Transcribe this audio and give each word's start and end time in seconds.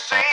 same. 0.00 0.29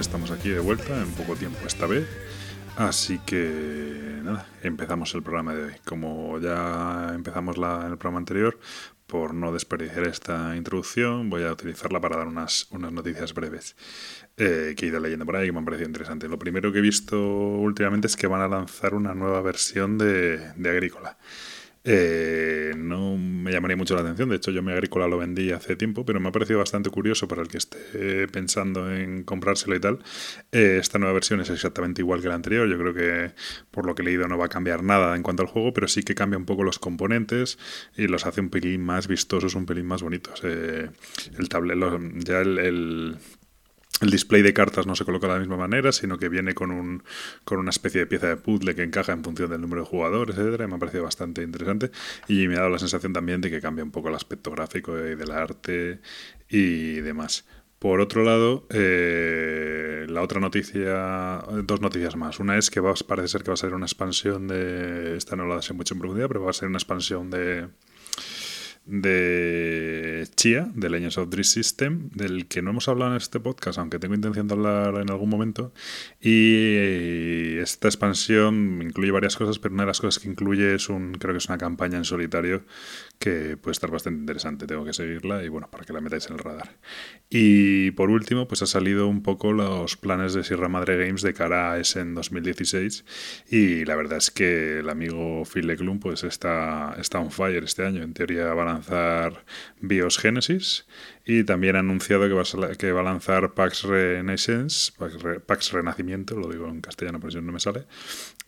Estamos 0.00 0.30
aquí 0.30 0.50
de 0.50 0.60
vuelta, 0.60 1.00
en 1.00 1.10
poco 1.12 1.36
tiempo 1.36 1.58
esta 1.66 1.86
vez. 1.86 2.06
Así 2.76 3.18
que 3.24 4.20
nada, 4.22 4.46
empezamos 4.62 5.14
el 5.14 5.22
programa 5.22 5.54
de 5.54 5.64
hoy. 5.64 5.72
Como 5.84 6.38
ya 6.38 7.12
empezamos 7.14 7.56
la, 7.56 7.82
en 7.86 7.92
el 7.92 7.98
programa 7.98 8.18
anterior, 8.18 8.58
por 9.06 9.32
no 9.32 9.52
desperdiciar 9.52 10.06
esta 10.06 10.54
introducción, 10.56 11.30
voy 11.30 11.44
a 11.44 11.52
utilizarla 11.52 12.00
para 12.00 12.18
dar 12.18 12.26
unas, 12.26 12.66
unas 12.70 12.92
noticias 12.92 13.32
breves 13.32 13.76
eh, 14.36 14.74
que 14.76 14.84
he 14.84 14.88
ido 14.88 15.00
leyendo 15.00 15.24
por 15.24 15.36
ahí 15.36 15.46
que 15.46 15.52
me 15.52 15.58
han 15.58 15.64
parecido 15.64 15.88
interesantes. 15.88 16.28
Lo 16.28 16.38
primero 16.38 16.72
que 16.72 16.78
he 16.78 16.82
visto 16.82 17.18
últimamente 17.18 18.06
es 18.06 18.16
que 18.16 18.26
van 18.26 18.42
a 18.42 18.48
lanzar 18.48 18.94
una 18.94 19.14
nueva 19.14 19.40
versión 19.40 19.96
de, 19.96 20.52
de 20.56 20.70
Agrícola. 20.70 21.16
Eh, 21.88 22.74
no 22.76 23.16
me 23.16 23.52
llamaría 23.52 23.76
mucho 23.76 23.94
la 23.94 24.00
atención, 24.00 24.28
de 24.28 24.36
hecho 24.36 24.50
yo 24.50 24.60
mi 24.60 24.72
agrícola 24.72 25.06
lo 25.06 25.18
vendí 25.18 25.52
hace 25.52 25.76
tiempo, 25.76 26.04
pero 26.04 26.18
me 26.18 26.28
ha 26.28 26.32
parecido 26.32 26.58
bastante 26.58 26.90
curioso 26.90 27.28
para 27.28 27.42
el 27.42 27.48
que 27.48 27.58
esté 27.58 27.75
pensando 28.30 28.92
en 28.92 29.24
comprárselo 29.24 29.76
y 29.76 29.80
tal. 29.80 29.98
Eh, 30.52 30.78
esta 30.80 30.98
nueva 30.98 31.14
versión 31.14 31.40
es 31.40 31.50
exactamente 31.50 32.02
igual 32.02 32.20
que 32.20 32.28
la 32.28 32.34
anterior, 32.34 32.68
yo 32.68 32.78
creo 32.78 32.94
que 32.94 33.34
por 33.70 33.86
lo 33.86 33.94
que 33.94 34.02
he 34.02 34.04
leído 34.04 34.28
no 34.28 34.38
va 34.38 34.46
a 34.46 34.48
cambiar 34.48 34.82
nada 34.82 35.16
en 35.16 35.22
cuanto 35.22 35.42
al 35.42 35.48
juego, 35.48 35.72
pero 35.72 35.88
sí 35.88 36.02
que 36.02 36.14
cambia 36.14 36.38
un 36.38 36.46
poco 36.46 36.64
los 36.64 36.78
componentes 36.78 37.58
y 37.96 38.08
los 38.08 38.26
hace 38.26 38.40
un 38.40 38.50
pelín 38.50 38.84
más 38.84 39.08
vistosos, 39.08 39.54
un 39.54 39.66
pelín 39.66 39.86
más 39.86 40.02
bonitos. 40.02 40.40
Eh, 40.44 40.90
el 41.38 41.48
tablero, 41.48 41.98
ya 42.16 42.40
el, 42.40 43.18
el 44.02 44.10
display 44.10 44.42
de 44.42 44.52
cartas 44.52 44.86
no 44.86 44.94
se 44.94 45.04
coloca 45.06 45.26
de 45.26 45.34
la 45.34 45.38
misma 45.38 45.56
manera, 45.56 45.90
sino 45.90 46.18
que 46.18 46.28
viene 46.28 46.54
con, 46.54 46.70
un, 46.70 47.02
con 47.44 47.58
una 47.58 47.70
especie 47.70 48.00
de 48.00 48.06
pieza 48.06 48.28
de 48.28 48.36
puzzle 48.36 48.74
que 48.74 48.82
encaja 48.82 49.12
en 49.12 49.24
función 49.24 49.50
del 49.50 49.62
número 49.62 49.82
de 49.82 49.88
jugadores, 49.88 50.36
etcétera. 50.36 50.66
Me 50.66 50.74
ha 50.74 50.78
parecido 50.78 51.04
bastante 51.04 51.42
interesante 51.42 51.90
y 52.28 52.46
me 52.46 52.56
ha 52.56 52.58
dado 52.58 52.70
la 52.70 52.78
sensación 52.78 53.14
también 53.14 53.40
de 53.40 53.50
que 53.50 53.60
cambia 53.60 53.84
un 53.84 53.90
poco 53.90 54.08
el 54.08 54.14
aspecto 54.14 54.50
gráfico 54.50 54.98
y 54.98 55.14
del 55.14 55.30
arte 55.30 56.00
y 56.48 56.96
demás. 57.00 57.46
Por 57.78 58.00
otro 58.00 58.24
lado, 58.24 58.66
eh, 58.70 60.06
la 60.08 60.22
otra 60.22 60.40
noticia, 60.40 61.42
dos 61.64 61.80
noticias 61.80 62.16
más. 62.16 62.40
Una 62.40 62.56
es 62.56 62.70
que 62.70 62.80
parece 63.06 63.28
ser 63.28 63.42
que 63.42 63.50
va 63.50 63.54
a 63.54 63.58
ser 63.58 63.74
una 63.74 63.86
expansión 63.86 64.48
de, 64.48 65.16
esta 65.16 65.36
no 65.36 65.46
la 65.46 65.60
sé 65.60 65.74
mucho 65.74 65.94
en 65.94 66.00
profundidad, 66.00 66.28
pero 66.28 66.42
va 66.42 66.50
a 66.50 66.54
ser 66.54 66.68
una 66.68 66.78
expansión 66.78 67.30
de, 67.30 67.68
de 68.86 70.28
Chia, 70.36 70.70
de 70.74 70.88
Legends 70.88 71.18
of 71.18 71.28
Dream 71.28 71.44
System, 71.44 72.08
del 72.14 72.46
que 72.46 72.62
no 72.62 72.70
hemos 72.70 72.88
hablado 72.88 73.10
en 73.10 73.16
este 73.16 73.40
podcast, 73.40 73.78
aunque 73.78 73.98
tengo 73.98 74.14
intención 74.14 74.46
de 74.46 74.54
hablar 74.54 74.94
en 74.94 75.10
algún 75.10 75.28
momento. 75.28 75.72
Y 76.20 77.58
esta 77.58 77.88
expansión 77.88 78.80
incluye 78.82 79.10
varias 79.10 79.36
cosas, 79.36 79.58
pero 79.58 79.74
una 79.74 79.82
de 79.82 79.88
las 79.88 80.00
cosas 80.00 80.22
que 80.22 80.28
incluye 80.30 80.74
es 80.74 80.88
un, 80.88 81.12
creo 81.14 81.34
que 81.34 81.38
es 81.38 81.48
una 81.48 81.58
campaña 81.58 81.98
en 81.98 82.04
solitario 82.04 82.64
que 83.18 83.56
puede 83.56 83.72
estar 83.72 83.90
bastante 83.90 84.20
interesante. 84.20 84.66
Tengo 84.66 84.84
que 84.84 84.92
seguirla 84.92 85.42
y 85.42 85.48
bueno, 85.48 85.70
para 85.70 85.84
que 85.84 85.92
la 85.92 86.00
metáis 86.00 86.26
en 86.26 86.34
el 86.34 86.38
radar. 86.38 86.76
Y 87.30 87.90
por 87.92 88.10
último, 88.10 88.46
pues 88.48 88.62
ha 88.62 88.66
salido 88.66 89.08
un 89.08 89.22
poco 89.22 89.52
los 89.52 89.96
planes 89.96 90.34
de 90.34 90.44
Sierra 90.44 90.68
Madre 90.68 90.96
Games 91.04 91.22
de 91.22 91.34
cara 91.34 91.72
a 91.72 91.78
ese 91.78 92.00
en 92.00 92.14
2016. 92.14 93.04
Y 93.50 93.84
la 93.84 93.96
verdad 93.96 94.18
es 94.18 94.30
que 94.30 94.80
el 94.80 94.88
amigo 94.88 95.44
Phil 95.44 95.66
Leclum 95.66 95.98
pues 96.00 96.24
está, 96.24 96.94
está 96.98 97.18
on 97.18 97.30
fire 97.30 97.64
este 97.64 97.84
año. 97.84 98.02
En 98.02 98.14
teoría 98.14 98.52
van 98.54 98.68
a 98.68 98.72
lanzar 98.74 99.44
BIOS 99.80 100.18
Genesis 100.18 100.86
y 101.24 101.42
también 101.44 101.76
ha 101.76 101.80
anunciado 101.80 102.28
que 102.28 102.34
va 102.34 102.42
a, 102.42 102.74
que 102.76 102.92
va 102.92 103.00
a 103.00 103.04
lanzar 103.04 103.54
Pax 103.54 103.82
Renaissance, 103.82 104.92
Pax, 104.96 105.16
Pax 105.44 105.72
Renacimiento, 105.72 106.36
lo 106.36 106.48
digo 106.48 106.68
en 106.68 106.80
castellano 106.80 107.18
por 107.18 107.32
si 107.32 107.40
no 107.40 107.52
me 107.52 107.58
sale, 107.58 107.84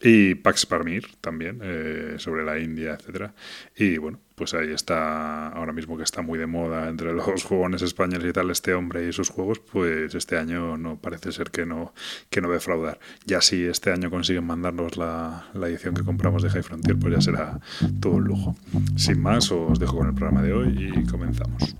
y 0.00 0.34
Pax 0.36 0.66
Parmir 0.66 1.06
también, 1.20 1.60
eh, 1.62 2.14
sobre 2.18 2.44
la 2.44 2.58
India, 2.58 2.94
etcétera 2.94 3.34
Y 3.76 3.98
bueno, 3.98 4.20
pues 4.34 4.54
ahí 4.54 4.70
está, 4.70 5.48
ahora 5.48 5.72
mismo 5.72 5.96
que 5.96 6.04
está 6.04 6.22
muy 6.22 6.38
de 6.38 6.46
moda 6.46 6.88
entre 6.88 7.12
los 7.12 7.42
jugones 7.44 7.82
españoles 7.82 8.30
y 8.30 8.32
tal, 8.32 8.50
este 8.50 8.74
hombre 8.74 9.08
y 9.08 9.12
sus 9.12 9.30
juegos, 9.30 9.58
pues 9.58 10.14
este 10.14 10.38
año 10.38 10.76
no 10.76 10.96
parece 10.96 11.32
ser 11.32 11.50
que 11.50 11.66
no, 11.66 11.92
que 12.30 12.40
no 12.40 12.50
defraudar. 12.50 13.00
Ya 13.26 13.40
si 13.40 13.64
este 13.64 13.90
año 13.90 14.10
consiguen 14.10 14.44
mandarnos 14.44 14.96
la, 14.96 15.48
la 15.54 15.68
edición 15.68 15.94
que 15.94 16.04
compramos 16.04 16.42
de 16.42 16.50
High 16.50 16.62
Frontier, 16.62 16.96
pues 16.98 17.14
ya 17.14 17.20
será 17.20 17.60
todo 18.00 18.14
un 18.14 18.24
lujo. 18.24 18.54
Sin 18.96 19.20
más, 19.20 19.50
os 19.50 19.78
dejo 19.78 19.98
con 19.98 20.08
el 20.08 20.14
programa 20.14 20.42
de 20.42 20.52
hoy 20.52 20.92
y 20.96 21.06
comenzamos. 21.06 21.74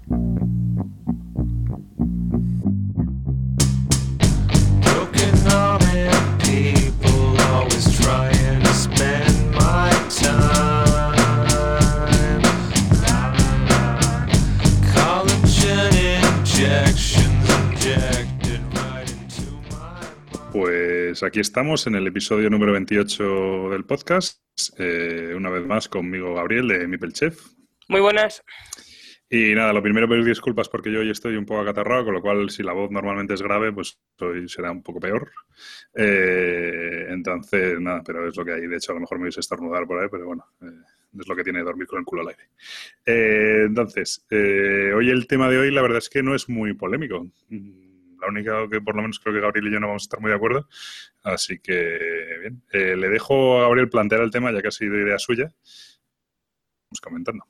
Pues 21.18 21.30
aquí 21.30 21.40
estamos 21.40 21.84
en 21.88 21.96
el 21.96 22.06
episodio 22.06 22.48
número 22.48 22.70
28 22.74 23.70
del 23.70 23.84
podcast, 23.84 24.40
eh, 24.78 25.32
una 25.34 25.50
vez 25.50 25.66
más 25.66 25.88
conmigo 25.88 26.36
Gabriel 26.36 26.68
de 26.68 26.86
Mipel 26.86 27.12
Chef. 27.12 27.40
Muy 27.88 28.00
buenas. 28.00 28.44
Y 29.28 29.52
nada, 29.52 29.72
lo 29.72 29.82
primero 29.82 30.08
pedir 30.08 30.24
disculpas 30.24 30.68
porque 30.68 30.92
yo 30.92 31.00
hoy 31.00 31.10
estoy 31.10 31.34
un 31.34 31.44
poco 31.44 31.62
acatarrado, 31.62 32.04
con 32.04 32.14
lo 32.14 32.22
cual 32.22 32.50
si 32.50 32.62
la 32.62 32.72
voz 32.72 32.92
normalmente 32.92 33.34
es 33.34 33.42
grave, 33.42 33.72
pues 33.72 33.98
hoy 34.20 34.48
será 34.48 34.70
un 34.70 34.84
poco 34.84 35.00
peor. 35.00 35.28
Eh, 35.92 37.06
entonces, 37.08 37.80
nada, 37.80 38.00
pero 38.06 38.28
es 38.28 38.36
lo 38.36 38.44
que 38.44 38.52
hay. 38.52 38.68
De 38.68 38.76
hecho, 38.76 38.92
a 38.92 38.94
lo 38.94 39.00
mejor 39.00 39.18
me 39.18 39.24
hubiese 39.24 39.40
estornudar 39.40 39.88
por 39.88 40.00
ahí, 40.00 40.06
pero 40.08 40.24
bueno, 40.24 40.46
eh, 40.62 40.66
es 41.18 41.26
lo 41.26 41.34
que 41.34 41.42
tiene 41.42 41.64
dormir 41.64 41.88
con 41.88 41.98
el 41.98 42.04
culo 42.04 42.22
al 42.22 42.28
aire. 42.28 42.44
Eh, 43.04 43.64
entonces, 43.66 44.24
eh, 44.30 44.92
hoy 44.94 45.10
el 45.10 45.26
tema 45.26 45.50
de 45.50 45.58
hoy 45.58 45.72
la 45.72 45.82
verdad 45.82 45.98
es 45.98 46.08
que 46.08 46.22
no 46.22 46.36
es 46.36 46.48
muy 46.48 46.74
polémico. 46.74 47.26
La 48.20 48.28
única 48.28 48.68
que 48.70 48.80
por 48.80 48.96
lo 48.96 49.02
menos 49.02 49.20
creo 49.20 49.34
que 49.34 49.40
Gabriel 49.40 49.68
y 49.68 49.72
yo 49.72 49.80
no 49.80 49.88
vamos 49.88 50.02
a 50.02 50.06
estar 50.06 50.20
muy 50.20 50.30
de 50.30 50.36
acuerdo. 50.36 50.68
Así 51.22 51.58
que, 51.60 51.98
bien, 52.40 52.62
Eh, 52.72 52.96
le 52.96 53.08
dejo 53.08 53.58
a 53.58 53.62
Gabriel 53.62 53.88
plantear 53.88 54.22
el 54.22 54.30
tema, 54.30 54.52
ya 54.52 54.62
que 54.62 54.68
ha 54.68 54.72
sido 54.72 54.98
idea 54.98 55.18
suya. 55.18 55.52
Vamos 56.84 57.00
comentando. 57.02 57.44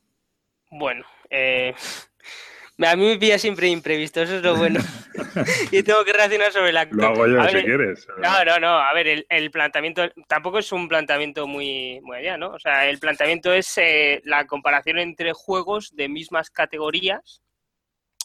Bueno, 0.71 1.07
eh, 1.31 1.75
a 2.87 2.97
mí 2.97 3.07
me 3.07 3.19
pilla 3.19 3.39
siempre 3.39 3.69
imprevisto, 3.69 4.23
eso 4.23 4.37
es 4.37 4.43
lo 4.43 4.57
bueno. 4.57 4.81
y 5.73 5.83
tengo 5.83 6.05
que 6.05 6.13
reaccionar 6.13 6.53
sobre 6.53 6.73
la 6.73 6.85
Lo 6.91 7.07
hago 7.07 7.27
yo 7.27 7.41
A 7.41 7.49
si 7.49 7.57
ver, 7.57 7.65
quieres. 7.65 8.07
No, 8.19 8.45
no, 8.45 8.59
no. 8.59 8.79
A 8.79 8.93
ver, 8.95 9.09
el, 9.09 9.27
el 9.29 9.51
planteamiento 9.51 10.03
tampoco 10.27 10.59
es 10.59 10.71
un 10.73 10.89
planteamiento 10.89 11.47
muy, 11.47 12.01
muy 12.03 12.19
allá, 12.19 12.37
¿no? 12.37 12.51
O 12.51 12.59
sea, 12.59 12.89
el 12.89 12.99
planteamiento 12.99 13.53
es 13.53 13.79
eh, 13.79 14.21
la 14.25 14.47
comparación 14.47 14.99
entre 14.99 15.33
juegos 15.33 15.95
de 15.95 16.09
mismas 16.09 16.51
categorías 16.51 17.43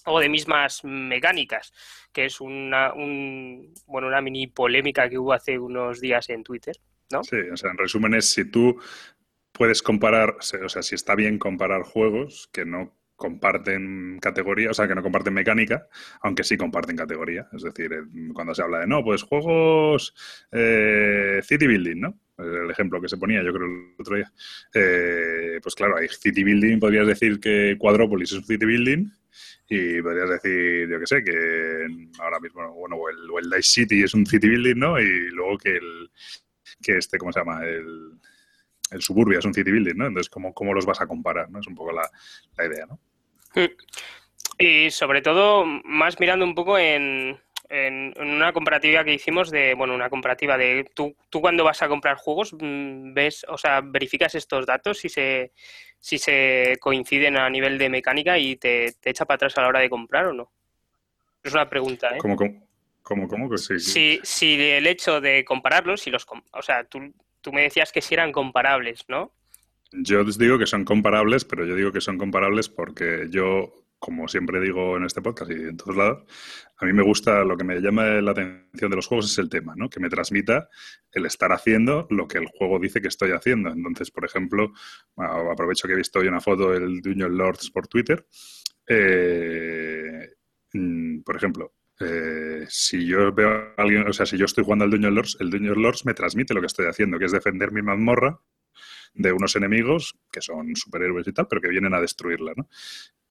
o 0.06 0.20
de 0.20 0.30
mismas 0.30 0.84
mecánicas, 0.84 1.74
que 2.12 2.26
es 2.26 2.42
una, 2.42 2.94
un, 2.94 3.74
bueno, 3.86 4.08
una 4.08 4.22
mini 4.22 4.48
polémica 4.48 5.10
que 5.10 5.18
hubo 5.18 5.34
hace 5.34 5.58
unos 5.58 6.02
días 6.02 6.30
en 6.30 6.44
Twitter, 6.44 6.76
¿no? 7.12 7.24
Sí, 7.24 7.38
o 7.52 7.58
sea, 7.58 7.72
en 7.72 7.78
resumen 7.78 8.14
es 8.16 8.30
si 8.30 8.46
tú 8.46 8.80
puedes 9.52 9.82
comparar, 9.82 10.38
o 10.40 10.70
sea, 10.70 10.82
si 10.82 10.96
está 10.96 11.16
bien 11.16 11.38
comparar 11.38 11.84
juegos 11.84 12.50
que 12.52 12.66
no 12.66 12.94
comparten 13.16 14.20
categoría, 14.20 14.72
o 14.72 14.74
sea, 14.74 14.88
que 14.88 14.96
no 14.96 15.04
comparten 15.04 15.34
mecánica, 15.34 15.88
aunque 16.22 16.44
sí 16.44 16.58
comparten 16.58 16.98
categoría. 16.98 17.48
Es 17.54 17.62
decir, 17.62 17.94
eh, 17.94 18.04
cuando 18.34 18.54
se 18.54 18.64
habla 18.64 18.80
de, 18.80 18.88
no, 18.88 19.04
pues 19.04 19.24
juegos 19.24 20.14
eh, 20.52 21.40
City 21.44 21.68
Building, 21.68 22.02
¿no? 22.02 22.20
El 22.38 22.70
ejemplo 22.72 23.00
que 23.00 23.08
se 23.08 23.18
ponía, 23.18 23.44
yo 23.44 23.54
creo, 23.54 23.68
el 23.68 23.96
otro 23.98 24.16
día. 24.18 24.32
Eh, 24.74 25.60
pues 25.62 25.76
claro, 25.76 25.98
hay 25.98 26.10
City 26.10 26.44
Building, 26.44 26.80
podrías 26.80 27.08
decir 27.08 27.40
que 27.40 27.78
Quadrópolis 27.80 28.32
es 28.32 28.40
un 28.40 28.46
City 28.46 28.66
Building, 28.66 29.06
y 29.68 30.02
podrías 30.02 30.30
decir, 30.30 30.90
yo 30.90 31.00
qué 31.00 31.08
sé, 31.08 31.24
que 31.24 31.88
ahora 32.20 32.40
mismo, 32.40 32.72
bueno, 32.74 32.96
o 32.98 33.10
el, 33.10 33.30
o 33.30 33.40
el 33.40 33.50
Dice 33.50 33.82
City 33.82 34.04
es 34.04 34.14
un 34.14 34.26
City 34.26 34.50
Building, 34.50 34.80
¿no? 34.80 35.00
Y 35.00 35.30
luego 35.32 35.58
que 35.58 35.78
el, 35.78 36.12
que 36.82 36.98
este, 36.98 37.18
¿cómo 37.18 37.32
se 37.32 37.40
llama? 37.40 37.64
El, 37.64 38.20
el 38.92 39.02
Suburbia 39.02 39.40
es 39.40 39.46
un 39.46 39.54
City 39.54 39.72
Building, 39.72 39.98
¿no? 39.98 40.08
Entonces, 40.08 40.30
¿cómo, 40.30 40.54
cómo 40.54 40.74
los 40.74 40.86
vas 40.86 41.02
a 41.02 41.08
comparar, 41.08 41.50
no? 41.50 41.60
Es 41.60 41.68
un 41.68 41.76
poco 41.76 41.92
la, 41.92 42.10
la 42.58 42.66
idea, 42.66 42.86
¿no? 42.86 43.00
Y 44.58 44.92
sobre 44.92 45.22
todo, 45.22 45.66
más 45.66 46.20
mirando 46.20 46.46
un 46.46 46.56
poco 46.56 46.78
en, 46.78 47.40
en, 47.70 48.14
una 48.20 48.54
comparativa 48.54 49.04
que 49.04 49.14
hicimos 49.14 49.50
de, 49.50 49.74
bueno, 49.74 49.96
una 49.96 50.10
comparativa 50.10 50.58
de 50.58 50.90
tú, 50.94 51.16
tú 51.30 51.42
cuando 51.42 51.64
vas 51.64 51.82
a 51.82 51.88
comprar 51.88 52.18
juegos, 52.18 52.54
mm, 52.54 53.14
ves, 53.14 53.46
o 53.50 53.58
sea, 53.58 53.82
verificas 53.82 54.36
estos 54.36 54.66
datos 54.66 55.00
si 55.00 55.10
se, 55.10 55.54
si 56.04 56.18
se 56.18 56.78
coinciden 56.82 57.38
a 57.38 57.50
nivel 57.50 57.78
de 57.78 57.88
mecánica 57.88 58.38
y 58.38 58.58
te, 58.58 58.92
te 59.00 59.12
echa 59.12 59.24
para 59.24 59.38
atrás 59.38 59.58
a 59.58 59.62
la 59.62 59.70
hora 59.70 59.80
de 59.80 59.90
comprar 59.90 60.26
o 60.26 60.34
no. 60.34 60.52
Es 61.42 61.54
una 61.54 61.70
pregunta, 61.70 62.10
¿eh? 62.10 62.18
¿Cómo, 62.18 62.36
cómo, 62.36 62.68
cómo, 63.02 63.28
cómo 63.30 63.50
que 63.50 63.58
sí? 63.58 63.80
Si, 63.80 64.20
si 64.22 64.62
el 64.62 64.86
hecho 64.86 65.22
de 65.22 65.46
compararlos, 65.46 66.02
si 66.02 66.12
los, 66.12 66.28
o 66.52 66.62
sea, 66.62 66.84
tú, 66.84 67.14
tú 67.40 67.54
me 67.54 67.62
decías 67.62 67.94
que 67.94 68.02
si 68.02 68.16
eran 68.16 68.34
comparables, 68.34 69.06
¿no? 69.08 69.32
Yo 69.94 70.24
os 70.24 70.38
digo 70.38 70.60
que 70.60 70.66
son 70.66 70.84
comparables, 70.84 71.46
pero 71.46 71.66
yo 71.66 71.74
digo 71.74 71.94
que 71.94 72.02
son 72.02 72.18
comparables 72.18 72.68
porque 72.68 73.28
yo, 73.30 73.74
como 74.04 74.28
siempre 74.28 74.60
digo 74.60 74.98
en 74.98 75.06
este 75.06 75.22
podcast 75.22 75.50
y 75.50 75.54
en 75.54 75.78
todos 75.78 75.96
lados, 75.96 76.24
a 76.76 76.86
mí 76.86 76.92
me 76.92 77.04
gusta, 77.04 77.46
lo 77.46 77.56
que 77.56 77.64
me 77.64 77.80
llama 77.80 78.04
la 78.20 78.32
atención 78.32 78.92
de 78.92 78.98
los 78.98 79.08
juegos 79.08 79.32
es 79.32 79.38
el 79.38 79.50
tema, 79.50 79.76
¿no? 79.78 79.90
Que 79.90 80.02
me 80.02 80.10
transmita 80.10 80.68
el 81.10 81.26
estar 81.26 81.54
haciendo 81.54 82.06
lo 82.10 82.28
que 82.28 82.38
el 82.38 82.48
juego 82.48 82.80
dice 82.80 83.00
que 83.00 83.08
estoy 83.08 83.32
haciendo. 83.32 83.70
Entonces, 83.70 84.12
por 84.12 84.26
ejemplo, 84.26 84.74
aprovecho 85.16 85.88
que 85.88 85.94
he 85.94 85.96
visto 85.96 86.20
hoy 86.20 86.28
una 86.28 86.42
foto 86.42 86.72
del 86.72 87.00
Dungeon 87.00 87.38
Lords 87.38 87.72
por 87.72 87.88
Twitter. 87.88 88.28
Eh, 88.86 90.34
mm, 90.74 91.22
por 91.22 91.38
ejemplo, 91.38 91.74
eh, 92.02 92.66
si 92.68 93.08
yo 93.08 93.32
veo 93.32 93.52
a 93.52 93.82
alguien, 93.82 94.06
o 94.06 94.12
sea, 94.12 94.26
si 94.26 94.38
yo 94.38 94.44
estoy 94.44 94.66
jugando 94.66 94.84
al 94.84 94.92
Dungeon 94.92 95.16
Lords, 95.16 95.38
el 95.40 95.50
Dungeon 95.50 95.82
Lords 95.82 96.06
me 96.06 96.14
transmite 96.14 96.54
lo 96.54 96.60
que 96.60 96.68
estoy 96.68 96.88
haciendo, 96.88 97.18
que 97.18 97.26
es 97.26 97.32
defender 97.32 97.72
mi 97.72 97.82
mazmorra 97.82 98.38
de 99.14 99.32
unos 99.32 99.56
enemigos 99.56 100.18
que 100.32 100.42
son 100.42 100.76
superhéroes 100.76 101.28
y 101.28 101.34
tal, 101.34 101.48
pero 101.48 101.62
que 101.62 101.70
vienen 101.70 101.94
a 101.94 102.02
destruirla, 102.02 102.54
¿no? 102.58 102.68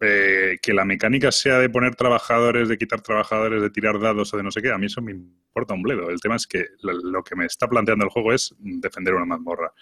Eh, 0.05 0.59
que 0.61 0.75
la 0.75 0.85
mecánica 0.85 1.31
sea 1.31 1.59
de 1.59 1.71
poner 1.71 1.95
trabajadores, 1.95 2.69
de 2.69 2.77
quitar 2.77 3.03
trabajadores, 3.03 3.63
de 3.63 3.71
tirar 3.71 4.01
dados 4.01 4.35
o 4.35 4.37
de 4.37 4.43
no 4.43 4.51
sé 4.51 4.61
qué, 4.61 4.73
a 4.73 4.77
mí 4.77 4.87
eso 4.87 5.01
me 5.01 5.13
importa 5.13 5.75
un 5.75 5.83
bledo. 5.83 6.11
El 6.11 6.21
tema 6.21 6.35
es 6.35 6.49
que 6.49 6.71
lo, 6.81 7.23
que 7.23 7.37
me 7.37 7.47
está 7.47 7.69
planteando 7.69 8.05
el 8.05 8.11
juego 8.11 8.33
es 8.33 8.53
defender 8.59 9.15
una 9.15 9.27
mazmorra. 9.27 9.73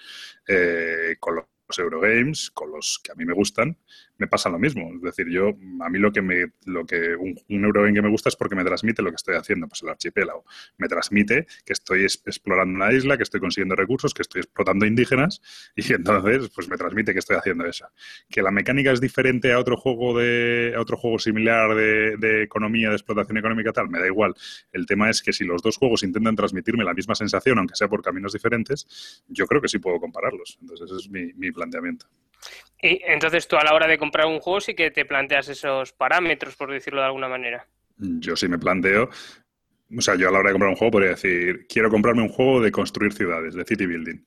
Eh, 0.47 1.17
con 1.19 1.37
los 1.37 1.79
Eurogames, 1.79 2.51
con 2.51 2.71
los 2.71 3.01
que 3.03 3.13
a 3.13 3.15
mí 3.15 3.25
me 3.25 3.33
gustan, 3.33 3.79
me 4.21 4.29
pasa 4.29 4.51
lo 4.51 4.59
mismo. 4.59 4.93
Es 4.95 5.01
decir, 5.03 5.29
yo, 5.31 5.49
a 5.81 5.89
mí 5.89 5.99
lo 5.99 6.13
que 6.13 6.21
me, 6.21 6.45
lo 6.67 6.85
que 6.85 7.17
un, 7.17 7.35
un 7.49 7.73
que 7.95 8.03
me 8.03 8.11
gusta 8.11 8.29
es 8.29 8.37
porque 8.37 8.55
me 8.55 8.63
transmite 8.65 9.01
lo 9.03 9.09
que 9.11 9.17
estoy 9.17 9.35
haciendo, 9.35 9.67
pues 9.67 9.83
el 9.83 9.89
archipiélago. 9.89 10.45
Me 10.77 10.89
transmite 10.89 11.47
que 11.65 11.73
estoy 11.73 12.05
es- 12.05 12.23
explorando 12.27 12.77
una 12.77 12.93
isla, 12.93 13.17
que 13.17 13.23
estoy 13.23 13.41
consiguiendo 13.41 13.75
recursos, 13.77 14.13
que 14.13 14.21
estoy 14.23 14.43
explotando 14.43 14.85
indígenas, 14.85 15.41
y 15.77 15.93
entonces, 15.95 16.51
pues 16.55 16.69
me 16.69 16.77
transmite 16.77 17.15
que 17.15 17.19
estoy 17.19 17.37
haciendo 17.37 17.65
eso. 17.65 17.87
Que 18.29 18.43
la 18.43 18.51
mecánica 18.51 18.93
es 18.93 19.01
diferente 19.01 19.53
a 19.53 19.59
otro 19.59 19.77
juego 19.79 20.19
de, 20.19 20.75
a 20.77 20.81
otro 20.81 20.99
juego 20.99 21.19
similar 21.19 21.75
de, 21.75 22.17
de 22.19 22.43
economía, 22.43 22.91
de 22.91 22.97
explotación 22.97 23.39
económica, 23.39 23.73
tal, 23.73 23.89
me 23.89 23.99
da 24.01 24.07
igual. 24.07 24.35
El 24.71 24.85
tema 24.85 25.09
es 25.09 25.23
que 25.23 25.33
si 25.33 25.45
los 25.45 25.63
dos 25.63 25.79
juegos 25.79 26.03
intentan 26.03 26.37
transmitirme 26.37 26.85
la 26.85 26.93
misma 26.93 27.15
sensación, 27.15 27.57
aunque 27.59 27.75
sea 27.75 27.89
por 27.89 28.03
caminos 28.03 28.35
diferentes, 28.35 29.25
yo 29.29 29.47
creo 29.47 29.63
que 29.63 29.69
sí 29.69 29.79
puedo 29.79 29.99
compararlos. 29.99 30.59
Entonces, 30.61 30.91
ese 30.91 31.01
es 31.07 31.09
mi 31.11 31.51
planteamiento. 31.53 32.07
Y 32.83 33.01
entonces 33.05 33.47
tú 33.47 33.57
a 33.57 33.65
la 33.65 33.75
hora 33.75 33.87
de 33.87 33.99
comprar 33.99 34.27
un 34.27 34.41
juego 34.41 34.61
sí 34.61 34.75
que 34.75 34.91
te 34.91 35.05
planteas 35.05 35.49
esos 35.49 35.93
parámetros, 35.93 36.57
por 36.57 36.71
decirlo 36.71 37.01
de 37.01 37.07
alguna 37.07 37.29
manera. 37.29 37.67
Yo 37.97 38.35
sí 38.37 38.49
me 38.49 38.59
planteo, 38.59 39.11
o 39.97 40.01
sea, 40.01 40.15
yo 40.15 40.29
a 40.29 40.33
la 40.33 40.39
hora 40.39 40.49
de 40.49 40.55
comprar 40.55 40.71
un 40.71 40.77
juego 40.77 40.93
podría 40.93 41.11
decir, 41.11 41.67
quiero 41.69 41.91
comprarme 41.91 42.23
un 42.23 42.29
juego 42.29 42.61
de 42.61 42.71
construir 42.71 43.13
ciudades, 43.13 43.55
de 43.55 43.65
city 43.65 43.87
building. 43.87 44.25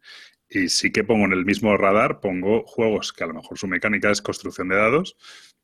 Y 0.50 0.70
sí 0.70 0.92
que 0.92 1.04
pongo 1.04 1.26
en 1.26 1.34
el 1.34 1.46
mismo 1.46 1.76
radar, 1.78 2.20
pongo 2.20 2.64
juegos 2.66 3.12
que 3.14 3.24
a 3.24 3.28
lo 3.28 3.34
mejor 3.34 3.58
su 3.58 3.68
mecánica 3.68 4.12
es 4.12 4.22
construcción 4.22 4.68
de 4.68 4.76
dados, 4.76 5.16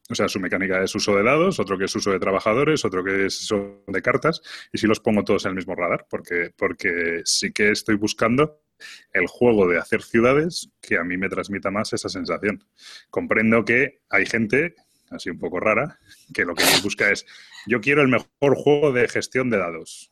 o 0.10 0.16
sea, 0.16 0.28
su 0.28 0.40
mecánica 0.40 0.82
es 0.82 0.96
uso 0.96 1.16
de 1.16 1.24
dados, 1.24 1.60
otro 1.60 1.78
que 1.78 1.86
es 1.86 1.96
uso 1.96 2.12
de 2.12 2.20
trabajadores, 2.20 2.84
otro 2.84 3.04
que 3.04 3.28
es 3.28 3.42
uso 3.44 3.84
de 3.86 4.02
cartas, 4.02 4.42
y 4.74 4.80
sí 4.80 4.88
los 4.88 5.00
pongo 5.00 5.24
todos 5.24 5.46
en 5.46 5.50
el 5.50 5.56
mismo 5.56 5.76
radar, 5.76 6.08
porque, 6.10 6.50
porque 6.58 7.22
sí 7.26 7.52
que 7.52 7.70
estoy 7.70 7.96
buscando 7.96 8.64
el 9.14 9.28
juego 9.28 9.68
de 9.68 9.78
hacer 9.78 10.02
ciudades 10.02 10.70
que 10.82 10.98
a 10.98 11.04
mí 11.04 11.18
me 11.18 11.30
transmita 11.30 11.72
más 11.72 11.94
esa 11.94 12.10
sensación. 12.10 12.64
Comprendo 13.10 13.66
que 13.66 14.02
hay 14.10 14.26
gente, 14.26 14.76
así 15.10 15.30
un 15.30 15.40
poco 15.40 15.60
rara, 15.60 16.00
que 16.34 16.46
lo 16.46 16.56
que 16.56 16.64
busca 16.84 17.12
es, 17.12 17.26
yo 17.68 17.82
quiero 17.82 18.02
el 18.02 18.08
mejor 18.08 18.56
juego 18.56 18.92
de 18.92 19.08
gestión 19.08 19.50
de 19.50 19.58
dados. 19.58 20.12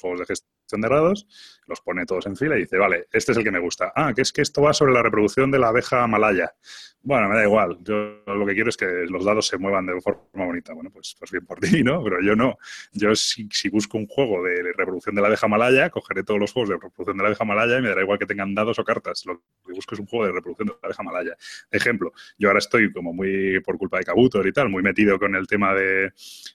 Juegos 0.00 0.20
de 0.20 0.26
gestión 0.26 0.80
de 0.80 0.88
dados, 0.88 1.26
los 1.68 1.80
pone 1.80 2.06
todos 2.06 2.26
en 2.26 2.36
fila 2.36 2.56
y 2.56 2.60
dice, 2.60 2.78
vale, 2.78 3.06
este 3.12 3.32
es 3.32 3.38
el 3.38 3.44
que 3.44 3.50
me 3.50 3.58
gusta. 3.58 3.92
Ah, 3.94 4.12
que 4.14 4.22
es 4.22 4.32
que 4.32 4.42
esto 4.42 4.62
va 4.62 4.72
sobre 4.72 4.92
la 4.92 5.02
reproducción 5.02 5.50
de 5.50 5.58
la 5.58 5.68
abeja 5.68 6.06
malaya. 6.06 6.52
Bueno, 7.00 7.28
me 7.28 7.36
da 7.36 7.44
igual. 7.44 7.78
Yo 7.80 8.22
lo 8.26 8.44
que 8.44 8.54
quiero 8.54 8.70
es 8.70 8.76
que 8.76 8.86
los 9.08 9.24
dados 9.24 9.46
se 9.46 9.56
muevan 9.56 9.86
de 9.86 10.00
forma 10.00 10.20
bonita. 10.32 10.74
Bueno, 10.74 10.90
pues, 10.90 11.14
pues 11.18 11.30
bien 11.30 11.46
por 11.46 11.60
ti, 11.60 11.84
¿no? 11.84 12.02
Pero 12.02 12.20
yo 12.20 12.34
no. 12.34 12.58
Yo 12.92 13.14
si, 13.14 13.48
si 13.52 13.68
busco 13.68 13.96
un 13.98 14.06
juego 14.06 14.42
de 14.42 14.72
reproducción 14.76 15.14
de 15.14 15.22
la 15.22 15.28
abeja 15.28 15.46
malaya, 15.46 15.90
cogeré 15.90 16.24
todos 16.24 16.40
los 16.40 16.52
juegos 16.52 16.70
de 16.70 16.74
reproducción 16.74 17.16
de 17.16 17.22
la 17.22 17.28
abeja 17.28 17.44
malaya 17.44 17.78
y 17.78 17.82
me 17.82 17.88
dará 17.88 18.02
igual 18.02 18.18
que 18.18 18.26
tengan 18.26 18.54
dados 18.54 18.78
o 18.78 18.84
cartas. 18.84 19.24
Lo 19.26 19.40
que 19.64 19.72
busco 19.72 19.94
es 19.94 20.00
un 20.00 20.06
juego 20.06 20.26
de 20.26 20.32
reproducción 20.32 20.68
de 20.68 20.74
la 20.74 20.86
abeja 20.88 21.02
malaya. 21.02 21.36
Ejemplo, 21.70 22.12
yo 22.36 22.48
ahora 22.48 22.58
estoy 22.58 22.92
como 22.92 23.12
muy, 23.12 23.60
por 23.60 23.78
culpa 23.78 23.98
de 23.98 24.04
Kabutor 24.04 24.46
y 24.46 24.52
tal, 24.52 24.68
muy 24.68 24.82
metido 24.82 25.18
con 25.18 25.34
el 25.36 25.46
tema 25.46 25.74
de, 25.74 26.12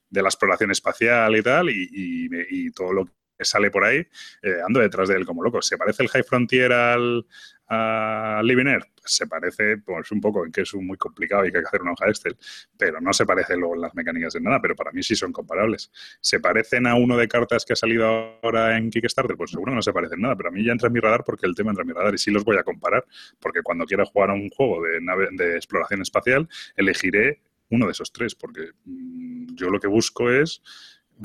de 0.10 0.22
la 0.22 0.28
exploración 0.28 0.72
espacial 0.72 1.36
y 1.36 1.42
tal, 1.42 1.70
y, 1.70 1.90
y, 1.92 2.30
y 2.50 2.72
todo 2.72 2.94
lo 2.94 3.06
que 3.06 3.12
sale 3.40 3.72
por 3.72 3.84
ahí, 3.84 3.98
eh, 4.42 4.56
ando 4.66 4.80
detrás 4.80 5.10
de 5.10 5.16
él 5.16 5.26
como 5.26 5.44
loco. 5.44 5.62
¿Se 5.62 5.78
parece 5.78 6.04
el 6.04 6.10
High 6.10 6.24
Frontier 6.24 6.72
al, 6.72 7.26
a 7.68 8.42
Living? 8.44 8.66
Pues 9.04 9.16
se 9.16 9.28
parece 9.28 9.78
pues, 9.78 10.12
un 10.12 10.22
poco 10.22 10.46
en 10.46 10.52
que 10.52 10.62
es 10.62 10.74
muy 10.76 10.98
complicado 10.98 11.46
y 11.46 11.52
que 11.52 11.58
hay 11.58 11.64
que 11.64 11.68
hacer 11.68 11.82
una 11.82 11.94
hoja 11.94 12.08
Excel, 12.08 12.38
pero 12.78 13.02
no 13.02 13.14
se 13.14 13.26
parece 13.26 13.58
luego 13.58 13.76
en 13.76 13.82
las 13.82 13.96
mecánicas 13.96 14.34
de 14.34 14.42
nada, 14.42 14.62
pero 14.62 14.76
para 14.76 14.92
mí 14.92 15.04
sí 15.04 15.16
son 15.16 15.32
comparables. 15.32 15.92
¿Se 16.22 16.40
parecen 16.40 16.88
a 16.88 16.96
uno 16.96 17.18
de 17.18 17.28
cartas 17.28 17.66
que 17.66 17.74
ha 17.74 17.76
salido 17.76 18.06
ahora 18.42 18.78
en 18.78 18.90
Kickstarter? 18.90 19.36
Pues 19.36 19.52
seguro 19.52 19.74
no 19.74 19.82
se 19.82 19.94
parecen 19.94 20.22
nada, 20.22 20.36
pero 20.36 20.50
a 20.50 20.52
mí 20.52 20.64
ya 20.64 20.72
entra 20.72 20.88
en 20.88 20.94
mi 20.94 21.00
radar 21.00 21.24
porque 21.26 21.46
el 21.46 21.56
tema 21.56 21.72
entra 21.72 21.82
en 21.84 21.88
mi 21.88 21.94
radar 21.94 22.14
y 22.14 22.18
sí 22.18 22.32
los 22.32 22.44
voy 22.44 22.58
a 22.58 22.64
comparar, 22.64 23.06
porque 23.40 23.62
cuando 23.62 23.86
quiera 23.86 24.06
jugar 24.06 24.30
a 24.30 24.34
un 24.34 24.50
juego 24.50 24.84
de, 24.84 25.02
nave, 25.02 25.30
de 25.32 25.56
exploración 25.56 26.02
espacial, 26.02 26.48
elegiré 26.76 27.42
uno 27.70 27.88
de 27.88 27.92
esos 27.92 28.12
tres, 28.12 28.36
porque 28.36 28.72
mmm, 28.86 29.56
yo 29.56 29.70
lo 29.70 29.80
que 29.80 29.88
busco 29.88 30.30
es 30.30 30.62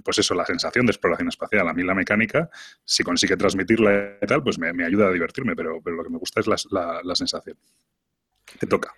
pues 0.04 0.18
eso, 0.18 0.34
la 0.34 0.44
sensación 0.44 0.86
de 0.86 0.92
exploración 0.92 1.28
espacial. 1.28 1.68
A 1.68 1.72
mí 1.72 1.82
la 1.82 1.94
mecánica, 1.94 2.48
si 2.84 3.02
consigue 3.02 3.36
transmitirla 3.36 4.18
y 4.20 4.26
tal, 4.26 4.42
pues 4.42 4.58
me, 4.58 4.84
ayuda 4.84 5.08
a 5.08 5.12
divertirme, 5.12 5.54
pero, 5.54 5.80
pero, 5.82 5.96
lo 5.96 6.04
que 6.04 6.10
me 6.10 6.18
gusta 6.18 6.40
es 6.40 6.46
la, 6.46 7.00
la, 7.02 7.14
sensación. 7.14 7.56
Te 8.58 8.66
toca. 8.66 8.94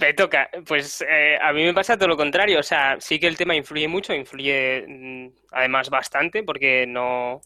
Me 0.00 0.12
toca. 0.12 0.48
Pues 0.66 1.04
eh, 1.08 1.38
a 1.40 1.52
mí 1.52 1.64
me 1.64 1.74
pasa 1.74 1.96
todo 1.96 2.08
lo 2.08 2.16
contrario. 2.16 2.60
O 2.60 2.62
sea, 2.62 2.96
sí 3.00 3.18
que 3.18 3.26
el 3.26 3.36
tema 3.36 3.54
influye 3.54 3.88
mucho, 3.88 4.12
influye 4.14 4.84
mm, 4.86 5.28
además 5.52 5.90
bastante, 5.90 6.42
porque 6.42 6.86
no, 6.86 7.40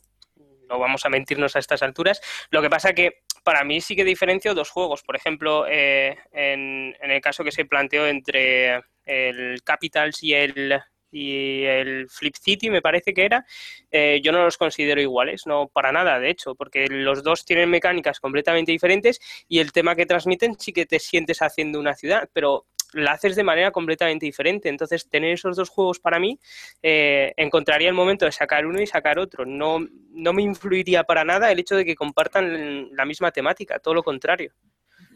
no 0.69 0.79
vamos 0.79 1.05
a 1.07 1.11
mentirnos 1.11 1.57
a 1.57 1.59
estas 1.59 1.83
alturas. 1.83 2.21
Lo 2.51 2.61
que 2.61 2.71
pasa 2.71 2.93
que 2.93 3.23
para 3.45 3.65
mí 3.65 3.81
sí 3.81 3.97
que 3.97 4.05
diferencio 4.05 4.55
dos 4.55 4.71
juegos. 4.71 5.03
Por 5.03 5.17
ejemplo, 5.17 5.67
eh, 5.69 6.17
en, 6.33 6.95
en, 7.01 7.11
el 7.11 7.21
caso 7.21 7.45
que 7.45 7.53
se 7.53 7.65
planteó 7.65 8.07
entre 8.07 8.83
el 9.05 9.63
Capitals 9.65 10.23
y 10.23 10.35
el, 10.35 10.81
y 11.11 11.65
el 11.65 12.09
Flip 12.09 12.35
City, 12.37 12.71
me 12.71 12.83
parece 12.83 13.13
que 13.15 13.25
era, 13.25 13.45
eh, 13.91 14.21
yo 14.23 14.33
no 14.33 14.45
los 14.45 14.57
considero 14.57 15.01
iguales, 15.01 15.47
no 15.47 15.69
para 15.69 15.93
nada, 15.93 16.19
de 16.19 16.31
hecho, 16.31 16.55
porque 16.55 16.87
los 16.89 17.23
dos 17.23 17.45
tienen 17.45 17.71
mecánicas 17.71 18.21
completamente 18.21 18.73
diferentes 18.73 19.21
y 19.49 19.59
el 19.59 19.73
tema 19.73 19.97
que 19.97 20.07
transmiten 20.07 20.59
sí 20.59 20.73
que 20.73 20.87
te 20.87 20.99
sientes 20.99 21.43
haciendo 21.43 21.81
una 21.81 21.95
ciudad, 21.95 22.29
pero 22.33 22.67
la 22.93 23.13
haces 23.13 23.37
de 23.37 23.45
manera 23.45 23.71
completamente 23.71 24.27
diferente. 24.27 24.69
Entonces, 24.69 25.09
tener 25.09 25.33
esos 25.33 25.57
dos 25.57 25.69
juegos 25.69 26.01
para 26.01 26.19
mí, 26.19 26.39
eh, 26.83 27.33
encontraría 27.37 27.89
el 27.89 27.95
momento 27.95 28.25
de 28.25 28.33
sacar 28.33 28.67
uno 28.67 28.81
y 28.81 28.87
sacar 28.87 29.19
otro. 29.19 29.47
No, 29.47 29.79
no 30.11 30.33
me 30.33 30.43
influiría 30.43 31.05
para 31.05 31.25
nada 31.25 31.51
el 31.53 31.59
hecho 31.59 31.77
de 31.77 31.85
que 31.85 31.95
compartan 31.95 32.95
la 32.95 33.05
misma 33.05 33.31
temática, 33.31 33.79
todo 33.79 33.95
lo 33.95 34.03
contrario. 34.03 34.53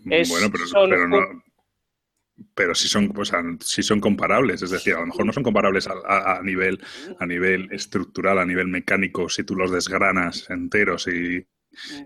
Es, 0.09 0.29
bueno, 0.29 0.49
pero, 0.53 0.65
pero 0.89 1.09
no, 1.09 1.19
pero 2.55 2.75
si 2.75 2.89
son, 2.89 3.13
o 3.17 3.25
sea, 3.25 3.43
si 3.61 3.83
son 3.83 4.01
comparables, 4.01 4.63
es 4.63 4.71
decir, 4.71 4.95
a 4.95 5.01
lo 5.01 5.07
mejor 5.07 5.27
no 5.27 5.33
son 5.33 5.43
comparables 5.43 5.87
a, 5.87 5.95
a, 6.07 6.39
a, 6.39 6.43
nivel, 6.43 6.81
a 7.19 7.27
nivel 7.27 7.69
estructural, 7.73 8.39
a 8.39 8.47
nivel 8.47 8.69
mecánico, 8.69 9.29
si 9.29 9.45
tú 9.45 9.55
los 9.55 9.71
desgranas 9.71 10.49
enteros 10.51 11.07
y, 11.07 11.47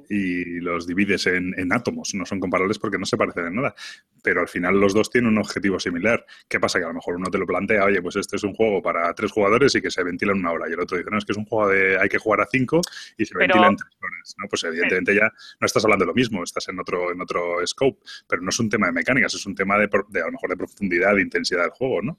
y 0.08 0.60
los 0.60 0.86
divides 0.86 1.26
en, 1.26 1.54
en, 1.58 1.72
átomos, 1.72 2.14
no 2.14 2.24
son 2.24 2.40
comparables 2.40 2.78
porque 2.78 2.98
no 2.98 3.06
se 3.06 3.16
parecen 3.16 3.46
en 3.46 3.54
nada, 3.56 3.74
pero 4.22 4.40
al 4.40 4.48
final 4.48 4.80
los 4.80 4.94
dos 4.94 5.10
tienen 5.10 5.30
un 5.30 5.38
objetivo 5.38 5.78
similar. 5.78 6.24
¿Qué 6.48 6.60
pasa? 6.60 6.78
Que 6.78 6.84
a 6.84 6.88
lo 6.88 6.94
mejor 6.94 7.16
uno 7.16 7.30
te 7.30 7.38
lo 7.38 7.46
plantea, 7.46 7.84
oye, 7.84 8.02
pues 8.02 8.16
este 8.16 8.36
es 8.36 8.44
un 8.44 8.54
juego 8.54 8.82
para 8.82 9.12
tres 9.14 9.32
jugadores 9.32 9.74
y 9.74 9.82
que 9.82 9.90
se 9.90 10.02
ventila 10.02 10.32
en 10.32 10.38
una 10.38 10.52
hora, 10.52 10.68
y 10.68 10.72
el 10.72 10.80
otro 10.80 10.98
dice, 10.98 11.10
no, 11.10 11.18
es 11.18 11.24
que 11.24 11.32
es 11.32 11.38
un 11.38 11.44
juego 11.44 11.68
de 11.68 11.98
hay 11.98 12.08
que 12.08 12.18
jugar 12.18 12.40
a 12.40 12.46
cinco 12.46 12.80
y 13.16 13.24
se 13.24 13.34
pero... 13.34 13.40
ventila 13.40 13.68
en 13.68 13.76
tres 13.76 13.96
horas, 14.00 14.34
¿no? 14.38 14.48
Pues 14.48 14.64
evidentemente 14.64 15.14
ya 15.14 15.32
no 15.60 15.66
estás 15.66 15.84
hablando 15.84 16.04
de 16.04 16.08
lo 16.08 16.14
mismo, 16.14 16.42
estás 16.42 16.68
en 16.68 16.78
otro, 16.78 17.12
en 17.12 17.20
otro 17.20 17.66
scope, 17.66 17.98
pero 18.28 18.42
no 18.42 18.50
es 18.50 18.58
un 18.58 18.68
tema 18.68 18.86
de 18.86 18.92
mecánicas, 18.92 19.34
es 19.34 19.46
un 19.46 19.54
tema 19.54 19.78
de, 19.78 19.88
de 20.08 20.22
a 20.22 20.26
lo 20.26 20.32
mejor 20.32 20.50
de 20.50 20.56
profundidad, 20.56 21.14
de 21.14 21.22
intensidad 21.22 21.62
del 21.62 21.70
juego, 21.70 22.02
¿no? 22.02 22.18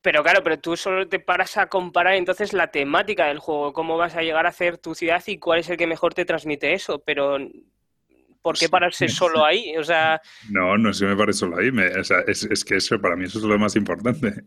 Pero 0.00 0.22
claro, 0.22 0.42
pero 0.42 0.58
tú 0.58 0.76
solo 0.76 1.08
te 1.08 1.18
paras 1.18 1.56
a 1.56 1.66
comparar 1.66 2.14
entonces 2.14 2.52
la 2.52 2.70
temática 2.70 3.26
del 3.26 3.38
juego, 3.38 3.72
cómo 3.72 3.96
vas 3.96 4.14
a 4.16 4.22
llegar 4.22 4.46
a 4.46 4.50
hacer 4.50 4.78
tu 4.78 4.94
ciudad 4.94 5.22
y 5.26 5.38
cuál 5.38 5.60
es 5.60 5.68
el 5.70 5.76
que 5.76 5.86
mejor 5.86 6.14
te 6.14 6.24
transmite 6.24 6.72
eso, 6.72 7.02
pero 7.04 7.38
¿por 8.40 8.56
qué 8.56 8.68
pararse 8.68 9.08
solo 9.08 9.44
ahí? 9.44 9.76
O 9.76 9.82
sea... 9.82 10.20
No, 10.50 10.78
no 10.78 10.92
se 10.92 11.04
me 11.04 11.16
parece 11.16 11.40
solo 11.40 11.58
ahí, 11.58 11.72
me, 11.72 11.88
o 11.88 12.04
sea, 12.04 12.20
es, 12.26 12.44
es, 12.44 12.64
que 12.64 12.76
eso 12.76 13.00
para 13.00 13.16
mí 13.16 13.24
eso 13.24 13.38
es 13.38 13.44
lo 13.44 13.58
más 13.58 13.74
importante. 13.74 14.44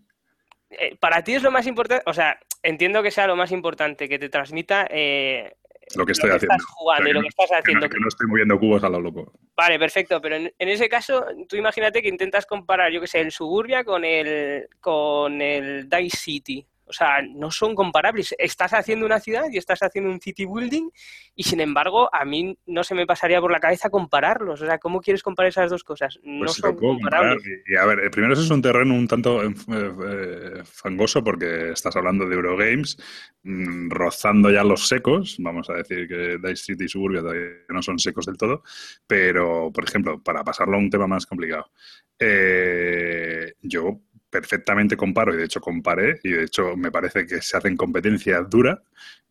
Eh, 0.70 0.96
para 1.00 1.22
ti 1.22 1.34
es 1.34 1.44
lo 1.44 1.52
más 1.52 1.68
importante, 1.68 2.04
o 2.06 2.14
sea, 2.14 2.40
entiendo 2.64 3.04
que 3.04 3.12
sea 3.12 3.28
lo 3.28 3.36
más 3.36 3.52
importante, 3.52 4.08
que 4.08 4.20
te 4.20 4.30
transmita 4.30 4.88
eh, 4.90 5.54
lo 5.96 6.06
que 6.06 6.12
estoy 6.12 6.30
lo 6.30 6.34
que 6.34 6.38
haciendo. 6.38 6.56
Estás 6.56 6.66
jugando 6.66 7.02
o 7.02 7.06
sea, 7.06 7.12
y 7.12 7.14
lo 7.14 7.20
que, 7.20 7.24
no, 7.24 7.30
estás 7.30 7.60
haciendo. 7.60 7.80
Que 7.82 7.88
no, 7.88 7.90
que 7.90 8.00
no, 8.00 8.08
estoy 8.08 8.28
moviendo 8.28 8.60
cubos 8.60 8.84
a 8.84 8.90
lo 8.90 9.00
loco. 9.00 9.32
Vale, 9.56 9.80
perfecto, 9.80 10.22
pero 10.22 10.36
en, 10.36 10.54
en, 10.58 10.70
ese 10.70 10.90
caso, 10.90 11.26
tú 11.48 11.56
imagínate 11.56 12.02
que 12.02 12.10
intentas 12.10 12.46
comparar, 12.46 12.92
yo 12.92 13.02
que 13.02 13.08
sé, 13.08 13.20
el 13.20 13.32
Suburbia 13.32 13.84
con 13.84 14.06
el, 14.06 14.68
con 14.80 15.42
el 15.42 15.90
Dice 15.90 16.18
City. 16.18 16.68
O 16.92 16.94
sea, 16.94 17.22
no 17.22 17.50
son 17.52 17.74
comparables. 17.74 18.36
Estás 18.38 18.74
haciendo 18.74 19.06
una 19.06 19.22
ciudad 19.22 19.46
y 19.50 19.58
estás 19.58 19.82
haciendo 19.82 20.12
un 20.12 20.20
city 20.20 20.46
building 20.46 20.90
y 21.34 21.44
sin 21.44 21.62
embargo 21.62 22.14
a 22.14 22.26
mí 22.26 22.58
no 22.66 22.84
se 22.84 22.96
me 22.96 23.06
pasaría 23.06 23.40
por 23.40 23.50
la 23.50 23.62
cabeza 23.62 23.90
compararlos. 23.90 24.62
O 24.62 24.66
sea, 24.66 24.78
¿cómo 24.78 25.00
quieres 25.00 25.24
comparar 25.24 25.48
esas 25.48 25.70
dos 25.70 25.86
cosas? 25.86 26.20
No 26.22 26.40
Pues 26.40 26.56
son 26.56 26.76
comparables. 26.76 27.46
Y, 27.46 27.74
y 27.74 27.76
a 27.78 27.86
ver, 27.86 28.00
eh, 28.00 28.10
primero 28.10 28.34
eso 28.34 28.44
es 28.44 28.50
un 28.50 28.62
terreno 28.62 28.94
un 28.94 29.08
tanto 29.08 29.42
eh, 29.42 29.54
eh, 29.70 30.64
fangoso 30.66 31.24
porque 31.24 31.72
estás 31.72 31.96
hablando 31.96 32.28
de 32.28 32.36
Eurogames, 32.36 32.98
mm, 33.44 33.90
rozando 33.90 34.52
ya 34.52 34.66
los 34.66 34.90
secos. 34.90 35.38
Vamos 35.40 35.70
a 35.70 35.76
decir 35.76 36.10
que 36.10 36.38
Dice 36.46 36.74
City 36.74 36.84
y 36.84 36.90
Suburbia 36.90 37.22
todavía 37.22 37.48
no 37.70 37.82
son 37.82 38.00
secos 38.00 38.26
del 38.26 38.36
todo. 38.36 38.64
Pero, 39.08 39.72
por 39.72 39.86
ejemplo, 39.86 40.22
para 40.22 40.44
pasarlo 40.44 40.76
a 40.76 40.80
un 40.80 40.90
tema 40.90 41.08
más 41.08 41.26
complicado, 41.26 41.72
eh, 42.20 43.54
yo 43.62 44.00
perfectamente 44.32 44.98
comparo, 44.98 45.34
y 45.34 45.38
de 45.38 45.46
hecho 45.46 45.60
comparé, 45.62 46.20
y 46.24 46.32
de 46.32 46.44
hecho 46.46 46.76
me 46.76 46.92
parece 46.92 47.28
que 47.28 47.42
se 47.42 47.58
hacen 47.58 47.78
competencia 47.78 48.42
dura 48.42 48.82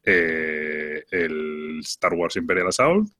eh, 0.04 1.04
el 1.10 1.80
Star 1.80 2.14
Wars 2.14 2.36
Imperial 2.36 2.68
Assault 2.68 3.10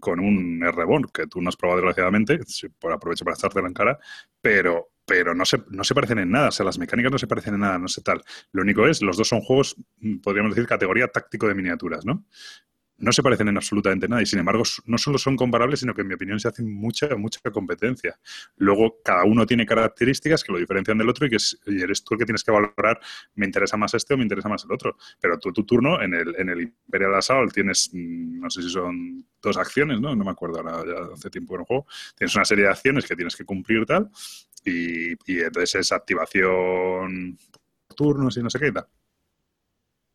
con 0.00 0.20
un 0.20 0.62
R-Born, 0.62 1.08
que 1.12 1.26
tú 1.26 1.42
no 1.42 1.48
has 1.48 1.56
probado 1.56 1.80
desgraciadamente, 1.80 2.38
por 2.78 2.92
aprovecho 2.92 3.24
para 3.24 3.34
echártelo 3.34 3.66
en 3.66 3.74
cara, 3.74 3.98
pero, 4.40 4.92
pero 5.04 5.34
no, 5.34 5.44
se, 5.44 5.62
no 5.70 5.82
se 5.82 5.94
parecen 5.94 6.20
en 6.20 6.30
nada, 6.30 6.48
o 6.48 6.52
sea, 6.52 6.64
las 6.64 6.78
mecánicas 6.78 7.10
no 7.10 7.18
se 7.18 7.26
parecen 7.26 7.54
en 7.54 7.60
nada, 7.60 7.78
no 7.78 7.88
sé 7.88 8.00
tal. 8.02 8.22
Lo 8.52 8.62
único 8.62 8.86
es, 8.86 9.02
los 9.02 9.16
dos 9.16 9.26
son 9.26 9.40
juegos, 9.40 9.76
mm, 9.98 10.18
podríamos 10.18 10.54
decir, 10.54 10.68
categoría 10.68 11.08
táctico 11.08 11.48
de 11.48 11.54
miniaturas, 11.56 12.06
¿no? 12.06 12.24
No 12.98 13.12
se 13.12 13.22
parecen 13.22 13.46
en 13.48 13.56
absolutamente 13.56 14.08
nada 14.08 14.20
y 14.22 14.26
sin 14.26 14.40
embargo 14.40 14.64
no 14.86 14.98
solo 14.98 15.18
son 15.18 15.36
comparables, 15.36 15.80
sino 15.80 15.94
que 15.94 16.00
en 16.02 16.08
mi 16.08 16.14
opinión 16.14 16.40
se 16.40 16.48
hacen 16.48 16.72
mucha, 16.72 17.14
mucha 17.16 17.40
competencia. 17.52 18.18
Luego 18.56 18.96
cada 19.04 19.24
uno 19.24 19.46
tiene 19.46 19.64
características 19.64 20.42
que 20.42 20.50
lo 20.52 20.58
diferencian 20.58 20.98
del 20.98 21.08
otro 21.08 21.26
y 21.26 21.30
que 21.30 21.36
es- 21.36 21.60
eres 21.66 22.02
tú 22.02 22.14
el 22.14 22.18
que 22.20 22.24
tienes 22.26 22.42
que 22.42 22.50
valorar, 22.50 22.98
me 23.36 23.46
interesa 23.46 23.76
más 23.76 23.94
este 23.94 24.14
o 24.14 24.16
me 24.16 24.24
interesa 24.24 24.48
más 24.48 24.64
el 24.64 24.72
otro. 24.72 24.96
Pero 25.20 25.38
tú, 25.38 25.52
tu 25.52 25.64
turno, 25.64 26.02
en 26.02 26.12
el, 26.14 26.34
en 26.38 26.48
el 26.48 26.60
Imperial 26.62 27.14
Assault 27.14 27.52
tienes, 27.54 27.90
mm, 27.92 28.40
no 28.40 28.50
sé 28.50 28.62
si 28.62 28.70
son 28.70 29.24
dos 29.40 29.56
acciones, 29.56 30.00
¿no? 30.00 30.16
No 30.16 30.24
me 30.24 30.30
acuerdo 30.32 30.58
ahora, 30.58 30.84
ya 30.84 31.14
hace 31.14 31.30
tiempo 31.30 31.54
que 31.54 31.58
no 31.58 31.64
juego. 31.64 31.86
Tienes 32.16 32.34
una 32.34 32.44
serie 32.44 32.64
de 32.64 32.70
acciones 32.70 33.06
que 33.06 33.14
tienes 33.14 33.36
que 33.36 33.44
cumplir 33.44 33.86
tal 33.86 34.10
y, 34.64 35.12
y 35.32 35.40
entonces 35.40 35.76
es 35.76 35.92
activación 35.92 37.38
turnos 37.96 38.36
y 38.36 38.42
no 38.42 38.50
sé 38.50 38.58
qué 38.58 38.68
y 38.68 38.72
tal. 38.72 38.86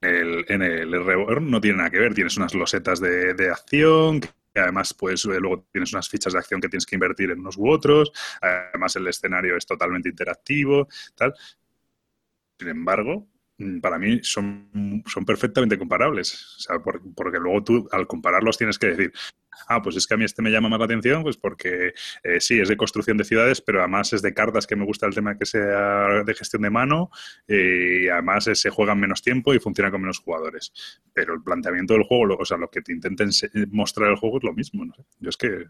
El- 0.04 0.46
en 0.50 0.62
el 0.62 1.06
Reborn 1.06 1.50
no 1.50 1.62
tiene 1.62 1.78
nada 1.78 1.90
que 1.90 2.00
ver, 2.00 2.14
tienes 2.14 2.38
unas 2.38 2.54
losetas 2.54 3.00
de, 3.00 3.34
de 3.34 3.50
acción, 3.50 4.20
que 4.20 4.60
además 4.60 4.94
pues 4.94 5.26
eh, 5.26 5.40
luego 5.40 5.66
tienes 5.72 5.94
unas 5.94 6.10
fichas 6.10 6.34
de 6.34 6.40
acción 6.40 6.62
que 6.62 6.70
tienes 6.70 6.86
que 6.86 6.96
invertir 6.96 7.32
en 7.32 7.40
unos 7.40 7.58
u 7.58 7.70
otros, 7.70 8.12
además 8.42 8.96
el 8.96 9.08
escenario 9.08 9.56
es 9.58 9.66
totalmente 9.66 10.10
interactivo, 10.10 10.88
tal. 11.16 11.34
Sin 12.60 12.70
embargo, 12.70 13.28
mm, 13.58 13.80
para 13.80 13.98
mí 14.00 14.20
son, 14.24 15.04
son 15.06 15.26
perfectamente 15.26 15.78
comparables, 15.78 16.56
o 16.58 16.60
sea, 16.62 16.80
por- 16.80 17.02
porque 17.16 17.40
luego 17.40 17.64
tú 17.64 17.88
al 17.92 18.08
compararlos 18.08 18.58
tienes 18.58 18.78
que 18.80 18.88
decir, 18.88 19.14
ah, 19.68 19.82
pues 19.82 19.96
es 19.96 20.08
que 20.08 20.14
a 20.14 20.18
mí 20.18 20.26
este 20.26 20.42
me 20.42 20.52
llama 20.52 20.70
más 20.70 20.80
la 20.80 20.86
atención, 20.86 21.24
pues 21.24 21.38
porque 21.38 21.94
eh, 22.24 22.40
sí, 22.40 22.60
es 22.60 22.70
de 22.70 22.78
construcción 22.78 23.18
de 23.18 23.24
ciudades, 23.24 23.62
pero 23.62 23.80
además 23.80 24.14
es 24.14 24.22
de 24.22 24.34
cartas 24.34 24.68
que 24.68 24.76
me 24.76 24.86
gusta 24.86 25.06
el 25.06 25.14
tema 25.14 25.38
que 25.38 25.46
sea 25.46 26.24
de 26.24 26.34
gestión 26.34 26.62
de 26.62 26.70
mano 26.70 27.10
eh, 27.48 28.04
y 28.04 28.08
además 28.08 28.48
eh, 28.48 28.56
se 28.56 28.70
juegan 28.70 29.00
menos 29.00 29.22
tiempo 29.22 29.54
y 29.54 29.60
funciona 29.60 29.92
con 29.92 30.02
menos 30.02 30.20
jugadores. 30.20 30.74
Pero 31.14 31.34
el 31.34 31.44
planteamiento 31.44 31.94
del 31.94 32.04
juego, 32.04 32.38
o 32.40 32.46
sea, 32.46 32.58
lo 32.58 32.70
que 32.70 32.82
te 32.82 32.94
intenten 32.94 33.30
mostrar 33.72 34.10
el 34.10 34.18
juego 34.18 34.38
es 34.38 34.44
lo 34.44 34.54
mismo. 34.54 34.86
¿no? 34.86 34.94
Yo 35.20 35.30
es 35.30 35.38
que 35.38 35.66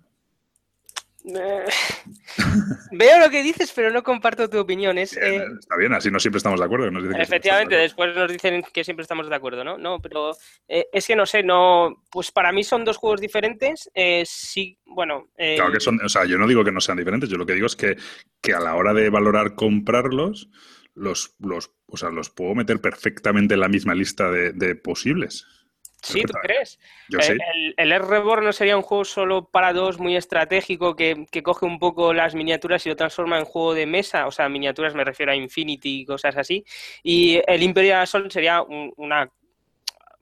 Veo 2.91 3.19
lo 3.19 3.29
que 3.29 3.43
dices, 3.43 3.71
pero 3.73 3.91
no 3.91 4.03
comparto 4.03 4.49
tu 4.49 4.59
opinión. 4.59 4.97
Es, 4.97 5.15
bien, 5.15 5.41
eh, 5.41 5.45
está 5.59 5.77
bien, 5.77 5.93
así 5.93 6.11
no 6.11 6.19
siempre 6.19 6.37
estamos 6.37 6.59
de 6.59 6.65
acuerdo. 6.65 6.91
nos 6.91 7.03
dicen 7.03 7.21
Efectivamente, 7.21 7.75
después 7.75 8.15
nos 8.15 8.31
dicen 8.31 8.63
que 8.73 8.83
siempre 8.83 9.03
estamos 9.03 9.29
de 9.29 9.35
acuerdo, 9.35 9.63
¿no? 9.63 9.77
No, 9.77 9.99
pero 10.01 10.35
eh, 10.67 10.87
es 10.91 11.07
que 11.07 11.15
no 11.15 11.25
sé, 11.25 11.41
no. 11.43 12.03
Pues 12.11 12.31
para 12.31 12.51
mí 12.51 12.63
son 12.63 12.83
dos 12.83 12.97
juegos 12.97 13.21
diferentes. 13.21 13.89
eh, 13.93 14.23
sí, 14.25 14.77
bueno. 14.85 15.29
eh, 15.37 15.55
Claro 15.55 15.71
que 15.71 15.79
son, 15.79 15.99
o 16.03 16.09
sea, 16.09 16.25
yo 16.25 16.37
no 16.37 16.47
digo 16.47 16.63
que 16.63 16.71
no 16.71 16.81
sean 16.81 16.97
diferentes, 16.97 17.29
yo 17.29 17.37
lo 17.37 17.45
que 17.45 17.53
digo 17.53 17.67
es 17.67 17.75
que, 17.75 17.95
que 18.41 18.53
a 18.53 18.59
la 18.59 18.75
hora 18.75 18.93
de 18.93 19.09
valorar 19.09 19.55
comprarlos, 19.55 20.49
los, 20.93 21.35
los, 21.39 21.71
o 21.87 21.97
sea, 21.97 22.09
los 22.09 22.29
puedo 22.29 22.53
meter 22.53 22.79
perfectamente 22.81 23.53
en 23.55 23.61
la 23.61 23.69
misma 23.69 23.95
lista 23.95 24.29
de, 24.29 24.51
de 24.53 24.75
posibles. 24.75 25.47
Sí, 26.03 26.21
¿tú 26.21 26.33
crees? 26.41 26.79
Yo 27.09 27.19
Eh, 27.19 27.23
sí. 27.23 27.31
El, 27.31 27.73
el 27.77 27.91
R-Reborn 27.93 28.45
no 28.45 28.53
sería 28.53 28.75
un 28.77 28.83
juego 28.83 29.05
solo 29.05 29.45
para 29.49 29.73
dos 29.73 29.99
muy 29.99 30.15
estratégico 30.15 30.95
que, 30.95 31.25
que 31.31 31.41
coge 31.41 31.65
un 31.65 31.79
poco 31.79 32.13
las 32.13 32.35
miniaturas 32.35 32.85
y 32.85 32.89
lo 32.89 32.95
transforma 32.95 33.39
en 33.39 33.45
juego 33.45 33.73
de 33.73 33.85
mesa. 33.85 34.27
O 34.27 34.31
sea, 34.31 34.49
miniaturas 34.49 34.93
me 34.95 35.03
refiero 35.03 35.31
a 35.31 35.35
Infinity 35.35 36.01
y 36.01 36.05
cosas 36.05 36.37
así. 36.37 36.63
Y 37.01 37.41
el 37.47 37.63
Imperial 37.63 38.01
Assault 38.01 38.31
sería 38.31 38.61
un- 38.61 38.93
una, 38.97 39.29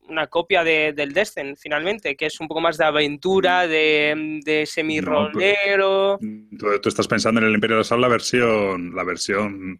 una 0.09 0.27
copia 0.27 0.63
de- 0.63 0.91
del 0.93 1.13
Destin, 1.13 1.55
finalmente, 1.55 2.15
que 2.17 2.25
es 2.25 2.39
un 2.41 2.47
poco 2.47 2.59
más 2.61 2.77
de 2.77 2.85
aventura, 2.85 3.65
de, 3.67 4.39
de 4.43 4.65
semi-rolero. 4.65 6.19
Tú, 6.57 6.79
tú 6.81 6.89
estás 6.89 7.07
pensando 7.07 7.39
en 7.41 7.47
el 7.47 7.53
Imperio 7.53 7.77
de 7.77 7.81
Assault 7.81 8.01
la 8.01 8.07
versión, 8.09 8.93
la 8.95 9.03
versión 9.03 9.77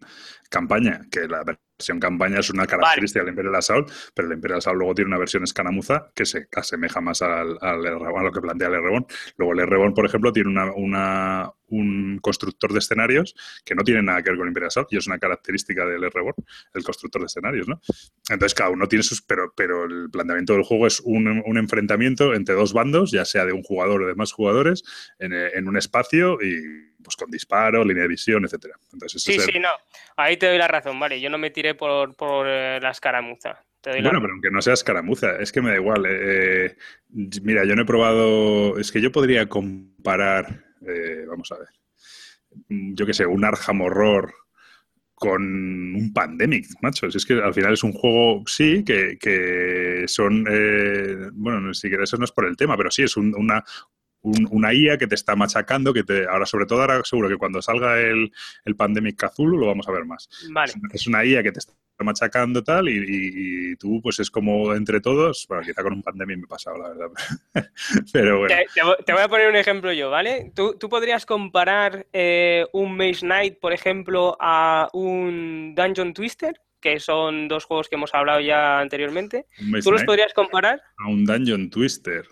campaña, 0.48 1.02
que 1.10 1.28
la 1.28 1.44
versión 1.78 1.98
campaña 2.00 2.38
es 2.40 2.50
una 2.50 2.66
característica 2.66 3.20
del 3.24 3.30
Imperio 3.30 3.50
de 3.50 3.58
Assault, 3.58 3.90
pero 4.14 4.28
el 4.28 4.34
Imperio 4.34 4.54
de 4.54 4.58
Assault 4.58 4.78
luego 4.78 4.94
tiene 4.94 5.08
una 5.08 5.18
versión 5.18 5.42
escaramuza 5.42 6.12
que 6.14 6.24
se 6.26 6.46
asemeja 6.54 7.00
más 7.00 7.22
al, 7.22 7.58
a 7.60 7.76
lo 7.76 8.32
que 8.32 8.40
plantea 8.40 8.68
el 8.68 8.74
R-Born. 8.74 9.06
Luego 9.36 9.52
el 9.54 9.60
R-Born, 9.60 9.94
por 9.94 10.06
ejemplo, 10.06 10.32
tiene 10.32 10.50
una, 10.50 10.72
una- 10.74 11.50
un 11.74 12.18
constructor 12.20 12.70
de 12.72 12.80
escenarios 12.80 13.34
que 13.64 13.74
no 13.74 13.82
tiene 13.82 14.02
nada 14.02 14.22
que 14.22 14.28
ver 14.28 14.36
con 14.36 14.46
el 14.46 14.50
Imperial 14.50 14.68
Assault 14.68 14.92
y 14.92 14.98
es 14.98 15.06
una 15.06 15.18
característica 15.18 15.86
del 15.86 16.04
R-Born, 16.04 16.44
el 16.74 16.84
constructor 16.84 17.22
de 17.22 17.26
escenarios, 17.26 17.66
¿no? 17.66 17.80
Entonces 18.28 18.54
cada 18.54 18.70
uno 18.70 18.86
tiene 18.86 19.02
sus... 19.02 19.22
Pero, 19.22 19.52
pero 19.56 19.84
el 19.86 20.10
planteamiento 20.10 20.52
del 20.52 20.64
juego 20.64 20.86
es 20.86 21.00
un, 21.00 21.42
un 21.44 21.56
enfrentamiento 21.58 22.34
entre 22.34 22.54
dos 22.54 22.74
bandos, 22.74 23.10
ya 23.10 23.24
sea 23.24 23.46
de 23.46 23.52
un 23.54 23.62
jugador 23.62 24.02
o 24.02 24.06
de 24.06 24.14
más 24.14 24.32
jugadores, 24.32 24.82
en, 25.18 25.32
en 25.32 25.66
un 25.66 25.76
espacio 25.78 26.38
y 26.42 26.91
pues 27.12 27.16
con 27.24 27.30
disparo, 27.30 27.84
línea 27.84 28.02
de 28.02 28.08
visión, 28.08 28.44
etcétera. 28.44 28.74
Entonces, 28.92 29.22
Sí, 29.22 29.34
el- 29.34 29.40
sí, 29.40 29.58
no. 29.58 29.68
Ahí 30.16 30.36
te 30.36 30.46
doy 30.46 30.58
la 30.58 30.68
razón, 30.68 30.98
vale. 30.98 31.20
Yo 31.20 31.28
no 31.30 31.38
me 31.38 31.50
tiré 31.50 31.74
por, 31.74 32.14
por 32.16 32.46
eh, 32.48 32.78
la 32.80 32.90
escaramuza. 32.90 33.62
Bueno, 33.84 34.20
pero 34.20 34.32
aunque 34.34 34.50
no 34.50 34.62
sea 34.62 34.74
escaramuza, 34.74 35.36
es 35.40 35.50
que 35.50 35.60
me 35.60 35.70
da 35.70 35.76
igual. 35.76 36.06
eh, 36.06 36.66
eh, 36.66 36.76
mira, 37.42 37.64
yo 37.64 37.74
no 37.74 37.82
he 37.82 37.86
probado. 37.86 38.78
Es 38.78 38.92
que 38.92 39.00
yo 39.00 39.10
podría 39.10 39.48
comparar. 39.48 40.64
eh, 40.86 41.24
vamos 41.28 41.50
a 41.52 41.58
ver. 41.58 41.68
Yo 42.68 43.04
qué 43.06 43.12
sé, 43.14 43.26
un 43.26 43.44
Arkham 43.44 43.80
Horror 43.80 44.32
con 45.14 45.42
un 45.42 46.12
Pandemic, 46.12 46.66
macho. 46.80 47.10
Si 47.10 47.16
es 47.16 47.26
que 47.26 47.34
al 47.34 47.54
final 47.54 47.72
es 47.74 47.82
un 47.84 47.92
juego, 47.92 48.44
sí, 48.46 48.84
que, 48.84 49.18
que 49.20 50.04
son. 50.06 50.46
eh, 50.50 51.30
bueno, 51.32 51.60
ni 51.60 51.74
siquiera 51.74 52.04
eso 52.04 52.16
no 52.16 52.24
es 52.24 52.32
por 52.32 52.46
el 52.46 52.56
tema, 52.56 52.76
pero 52.76 52.90
sí, 52.90 53.02
es 53.02 53.16
un- 53.16 53.34
una. 53.36 53.64
Un- 54.22 54.48
una 54.50 54.72
IA 54.72 54.98
que 54.98 55.06
te 55.06 55.14
está 55.14 55.36
machacando, 55.36 55.92
que 55.92 56.04
te, 56.04 56.26
ahora 56.26 56.46
sobre 56.46 56.66
todo 56.66 56.80
ahora 56.80 57.02
seguro 57.04 57.28
que 57.28 57.36
cuando 57.36 57.60
salga 57.62 58.00
el, 58.00 58.32
el 58.64 58.76
Pandemic 58.76 59.16
Cthulhu 59.16 59.58
lo 59.58 59.66
vamos 59.66 59.88
a 59.88 59.92
ver 59.92 60.04
más. 60.04 60.28
Vale. 60.50 60.72
Es 60.92 61.06
una- 61.06 61.24
IA 61.24 61.42
que 61.42 61.52
te 61.52 61.58
está 61.60 61.72
machacando 61.98 62.64
tal 62.64 62.88
y, 62.88 62.94
y- 62.96 63.72
y 63.72 63.76
tú 63.76 64.00
pues 64.02 64.18
es 64.18 64.28
como 64.30 64.74
entre 64.74 65.00
todos, 65.00 65.46
bueno, 65.48 65.62
quizá 65.62 65.82
con 65.84 65.92
un 65.92 66.02
pandemia 66.02 66.36
me 66.36 66.42
he 66.44 66.46
pasado, 66.48 66.78
la 66.78 66.88
verdad. 66.88 67.06
Pero 68.12 68.38
bueno, 68.40 68.54
Te, 68.56 68.66
te 68.74 68.80
vo- 68.82 68.96
te 69.04 69.12
voy 69.12 69.22
a 69.22 69.28
poner 69.28 69.48
un 69.48 69.56
ejemplo 69.56 69.92
yo, 69.92 70.10
¿vale? 70.10 70.52
¿Tú, 70.54 70.76
tú 70.78 70.88
podrías 70.88 71.26
comparar 71.26 72.06
eh, 72.12 72.66
un 72.72 72.96
Maze 72.96 73.20
Knight, 73.20 73.58
por 73.60 73.72
ejemplo, 73.72 74.36
a 74.40 74.88
un 74.92 75.74
Dungeon 75.76 76.12
Twister, 76.14 76.60
que 76.80 76.98
son 76.98 77.46
dos 77.46 77.64
juegos 77.64 77.88
que 77.88 77.94
hemos 77.94 78.12
hablado 78.14 78.40
ya 78.40 78.80
anteriormente. 78.80 79.46
¿Tú 79.56 79.92
los 79.92 80.02
Knight 80.02 80.06
podrías 80.06 80.34
comparar? 80.34 80.82
a 80.98 81.08
un 81.08 81.24
Dungeon 81.24 81.70
Twister. 81.70 82.26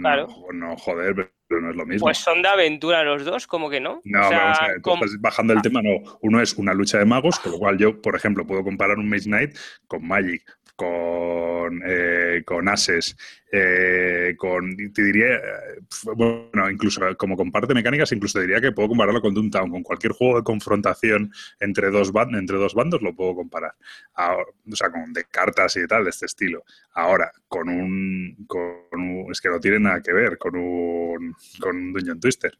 Claro. 0.00 0.28
No, 0.52 0.68
no, 0.68 0.76
joder, 0.76 1.14
pero 1.14 1.30
no 1.48 1.70
es 1.70 1.76
lo 1.76 1.86
mismo. 1.86 2.04
Pues 2.06 2.18
son 2.18 2.42
de 2.42 2.48
aventura 2.48 3.02
los 3.04 3.24
dos, 3.24 3.46
como 3.46 3.70
que 3.70 3.80
no. 3.80 4.00
No, 4.04 4.26
O 4.26 4.28
sea, 4.28 4.38
vamos 4.38 4.58
a 4.60 4.66
ver, 4.68 4.80
com- 4.80 4.94
estás 5.04 5.20
bajando 5.20 5.52
el 5.52 5.62
tema, 5.62 5.80
no. 5.82 6.18
Uno 6.22 6.40
es 6.40 6.54
una 6.54 6.74
lucha 6.74 6.98
de 6.98 7.04
magos, 7.04 7.38
con 7.38 7.52
lo 7.52 7.58
cual 7.58 7.78
yo, 7.78 8.00
por 8.00 8.16
ejemplo, 8.16 8.46
puedo 8.46 8.64
comparar 8.64 8.98
un 8.98 9.08
Mage 9.08 9.24
Knight 9.24 9.56
con 9.86 10.06
Magic, 10.06 10.42
con, 10.76 11.82
eh, 11.86 12.42
con 12.44 12.68
Ases, 12.68 13.16
eh, 13.50 14.34
con, 14.36 14.76
te 14.92 15.02
diría, 15.02 15.40
bueno, 16.14 16.70
incluso 16.70 17.00
como 17.16 17.36
comparte 17.36 17.72
mecánicas, 17.74 18.12
incluso 18.12 18.38
te 18.38 18.46
diría 18.46 18.60
que 18.60 18.72
puedo 18.72 18.88
compararlo 18.90 19.20
con 19.22 19.34
Town, 19.50 19.70
con 19.70 19.82
cualquier 19.82 20.12
juego 20.12 20.36
de 20.36 20.44
confrontación 20.44 21.32
entre 21.60 21.90
dos, 21.90 22.12
ban- 22.12 22.38
entre 22.38 22.58
dos 22.58 22.74
bandos 22.74 23.00
lo 23.02 23.14
puedo 23.14 23.34
comparar. 23.34 23.74
Ahora, 24.14 24.44
o 24.70 24.76
sea, 24.76 24.90
con 24.90 25.12
de 25.12 25.24
cartas 25.24 25.76
y 25.76 25.86
tal, 25.86 26.04
de 26.04 26.10
este 26.10 26.26
estilo. 26.26 26.62
Ahora, 26.92 27.32
con 27.48 27.68
un, 27.70 28.36
con 28.46 28.60
un- 28.92 29.28
es 29.32 29.40
que 29.40 29.48
no 29.48 29.58
tiene 29.58 29.80
nada 29.80 30.02
que 30.02 30.12
ver 30.12 30.36
con 30.38 30.56
un, 30.56 31.34
con 31.58 31.76
un 31.76 31.92
Dungeon 31.94 32.20
Twister. 32.20 32.58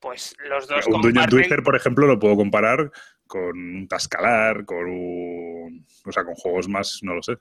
Pues 0.00 0.34
los 0.48 0.68
dos 0.68 0.86
Un 0.86 0.92
Dungeon 1.02 1.14
comparten- 1.26 1.30
Twister, 1.30 1.62
por 1.62 1.76
ejemplo, 1.76 2.06
lo 2.06 2.18
puedo 2.18 2.36
comparar 2.36 2.90
con 3.28 3.56
un 3.56 3.86
Tascalar, 3.86 4.64
con 4.64 4.86
un. 4.88 5.86
O 6.04 6.10
sea, 6.10 6.24
con 6.24 6.34
juegos 6.34 6.66
más, 6.68 6.98
no 7.02 7.14
lo 7.14 7.22
sé. 7.22 7.36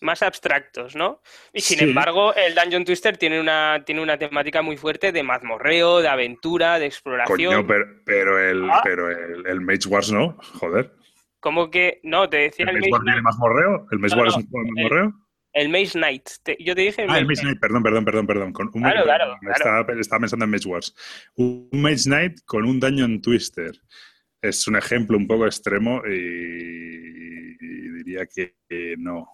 más 0.00 0.22
abstractos, 0.22 0.94
¿no? 0.94 1.20
Y 1.52 1.60
sin 1.60 1.78
Sí. 1.78 1.84
embargo, 1.84 2.32
el 2.34 2.54
Dungeon 2.54 2.84
Twister 2.84 3.16
tiene 3.16 3.40
una, 3.40 3.82
tiene 3.84 4.00
una 4.00 4.16
temática 4.16 4.62
muy 4.62 4.76
fuerte 4.76 5.10
de 5.10 5.24
mazmorreo, 5.24 6.00
de 6.00 6.06
aventura, 6.06 6.78
de 6.78 6.86
exploración. 6.86 7.36
Coño, 7.52 7.66
pero, 7.66 7.84
pero 8.04 8.38
el, 8.38 8.70
Ah. 8.70 8.80
pero 8.84 9.10
el, 9.10 9.44
el 9.44 9.60
Mage 9.60 9.88
Wars 9.88 10.12
no, 10.12 10.36
joder. 10.60 10.92
¿Cómo 11.40 11.68
que? 11.70 11.98
No, 12.04 12.28
te 12.28 12.36
decía 12.36 12.64
¿El 12.64 12.68
el, 12.68 12.74
Maze 12.76 12.90
Maze 12.90 12.92
War 12.92 13.00
tiene 13.02 13.12
Knight. 13.14 13.24
más 13.24 13.38
morreo? 13.38 13.86
¿El 13.90 13.98
Maze 13.98 14.14
No, 14.14 14.20
War 14.22 14.28
es 14.28 14.36
un 14.36 14.46
juego 14.48 14.64
de 14.66 14.80
el- 14.82 14.88
morreo? 14.88 15.12
El 15.52 15.68
Maze 15.70 15.92
Knight. 15.98 16.28
Te- 16.44 16.56
yo 16.60 16.74
te 16.76 16.80
dije 16.82 17.02
el 17.02 17.08
Ah, 17.08 17.12
Maze 17.14 17.20
el 17.22 17.26
Maze 17.26 17.42
Knight. 17.42 17.60
Perdón, 17.60 17.82
perdón, 17.82 18.04
perdón, 18.04 18.26
perdón. 18.28 18.52
Con 18.52 18.66
un, 18.72 18.82
Claro, 18.82 19.02
claro, 19.02 19.34
Estaba, 19.50 19.80
estaba 19.98 20.20
pensando 20.20 20.44
en 20.44 20.50
Maze 20.52 20.68
Wars. 20.68 20.94
Un 21.34 21.68
Maze 21.72 22.04
Knight 22.08 22.38
con 22.44 22.64
un 22.64 22.78
Dungeon 22.78 23.20
Twister. 23.20 23.72
Es 24.40 24.66
un 24.68 24.76
ejemplo 24.76 25.16
un 25.16 25.26
poco 25.26 25.46
extremo 25.46 26.02
y, 26.06 27.56
y 27.60 27.88
diría 27.92 28.26
que 28.26 28.54
no. 28.98 29.26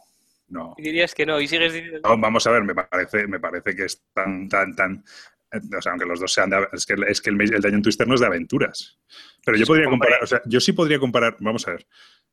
No. 0.48 0.74
Y 0.76 0.82
dirías 0.82 1.14
que 1.14 1.26
no, 1.26 1.40
y 1.40 1.48
sigues 1.48 1.72
diciendo. 1.72 2.00
No, 2.04 2.18
Vamos 2.18 2.46
a 2.46 2.50
ver, 2.52 2.62
me 2.64 2.74
parece, 2.74 3.26
me 3.26 3.40
parece 3.40 3.74
que 3.74 3.84
es 3.86 4.02
tan, 4.12 4.48
tan, 4.48 4.74
tan. 4.76 5.04
eh, 5.52 5.58
O 5.76 5.82
sea, 5.82 5.92
aunque 5.92 6.06
los 6.06 6.20
dos 6.20 6.32
sean 6.32 6.50
de, 6.50 6.68
es 6.72 6.84
que, 6.86 6.94
es 7.08 7.20
que 7.20 7.30
el, 7.30 7.40
el 7.40 7.60
Dungeon 7.62 7.82
Twister 7.82 8.06
no 8.06 8.14
es 8.14 8.20
de 8.20 8.26
aventuras. 8.26 9.00
Pero 9.44 9.56
yo 9.56 9.66
podría 9.66 9.88
comparar, 9.88 10.22
o 10.22 10.26
sea, 10.26 10.42
yo 10.46 10.60
sí 10.60 10.72
podría 10.72 10.98
comparar, 10.98 11.36
vamos 11.40 11.66
a 11.66 11.72
ver. 11.72 11.86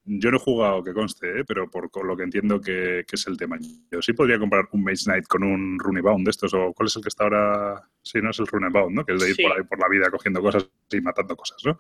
Yo 0.04 0.32
no 0.32 0.38
he 0.38 0.40
jugado, 0.40 0.84
que 0.84 0.94
conste, 0.94 1.42
¿eh? 1.42 1.46
pero 1.46 1.70
por 1.70 2.06
lo 2.06 2.18
que 2.18 2.24
entiendo 2.24 2.60
que, 2.60 3.04
que 3.08 3.16
es 3.16 3.28
el 3.28 3.38
tema. 3.38 3.58
Yo 3.92 4.02
sí 4.02 4.14
podría 4.14 4.40
comparar 4.40 4.68
un 4.72 4.84
Mage 4.84 5.04
Knight 5.06 5.26
con 5.28 5.44
un 5.44 5.78
Runebound 5.80 6.26
de 6.26 6.32
estos, 6.32 6.54
o 6.56 6.74
¿cuál 6.74 6.88
es 6.88 6.96
el 6.96 7.04
que 7.04 7.10
está 7.10 7.26
ahora? 7.26 7.82
Sí, 8.02 8.20
no 8.22 8.32
es 8.32 8.40
el 8.40 8.48
Runebound, 8.48 8.96
¿no? 8.96 9.06
Que 9.06 9.14
es 9.14 9.22
de 9.22 9.30
ir 9.30 9.36
Sí. 9.36 9.44
por 9.44 9.52
ahí 9.58 9.64
por 9.64 9.80
la 9.80 9.88
vida 9.90 10.10
cogiendo 10.10 10.42
cosas 10.42 10.68
y 10.92 11.02
matando 11.02 11.36
cosas, 11.36 11.58
¿no? 11.66 11.78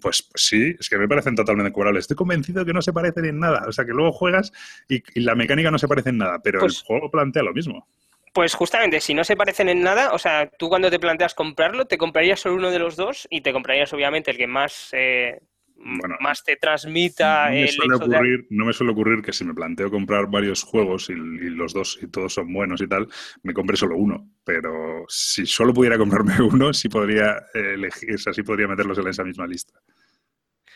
Pues, 0.00 0.22
pues 0.22 0.44
sí, 0.46 0.74
es 0.78 0.88
que 0.88 0.98
me 0.98 1.08
parecen 1.08 1.34
totalmente 1.34 1.72
curables. 1.72 2.02
Estoy 2.02 2.16
convencido 2.16 2.64
que 2.64 2.72
no 2.72 2.82
se 2.82 2.92
parecen 2.92 3.24
en 3.24 3.38
nada. 3.38 3.64
O 3.68 3.72
sea, 3.72 3.84
que 3.84 3.92
luego 3.92 4.12
juegas 4.12 4.52
y, 4.88 5.02
y 5.14 5.20
la 5.20 5.34
mecánica 5.34 5.70
no 5.70 5.78
se 5.78 5.88
parece 5.88 6.10
en 6.10 6.18
nada, 6.18 6.38
pero 6.42 6.60
Pues- 6.60 6.78
el 6.78 6.84
juego 6.84 7.10
plantea 7.10 7.42
lo 7.42 7.52
mismo. 7.52 7.86
Pues 8.32 8.54
justamente, 8.54 9.00
si 9.00 9.12
no 9.12 9.24
se 9.24 9.36
parecen 9.36 9.68
en 9.68 9.82
nada, 9.82 10.12
o 10.12 10.18
sea, 10.18 10.48
tú 10.48 10.68
cuando 10.68 10.88
te 10.88 11.00
planteas 11.00 11.34
comprarlo, 11.34 11.86
te 11.86 11.98
comprarías 11.98 12.38
solo 12.38 12.54
uno 12.54 12.70
de 12.70 12.78
los 12.78 12.94
dos 12.94 13.26
y 13.28 13.40
te 13.40 13.52
comprarías 13.52 13.92
obviamente 13.92 14.30
el 14.30 14.36
que 14.36 14.46
más, 14.46 14.90
eh, 14.92 15.40
Bueno, 15.82 16.16
más 16.20 16.44
te 16.44 16.56
transmita 16.56 17.46
No 17.46 17.52
me, 17.52 17.62
el 17.62 17.68
suele 17.70 17.96
hecho 17.96 18.06
de- 18.06 18.16
ocurrir, 18.16 18.46
no 18.50 18.64
me 18.66 18.72
suele 18.74 18.92
ocurrir 18.92 19.22
que 19.22 19.32
si 19.32 19.44
me 19.44 19.54
planteo 19.54 19.90
comprar 19.90 20.26
varios 20.30 20.62
juegos 20.62 21.08
y, 21.08 21.14
y 21.14 21.50
los 21.50 21.72
dos 21.72 21.98
y 22.02 22.06
todos 22.08 22.34
son 22.34 22.52
buenos 22.52 22.82
y 22.82 22.86
tal, 22.86 23.08
me 23.42 23.54
compre 23.54 23.76
solo 23.76 23.96
uno. 23.96 24.28
Pero 24.44 25.04
si 25.08 25.46
solo 25.46 25.72
pudiera 25.72 25.96
comprarme 25.96 26.34
uno, 26.42 26.72
sí 26.74 26.88
podría 26.88 27.36
elegir, 27.54 28.14
o 28.14 28.18
sea, 28.18 28.32
sí 28.34 28.42
podría 28.42 28.68
meterlos 28.68 28.98
en 28.98 29.08
esa 29.08 29.24
misma 29.24 29.46
lista. 29.46 29.72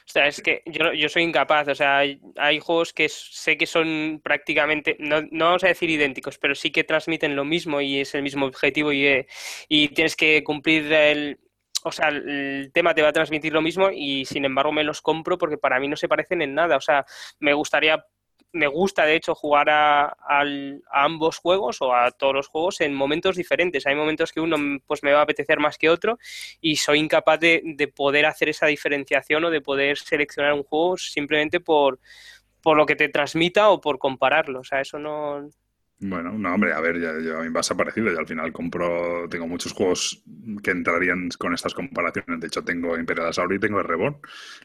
O 0.07 0.11
sea, 0.15 0.27
es 0.27 0.43
que 0.43 0.63
yo, 0.67 0.93
yo 0.93 1.09
soy 1.09 1.23
incapaz, 1.23 1.67
o 1.69 1.75
sea, 1.75 1.99
hay, 1.99 2.21
hay 2.37 2.61
juegos 2.61 2.93
que 2.93 3.09
sé 3.09 3.57
que 3.57 3.67
son 3.67 4.21
prácticamente, 4.23 4.97
no, 5.01 5.23
no 5.31 5.47
vamos 5.47 5.65
a 5.65 5.69
decir 5.69 5.89
idénticos, 5.89 6.37
pero 6.39 6.55
sí 6.55 6.71
que 6.71 6.85
transmiten 6.85 7.35
lo 7.35 7.45
mismo 7.47 7.81
y 7.81 8.01
es 8.01 8.15
el 8.15 8.23
mismo 8.23 8.45
objetivo 8.45 8.93
y, 8.93 9.07
eh, 9.07 9.27
y 9.67 9.89
tienes 9.89 10.15
que 10.15 10.45
cumplir 10.45 10.93
el, 10.93 11.39
o 11.85 11.93
sea, 11.93 12.09
el 12.09 12.71
tema 12.73 12.95
te 12.95 13.03
va 13.03 13.09
a 13.09 13.13
transmitir 13.13 13.53
lo 13.53 13.61
mismo 13.61 13.91
y 13.91 14.25
sin 14.25 14.45
embargo 14.45 14.73
me 14.73 14.85
los 14.85 15.03
compro 15.03 15.37
porque 15.37 15.59
para 15.59 15.79
mí 15.79 15.87
no 15.87 15.97
se 15.97 16.09
parecen 16.09 16.41
en 16.43 16.55
nada, 16.55 16.77
o 16.77 16.81
sea, 16.81 17.05
me 17.41 17.53
gustaría, 17.53 18.05
me 18.53 18.67
gusta 18.67 19.05
de 19.05 19.17
hecho 19.17 19.35
jugar 19.35 19.69
a, 19.69 20.17
ambos 20.91 21.39
juegos 21.39 21.83
o 21.83 21.95
a 21.95 22.11
todos 22.11 22.35
los 22.35 22.49
juegos 22.49 22.81
en 22.81 22.95
momentos 22.95 23.37
diferentes, 23.37 23.87
hay 23.87 23.95
momentos 23.95 24.33
que 24.33 24.41
uno 24.41 24.57
pues 24.87 25.03
me 25.03 25.13
va 25.13 25.21
a 25.21 25.25
apetecer 25.25 25.61
más 25.61 25.77
que 25.77 25.91
otro 25.91 26.19
y 26.61 26.77
soy 26.77 27.01
incapaz 27.01 27.39
de, 27.41 27.61
de 27.63 27.89
poder 27.89 28.25
hacer 28.25 28.49
esa 28.49 28.67
diferenciación 28.67 29.45
o 29.45 29.51
de 29.51 29.61
poder 29.61 29.99
seleccionar 29.99 30.55
un 30.55 30.63
juego 30.63 30.97
simplemente 30.97 31.61
por, 31.61 32.01
por 32.65 32.79
lo 32.79 32.87
que 32.87 32.97
te 32.97 33.11
transmita 33.11 33.69
o 33.69 33.79
por 33.79 33.99
compararlo. 33.99 34.61
O 34.61 34.65
sea, 34.65 34.81
eso 34.81 34.99
no. 34.99 35.51
Bueno, 36.01 36.33
no, 36.33 36.53
hombre, 36.53 36.73
a 36.73 36.81
ver, 36.81 37.01
ya, 37.01 37.13
ya 37.21 37.39
a 37.39 37.41
mí 37.41 37.47
me 37.47 37.53
pasa 37.53 37.77
parecido. 37.77 38.13
Yo 38.13 38.19
al 38.19 38.27
final 38.27 38.53
compro, 38.53 39.29
tengo 39.29 39.47
muchos 39.47 39.73
juegos 39.73 40.23
que 40.63 40.73
entrarían 40.73 41.29
con 41.39 41.55
estas 41.55 41.73
comparaciones. 41.73 42.41
De 42.41 42.49
hecho, 42.49 42.63
tengo 42.63 42.99
Imperial 42.99 43.29
Assault 43.29 43.53
y 43.53 43.59
tengo 43.61 43.83
Reborn. 43.83 44.19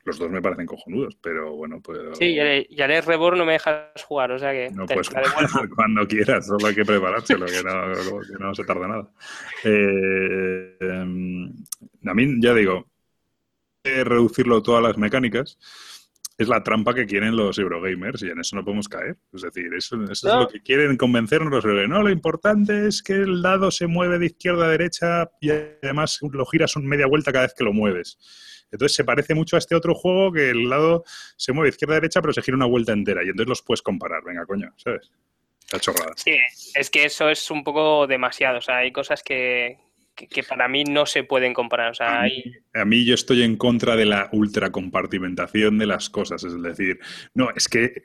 Los 0.04 0.18
dos 0.18 0.30
me 0.32 0.42
parecen 0.42 0.66
cojonudos, 0.66 1.16
pero 1.22 1.56
bueno, 1.56 1.80
pues. 1.82 2.18
Sí, 2.18 2.36
ya 2.36 2.44
le, 2.44 2.68
ya 2.72 2.88
le 2.88 3.02
Reborn 3.02 3.38
no 3.38 3.46
me 3.46 3.54
dejas 3.54 4.04
jugar, 4.04 4.32
o 4.32 4.40
sea 4.40 4.52
que 4.52 4.70
No 4.72 4.86
te 4.86 4.96
puedes 4.96 5.10
jugar 5.10 5.70
cuando 5.76 6.08
quieras, 6.08 6.48
solo 6.48 6.68
hay 6.68 6.76
que 6.76 6.86
preparárselo, 6.86 7.46
que 7.46 7.64
no, 7.64 8.20
que 8.22 8.44
no 8.44 8.56
se 8.56 8.64
tarda 8.64 8.88
nada. 8.88 9.10
Eh, 9.64 10.78
em, 10.82 11.54
a 12.06 12.14
mí, 12.14 12.36
ya 12.42 12.54
digo, 12.54 12.88
reducirlo 13.84 14.62
todas 14.64 14.84
las 14.84 14.98
mecánicas 14.98 15.58
es 16.40 16.48
la 16.48 16.64
trampa 16.64 16.94
que 16.96 17.06
quieren 17.06 17.36
los 17.36 17.60
Eurogamers 17.60 18.24
y 18.24 18.30
en 18.30 18.40
eso 18.40 18.56
no 18.56 18.64
podemos 18.64 18.88
caer. 18.88 19.18
Es 19.34 19.42
decir, 19.42 19.72
eso, 19.78 20.02
eso 20.10 20.28
No. 20.28 20.34
es 20.34 20.40
lo 20.40 20.48
que 20.48 20.62
quieren 20.62 20.96
convencernos 20.96 21.52
los 21.52 21.66
Eurogamers. 21.66 21.90
No, 21.90 22.02
lo 22.02 22.10
importante 22.10 22.88
es 22.88 23.04
que 23.04 23.14
el 23.14 23.42
dado 23.42 23.70
se 23.72 23.88
mueve 23.88 24.18
de 24.20 24.28
izquierda 24.28 24.66
a 24.66 24.70
derecha 24.70 25.30
y 25.42 25.52
además 25.52 26.18
lo 26.32 26.46
giras 26.46 26.76
un 26.78 26.88
media 26.88 27.08
vuelta 27.08 27.34
cada 27.34 27.46
vez 27.46 27.54
que 27.54 27.66
lo 27.66 27.74
mueves. 27.74 28.18
Entonces 28.72 28.96
se 28.96 29.04
parece 29.04 29.36
mucho 29.36 29.58
a 29.58 29.60
este 29.60 29.76
otro 29.76 29.94
juego 29.94 30.32
que 30.32 30.50
el 30.52 30.70
lado 30.70 31.04
se 31.36 31.52
mueve 31.52 31.68
de 31.68 31.72
izquierda 31.72 31.96
a 31.96 32.00
derecha 32.00 32.22
pero 32.22 32.32
se 32.34 32.42
gira 32.42 32.56
una 32.56 32.68
vuelta 32.68 32.94
entera 32.94 33.22
y 33.24 33.28
entonces 33.28 33.50
los 33.50 33.62
puedes 33.62 33.82
comparar. 33.82 34.24
Venga, 34.24 34.46
coño, 34.46 34.72
¿sabes? 34.78 35.12
La 35.74 35.80
chorrada. 35.80 36.14
Sí, 36.16 36.38
es 36.74 36.90
que 36.90 37.04
eso 37.04 37.30
es 37.30 37.52
un 37.52 37.64
poco 37.66 38.08
demasiado. 38.08 38.60
O 38.60 38.62
sea, 38.62 38.78
hay 38.78 38.92
cosas 38.94 39.22
que, 39.24 39.78
que, 40.20 40.28
que 40.28 40.44
para 40.44 40.68
mí 40.68 40.84
no 40.84 41.06
se 41.06 41.24
pueden 41.24 41.54
comparar. 41.54 41.92
O 41.92 41.94
sea, 41.94 42.20
A 42.20 42.22
hay. 42.24 42.44
mí, 42.46 42.54
a 42.74 42.86
mí 42.86 43.06
yo 43.06 43.14
estoy 43.16 43.44
en 43.44 43.56
contra 43.56 43.96
de 43.96 44.06
la 44.06 44.30
ultracompartimentación 44.32 45.78
de 45.78 45.86
las 45.86 46.10
cosas, 46.10 46.44
es 46.44 46.62
decir, 46.62 47.00
no, 47.34 47.50
es 47.56 47.68
que 47.68 48.04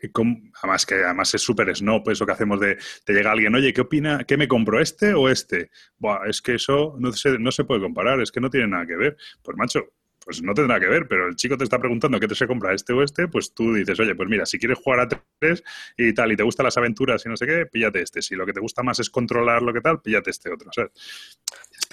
además 0.63 0.87
que 0.87 0.95
además 0.95 1.35
es 1.35 1.43
súper 1.43 1.75
snob 1.75 2.09
eso 2.11 2.25
que 2.27 2.33
hacemos 2.33 2.61
de 2.61 2.77
te 3.05 3.13
llega 3.13 3.33
alguien, 3.33 3.55
oye, 3.55 3.73
¿qué 3.73 3.81
opina? 3.81 4.25
¿Qué 4.25 4.37
me 4.37 4.49
compro 4.49 4.81
este 4.81 5.15
o 5.15 5.29
este? 5.29 5.71
Buah, 5.99 6.27
es 6.29 6.41
que 6.41 6.55
eso 6.55 6.97
no 6.99 7.13
se, 7.13 7.39
no 7.39 7.51
se 7.51 7.65
puede 7.65 7.81
comparar, 7.81 8.21
es 8.21 8.31
que 8.31 8.41
no 8.41 8.51
tiene 8.51 8.69
nada 8.69 8.87
que 8.87 8.97
ver. 8.97 9.17
Pues 9.43 9.57
macho, 9.57 9.85
pues 10.25 10.43
no 10.43 10.55
tendrá 10.55 10.81
que 10.81 10.87
ver, 10.87 11.07
pero 11.09 11.29
el 11.29 11.37
chico 11.37 11.57
te 11.57 11.65
está 11.65 11.79
preguntando 11.79 12.19
qué 12.19 12.27
te 12.29 12.35
se 12.35 12.47
compra 12.47 12.73
este 12.73 12.93
o 12.93 13.03
este, 13.03 13.29
pues 13.29 13.53
tú 13.55 13.75
dices, 13.75 13.99
oye, 14.01 14.15
pues 14.15 14.29
mira, 14.29 14.47
si 14.47 14.59
quieres 14.59 14.79
jugar 14.79 15.01
a 15.01 15.09
tres 15.39 15.63
y 15.97 16.13
tal, 16.15 16.33
y 16.33 16.37
te 16.37 16.43
gustan 16.43 16.65
las 16.65 16.77
aventuras 16.77 17.25
y 17.27 17.29
no 17.29 17.37
sé 17.37 17.47
qué, 17.47 17.67
píllate 17.67 18.01
este. 18.03 18.23
Si 18.23 18.35
lo 18.35 18.47
que 18.47 18.53
te 18.53 18.61
gusta 18.61 18.83
más 18.83 18.99
es 19.01 19.11
controlar 19.11 19.63
lo 19.63 19.73
que 19.73 19.81
tal, 19.81 20.01
píllate 20.01 20.31
este 20.31 20.51
otro. 20.53 20.71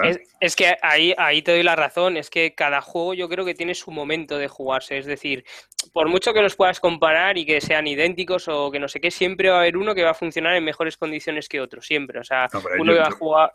Es, 0.04 0.20
es 0.40 0.56
que 0.56 0.76
ahí, 0.82 1.14
ahí 1.18 1.42
te 1.42 1.52
doy 1.52 1.64
la 1.64 1.76
razón, 1.76 2.18
es 2.18 2.30
que 2.30 2.56
cada 2.56 2.82
juego 2.82 3.14
yo 3.14 3.28
creo 3.30 3.46
que 3.46 3.54
tiene 3.54 3.76
su 3.76 3.92
momento 3.92 4.38
de 4.38 4.48
jugarse, 4.48 4.98
es 4.98 5.06
decir, 5.06 5.44
por 5.94 6.08
mucho 6.08 6.34
que 6.34 6.42
los 6.42 6.56
puedas 6.56 6.80
comparar 6.80 7.38
y 7.38 7.46
que 7.46 7.60
sean 7.62 7.86
idénticos 7.86 8.48
o 8.48 8.72
que 8.72 8.80
no 8.80 8.88
sé 8.88 9.00
qué, 9.02 9.12
siempre 9.12 9.50
va 9.50 9.58
a 9.58 9.60
haber 9.60 9.78
uno 9.78 9.94
que 9.94 10.04
va 10.04 10.12
a 10.12 10.16
funcionar 10.16 10.56
en 10.56 10.64
mejores 10.64 10.98
condiciones 10.98 11.48
que 11.50 11.60
otro, 11.62 11.82
siempre, 11.82 12.20
o 12.20 12.24
sea, 12.24 12.48
No, 12.54 12.62
uno 12.80 12.94
yo- 12.94 12.94
que 12.94 13.00
va 13.00 13.08
a 13.08 13.10
yo- 13.10 13.16
jugar 13.18 13.52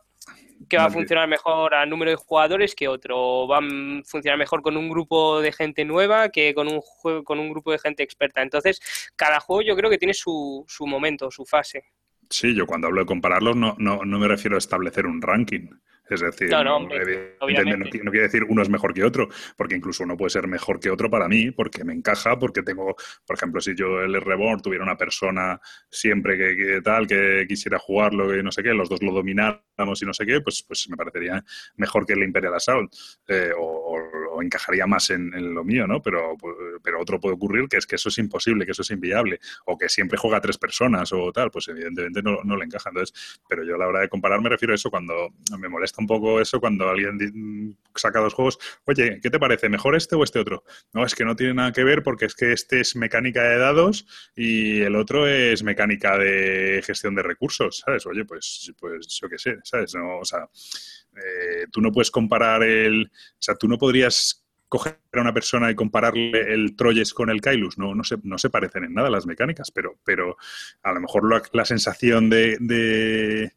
que 0.68 0.76
va 0.76 0.86
a 0.86 0.90
funcionar 0.90 1.28
mejor 1.28 1.74
a 1.74 1.86
número 1.86 2.10
de 2.10 2.16
jugadores 2.16 2.74
que 2.74 2.88
otro, 2.88 3.16
o 3.18 3.48
va 3.48 3.58
a 3.58 4.02
funcionar 4.04 4.38
mejor 4.38 4.62
con 4.62 4.76
un 4.76 4.88
grupo 4.88 5.40
de 5.40 5.52
gente 5.52 5.84
nueva 5.84 6.28
que 6.30 6.54
con 6.54 6.68
un 6.68 6.80
juego, 6.80 7.24
con 7.24 7.38
un 7.38 7.50
grupo 7.50 7.72
de 7.72 7.78
gente 7.78 8.02
experta. 8.02 8.42
Entonces, 8.42 8.80
cada 9.16 9.40
juego 9.40 9.62
yo 9.62 9.76
creo 9.76 9.90
que 9.90 9.98
tiene 9.98 10.14
su, 10.14 10.64
su 10.66 10.86
momento, 10.86 11.30
su 11.30 11.44
fase. 11.44 11.84
Sí, 12.30 12.54
yo 12.54 12.66
cuando 12.66 12.88
hablo 12.88 13.02
de 13.02 13.06
compararlos 13.06 13.56
no, 13.56 13.76
no, 13.78 14.04
no 14.04 14.18
me 14.18 14.28
refiero 14.28 14.56
a 14.56 14.58
establecer 14.58 15.06
un 15.06 15.22
ranking. 15.22 15.68
Es 16.08 16.20
decir, 16.20 16.50
No, 16.50 16.62
no, 16.62 16.76
hombre, 16.76 16.96
evidentemente 17.02 17.36
obviamente. 17.40 17.98
no, 17.98 18.04
no 18.04 18.10
quiere 18.10 18.26
decir 18.26 18.44
uno 18.48 18.62
es 18.62 18.68
mejor 18.68 18.94
que 18.94 19.02
otro, 19.04 19.28
porque 19.56 19.74
incluso 19.74 20.04
uno 20.04 20.16
puede 20.16 20.30
ser 20.30 20.46
mejor 20.46 20.78
que 20.78 20.90
otro 20.90 21.10
para 21.10 21.26
mí, 21.28 21.50
porque 21.50 21.84
me 21.84 21.92
encaja, 21.92 22.38
porque 22.38 22.62
tengo, 22.62 22.94
por 23.26 23.36
ejemplo, 23.36 23.60
si 23.60 23.74
yo 23.74 24.00
el 24.00 24.20
Reborn 24.20 24.60
tuviera 24.60 24.84
una 24.84 24.96
persona 24.96 25.60
siempre 25.90 26.36
que, 26.38 26.56
que 26.56 26.80
tal, 26.82 27.06
que 27.06 27.44
quisiera 27.48 27.78
jugarlo, 27.78 28.28
que 28.30 28.42
no 28.42 28.52
sé 28.52 28.62
qué, 28.62 28.72
los 28.72 28.88
dos 28.88 29.02
lo 29.02 29.12
domináramos 29.12 30.00
y 30.02 30.06
no 30.06 30.14
sé 30.14 30.24
qué, 30.24 30.40
pues, 30.40 30.62
pues 30.66 30.88
me 30.88 30.96
parecería 30.96 31.42
mejor 31.76 32.06
que 32.06 32.12
el 32.12 32.22
Imperial 32.22 32.54
Assault, 32.54 32.92
eh, 33.28 33.50
o, 33.56 33.62
o- 33.64 34.06
encajaría 34.42 34.86
más 34.86 35.10
en, 35.10 35.30
lo 35.54 35.64
mío, 35.64 35.86
¿no? 35.86 36.02
Pero, 36.02 36.36
pues, 36.38 36.54
pero 36.82 37.00
otro 37.00 37.20
puede 37.20 37.34
ocurrir 37.34 37.68
que 37.68 37.76
es 37.78 37.86
que 37.86 37.96
eso 37.96 38.08
es 38.08 38.18
imposible, 38.18 38.64
que 38.64 38.72
eso 38.72 38.82
es 38.82 38.90
inviable, 38.90 39.38
o 39.66 39.76
que 39.78 39.88
siempre 39.88 40.18
juega 40.18 40.40
tres 40.40 40.58
personas 40.58 41.12
o 41.12 41.32
tal, 41.32 41.50
pues 41.50 41.68
evidentemente 41.68 42.22
no, 42.22 42.38
no 42.44 42.56
le 42.56 42.64
encaja. 42.64 42.90
Entonces, 42.90 43.40
pero 43.48 43.64
yo 43.64 43.74
a 43.74 43.78
la 43.78 43.86
hora 43.88 44.00
de 44.00 44.08
comparar 44.08 44.40
me 44.40 44.48
refiero 44.48 44.72
a 44.72 44.76
eso 44.76 44.90
cuando 44.90 45.30
me 45.58 45.68
molesta 45.68 46.00
un 46.00 46.06
poco 46.06 46.40
eso 46.40 46.60
cuando 46.60 46.88
alguien 46.88 47.18
di- 47.18 47.74
saca 47.94 48.20
dos 48.20 48.34
juegos, 48.34 48.58
oye, 48.84 49.20
¿qué 49.22 49.30
te 49.30 49.38
parece? 49.38 49.68
¿Mejor 49.68 49.96
este 49.96 50.14
o 50.16 50.24
este 50.24 50.38
otro? 50.38 50.64
No, 50.92 51.04
es 51.04 51.14
que 51.14 51.24
no 51.24 51.34
tiene 51.36 51.54
nada 51.54 51.72
que 51.72 51.84
ver 51.84 52.02
porque 52.02 52.26
es 52.26 52.34
que 52.34 52.52
este 52.52 52.80
es 52.80 52.96
mecánica 52.96 53.42
de 53.42 53.58
dados 53.58 54.06
y 54.34 54.80
el 54.82 54.96
otro 54.96 55.26
es 55.28 55.62
mecánica 55.62 56.18
de 56.18 56.82
gestión 56.84 57.14
de 57.14 57.22
recursos, 57.22 57.78
¿sabes? 57.84 58.06
Oye, 58.06 58.24
pues, 58.24 58.72
pues 58.78 59.06
yo 59.20 59.28
qué 59.28 59.38
sé, 59.38 59.56
¿sabes? 59.64 59.94
No, 59.94 60.18
o 60.18 60.24
sea, 60.24 60.48
eh, 61.16 61.66
tú 61.70 61.80
no 61.80 61.90
puedes 61.92 62.10
comparar 62.10 62.62
el... 62.62 63.10
O 63.12 63.42
sea, 63.46 63.54
tú 63.54 63.68
no 63.68 63.78
podrías 63.78 64.25
coger 64.68 64.98
a 65.12 65.20
una 65.20 65.32
persona 65.34 65.70
y 65.70 65.74
compararle 65.74 66.52
el 66.52 66.76
Troyes 66.76 67.14
con 67.14 67.30
el 67.30 67.40
Kailus. 67.40 67.78
No, 67.78 67.94
no, 67.94 68.04
se, 68.04 68.16
no 68.22 68.38
se 68.38 68.50
parecen 68.50 68.84
en 68.84 68.94
nada 68.94 69.10
las 69.10 69.26
mecánicas, 69.26 69.70
pero, 69.70 69.98
pero 70.04 70.36
a 70.82 70.92
lo 70.92 71.00
mejor 71.00 71.30
la, 71.30 71.42
la 71.52 71.64
sensación 71.64 72.28
de, 72.30 72.56
de- 72.60 73.52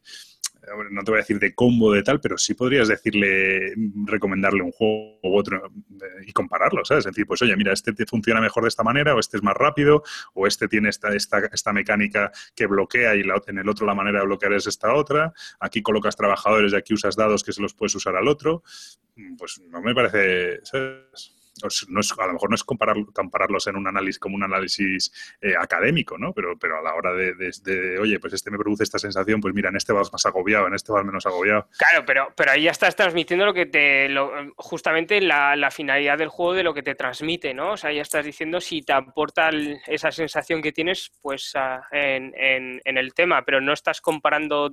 no 0.90 1.02
te 1.02 1.10
voy 1.10 1.18
a 1.18 1.22
decir 1.22 1.38
de 1.38 1.54
combo 1.54 1.92
de 1.92 2.02
tal, 2.02 2.20
pero 2.20 2.38
sí 2.38 2.54
podrías 2.54 2.88
decirle, 2.88 3.74
recomendarle 4.04 4.62
un 4.62 4.72
juego 4.72 5.18
u 5.22 5.36
otro 5.36 5.66
eh, 5.66 6.24
y 6.26 6.32
compararlo, 6.32 6.84
¿sabes? 6.84 7.06
Es 7.06 7.12
decir, 7.12 7.26
pues 7.26 7.42
oye, 7.42 7.56
mira, 7.56 7.72
este 7.72 7.92
te 7.92 8.06
funciona 8.06 8.40
mejor 8.40 8.64
de 8.64 8.68
esta 8.68 8.82
manera, 8.82 9.14
o 9.14 9.20
este 9.20 9.36
es 9.36 9.42
más 9.42 9.54
rápido, 9.54 10.02
o 10.34 10.46
este 10.46 10.68
tiene 10.68 10.88
esta, 10.88 11.14
esta, 11.14 11.38
esta 11.52 11.72
mecánica 11.72 12.30
que 12.54 12.66
bloquea 12.66 13.14
y 13.16 13.20
en 13.20 13.58
el 13.58 13.68
otro 13.68 13.86
la 13.86 13.94
manera 13.94 14.20
de 14.20 14.26
bloquear 14.26 14.52
es 14.52 14.66
esta 14.66 14.94
otra. 14.94 15.32
Aquí 15.60 15.82
colocas 15.82 16.16
trabajadores 16.16 16.72
y 16.72 16.76
aquí 16.76 16.94
usas 16.94 17.16
dados 17.16 17.44
que 17.44 17.52
se 17.52 17.62
los 17.62 17.74
puedes 17.74 17.94
usar 17.94 18.16
al 18.16 18.28
otro. 18.28 18.62
Mm, 19.16 19.36
Pues 19.36 19.60
no 19.68 19.80
me 19.80 19.94
parece, 19.94 20.60
¿sabes? 20.64 21.39
No 21.88 22.00
es- 22.00 22.12
a 22.18 22.26
lo 22.26 22.32
mejor 22.34 22.50
no 22.50 22.54
es 22.54 22.64
comparar, 22.64 22.96
compararlos 23.14 23.66
en 23.66 23.76
un 23.76 23.86
análisis 23.86 24.18
como 24.18 24.36
un 24.36 24.42
análisis 24.44 25.12
eh, 25.40 25.54
académico, 25.58 26.18
¿no? 26.18 26.32
Pero, 26.32 26.58
pero 26.58 26.78
a 26.78 26.82
la 26.82 26.94
hora 26.94 27.12
de, 27.12 27.98
oye, 28.00 28.18
pues 28.18 28.32
este 28.32 28.50
me 28.50 28.58
produce 28.58 28.82
esta 28.84 28.98
sensación, 28.98 29.40
pues 29.40 29.54
mira, 29.54 29.68
en 29.70 29.76
este 29.76 29.92
vas 29.92 30.12
más 30.12 30.24
agobiado, 30.26 30.66
en 30.66 30.74
este 30.74 30.92
vas 30.92 31.04
menos 31.04 31.26
agobiado. 31.26 31.68
Claro, 31.78 32.04
pero, 32.06 32.28
pero 32.36 32.52
ahí 32.52 32.62
ya 32.64 32.70
estás 32.70 32.96
transmitiendo 32.96 33.44
lo 33.46 33.54
que 33.54 33.66
te. 33.66 34.08
justamente 34.56 35.20
la, 35.20 35.56
finalidad 35.70 36.18
del 36.18 36.28
juego 36.28 36.54
de 36.54 36.62
lo 36.62 36.74
que 36.74 36.82
te 36.82 36.94
transmite, 36.94 37.54
¿no? 37.54 37.72
O 37.72 37.76
sea, 37.76 37.92
ya 37.92 38.02
estás 38.02 38.24
diciendo 38.24 38.60
si 38.60 38.82
te 38.82 38.92
aporta 38.92 39.50
esa 39.86 40.10
sensación 40.10 40.62
que 40.62 40.72
tienes, 40.72 41.12
pues 41.22 41.52
a- 41.56 41.86
en, 41.92 42.32
en- 42.36 42.80
en 42.84 42.98
el 42.98 43.14
tema, 43.14 43.42
pero 43.44 43.60
no 43.60 43.72
estás 43.72 44.00
comparando. 44.00 44.70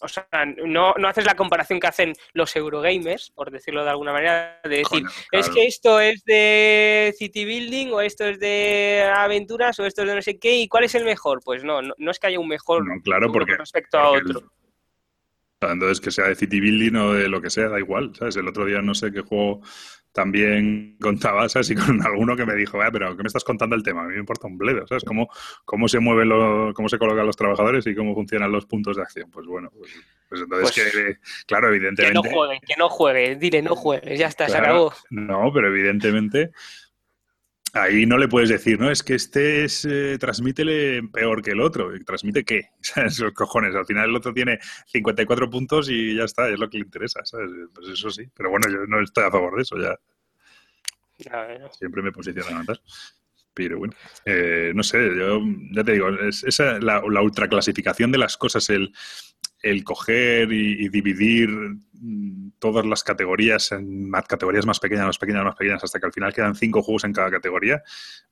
O 0.00 0.08
sea, 0.08 0.26
no, 0.66 0.92
no 0.98 1.08
haces 1.08 1.24
la 1.24 1.34
comparación 1.36 1.80
que 1.80 1.86
hacen 1.86 2.12
los 2.34 2.54
Eurogamers, 2.54 3.30
por 3.30 3.50
decirlo 3.50 3.82
de 3.82 3.90
alguna 3.90 4.12
manera, 4.12 4.60
de 4.62 4.68
decir, 4.78 5.02
es 5.32 5.48
que 5.48 5.66
esto 5.66 6.00
es 6.00 6.22
de 6.24 7.14
City 7.18 7.44
Building, 7.46 7.92
o 7.92 8.00
esto 8.02 8.24
es 8.26 8.38
de 8.38 9.10
aventuras, 9.14 9.78
o 9.80 9.86
esto 9.86 10.02
es 10.02 10.08
de 10.08 10.14
no 10.14 10.22
sé 10.22 10.38
qué, 10.38 10.56
¿y 10.56 10.68
cuál 10.68 10.84
es 10.84 10.94
el 10.94 11.04
mejor? 11.04 11.40
Pues 11.42 11.64
no, 11.64 11.80
no, 11.80 11.94
no 11.96 12.10
es 12.10 12.18
que 12.18 12.26
haya 12.26 12.38
un 12.38 12.48
mejor 12.48 12.86
No, 12.86 13.00
claro, 13.02 13.32
porque- 13.32 13.56
respecto 13.56 13.98
a 13.98 14.10
porque 14.10 14.32
otro. 14.36 14.52
Entonces, 15.62 16.00
que 16.02 16.10
sea 16.10 16.28
de 16.28 16.34
City 16.36 16.60
Building 16.60 16.96
o 16.96 17.12
de 17.14 17.28
lo 17.28 17.40
que 17.40 17.48
sea, 17.48 17.68
da 17.70 17.78
igual, 17.78 18.12
¿sabes? 18.14 18.36
El 18.36 18.46
otro 18.46 18.66
día 18.66 18.82
no 18.82 18.94
sé 18.94 19.10
qué 19.10 19.22
juego 19.22 19.62
también 20.16 20.96
contaba, 20.98 21.46
¿sabes? 21.46 21.68
Y 21.70 21.74
con 21.74 22.00
alguno 22.06 22.34
que 22.36 22.46
me 22.46 22.54
dijo, 22.54 22.80
"Ah, 22.80 22.88
pero 22.90 23.14
¿qué 23.14 23.22
me 23.22 23.26
estás 23.26 23.44
contando 23.44 23.76
el 23.76 23.82
tema? 23.82 24.00
A 24.02 24.06
mí 24.06 24.14
me 24.14 24.20
importa 24.20 24.46
un 24.46 24.56
bledo, 24.56 24.86
¿sabes? 24.86 25.04
¿Cómo, 25.04 25.28
cómo 25.66 25.88
se 25.88 26.00
mueven 26.00 26.30
los, 26.30 26.72
cómo 26.72 26.88
se 26.88 26.96
colocan 26.98 27.26
los 27.26 27.36
trabajadores 27.36 27.86
y 27.86 27.94
cómo 27.94 28.14
funcionan 28.14 28.50
los 28.50 28.64
puntos 28.64 28.96
de 28.96 29.02
acción? 29.02 29.30
Pues 29.30 29.46
bueno, 29.46 29.70
pues, 29.76 29.92
pues 30.30 30.40
entonces 30.40 30.72
Pues- 30.74 30.92
que, 30.92 31.18
claro, 31.46 31.66
Que 31.66 31.70
no 31.70 31.76
evidentemente... 31.76 32.30
juegue, 32.32 32.60
que 32.66 32.74
no 32.78 32.88
juegue, 32.88 33.36
dile, 33.36 33.60
no 33.60 33.76
juegues, 33.76 34.18
ya 34.18 34.28
está, 34.28 34.48
se 34.48 34.56
acabó. 34.56 34.90
No, 35.10 35.52
pero 35.52 35.68
evidentemente 35.68 36.50
ahí 37.76 38.06
no 38.06 38.18
le 38.18 38.28
puedes 38.28 38.48
decir, 38.48 38.80
no, 38.80 38.90
es 38.90 39.02
que 39.02 39.14
este 39.14 39.64
es, 39.64 39.84
eh, 39.84 40.16
transmítele 40.18 41.02
peor 41.04 41.42
que 41.42 41.52
el 41.52 41.60
otro. 41.60 41.94
¿Y 41.94 42.04
¿Transmite 42.04 42.44
qué? 42.44 42.70
¿Sabes? 42.80 43.18
Los 43.18 43.32
cojones. 43.32 43.74
Al 43.74 43.86
final 43.86 44.08
el 44.08 44.16
otro 44.16 44.32
tiene 44.32 44.58
54 44.86 45.50
puntos 45.50 45.88
y 45.90 46.16
ya 46.16 46.24
está, 46.24 46.48
es 46.48 46.58
lo 46.58 46.68
que 46.68 46.78
le 46.78 46.84
interesa, 46.84 47.24
¿sabes? 47.24 47.50
Pues 47.74 47.88
eso 47.88 48.10
sí. 48.10 48.24
Pero 48.34 48.50
bueno, 48.50 48.66
yo 48.70 48.86
no 48.86 49.02
estoy 49.02 49.24
a 49.24 49.30
favor 49.30 49.56
de 49.56 49.62
eso, 49.62 49.76
ya 49.78 49.96
A 51.30 51.46
ver, 51.46 51.70
siempre 51.72 52.02
me 52.02 52.12
posiciono 52.12 52.60
atrás. 52.60 52.80
Pero 53.54 53.78
bueno, 53.78 53.94
eh, 54.26 54.72
no 54.74 54.82
sé, 54.82 54.98
yo 55.16 55.40
ya 55.72 55.82
te 55.82 55.92
digo, 55.92 56.10
es, 56.10 56.44
esa, 56.44 56.78
la, 56.78 57.02
la 57.08 57.22
ultraclasificación 57.22 58.12
de 58.12 58.18
las 58.18 58.36
cosas, 58.36 58.68
el, 58.68 58.92
el 59.66 59.82
coger 59.84 60.52
y, 60.52 60.88
dividir 60.88 61.48
mm, 61.48 62.52
todas 62.58 62.86
las 62.86 63.02
categorías 63.02 63.72
en 63.72 64.10
categorías 64.28 64.64
más 64.64 64.78
pequeñas, 64.78 65.06
más 65.06 65.18
pequeñas, 65.18 65.44
más 65.44 65.56
pequeñas, 65.56 65.82
hasta 65.82 65.98
que 65.98 66.06
al 66.06 66.12
final 66.12 66.32
quedan 66.32 66.54
cinco 66.54 66.82
juegos 66.82 67.04
en 67.04 67.12
cada 67.12 67.30
categoría. 67.30 67.82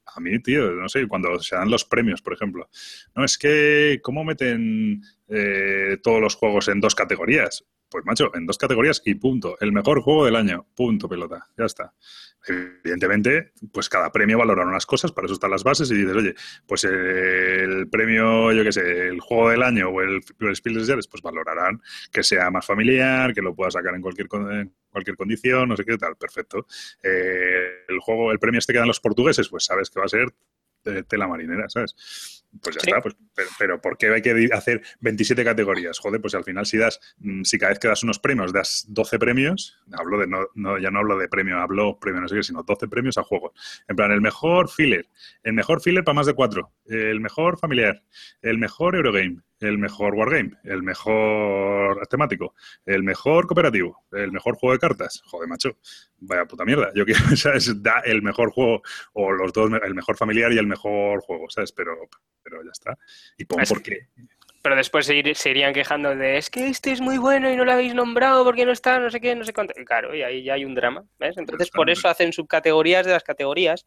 A 0.07 0.21
mí, 0.21 0.39
tío, 0.41 0.71
no 0.71 0.89
sé, 0.89 1.07
cuando 1.09 1.41
se 1.41 1.57
dan 1.57 1.71
los 1.71 1.85
premios, 1.85 2.23
por 2.23 2.35
ejemplo, 2.35 2.69
no 3.17 3.25
es 3.25 3.37
que, 3.37 4.01
¿cómo 4.03 4.25
meten 4.25 5.03
eh, 5.29 5.99
todos 6.03 6.21
los 6.21 6.37
juegos 6.37 6.69
en 6.69 6.81
dos 6.81 6.95
categorías? 6.95 7.65
Pues 7.95 8.05
macho, 8.05 8.33
en 8.35 8.45
dos 8.45 8.59
categorías 8.59 9.01
y 9.05 9.15
punto. 9.15 9.57
El 9.61 9.71
mejor 9.71 10.01
juego 10.03 10.25
del 10.25 10.35
año, 10.35 10.67
punto 10.75 11.09
pelota, 11.09 11.47
ya 11.57 11.67
está. 11.67 11.95
Evidentemente, 12.45 13.53
pues 13.73 13.89
cada 13.89 14.11
premio 14.11 14.37
valora 14.37 14.67
unas 14.67 14.85
cosas, 14.85 15.13
para 15.13 15.27
eso 15.27 15.35
están 15.35 15.53
las 15.53 15.63
bases 15.63 15.93
y 15.93 15.95
dices, 15.95 16.17
oye, 16.17 16.35
pues 16.67 16.83
el 16.83 17.89
premio, 17.89 18.51
yo 18.51 18.65
qué 18.65 18.73
sé, 18.73 19.07
el 19.07 19.21
juego 19.21 19.51
del 19.51 19.63
año 19.63 19.91
o 19.91 20.01
el, 20.01 20.21
el 20.41 20.57
Spiel 20.57 20.75
des 20.75 20.89
Jahres, 20.89 21.07
pues 21.07 21.23
valorarán 21.23 21.81
que 22.11 22.25
sea 22.25 22.51
más 22.51 22.67
familiar, 22.67 23.33
que 23.33 23.43
lo 23.43 23.55
pueda 23.55 23.71
sacar 23.71 23.95
en 23.95 24.03
cualquier, 24.03 24.27
cualquier 24.27 25.17
condición, 25.17 25.69
no 25.69 25.77
sé 25.77 25.85
qué 25.85 25.97
tal, 25.97 26.17
perfecto. 26.17 26.67
Eh, 27.01 27.85
el 27.87 28.01
juego, 28.01 28.33
el 28.33 28.41
premio 28.41 28.59
este 28.59 28.73
que 28.73 28.81
dan 28.81 28.89
los 28.89 28.99
portugueses, 28.99 29.49
pues 29.49 29.67
sabes 29.67 29.89
que 29.89 30.01
va 30.01 30.07
a 30.07 30.09
ser 30.09 30.35
de 30.85 31.03
tela 31.03 31.27
marinera, 31.27 31.69
¿sabes? 31.69 32.41
Pues 32.63 32.77
ya 32.77 32.81
Sí. 32.83 32.91
está, 32.91 33.01
pues, 33.03 33.17
pero, 33.35 33.49
pero 33.59 33.81
¿por 33.81 33.99
qué 33.99 34.11
hay 34.13 34.23
que 34.23 34.49
hacer 34.53 34.81
27 35.01 35.43
categorías? 35.43 35.99
Joder, 35.99 36.21
pues 36.21 36.37
al 36.37 36.45
final 36.45 36.65
si 36.67 36.77
das, 36.79 37.01
mm, 37.19 37.43
si 37.43 37.59
cada 37.59 37.71
vez 37.71 37.81
que 37.81 37.89
das 37.89 38.05
unos 38.05 38.21
premios 38.21 38.53
das 38.53 38.85
12 38.89 39.19
premios, 39.19 39.77
hablo 39.93 40.19
de, 40.19 40.29
no, 40.29 40.47
no, 40.55 40.79
ya 40.79 40.91
no 40.93 41.01
hablo 41.01 41.19
de 41.19 41.27
premio, 41.29 41.59
hablo 41.59 41.99
premio 41.99 42.21
no 42.21 42.29
sé 42.29 42.37
qué, 42.37 42.43
sino 42.45 42.63
12 42.63 42.87
premios 42.87 43.19
a 43.19 43.25
juegos. 43.25 43.53
En 43.89 43.97
plan, 43.97 44.13
el 44.13 44.21
mejor 44.21 44.71
filler, 44.71 45.09
el 45.43 45.55
mejor 45.55 45.81
filler 45.83 46.05
para 46.05 46.15
más 46.15 46.27
de 46.27 46.35
4, 46.35 46.71
el 46.87 47.21
mejor 47.21 47.59
familiar, 47.59 48.05
el 48.41 48.59
mejor 48.59 48.95
Eurogame, 48.95 49.41
el 49.65 49.79
mejor 49.79 50.15
Wargame, 50.15 50.53
el 50.65 50.83
mejor 50.83 52.07
temático, 52.09 52.55
el 52.87 53.03
mejor 53.03 53.47
cooperativo, 53.47 54.05
el 54.13 54.33
mejor 54.33 54.57
juego 54.57 54.73
de 54.75 54.79
cartas. 54.79 55.23
Joder, 55.27 55.49
macho, 55.49 55.77
vaya 56.19 56.45
puta 56.47 56.65
mierda. 56.65 56.91
Yo 56.95 57.05
quiero, 57.05 57.21
¿sabes? 57.37 57.83
Da 57.83 58.01
el 58.05 58.23
mejor 58.23 58.51
juego, 58.51 58.83
o 59.15 59.33
los 59.33 59.53
dos, 59.53 59.71
el 59.83 59.95
mejor 59.95 60.17
familiar 60.17 60.53
y 60.53 60.59
el 60.59 60.67
mejor 60.67 61.21
juego, 61.21 61.49
¿sabes? 61.51 61.73
Pero, 61.73 61.97
pero 62.43 62.63
ya 62.63 62.71
está. 62.73 62.97
Y 63.37 63.45
pon 63.45 63.61
Es 63.61 63.69
por 63.69 63.83
que- 63.83 63.91
qué. 64.15 64.23
Pero 64.65 64.77
después 64.77 65.05
se, 65.05 65.15
ir- 65.15 65.35
se 65.35 65.51
irían 65.51 65.75
quejando 65.75 66.17
de 66.17 66.39
es 66.39 66.49
que 66.49 66.69
este 66.69 66.91
es 66.91 67.03
muy 67.03 67.19
bueno 67.19 67.53
y 67.53 67.57
no 67.57 67.67
lo 67.67 67.73
habéis 67.73 67.95
nombrado 67.95 68.43
porque 68.45 68.65
no 68.65 68.73
está, 68.73 68.99
no 68.99 69.11
sé 69.11 69.21
qué, 69.21 69.35
no 69.35 69.45
sé 69.45 69.53
cuánto. 69.53 69.75
Y 69.79 69.85
claro, 69.85 70.15
y 70.15 70.23
ahí 70.23 70.43
ya 70.43 70.55
hay 70.55 70.65
un 70.65 70.75
drama, 70.75 71.05
¿ves? 71.19 71.37
Entonces 71.37 71.69
por 71.71 71.91
eso 71.91 72.09
hacen 72.09 72.33
subcategorías 72.33 73.05
de 73.05 73.13
las 73.13 73.23
categorías. 73.23 73.85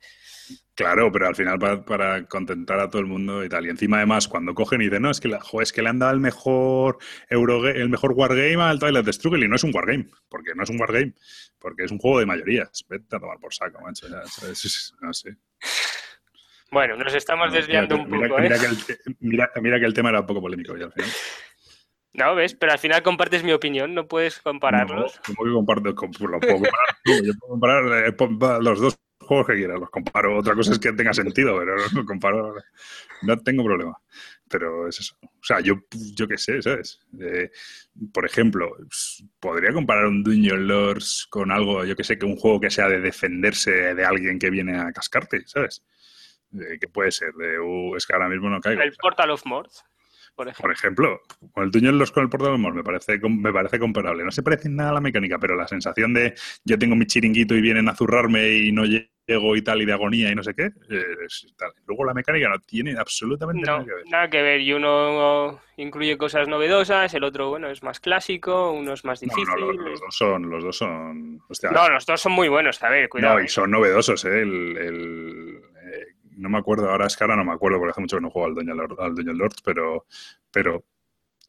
Claro, 0.75 1.11
pero 1.11 1.27
al 1.27 1.35
final 1.35 1.57
para, 1.57 1.83
para 1.83 2.23
contentar 2.27 2.79
a 2.79 2.91
todo 2.91 2.99
el 3.01 3.07
mundo 3.07 3.43
y 3.43 3.49
tal. 3.49 3.65
Y 3.65 3.69
encima, 3.69 3.97
además, 3.97 4.27
cuando 4.27 4.53
cogen 4.53 4.79
y 4.81 4.85
dicen, 4.85 5.01
no, 5.01 5.09
es 5.09 5.19
que, 5.19 5.29
la, 5.29 5.39
jo, 5.41 5.63
es 5.63 5.73
que 5.73 5.81
le 5.81 5.89
han 5.89 5.97
dado 5.97 6.13
el 6.13 6.19
mejor 6.19 6.99
Euroga- 7.27 7.71
el 7.75 7.89
mejor 7.89 8.11
Wargame 8.11 8.61
al 8.61 8.77
Twilight 8.77 9.03
de 9.03 9.13
Struggle 9.13 9.43
y 9.45 9.47
no 9.49 9.55
es 9.55 9.63
un 9.63 9.73
Wargame, 9.73 10.05
porque 10.29 10.51
no 10.55 10.61
es 10.61 10.69
un 10.69 10.79
Wargame, 10.79 11.15
porque 11.57 11.85
es 11.85 11.91
un 11.91 11.97
juego 11.97 12.19
de 12.19 12.27
mayorías. 12.27 12.85
Vete 12.87 13.15
a 13.15 13.19
tomar 13.19 13.39
por 13.39 13.51
saco, 13.51 13.81
macho. 13.81 14.07
ya, 14.07 14.21
no 15.01 15.11
sé. 15.11 15.37
Bueno, 16.71 16.95
nos 16.97 17.13
estamos 17.13 17.51
desviando 17.53 17.95
un 17.95 18.09
Mira- 18.09 18.27
poco, 18.27 18.41
mira, 18.41 18.55
¿eh? 18.55 18.59
que 18.59 18.65
el, 18.65 18.85
te- 18.85 18.97
mira, 19.19 19.51
mira 19.61 19.79
que 19.79 19.85
el 19.85 19.93
tema 19.93 20.09
era 20.09 20.21
un 20.21 20.25
poco 20.27 20.41
polémico 20.41 20.75
ya 20.77 20.85
al 20.85 20.91
final. 20.93 21.09
No, 22.13 22.35
¿ves? 22.35 22.55
Pero 22.55 22.71
al 22.71 22.79
final 22.79 23.03
compartes 23.03 23.43
mi 23.43 23.51
opinión, 23.53 23.93
no 23.93 24.07
puedes 24.07 24.39
compararlos. 24.39 25.19
No, 25.29 25.35
¿cómo 25.35 25.47
que 25.49 25.53
comparto? 25.53 25.95
Com- 25.95 26.11
lo 26.31 26.39
puedo 26.39 26.53
comparar. 26.55 26.87
tú, 27.03 27.11
yo 27.23 27.33
puedo 27.39 27.51
comparar 27.51 28.07
eh, 28.07 28.15
los 28.61 28.79
dos 28.79 28.99
juegos 29.21 29.47
que 29.47 29.55
quieras, 29.55 29.79
los 29.79 29.89
comparo. 29.89 30.35
Otra 30.37 30.55
cosa 30.55 30.71
es 30.73 30.79
que 30.79 30.91
tenga 30.93 31.13
sentido, 31.13 31.57
pero 31.59 31.75
no 31.93 32.05
comparo. 32.05 32.55
No 33.21 33.37
tengo 33.39 33.63
problema. 33.63 33.97
Pero 34.49 34.87
es 34.87 34.99
eso. 34.99 35.15
O 35.21 35.43
sea, 35.43 35.59
yo, 35.59 35.75
yo 36.15 36.27
qué 36.27 36.37
sé, 36.37 36.61
¿sabes? 36.61 36.99
Eh, 37.19 37.51
por 38.13 38.25
ejemplo, 38.25 38.71
podría 39.39 39.71
comparar 39.73 40.05
un 40.07 40.23
Dungeon 40.23 40.67
Lords 40.67 41.27
con 41.29 41.51
algo, 41.51 41.83
yo 41.85 41.95
que 41.95 42.03
sé, 42.03 42.17
que 42.17 42.25
un 42.25 42.37
juego 42.37 42.59
que 42.61 42.69
sea 42.71 42.87
de 42.89 42.99
defenderse 43.01 43.93
de 43.93 44.05
alguien 44.05 44.39
que 44.39 44.49
viene 44.49 44.77
a 44.79 44.91
cascarte, 44.91 45.43
¿sabes? 45.45 45.83
Eh, 46.53 46.77
¿Qué 46.79 46.87
puede 46.87 47.11
ser? 47.11 47.33
De, 47.33 47.59
uh, 47.59 47.95
es 47.95 48.05
que 48.05 48.13
ahora 48.13 48.29
mismo 48.29 48.49
no 48.49 48.61
caigo. 48.61 48.81
El 48.81 48.93
Portal 48.93 49.31
of 49.31 49.45
Mort, 49.45 49.69
por 50.35 50.45
Por 50.55 50.71
ejemplo. 50.71 50.73
ejemplo, 50.73 51.21
con 51.51 51.63
el 51.63 51.71
Dungeon 51.71 51.97
Lords 51.97 52.11
con 52.11 52.23
el 52.23 52.29
Portal 52.29 52.51
del 52.51 52.59
Mor 52.61 52.73
me 52.73 52.83
parece, 52.83 53.19
me 53.27 53.51
parece 53.51 53.79
comparable. 53.79 54.23
No 54.23 54.31
se 54.31 54.43
parece 54.43 54.67
en 54.67 54.75
nada 54.75 54.91
a 54.91 54.93
la 54.93 55.01
mecánica, 55.01 55.39
pero 55.39 55.55
la 55.55 55.67
sensación 55.67 56.13
de 56.13 56.35
yo 56.63 56.77
tengo 56.77 56.95
mi 56.95 57.05
chiringuito 57.05 57.55
y 57.55 57.61
vienen 57.61 57.89
a 57.89 57.95
zurrarme 57.95 58.49
y 58.49 58.71
no 58.71 58.85
llego 58.85 59.55
y 59.57 59.61
tal, 59.61 59.81
y 59.81 59.85
de 59.85 59.91
agonía 59.93 60.31
y 60.31 60.35
no 60.35 60.43
sé 60.43 60.53
qué, 60.53 60.65
eh, 60.89 61.03
es 61.25 61.53
tal. 61.57 61.71
Luego 61.85 62.05
la 62.05 62.13
mecánica 62.13 62.47
no 62.49 62.59
tiene 62.59 62.95
absolutamente 62.97 63.65
No, 63.65 63.73
nada 63.79 63.85
que 63.85 63.93
ver. 63.93 64.03
nada 64.09 64.29
que 64.29 64.41
ver. 64.41 64.61
Y 64.61 64.71
uno 64.73 65.59
incluye 65.75 66.17
cosas 66.17 66.47
novedosas, 66.47 67.13
el 67.13 67.23
otro, 67.25 67.49
bueno, 67.49 67.69
es 67.69 67.83
más 67.83 67.99
clásico, 67.99 68.71
uno 68.71 68.93
es 68.93 69.03
más 69.03 69.19
difícil. 69.19 69.43
no, 69.49 69.57
los, 69.57 69.75
los 69.75 69.99
dos 69.99 70.15
son, 70.15 70.49
los 70.49 70.63
dos 70.63 70.77
son. 70.77 71.41
hostia, 71.49 71.71
No, 71.71 71.89
los 71.89 72.05
dos 72.05 72.21
son 72.21 72.31
muy 72.31 72.47
buenos, 72.47 72.81
a 72.83 72.89
ver, 72.89 73.09
cuidado. 73.09 73.37
no, 73.39 73.43
y 73.43 73.47
son 73.49 73.69
novedosos, 73.71 74.23
¿eh? 74.23 74.41
El, 74.43 74.77
el, 74.77 75.61
eh, 75.75 75.76
no 76.37 76.49
me 76.49 76.57
acuerdo, 76.57 76.89
ahora 76.89 77.07
es 77.07 77.15
que 77.17 77.23
ahora 77.23 77.35
no 77.35 77.45
me 77.45 77.53
acuerdo 77.53 77.77
porque 77.79 77.91
hace 77.91 78.01
mucho 78.01 78.17
que 78.17 78.21
no 78.21 78.29
juego 78.31 78.47
al 78.47 78.55
Dungeon, 78.55 78.77
Lord- 78.77 78.99
al 78.99 79.15
Dungeon 79.15 79.37
Lords, 79.37 79.61
pero, 79.63 80.05
pero 80.51 80.85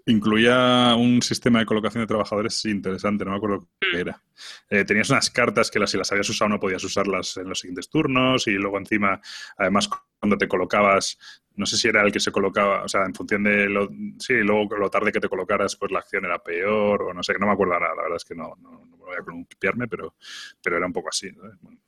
incluía 0.07 0.94
un 0.96 1.20
sistema 1.22 1.59
de 1.61 1.66
colocación 1.66 2.03
de 2.03 2.07
trabajadores 2.07 2.64
interesante, 2.64 3.24
no 3.24 3.33
me 3.33 3.37
acuerdo 3.37 3.68
qué 3.81 4.01
era. 4.01 4.22
Eh, 4.70 4.85
tenías 4.85 5.11
unas 5.11 5.31
cartas 5.31 5.70
que 5.70 5.79
las, 5.79 5.90
si 5.90 5.98
las 5.98 6.11
habías 6.12 6.29
usado 6.31 6.48
no 6.48 6.61
podías 6.61 6.83
usarlas 6.85 7.37
en 7.37 7.48
los 7.48 7.61
siguientes 7.61 7.90
turnos 7.90 8.46
y 8.46 8.53
luego 8.53 8.79
encima, 8.79 9.20
además, 9.59 9.88
cuando 10.18 10.38
te 10.38 10.48
colocabas, 10.48 11.18
no 11.57 11.66
sé 11.66 11.77
si 11.77 11.88
era 11.88 12.03
el 12.03 12.12
que 12.12 12.20
se 12.20 12.33
colocaba, 12.33 12.85
o 12.85 12.88
sea, 12.88 13.05
en 13.05 13.14
función 13.14 13.42
de 13.44 13.68
lo, 13.68 13.88
sí, 14.18 14.35
luego 14.35 14.77
lo 14.77 14.88
tarde 14.88 15.12
que 15.12 15.20
te 15.20 15.29
colocaras, 15.29 15.77
pues 15.77 15.92
la 15.92 15.98
acción 15.98 16.24
era 16.24 16.38
peor 16.42 17.03
o 17.03 17.12
no 17.14 17.22
sé, 17.22 17.35
no 17.38 17.46
me 17.46 17.53
acuerdo 17.53 17.74
ahora, 17.74 17.94
la 17.94 18.03
verdad 18.03 18.16
es 18.16 18.24
que 18.24 18.35
no, 18.35 18.55
no, 18.62 18.87
no 18.87 18.96
voy 18.96 19.16
a 19.18 19.22
columpiarme, 19.24 19.88
pero, 19.88 20.14
pero 20.62 20.77
era 20.77 20.87
un 20.87 20.92
poco 20.92 21.09
así. 21.11 21.31
¿no? 21.33 21.42
Bueno. 21.61 21.79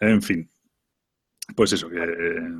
En 0.00 0.22
fin, 0.22 0.48
pues 1.54 1.72
eso, 1.72 1.88
que, 1.88 2.50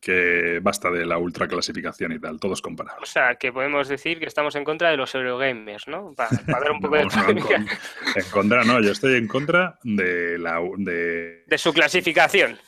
que 0.00 0.60
basta 0.62 0.90
de 0.90 1.06
la 1.06 1.18
ultraclasificación 1.18 2.12
y 2.12 2.18
tal, 2.18 2.38
todos 2.38 2.60
O 2.60 2.62
comparables. 2.62 3.08
sea, 3.08 3.36
que 3.36 3.52
podemos 3.52 3.88
decir 3.88 4.18
que 4.18 4.26
estamos 4.26 4.54
en 4.56 4.64
contra 4.64 4.90
de 4.90 4.96
los 4.96 5.14
Eurogamers, 5.14 5.88
¿no? 5.88 6.12
Para, 6.14 6.30
dar 6.46 6.72
un 6.72 6.80
poco 6.80 6.96
No, 6.96 7.02
de 7.02 7.04
no, 7.06 7.12
en, 7.12 7.20
polémica. 7.26 7.48
con- 7.56 8.22
en 8.22 8.30
contra, 8.30 8.64
no, 8.64 8.80
yo 8.82 8.92
estoy 8.92 9.14
en 9.16 9.28
contra 9.28 9.78
de 9.82 10.38
la 10.38 10.60
de 10.78 11.44
De 11.46 11.58
su 11.58 11.72
clasificación. 11.72 12.58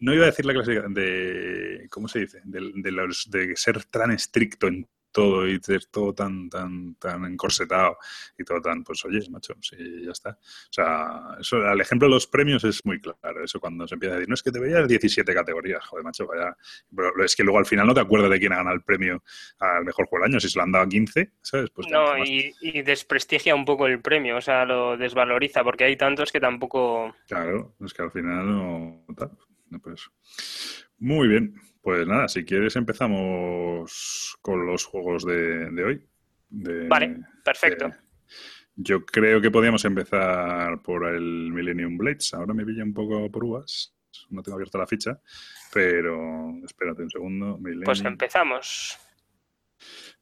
no 0.00 0.14
iba 0.14 0.24
a 0.24 0.26
decir 0.26 0.46
la 0.46 0.52
clasificación 0.54 0.94
de 0.94 1.86
¿cómo 1.90 2.08
se 2.08 2.20
dice? 2.20 2.40
De, 2.44 2.70
de 2.74 2.90
los- 2.92 3.28
de 3.30 3.54
ser 3.56 3.84
tan 3.84 4.10
estricto 4.12 4.68
en 4.68 4.86
todo 5.16 5.48
y 5.48 5.58
ser 5.60 5.86
todo 5.86 6.12
tan 6.12 6.50
tan 6.50 6.94
tan 6.96 7.24
encorsetado 7.24 7.96
y 8.38 8.44
todo 8.44 8.60
tan 8.60 8.84
pues 8.84 9.04
oye 9.06 9.20
macho 9.30 9.54
sí 9.60 9.76
ya 10.04 10.12
está 10.12 10.30
o 10.30 10.72
sea 10.72 11.36
eso 11.40 11.56
el 11.66 11.80
ejemplo 11.80 12.06
de 12.08 12.14
los 12.14 12.26
premios 12.26 12.62
es 12.64 12.84
muy 12.84 13.00
claro 13.00 13.42
eso 13.42 13.58
cuando 13.60 13.86
se 13.88 13.94
empieza 13.94 14.14
a 14.14 14.18
decir, 14.18 14.28
no 14.28 14.34
es 14.34 14.42
que 14.42 14.50
deberías 14.50 14.86
17 14.86 15.34
categorías, 15.34 15.84
joder, 15.86 16.04
macho, 16.04 16.26
vaya. 16.26 16.56
Pero 16.94 17.24
es 17.24 17.36
que 17.36 17.42
luego 17.42 17.58
al 17.58 17.66
final 17.66 17.86
no 17.86 17.94
te 17.94 18.00
acuerdas 18.00 18.30
de 18.30 18.38
quién 18.38 18.52
ha 18.52 18.56
ganado 18.56 18.76
el 18.76 18.82
premio 18.82 19.22
al 19.58 19.84
mejor 19.84 20.06
juego 20.06 20.24
del 20.24 20.32
año, 20.32 20.40
si 20.40 20.48
se 20.48 20.58
lo 20.58 20.64
han 20.64 20.72
dado 20.72 20.84
a 20.84 20.88
15, 20.88 21.32
¿sabes? 21.42 21.70
Pues 21.70 21.86
No, 21.90 22.18
y, 22.18 22.54
y 22.60 22.82
desprestigia 22.82 23.54
un 23.54 23.64
poco 23.64 23.86
el 23.86 24.00
premio, 24.00 24.36
o 24.36 24.40
sea, 24.40 24.64
lo 24.64 24.96
desvaloriza, 24.96 25.64
porque 25.64 25.84
hay 25.84 25.96
tantos 25.96 26.32
que 26.32 26.40
tampoco... 26.40 27.14
Claro, 27.26 27.74
es 27.84 27.92
que 27.94 28.02
al 28.02 28.10
final 28.10 28.46
no. 28.46 29.04
tal, 29.16 29.30
no, 29.70 29.78
pues. 29.80 30.08
Muy 30.98 31.28
bien, 31.28 31.54
pues 31.86 32.04
nada, 32.04 32.26
si 32.26 32.44
quieres 32.44 32.74
empezamos 32.74 34.36
con 34.42 34.66
los 34.66 34.84
juegos 34.84 35.24
de, 35.24 35.70
de 35.70 35.84
hoy. 35.84 36.02
De- 36.48 36.88
Vale, 36.88 37.20
perfecto. 37.44 37.92
Yo 38.74 39.06
creo 39.06 39.40
que 39.40 39.52
podríamos 39.52 39.84
empezar 39.84 40.82
por 40.82 41.06
el 41.06 41.52
Millennium 41.52 41.96
Blades. 41.96 42.34
Ahora 42.34 42.54
me 42.54 42.66
pilla 42.66 42.82
un 42.82 42.92
poco 42.92 43.30
por 43.30 43.44
uvas. 43.44 43.94
No 44.30 44.42
tengo 44.42 44.56
abierta 44.56 44.78
la 44.78 44.88
ficha, 44.88 45.20
pero 45.72 46.54
espérate 46.64 47.02
un 47.04 47.10
segundo. 47.10 47.56
Pues 47.84 48.00
empezamos. 48.04 48.98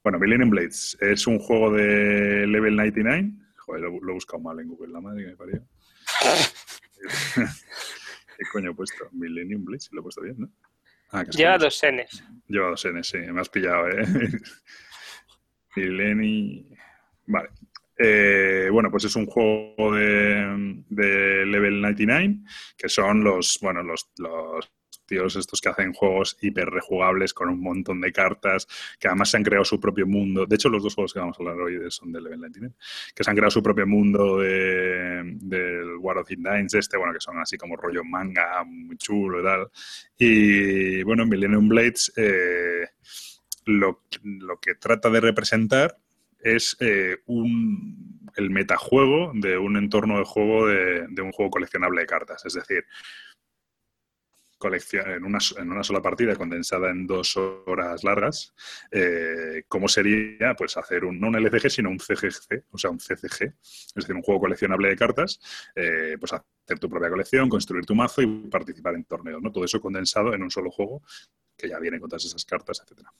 Bueno, 0.02 0.18
Millennium 0.18 0.50
Blades 0.50 0.98
es 1.00 1.26
un 1.26 1.38
juego 1.38 1.72
de 1.72 2.46
Level 2.46 2.76
99. 2.76 3.30
Joder, 3.56 3.80
lo, 3.84 4.00
lo 4.02 4.10
he 4.10 4.14
buscado 4.14 4.42
mal 4.42 4.60
en 4.60 4.68
Google, 4.68 4.92
la 4.92 5.00
madre 5.00 5.22
que 5.24 5.30
me 5.30 5.36
parió. 5.36 5.66
¿Qué 8.36 8.44
coño 8.52 8.72
he 8.72 8.74
puesto? 8.74 9.08
Millennium 9.12 9.64
Blades, 9.64 9.88
lo 9.92 10.00
he 10.00 10.02
puesto 10.02 10.20
bien, 10.20 10.36
¿no? 10.40 10.50
Ah, 11.10 11.24
Lleva 11.24 11.58
dos 11.58 11.80
Ns. 11.82 12.24
Lleva 12.48 12.70
dos 12.70 12.84
N, 12.84 13.02
sí, 13.02 13.18
me 13.18 13.40
has 13.40 13.48
pillado, 13.48 13.88
¿eh? 13.88 14.04
Millennium. 15.76 16.64
Vale. 17.26 17.48
Eh, 17.96 18.68
bueno, 18.72 18.90
pues 18.90 19.04
es 19.04 19.16
un 19.16 19.26
juego 19.26 19.94
de, 19.94 20.82
de 20.88 21.46
Level 21.46 21.80
99, 21.80 22.38
que 22.76 22.88
son 22.88 23.22
los, 23.22 23.58
bueno, 23.62 23.82
los, 23.82 24.10
los 24.18 24.70
tíos 25.04 25.36
estos 25.36 25.60
que 25.60 25.68
hacen 25.68 25.92
juegos 25.92 26.36
hiper 26.40 26.68
rejugables 26.68 27.34
con 27.34 27.48
un 27.48 27.60
montón 27.60 28.00
de 28.00 28.12
cartas, 28.12 28.66
que 28.98 29.08
además 29.08 29.30
se 29.30 29.36
han 29.36 29.42
creado 29.42 29.64
su 29.64 29.80
propio 29.80 30.06
mundo. 30.06 30.46
De 30.46 30.54
hecho, 30.56 30.68
los 30.68 30.82
dos 30.82 30.94
juegos 30.94 31.12
que 31.12 31.20
vamos 31.20 31.36
a 31.38 31.42
hablar 31.42 31.58
hoy 31.58 31.78
son 31.90 32.12
de 32.12 32.20
Level 32.20 32.40
99, 32.40 32.74
que 33.14 33.24
se 33.24 33.30
han 33.30 33.36
creado 33.36 33.50
su 33.50 33.62
propio 33.62 33.86
mundo 33.86 34.38
de, 34.38 35.22
del 35.40 35.96
War 35.98 36.18
of 36.18 36.28
the 36.28 36.36
Nines, 36.36 36.74
este, 36.74 36.96
bueno, 36.96 37.12
que 37.12 37.20
son 37.20 37.38
así 37.38 37.56
como 37.56 37.76
rollo 37.76 38.04
manga, 38.04 38.64
muy 38.64 38.96
chulo 38.96 39.40
y 39.40 39.44
tal. 39.44 39.68
Y 40.18 41.02
bueno, 41.02 41.26
Millennium 41.26 41.68
Blades 41.68 42.12
eh, 42.16 42.88
lo, 43.66 44.02
lo 44.22 44.60
que 44.60 44.74
trata 44.74 45.10
de 45.10 45.20
representar 45.20 45.96
es 46.40 46.76
eh, 46.80 47.16
un, 47.26 48.30
el 48.36 48.50
metajuego 48.50 49.32
de 49.34 49.56
un 49.56 49.76
entorno 49.76 50.18
de 50.18 50.24
juego 50.24 50.66
de, 50.68 51.06
de 51.08 51.22
un 51.22 51.32
juego 51.32 51.50
coleccionable 51.50 52.02
de 52.02 52.06
cartas. 52.06 52.44
Es 52.44 52.54
decir, 52.54 52.84
colección, 54.64 55.10
en, 55.10 55.24
una, 55.24 55.38
en 55.58 55.70
una 55.70 55.84
sola 55.84 56.00
partida 56.00 56.34
condensada 56.36 56.90
en 56.90 57.06
dos 57.06 57.36
horas 57.36 58.02
largas, 58.02 58.54
eh, 58.90 59.64
¿cómo 59.68 59.88
sería 59.88 60.54
pues 60.56 60.78
hacer 60.78 61.04
un, 61.04 61.20
no 61.20 61.28
un 61.28 61.36
LCG, 61.36 61.70
sino 61.70 61.90
un 61.90 61.98
CGC, 61.98 62.64
o 62.70 62.78
sea, 62.78 62.90
un 62.90 62.98
CCG, 62.98 63.42
es 63.42 63.92
decir, 63.94 64.14
un 64.14 64.22
juego 64.22 64.40
coleccionable 64.40 64.88
de 64.88 64.96
cartas, 64.96 65.38
eh, 65.74 66.16
pues 66.18 66.32
hacer 66.32 66.78
tu 66.78 66.88
propia 66.88 67.10
colección, 67.10 67.50
construir 67.50 67.84
tu 67.84 67.94
mazo 67.94 68.22
y 68.22 68.26
participar 68.48 68.94
en 68.94 69.04
torneos, 69.04 69.42
¿no? 69.42 69.52
Todo 69.52 69.64
eso 69.66 69.80
condensado 69.82 70.32
en 70.32 70.42
un 70.42 70.50
solo 70.50 70.70
juego 70.70 71.02
que 71.56 71.68
ya 71.68 71.78
viene 71.78 72.00
con 72.00 72.08
todas 72.08 72.24
esas 72.24 72.44
cartas, 72.46 72.80
etcétera. 72.82 73.12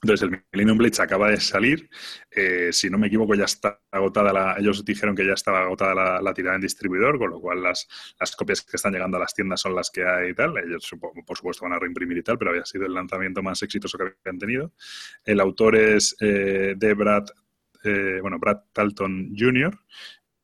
Entonces, 0.00 0.28
el 0.28 0.44
Millennium 0.52 0.78
Blades 0.78 1.00
acaba 1.00 1.28
de 1.28 1.40
salir. 1.40 1.90
Eh, 2.30 2.68
si 2.72 2.88
no 2.88 2.98
me 2.98 3.08
equivoco, 3.08 3.34
ya 3.34 3.46
está 3.46 3.80
agotada 3.90 4.32
la. 4.32 4.56
Ellos 4.56 4.84
dijeron 4.84 5.16
que 5.16 5.26
ya 5.26 5.32
estaba 5.32 5.62
agotada 5.62 6.20
la, 6.20 6.34
tirada 6.34 6.54
en 6.54 6.62
distribuidor, 6.62 7.18
con 7.18 7.30
lo 7.30 7.40
cual 7.40 7.62
las, 7.62 7.88
las 8.20 8.36
copias 8.36 8.62
que 8.62 8.76
están 8.76 8.92
llegando 8.92 9.16
a 9.16 9.20
las 9.20 9.34
tiendas 9.34 9.60
son 9.60 9.74
las 9.74 9.90
que 9.90 10.04
hay 10.04 10.30
y 10.30 10.34
tal. 10.34 10.56
Ellos, 10.58 10.88
por 11.26 11.36
supuesto, 11.36 11.64
van 11.64 11.72
a 11.72 11.80
reimprimir 11.80 12.16
y 12.18 12.22
tal, 12.22 12.38
pero 12.38 12.52
había 12.52 12.64
sido 12.64 12.86
el 12.86 12.94
lanzamiento 12.94 13.42
más 13.42 13.60
exitoso 13.62 13.98
que 13.98 14.14
habían 14.24 14.38
tenido. 14.38 14.72
El 15.24 15.40
autor 15.40 15.74
es 15.74 16.14
eh, 16.20 16.74
de 16.76 16.94
Brad, 16.94 17.26
eh, 17.82 18.18
bueno, 18.22 18.38
Brad 18.38 18.58
Talton 18.72 19.34
Jr. 19.36 19.76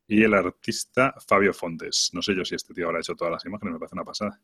y 0.08 0.24
el 0.24 0.34
artista 0.34 1.14
Fabio 1.28 1.54
Fontes. 1.54 2.10
No 2.12 2.22
sé 2.22 2.34
yo 2.34 2.44
si 2.44 2.56
este 2.56 2.74
tío 2.74 2.86
habrá 2.86 2.98
hecho 2.98 3.14
todas 3.14 3.30
las 3.30 3.44
imágenes, 3.44 3.74
me 3.74 3.78
parece 3.78 3.94
una 3.94 4.04
pasada. 4.04 4.40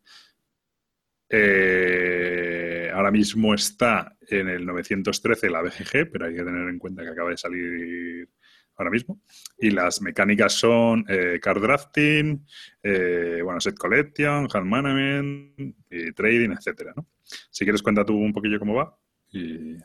Eh, 1.28 2.59
ahora 2.90 3.10
mismo 3.10 3.54
está 3.54 4.16
en 4.28 4.48
el 4.48 4.66
913 4.66 5.50
la 5.50 5.62
BGG, 5.62 6.10
pero 6.12 6.26
hay 6.26 6.34
que 6.34 6.44
tener 6.44 6.68
en 6.68 6.78
cuenta 6.78 7.02
que 7.02 7.08
acaba 7.08 7.30
de 7.30 7.36
salir 7.36 8.28
ahora 8.76 8.90
mismo. 8.90 9.20
Y 9.58 9.70
las 9.70 10.00
mecánicas 10.00 10.54
son 10.54 11.04
eh, 11.08 11.38
card 11.40 11.60
drafting, 11.60 12.46
eh, 12.82 13.40
bueno, 13.42 13.60
set 13.60 13.76
collection, 13.76 14.48
hand 14.52 14.66
management, 14.66 15.76
y 15.90 16.12
trading, 16.12 16.50
etcétera, 16.50 16.92
¿no? 16.96 17.06
Si 17.50 17.64
quieres, 17.64 17.82
cuenta 17.82 18.04
tú 18.04 18.16
un 18.16 18.32
poquillo 18.32 18.58
cómo 18.58 18.74
va. 18.74 18.96
Y 19.32 19.76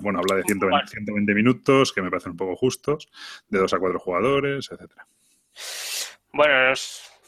bueno, 0.00 0.20
habla 0.20 0.36
de 0.36 0.42
120, 0.44 0.66
Vale. 0.70 0.88
120 0.88 1.34
minutos, 1.34 1.92
que 1.92 2.02
me 2.02 2.10
parecen 2.10 2.32
un 2.32 2.38
poco 2.38 2.56
justos, 2.56 3.08
de 3.48 3.58
2 3.58 3.74
a 3.74 3.78
4 3.78 3.98
jugadores, 3.98 4.70
etcétera. 4.70 5.06
Bueno, 6.32 6.72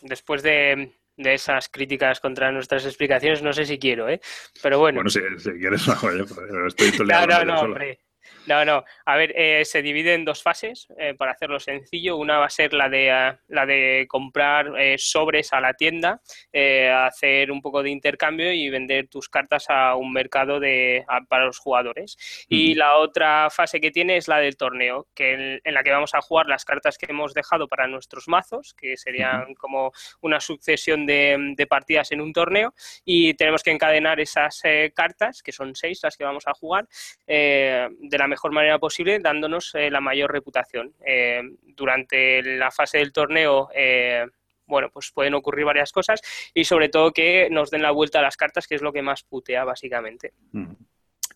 después 0.02 0.42
de, 0.42 0.92
de 1.16 1.34
esas 1.34 1.68
críticas 1.68 2.20
contra 2.20 2.50
nuestras 2.52 2.84
explicaciones, 2.84 3.42
no 3.42 3.52
sé 3.52 3.64
si 3.64 3.78
quiero, 3.78 4.08
¿eh? 4.08 4.20
Pero 4.62 4.78
bueno. 4.78 4.96
Bueno, 4.96 5.10
si, 5.10 5.20
si 5.38 5.50
quieres, 5.58 5.84
yo, 6.02 6.24
pero 6.34 6.66
estoy 6.66 6.90
No, 7.06 7.44
no, 7.44 7.60
hombre. 7.60 8.00
No, 8.46 8.64
no. 8.64 8.84
A 9.06 9.16
ver, 9.16 9.32
eh, 9.36 9.64
se 9.64 9.82
divide 9.82 10.14
en 10.14 10.24
dos 10.24 10.42
fases 10.42 10.86
eh, 10.98 11.14
para 11.14 11.32
hacerlo 11.32 11.58
sencillo. 11.60 12.16
Una 12.16 12.38
va 12.38 12.46
a 12.46 12.50
ser 12.50 12.72
la 12.74 12.88
de, 12.88 13.10
ah, 13.10 13.38
la 13.48 13.64
de 13.66 14.06
comprar 14.08 14.72
eh, 14.78 14.96
sobres 14.98 15.52
a 15.52 15.60
la 15.60 15.74
tienda, 15.74 16.20
eh, 16.52 16.90
hacer 16.90 17.50
un 17.50 17.62
poco 17.62 17.82
de 17.82 17.90
intercambio 17.90 18.52
y 18.52 18.68
vender 18.70 19.08
tus 19.08 19.28
cartas 19.28 19.66
a 19.68 19.94
un 19.96 20.12
mercado 20.12 20.60
de, 20.60 21.04
a- 21.08 21.22
para 21.22 21.46
los 21.46 21.58
jugadores. 21.58 22.16
Y 22.48 22.74
la 22.74 22.96
otra 22.96 23.48
fase 23.50 23.80
que 23.80 23.90
tiene 23.90 24.16
es 24.16 24.28
la 24.28 24.38
del 24.38 24.56
torneo, 24.56 25.06
que 25.14 25.32
en, 25.32 25.60
en 25.64 25.74
la 25.74 25.82
que 25.82 25.90
vamos 25.90 26.14
a 26.14 26.20
jugar 26.20 26.46
las 26.46 26.64
cartas 26.64 26.98
que 26.98 27.06
hemos 27.08 27.34
dejado 27.34 27.68
para 27.68 27.86
nuestros 27.86 28.28
mazos, 28.28 28.74
que 28.74 28.96
serían 28.96 29.54
como 29.54 29.92
una 30.20 30.40
sucesión 30.40 31.06
de, 31.06 31.36
de 31.56 31.66
partidas 31.66 32.12
en 32.12 32.20
un 32.20 32.32
torneo, 32.32 32.74
y 33.04 33.34
tenemos 33.34 33.62
que 33.62 33.70
encadenar 33.70 34.20
esas 34.20 34.60
eh, 34.64 34.92
cartas, 34.94 35.42
que 35.42 35.52
son 35.52 35.74
seis 35.74 36.00
las 36.02 36.16
que 36.16 36.24
vamos 36.24 36.46
a 36.46 36.54
jugar, 36.54 36.86
eh, 37.26 37.88
de 38.14 38.18
la 38.18 38.28
mejor 38.28 38.52
manera 38.52 38.78
posible, 38.78 39.18
dándonos 39.18 39.74
eh, 39.74 39.90
la 39.90 40.00
mayor 40.00 40.30
reputación. 40.30 40.94
Eh, 41.04 41.42
durante 41.62 42.42
la 42.42 42.70
fase 42.70 42.98
del 42.98 43.12
torneo, 43.12 43.70
eh, 43.74 44.24
bueno, 44.66 44.88
pues 44.92 45.10
pueden 45.10 45.34
ocurrir 45.34 45.64
varias 45.64 45.90
cosas 45.90 46.20
y 46.54 46.64
sobre 46.64 46.88
todo 46.88 47.10
que 47.10 47.48
nos 47.50 47.72
den 47.72 47.82
la 47.82 47.90
vuelta 47.90 48.20
a 48.20 48.22
las 48.22 48.36
cartas, 48.36 48.68
que 48.68 48.76
es 48.76 48.82
lo 48.82 48.92
que 48.92 49.02
más 49.02 49.24
putea 49.24 49.64
básicamente. 49.64 50.32
Ujú. 50.52 50.76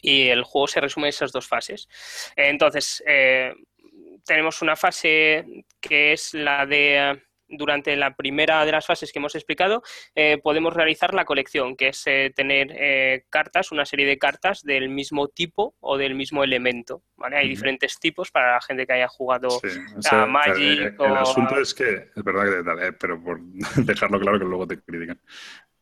Y 0.00 0.28
el 0.28 0.44
juego 0.44 0.68
se 0.68 0.80
resume 0.80 1.08
en 1.08 1.10
esas 1.10 1.32
dos 1.32 1.48
fases. 1.48 1.88
Entonces, 2.36 3.02
tenemos 4.24 4.62
una 4.62 4.76
fase 4.76 5.64
que 5.80 6.12
es 6.12 6.32
la 6.34 6.64
de... 6.64 7.20
Durante 7.48 7.96
la 7.96 8.14
primera 8.14 8.64
de 8.64 8.72
las 8.72 8.86
fases 8.86 9.12
que 9.12 9.18
hemos 9.18 9.34
explicado, 9.34 9.82
eh, 10.14 10.38
podemos 10.42 10.74
realizar 10.74 11.14
la 11.14 11.24
colección, 11.24 11.76
que 11.76 11.88
es 11.88 12.02
eh, 12.06 12.32
tener 12.34 12.72
eh, 12.72 13.24
cartas, 13.30 13.72
una 13.72 13.84
serie 13.84 14.06
de 14.06 14.18
cartas 14.18 14.62
del 14.62 14.88
mismo 14.88 15.28
tipo 15.28 15.74
o 15.80 15.96
del 15.96 16.14
mismo 16.14 16.44
elemento. 16.44 17.02
¿vale? 17.16 17.36
Hay 17.36 17.48
diferentes 17.48 17.98
tipos 17.98 18.30
para 18.30 18.54
la 18.54 18.60
gente 18.60 18.86
que 18.86 18.92
haya 18.92 19.08
jugado 19.08 19.50
Sí, 19.50 19.68
o 20.12 20.14
a 20.14 20.26
Magic 20.26 20.56
el, 20.58 20.86
el 20.86 21.00
o 21.00 21.16
asunto 21.16 21.58
es 21.60 21.74
que, 21.74 22.10
es 22.14 22.24
verdad 22.24 22.44
que 22.44 22.64
tal, 22.64 22.82
eh, 22.82 22.92
pero 22.92 23.22
por 23.22 23.40
dejarlo 23.76 24.20
claro 24.20 24.38
que 24.38 24.44
luego 24.44 24.66
te 24.66 24.80
critican. 24.80 25.20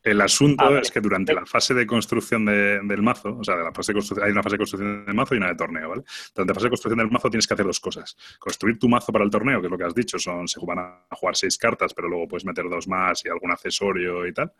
El 0.09 0.21
asunto 0.21 0.63
Ah, 0.63 0.69
vale. 0.69 0.81
es 0.81 0.91
que 0.91 1.01
durante 1.01 1.31
Eh. 1.31 1.35
la 1.35 1.45
fase 1.45 1.73
de 1.73 1.85
construcción 1.85 2.45
de- 2.45 2.79
del 2.83 3.01
mazo, 3.01 3.37
o 3.37 3.43
sea, 3.43 3.55
de 3.57 3.63
la 3.63 3.73
fase 3.73 3.93
de 3.93 3.99
constru- 3.99 4.23
hay 4.23 4.31
una 4.31 4.41
fase 4.43 4.53
de 4.53 4.57
construcción 4.59 5.05
del 5.05 5.15
mazo 5.15 5.35
y 5.35 5.37
una 5.37 5.49
de 5.49 5.55
torneo, 5.55 5.89
¿vale? 5.89 6.03
Durante 6.33 6.51
la 6.51 6.53
fase 6.55 6.65
de 6.65 6.69
construcción 6.69 6.97
del 6.99 7.11
mazo 7.11 7.29
tienes 7.29 7.45
que 7.47 7.53
hacer 7.53 7.65
dos 7.65 7.79
cosas. 7.79 8.15
Construir 8.39 8.79
tu 8.79 8.87
mazo 8.89 9.11
para 9.11 9.25
el 9.25 9.29
torneo, 9.31 9.59
que 9.59 9.67
es 9.67 9.71
lo 9.71 9.77
que 9.77 9.83
has 9.83 9.93
dicho, 9.95 10.17
son 10.19 10.47
se 10.47 10.59
van 10.65 10.79
a 10.79 11.07
jugar 11.11 11.35
seis 11.35 11.57
cartas, 11.57 11.93
pero 11.93 12.07
luego 12.07 12.27
puedes 12.27 12.45
meter 12.45 12.69
dos 12.69 12.87
más 12.87 13.25
y 13.25 13.29
algún 13.29 13.51
accesorio 13.51 14.25
y 14.27 14.33
tal. 14.33 14.51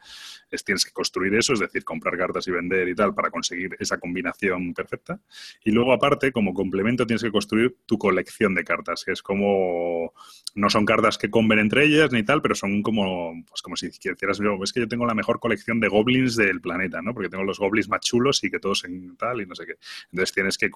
Es, 0.51 0.63
tienes 0.63 0.83
que 0.85 0.91
construir 0.91 1.33
eso, 1.35 1.53
es 1.53 1.59
decir, 1.59 1.83
comprar 1.83 2.17
cartas 2.17 2.47
y 2.47 2.51
vender 2.51 2.87
y 2.89 2.95
tal 2.95 3.13
para 3.13 3.29
conseguir 3.31 3.75
esa 3.79 3.97
combinación 3.99 4.73
perfecta. 4.73 5.19
Y 5.63 5.71
luego, 5.71 5.93
aparte, 5.93 6.31
como 6.31 6.53
complemento, 6.53 7.05
tienes 7.05 7.23
que 7.23 7.31
construir 7.31 7.77
tu 7.85 7.97
colección 7.97 8.53
de 8.53 8.63
cartas, 8.63 9.03
que 9.05 9.11
es 9.13 9.21
como. 9.21 10.13
No 10.55 10.69
son 10.71 10.85
cartas 10.85 11.17
que 11.19 11.29
comben 11.29 11.59
entre 11.59 11.83
ellas 11.85 12.11
ni 12.11 12.23
tal, 12.23 12.41
pero 12.41 12.55
son 12.55 12.81
como, 12.81 13.43
pues 13.47 13.61
como 13.61 13.75
si 13.75 13.89
quisieras. 13.91 14.39
yo, 14.39 14.57
Es 14.63 14.73
que 14.73 14.79
yo 14.79 14.87
tengo 14.87 15.05
la 15.05 15.13
mejor 15.13 15.36
colección 15.39 15.79
de 15.79 15.87
goblins 15.87 16.35
del 16.35 16.61
planeta, 16.61 17.01
¿no? 17.01 17.13
Porque 17.13 17.29
tengo 17.29 17.43
los 17.43 17.59
goblins 17.59 17.89
más 17.89 18.01
chulos 18.01 18.43
y 18.43 18.51
que 18.51 18.59
todos 18.59 18.83
en 18.85 19.15
tal 19.17 19.41
y 19.41 19.45
no 19.45 19.55
sé 19.55 19.65
qué. 19.65 19.75
Entonces 20.11 20.33
tienes 20.33 20.57
que. 20.57 20.69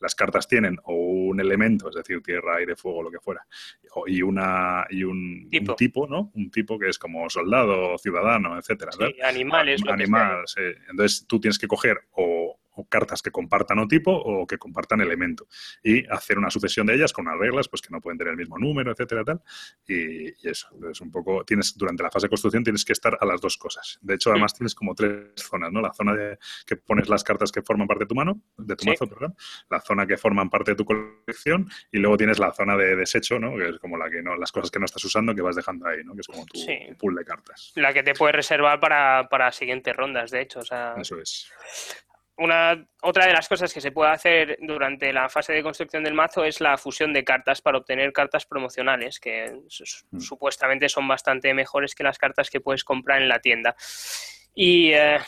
Las 0.00 0.14
cartas 0.14 0.48
tienen 0.48 0.78
o 0.84 0.94
un 0.94 1.40
elemento, 1.40 1.88
es 1.88 1.94
decir, 1.94 2.20
tierra, 2.22 2.56
aire, 2.56 2.76
fuego, 2.76 3.02
lo 3.02 3.10
que 3.10 3.20
fuera, 3.20 3.46
y, 4.06 4.22
una, 4.22 4.86
y 4.90 5.04
un, 5.04 5.48
un 5.52 5.76
Tipo. 5.76 6.06
¿no? 6.06 6.30
Un 6.34 6.50
tipo 6.50 6.78
que 6.78 6.88
es 6.88 6.98
como 6.98 7.28
soldado, 7.30 7.96
ciudadano, 7.98 8.58
etcétera. 8.58 8.92
sí, 8.92 9.16
animales. 9.22 9.80
lo 9.80 9.84
que 9.84 9.88
sea. 9.88 9.94
animal, 9.94 10.42
sí. 10.46 10.62
Entonces 10.90 11.26
tú 11.26 11.40
tienes 11.40 11.58
que 11.58 11.68
coger 11.68 11.98
o, 12.12 12.58
o 12.74 12.86
cartas 12.88 13.22
que 13.22 13.30
compartan 13.30 13.78
o 13.78 13.88
tipo 13.88 14.10
o 14.12 14.46
que 14.46 14.58
compartan 14.58 15.00
elemento. 15.00 15.46
Y 15.82 16.06
hacer 16.08 16.38
una 16.38 16.50
sucesión 16.50 16.86
de 16.86 16.94
ellas 16.94 17.12
con 17.12 17.26
unas 17.26 17.38
reglas 17.38 17.68
pues 17.68 17.82
que 17.82 17.88
no 17.90 18.00
pueden 18.00 18.18
tener 18.18 18.32
el 18.32 18.36
mismo 18.38 18.58
número, 18.58 18.90
etcétera, 18.92 19.24
tal. 19.24 19.42
Y, 19.86 20.28
y 20.28 20.48
eso, 20.48 20.68
es 20.90 21.00
un 21.00 21.10
poco, 21.10 21.44
tienes, 21.44 21.76
durante 21.76 22.02
la 22.02 22.10
fase 22.10 22.26
de 22.26 22.30
construcción 22.30 22.64
tienes 22.64 22.84
que 22.84 22.92
estar 22.92 23.16
a 23.20 23.24
las 23.26 23.40
dos 23.40 23.56
cosas. 23.56 23.98
De 24.02 24.14
hecho, 24.14 24.30
además 24.30 24.54
tienes 24.54 24.74
como 24.74 24.94
tres 24.94 25.32
zonas, 25.36 25.72
¿no? 25.72 25.80
La 25.80 25.92
zona 25.92 26.14
de 26.14 26.38
que 26.66 26.76
pones 26.76 27.08
las 27.08 27.24
cartas 27.24 27.50
que 27.52 27.62
forman 27.62 27.86
parte 27.86 28.04
de 28.04 28.08
tu 28.08 28.14
mano, 28.14 28.40
de 28.56 28.76
tu 28.76 28.84
Sí. 28.84 28.90
mazo, 28.90 29.06
perdón, 29.06 29.34
la 29.70 29.80
zona 29.80 30.06
que 30.06 30.16
forman 30.16 30.50
parte 30.50 30.72
de 30.72 30.76
tu 30.76 30.84
colección 30.84 31.68
y 31.92 31.98
luego 31.98 32.16
tienes 32.16 32.38
la 32.38 32.52
zona 32.52 32.76
de 32.76 32.96
desecho, 32.96 33.38
¿no? 33.38 33.56
Que 33.56 33.68
es 33.70 33.78
como 33.78 33.96
la 33.96 34.10
que 34.10 34.22
no, 34.22 34.36
las 34.36 34.52
cosas 34.52 34.70
que 34.70 34.78
no 34.78 34.84
estás 34.84 35.04
usando 35.04 35.34
que 35.34 35.42
vas 35.42 35.56
dejando 35.56 35.86
ahí, 35.86 36.02
¿no? 36.04 36.14
Que 36.14 36.20
es 36.20 36.26
como 36.26 36.44
tu, 36.46 36.58
Sí. 36.58 36.78
tu 36.88 36.96
pool 36.96 37.14
de 37.14 37.24
cartas. 37.24 37.72
La 37.76 37.92
que 37.92 38.02
te 38.02 38.14
puedes 38.14 38.34
reservar 38.36 38.80
para, 38.80 39.28
para 39.28 39.50
siguientes 39.52 39.94
rondas, 39.96 40.30
de 40.30 40.40
hecho. 40.42 40.60
O 40.60 40.64
sea, 40.64 40.94
Eso 40.98 41.18
es. 41.20 41.50
Una, 42.36 42.86
otra 43.02 43.26
de 43.26 43.32
las 43.32 43.48
cosas 43.48 43.72
que 43.72 43.80
se 43.80 43.92
puede 43.92 44.10
hacer 44.10 44.58
durante 44.60 45.12
la 45.12 45.28
fase 45.28 45.52
de 45.52 45.62
construcción 45.62 46.02
del 46.02 46.14
mazo 46.14 46.44
es 46.44 46.60
la 46.60 46.76
fusión 46.76 47.12
de 47.12 47.22
cartas 47.24 47.60
para 47.62 47.78
obtener 47.78 48.12
cartas 48.12 48.44
promocionales, 48.46 49.20
que 49.20 49.52
Mm. 50.10 50.18
supuestamente 50.20 50.88
son 50.88 51.06
bastante 51.06 51.54
mejores 51.54 51.94
que 51.94 52.02
las 52.04 52.18
cartas 52.18 52.50
que 52.50 52.60
puedes 52.60 52.82
comprar 52.84 53.22
en 53.22 53.28
la 53.28 53.38
tienda. 53.40 53.76
Y 54.54 54.90
eh, 54.92 55.18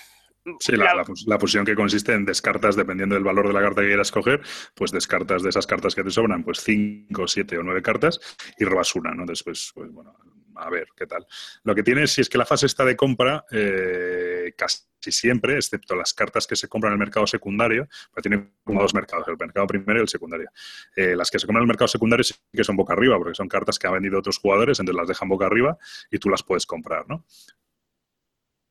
Sí, 0.60 0.76
la, 0.76 0.84
la- 0.84 0.94
la 0.96 1.04
fus- 1.04 1.24
la 1.26 1.40
fusión 1.40 1.64
que 1.64 1.74
consiste 1.74 2.12
en 2.12 2.24
descartas, 2.24 2.76
dependiendo 2.76 3.16
del 3.16 3.24
valor 3.24 3.48
de 3.48 3.52
la 3.52 3.60
carta 3.60 3.80
que 3.82 3.88
quieras 3.88 4.12
coger, 4.12 4.40
pues 4.76 4.92
descartas 4.92 5.42
de 5.42 5.48
esas 5.50 5.66
cartas 5.66 5.92
que 5.94 6.04
te 6.04 6.10
sobran, 6.12 6.44
pues 6.44 6.60
5, 6.60 7.26
7 7.26 7.58
o 7.58 7.64
9 7.64 7.82
cartas 7.82 8.20
y 8.56 8.64
robas 8.64 8.94
una, 8.94 9.12
¿no? 9.12 9.24
Pues, 9.26 9.42
pues, 9.42 9.72
bueno, 9.90 10.14
a 10.58 10.70
ver 10.70 10.88
qué 10.96 11.06
tal. 11.06 11.26
Lo 11.62 11.74
que 11.74 11.82
tiene, 11.82 12.06
si 12.06 12.20
es 12.20 12.28
que 12.28 12.38
la 12.38 12.46
fase 12.46 12.66
está 12.66 12.84
de 12.84 12.96
compra, 12.96 13.44
eh, 13.50 14.54
casi 14.56 14.80
siempre, 15.12 15.56
excepto 15.56 15.94
las 15.94 16.12
cartas 16.12 16.46
que 16.46 16.56
se 16.56 16.68
compran 16.68 16.92
en 16.92 16.94
el 16.94 16.98
mercado 16.98 17.26
secundario, 17.26 17.88
pues 18.12 18.22
tiene 18.22 18.50
como 18.64 18.80
dos 18.80 18.94
mercados, 18.94 19.26
el 19.28 19.36
mercado 19.36 19.66
primero 19.66 20.00
y 20.00 20.02
el 20.02 20.08
secundario. 20.08 20.50
Eh, 20.96 21.14
las 21.16 21.30
que 21.30 21.38
se 21.38 21.46
compran 21.46 21.62
en 21.62 21.66
el 21.66 21.68
mercado 21.68 21.88
secundario 21.88 22.24
sí 22.24 22.34
que 22.52 22.64
son 22.64 22.76
boca 22.76 22.92
arriba, 22.92 23.16
porque 23.18 23.34
son 23.34 23.48
cartas 23.48 23.78
que 23.78 23.86
han 23.86 23.94
vendido 23.94 24.18
otros 24.18 24.38
jugadores, 24.38 24.80
entonces 24.80 24.98
las 24.98 25.08
dejan 25.08 25.28
boca 25.28 25.46
arriba 25.46 25.76
y 26.10 26.18
tú 26.18 26.28
las 26.28 26.42
puedes 26.42 26.66
comprar, 26.66 27.08
¿no? 27.08 27.24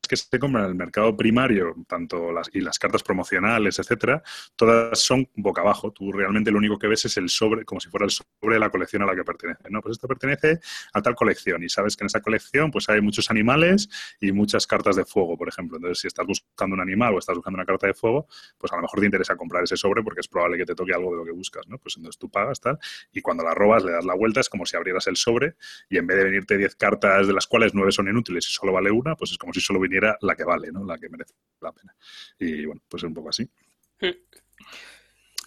Que 0.08 0.16
se 0.16 0.38
compran 0.38 0.64
en 0.64 0.70
el 0.70 0.76
mercado 0.76 1.16
primario, 1.16 1.74
tanto 1.88 2.32
las 2.32 2.50
y 2.52 2.60
las 2.60 2.78
cartas 2.78 3.02
promocionales, 3.02 3.78
etcétera, 3.78 4.22
todas 4.56 4.98
son 4.98 5.28
boca 5.34 5.60
abajo. 5.60 5.92
Tú 5.92 6.12
realmente 6.12 6.50
lo 6.50 6.58
único 6.58 6.78
que 6.78 6.86
ves 6.86 7.04
es 7.04 7.16
el 7.16 7.28
sobre, 7.28 7.64
como 7.64 7.80
si 7.80 7.88
fuera 7.88 8.04
el 8.04 8.10
sobre 8.10 8.54
de 8.54 8.60
la 8.60 8.70
colección 8.70 9.02
a 9.02 9.06
la 9.06 9.14
que 9.14 9.24
pertenece. 9.24 9.62
No, 9.70 9.80
pues 9.80 9.92
esto 9.92 10.08
pertenece 10.08 10.60
a 10.92 11.02
tal 11.02 11.14
colección 11.14 11.62
y 11.62 11.68
sabes 11.68 11.96
que 11.96 12.04
en 12.04 12.06
esa 12.06 12.20
colección 12.20 12.70
pues 12.70 12.88
hay 12.88 13.00
muchos 13.00 13.30
animales 13.30 13.88
y 14.20 14.32
muchas 14.32 14.66
cartas 14.66 14.96
de 14.96 15.04
fuego, 15.04 15.36
por 15.36 15.48
ejemplo. 15.48 15.76
Entonces, 15.76 16.00
si 16.00 16.06
estás 16.06 16.26
buscando 16.26 16.74
un 16.74 16.80
animal 16.80 17.14
o 17.14 17.18
estás 17.18 17.36
buscando 17.36 17.56
una 17.56 17.66
carta 17.66 17.86
de 17.86 17.94
fuego, 17.94 18.26
pues 18.58 18.72
a 18.72 18.76
lo 18.76 18.82
mejor 18.82 19.00
te 19.00 19.06
interesa 19.06 19.36
comprar 19.36 19.64
ese 19.64 19.76
sobre 19.76 20.02
porque 20.02 20.20
es 20.20 20.28
probable 20.28 20.58
que 20.58 20.64
te 20.64 20.74
toque 20.74 20.94
algo 20.94 21.10
de 21.10 21.16
lo 21.18 21.24
que 21.24 21.32
buscas, 21.32 21.66
¿no? 21.68 21.78
Pues 21.78 21.96
entonces 21.96 22.18
tú 22.18 22.30
pagas 22.30 22.60
tal 22.60 22.78
y 23.12 23.20
cuando 23.20 23.44
la 23.44 23.54
robas 23.54 23.84
le 23.84 23.92
das 23.92 24.04
la 24.04 24.14
vuelta, 24.14 24.40
es 24.40 24.48
como 24.48 24.66
si 24.66 24.76
abrieras 24.76 25.06
el 25.06 25.16
sobre 25.16 25.56
y 25.88 25.98
en 25.98 26.06
vez 26.06 26.18
de 26.18 26.24
venirte 26.24 26.56
10 26.56 26.76
cartas 26.76 27.26
de 27.26 27.32
las 27.32 27.46
cuales 27.46 27.74
9 27.74 27.92
son 27.92 28.08
inútiles 28.08 28.46
y 28.48 28.52
solo 28.52 28.72
vale 28.72 28.90
una, 28.90 29.16
pues 29.16 29.32
es 29.32 29.38
como 29.38 29.52
si 29.52 29.60
solo 29.60 29.80
viniera 29.80 29.95
la 30.20 30.34
que 30.36 30.44
vale, 30.44 30.70
¿no? 30.72 30.84
La 30.84 30.98
que 30.98 31.08
merece 31.08 31.34
la 31.60 31.72
pena. 31.72 31.94
Y 32.38 32.64
bueno, 32.66 32.82
pues 32.88 33.02
es 33.02 33.06
un 33.08 33.14
poco 33.14 33.30
así. 33.30 33.48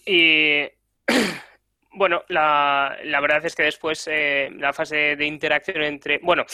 Y 0.05 0.61
bueno, 1.93 2.23
la, 2.29 2.97
la 3.03 3.21
verdad 3.21 3.45
es 3.45 3.55
que 3.55 3.63
después 3.63 4.07
eh, 4.11 4.49
la 4.55 4.73
fase 4.73 5.15
de 5.15 5.25
interacción 5.25 5.83
entre. 5.83 6.19
Bueno, 6.19 6.45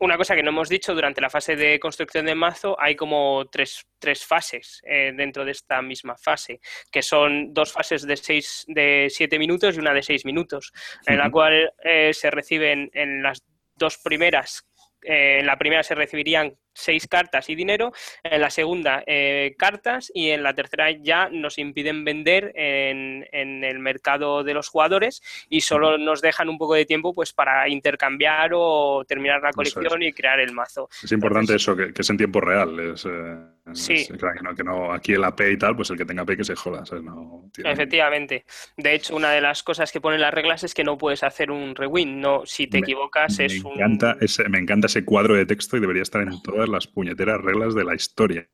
una 0.00 0.16
cosa 0.16 0.34
que 0.34 0.42
no 0.42 0.48
hemos 0.48 0.70
dicho, 0.70 0.94
durante 0.94 1.20
la 1.20 1.28
fase 1.28 1.56
de 1.56 1.78
construcción 1.78 2.24
de 2.24 2.34
mazo 2.34 2.74
hay 2.80 2.96
como 2.96 3.46
tres, 3.52 3.86
tres 3.98 4.24
fases 4.24 4.80
eh, 4.86 5.12
dentro 5.14 5.44
de 5.44 5.50
esta 5.50 5.82
misma 5.82 6.16
fase, 6.16 6.58
que 6.90 7.02
son 7.02 7.52
dos 7.52 7.70
fases 7.70 8.06
de 8.06 8.16
seis, 8.16 8.64
de 8.66 9.08
siete 9.10 9.38
minutos 9.38 9.76
y 9.76 9.78
una 9.78 9.92
de 9.92 10.02
seis 10.02 10.24
minutos, 10.24 10.72
en 11.06 11.18
la 11.18 11.30
cual 11.30 11.72
eh, 11.84 12.14
se 12.14 12.30
reciben 12.30 12.90
en 12.94 13.22
las 13.22 13.44
dos 13.76 13.98
primeras. 13.98 14.66
eh, 15.02 15.38
en 15.40 15.46
la 15.46 15.58
primera 15.58 15.82
se 15.82 15.94
recibirían 15.94 16.56
seis 16.72 17.06
cartas 17.08 17.48
y 17.50 17.54
dinero, 17.54 17.92
en 18.22 18.40
la 18.40 18.50
segunda 18.50 19.02
eh, 19.06 19.54
cartas 19.58 20.10
y 20.14 20.30
en 20.30 20.42
la 20.42 20.54
tercera 20.54 20.90
ya 20.90 21.28
nos 21.30 21.58
impiden 21.58 22.04
vender 22.04 22.52
en, 22.54 23.26
en 23.32 23.64
el 23.64 23.78
mercado 23.78 24.44
de 24.44 24.54
los 24.54 24.68
jugadores 24.68 25.22
y 25.48 25.60
solo 25.62 25.98
nos 25.98 26.20
dejan 26.20 26.48
un 26.48 26.58
poco 26.58 26.74
de 26.74 26.86
tiempo 26.86 27.12
pues 27.14 27.32
para 27.32 27.68
intercambiar 27.68 28.50
o 28.54 29.04
terminar 29.06 29.42
la 29.42 29.50
es. 29.50 29.56
colección 29.56 30.02
y 30.02 30.12
crear 30.12 30.40
el 30.40 30.52
mazo. 30.52 30.88
Es 31.02 31.12
importante 31.12 31.54
eso, 31.54 31.76
que, 31.76 31.92
que 31.92 32.02
es 32.02 32.10
en 32.10 32.16
tiempo 32.16 32.40
real. 32.40 32.78
Es, 32.94 33.04
eh, 33.06 33.36
Sí. 33.72 33.92
es- 33.94 34.08
claro, 34.18 34.34
que, 34.36 34.42
no, 34.42 34.54
que 34.56 34.64
no- 34.64 34.92
aquí 34.92 35.12
el 35.12 35.22
AP 35.22 35.52
y 35.52 35.56
tal, 35.56 35.76
pues 35.76 35.90
el 35.90 35.96
que 35.98 36.04
tenga 36.04 36.22
AP 36.22 36.36
que 36.36 36.44
se 36.44 36.56
joda. 36.56 36.84
¿sabes? 36.84 37.04
No, 37.04 37.44
tiene- 37.52 37.70
Efectivamente. 37.70 38.44
De 38.76 38.94
hecho, 38.94 39.14
una 39.14 39.30
de 39.30 39.40
las 39.40 39.62
cosas 39.62 39.92
que 39.92 40.00
ponen 40.00 40.20
las 40.20 40.34
reglas 40.34 40.64
es 40.64 40.74
que 40.74 40.82
no 40.82 40.98
puedes 40.98 41.22
hacer 41.22 41.50
un 41.52 41.74
rewind. 41.76 42.16
No, 42.20 42.42
si 42.46 42.66
te 42.66 42.78
Me- 42.78 42.82
equivocas 42.82 43.38
me, 43.38 43.44
es 43.46 43.62
un... 43.62 43.72
encanta 43.74 44.16
ese, 44.20 44.48
me 44.48 44.58
encanta 44.58 44.86
ese 44.86 45.04
cuadro 45.04 45.34
de 45.34 45.46
texto 45.46 45.76
y 45.76 45.80
debería 45.80 46.02
estar 46.02 46.20
en 46.22 46.30
todas 46.60 46.68
las 46.68 46.86
puñeteras 46.86 47.40
reglas 47.40 47.74
de 47.74 47.84
la 47.84 47.94
historia. 47.94 48.46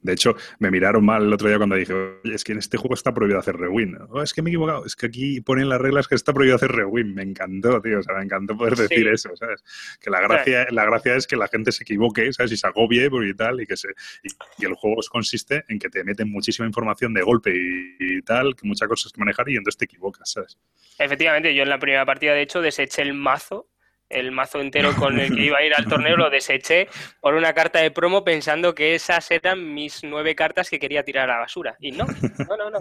De 0.00 0.12
hecho, 0.12 0.34
me 0.58 0.70
miraron 0.70 1.04
mal 1.04 1.22
el 1.22 1.32
otro 1.32 1.46
día 1.46 1.58
cuando 1.58 1.76
dije, 1.76 1.92
oye, 1.92 2.34
es 2.34 2.42
que 2.42 2.52
en 2.52 2.58
este 2.58 2.76
juego 2.76 2.94
está 2.94 3.14
prohibido 3.14 3.38
hacer 3.38 3.56
rewind. 3.56 3.96
Oh, 4.10 4.20
es 4.20 4.32
que 4.34 4.42
me 4.42 4.50
he 4.50 4.52
equivocado, 4.52 4.84
es 4.84 4.96
que 4.96 5.06
aquí 5.06 5.40
ponen 5.42 5.68
las 5.68 5.80
reglas 5.80 6.08
que 6.08 6.16
está 6.16 6.32
prohibido 6.32 6.56
hacer 6.56 6.72
rewind. 6.72 7.14
Me 7.14 7.22
encantó, 7.22 7.80
tío, 7.80 8.00
o 8.00 8.02
sea, 8.02 8.16
me 8.16 8.24
encantó 8.24 8.56
poder 8.56 8.76
Sí. 8.76 8.82
decir 8.82 9.06
eso, 9.08 9.30
¿sabes? 9.36 9.62
Que 10.00 10.10
la 10.10 10.20
gracia, 10.22 10.66
la 10.70 10.84
gracia 10.86 11.14
es 11.14 11.26
que 11.28 11.36
la 11.36 11.46
gente 11.46 11.70
se 11.70 11.84
equivoque, 11.84 12.32
¿sabes? 12.32 12.50
Y 12.50 12.56
se 12.56 12.66
agobie 12.66 13.08
y 13.28 13.34
tal, 13.34 13.60
y 13.60 13.66
que 13.66 13.76
se 13.76 13.88
y, 14.24 14.28
y 14.62 14.66
el 14.66 14.74
juego 14.74 14.96
consiste 15.08 15.64
en 15.68 15.78
que 15.78 15.88
te 15.88 16.02
meten 16.02 16.30
muchísima 16.30 16.66
información 16.66 17.14
de 17.14 17.22
golpe 17.22 17.54
y, 17.54 17.96
y 18.18 18.22
tal, 18.22 18.56
que 18.56 18.66
muchas 18.66 18.88
cosas 18.88 19.12
que 19.12 19.20
manejar 19.20 19.48
y 19.50 19.56
entonces 19.56 19.78
te 19.78 19.84
equivocas, 19.84 20.32
¿sabes? 20.32 20.58
Efectivamente, 20.98 21.54
yo 21.54 21.62
en 21.62 21.68
la 21.68 21.78
primera 21.78 22.04
partida, 22.04 22.32
de 22.34 22.42
hecho, 22.42 22.60
deseché 22.60 23.02
el 23.02 23.14
mazo, 23.14 23.68
el 24.14 24.30
mazo 24.32 24.60
entero 24.60 24.94
con 24.96 25.18
el 25.18 25.34
que 25.34 25.42
iba 25.42 25.58
a 25.58 25.62
ir 25.64 25.74
al 25.74 25.84
torneo, 25.86 26.16
lo 26.16 26.30
deseché 26.30 26.88
por 27.20 27.34
una 27.34 27.52
carta 27.52 27.80
de 27.80 27.90
promo 27.90 28.24
pensando 28.24 28.74
que 28.74 28.94
esas 28.94 29.30
eran 29.30 29.74
mis 29.74 30.02
nueve 30.04 30.34
cartas 30.34 30.70
que 30.70 30.78
quería 30.78 31.02
tirar 31.04 31.28
a 31.30 31.34
la 31.34 31.40
basura. 31.40 31.76
Y 31.80 31.92
no, 31.92 32.06
no, 32.48 32.56
no, 32.56 32.70
no. 32.70 32.78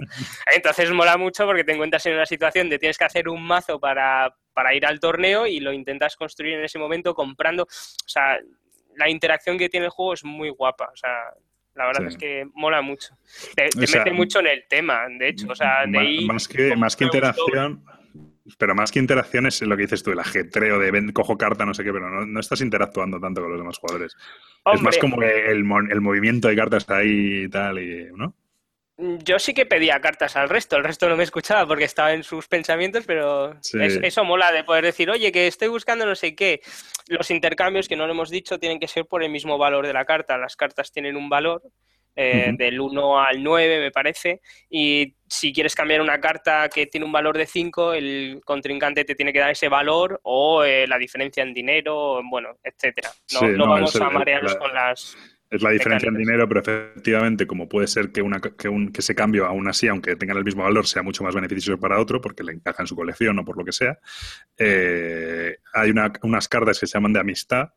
Entonces 0.55 0.91
mola 0.91 1.17
mucho 1.17 1.45
porque 1.45 1.63
te 1.63 1.73
encuentras 1.73 2.05
en 2.05 2.13
una 2.13 2.25
situación 2.25 2.69
de 2.69 2.79
tienes 2.79 2.97
que 2.97 3.05
hacer 3.05 3.27
un 3.29 3.43
mazo 3.43 3.79
para, 3.79 4.35
para 4.53 4.73
ir 4.73 4.85
al 4.85 4.99
torneo 4.99 5.45
y 5.47 5.59
lo 5.59 5.73
intentas 5.73 6.15
construir 6.15 6.53
en 6.55 6.63
ese 6.65 6.79
momento 6.79 7.13
comprando. 7.13 7.63
O 7.63 8.07
sea, 8.07 8.39
la 8.95 9.09
interacción 9.09 9.57
que 9.57 9.69
tiene 9.69 9.87
el 9.87 9.91
juego 9.91 10.13
es 10.13 10.23
muy 10.23 10.49
guapa. 10.49 10.89
O 10.93 10.95
sea, 10.95 11.09
la 11.75 11.87
verdad 11.87 12.01
Sí. 12.01 12.07
es 12.09 12.17
que 12.17 12.45
mola 12.53 12.81
mucho. 12.83 13.17
Te, 13.55 13.69
te 13.69 13.83
O 13.83 13.87
sea, 13.87 14.03
mete 14.03 14.11
mucho 14.15 14.39
en 14.39 14.47
el 14.47 14.65
tema, 14.69 15.07
de 15.09 15.29
hecho. 15.29 15.47
O 15.49 15.55
sea, 15.55 15.85
de 15.87 15.97
ahí 15.97 16.25
más 16.25 16.47
que, 16.47 16.75
más 16.75 16.95
que 16.95 17.05
me 17.05 17.11
gustó. 17.19 17.45
Pero 18.57 18.75
más 18.75 18.91
que 18.91 18.99
interacción 18.99 19.45
es 19.45 19.61
lo 19.61 19.75
que 19.75 19.83
dices 19.83 20.03
tú, 20.03 20.11
el 20.11 20.19
ajetreo 20.19 20.79
de 20.79 20.91
ven, 20.91 21.11
cojo 21.11 21.37
carta, 21.37 21.65
no 21.65 21.73
sé 21.73 21.83
qué, 21.83 21.93
pero 21.93 22.09
no, 22.09 22.25
no 22.25 22.39
estás 22.39 22.61
interactuando 22.61 23.19
tanto 23.19 23.41
con 23.41 23.51
los 23.51 23.59
demás 23.59 23.77
jugadores. 23.77 24.15
es 24.73 24.81
más 24.81 24.97
como 24.97 25.17
que 25.17 25.47
el, 25.51 25.63
mo- 25.63 25.79
el 25.79 26.01
movimiento 26.01 26.47
de 26.47 26.55
cartas 26.55 26.89
ahí 26.89 27.43
y 27.45 27.49
tal, 27.49 27.79
y, 27.79 28.07
¿no? 28.15 28.35
Yo 28.97 29.39
sí 29.39 29.55
que 29.55 29.65
pedía 29.65 29.99
cartas 29.99 30.35
al 30.35 30.49
resto, 30.49 30.77
el 30.77 30.83
resto 30.83 31.09
no 31.09 31.17
me 31.17 31.23
escuchaba 31.23 31.65
porque 31.67 31.83
estaba 31.85 32.13
en 32.13 32.23
sus 32.23 32.47
pensamientos, 32.47 33.05
pero 33.07 33.55
Sí. 33.61 33.79
es- 33.81 33.99
eso 34.03 34.23
mola 34.23 34.51
de 34.51 34.63
poder 34.63 34.83
decir, 34.85 35.09
oye, 35.09 35.31
que 35.31 35.47
estoy 35.47 35.67
buscando 35.69 36.05
no 36.05 36.13
sé 36.15 36.35
qué. 36.35 36.61
Los 37.07 37.31
intercambios, 37.31 37.87
que 37.87 37.95
no 37.95 38.05
lo 38.05 38.13
hemos 38.13 38.29
dicho, 38.29 38.59
tienen 38.59 38.79
que 38.79 38.87
ser 38.87 39.05
por 39.07 39.23
el 39.23 39.31
mismo 39.31 39.57
valor 39.57 39.87
de 39.87 39.93
la 39.93 40.05
carta. 40.05 40.37
Las 40.37 40.55
cartas 40.55 40.91
tienen 40.91 41.15
un 41.17 41.27
valor 41.27 41.63
eh, 42.15 42.51
del 42.57 42.79
1 42.79 43.19
al 43.19 43.41
9, 43.43 43.79
me 43.79 43.91
parece, 43.91 44.41
y 44.69 45.15
si 45.27 45.51
quieres 45.51 45.73
cambiar 45.75 46.01
una 46.01 46.19
carta 46.21 46.69
que 46.69 46.85
tiene 46.87 47.05
un 47.05 47.11
valor 47.11 47.37
de 47.37 47.45
5, 47.47 47.93
el 47.93 48.41
contrincante 48.45 49.03
te 49.03 49.15
tiene 49.15 49.33
que 49.33 49.39
dar 49.39 49.49
ese 49.51 49.67
valor 49.69 50.19
o 50.23 50.63
eh, 50.63 50.85
la 50.87 50.97
diferencia 50.99 51.41
en 51.43 51.53
dinero, 51.53 52.21
bueno, 52.29 52.57
etcétera. 52.63 53.09
No, 53.33 53.39
Sí, 53.39 53.45
no 53.47 53.57
no, 53.57 53.67
vamos 53.69 53.95
el- 53.95 54.03
a 54.03 54.09
marearnos 54.09 54.53
la- 54.53 54.59
con 54.59 54.73
las... 54.73 55.17
Es 55.49 55.61
la 55.61 55.69
diferencia 55.69 56.09
en 56.09 56.17
dinero, 56.17 56.47
pero 56.47 56.61
efectivamente, 56.61 57.45
como 57.45 57.69
puede 57.69 57.85
ser 57.85 58.11
que, 58.11 58.23
una, 58.23 58.41
que, 58.41 58.67
un, 58.67 58.91
que 58.91 59.01
ese 59.01 59.13
cambio, 59.13 59.45
aún 59.45 59.67
así, 59.67 59.87
aunque 59.87 60.15
tengan 60.15 60.37
el 60.37 60.43
mismo 60.43 60.63
valor, 60.63 60.87
sea 60.87 61.03
mucho 61.03 61.23
más 61.23 61.35
beneficioso 61.35 61.79
para 61.79 61.99
otro, 61.99 62.19
porque 62.19 62.43
le 62.43 62.53
encaja 62.53 62.81
en 62.81 62.87
su 62.87 62.95
colección 62.95 63.37
o 63.37 63.45
por 63.45 63.55
lo 63.59 63.63
que 63.63 63.71
sea, 63.71 63.99
eh, 64.57 65.57
hay 65.73 65.91
una- 65.91 66.11
unas 66.23 66.47
cartas 66.47 66.79
que 66.79 66.87
se 66.87 66.93
llaman 66.97 67.13
de 67.13 67.19
amistad 67.19 67.69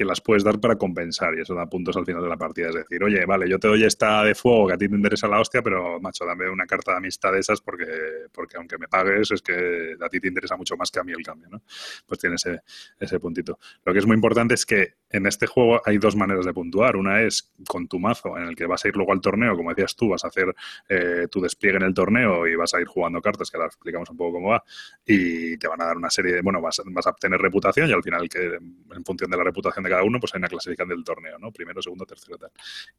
que 0.00 0.04
las 0.06 0.22
puedes 0.22 0.42
dar 0.42 0.58
para 0.58 0.76
compensar 0.76 1.34
y 1.36 1.42
eso 1.42 1.54
da 1.54 1.66
puntos 1.66 1.94
al 1.94 2.06
final 2.06 2.22
de 2.22 2.28
la 2.30 2.38
partida. 2.38 2.70
Es 2.70 2.74
decir, 2.74 3.04
oye, 3.04 3.26
vale, 3.26 3.46
yo 3.46 3.58
te 3.58 3.68
doy 3.68 3.84
esta 3.84 4.24
de 4.24 4.34
fuego 4.34 4.68
que 4.68 4.72
a 4.72 4.78
ti 4.78 4.88
te 4.88 4.94
interesa 4.94 5.28
la 5.28 5.38
hostia, 5.38 5.60
pero 5.60 6.00
macho, 6.00 6.24
dame 6.24 6.48
una 6.48 6.64
carta 6.64 6.92
de 6.92 6.96
amistad 6.96 7.32
de 7.32 7.40
esas 7.40 7.60
porque, 7.60 7.84
porque 8.32 8.56
aunque 8.56 8.78
me 8.78 8.88
pagues 8.88 9.30
es 9.30 9.42
que 9.42 9.96
a 10.00 10.08
ti 10.08 10.18
te 10.18 10.28
interesa 10.28 10.56
mucho 10.56 10.74
más 10.74 10.90
que 10.90 11.00
a 11.00 11.04
mí 11.04 11.12
el 11.12 11.22
cambio, 11.22 11.50
¿no? 11.50 11.60
Pues 12.06 12.18
tiene 12.18 12.36
ese, 12.36 12.60
ese 12.98 13.20
puntito. 13.20 13.58
Lo 13.84 13.92
que 13.92 13.98
es 13.98 14.06
muy 14.06 14.14
importante 14.14 14.54
es 14.54 14.64
que 14.64 14.94
en 15.10 15.26
este 15.26 15.46
juego 15.46 15.82
hay 15.84 15.98
dos 15.98 16.16
maneras 16.16 16.46
de 16.46 16.54
puntuar. 16.54 16.96
Una 16.96 17.20
es 17.20 17.52
con 17.68 17.86
tu 17.86 17.98
mazo, 17.98 18.38
en 18.38 18.44
el 18.44 18.56
que 18.56 18.64
vas 18.64 18.82
a 18.84 18.88
ir 18.88 18.96
luego 18.96 19.12
al 19.12 19.20
torneo, 19.20 19.54
como 19.54 19.68
decías 19.68 19.94
tú, 19.96 20.08
vas 20.08 20.24
a 20.24 20.28
hacer 20.28 20.54
eh, 20.88 21.26
tu 21.30 21.42
despliegue 21.42 21.76
en 21.76 21.82
el 21.82 21.92
torneo 21.92 22.46
y 22.46 22.54
vas 22.56 22.72
a 22.72 22.80
ir 22.80 22.86
jugando 22.86 23.20
cartas, 23.20 23.50
que 23.50 23.58
ahora 23.58 23.66
explicamos 23.66 24.08
un 24.08 24.16
poco 24.16 24.38
cómo 24.38 24.50
va, 24.50 24.64
y 25.04 25.58
te 25.58 25.68
van 25.68 25.82
a 25.82 25.84
dar 25.84 25.96
una 25.98 26.08
serie 26.08 26.36
de, 26.36 26.40
bueno, 26.40 26.62
vas, 26.62 26.80
vas 26.86 27.06
a 27.06 27.10
obtener 27.10 27.38
reputación 27.38 27.90
y 27.90 27.92
al 27.92 28.02
final 28.02 28.28
que 28.30 28.54
en 28.54 29.04
función 29.04 29.30
de 29.30 29.36
la 29.36 29.44
reputación 29.44 29.82
de 29.84 29.89
cada 29.90 30.02
uno, 30.02 30.18
pues 30.18 30.34
hay 30.34 30.38
una 30.38 30.48
clasificación 30.48 30.88
del 30.88 31.04
torneo, 31.04 31.38
¿no? 31.38 31.52
Primero, 31.52 31.82
segundo, 31.82 32.06
tercero, 32.06 32.38
tal. 32.38 32.50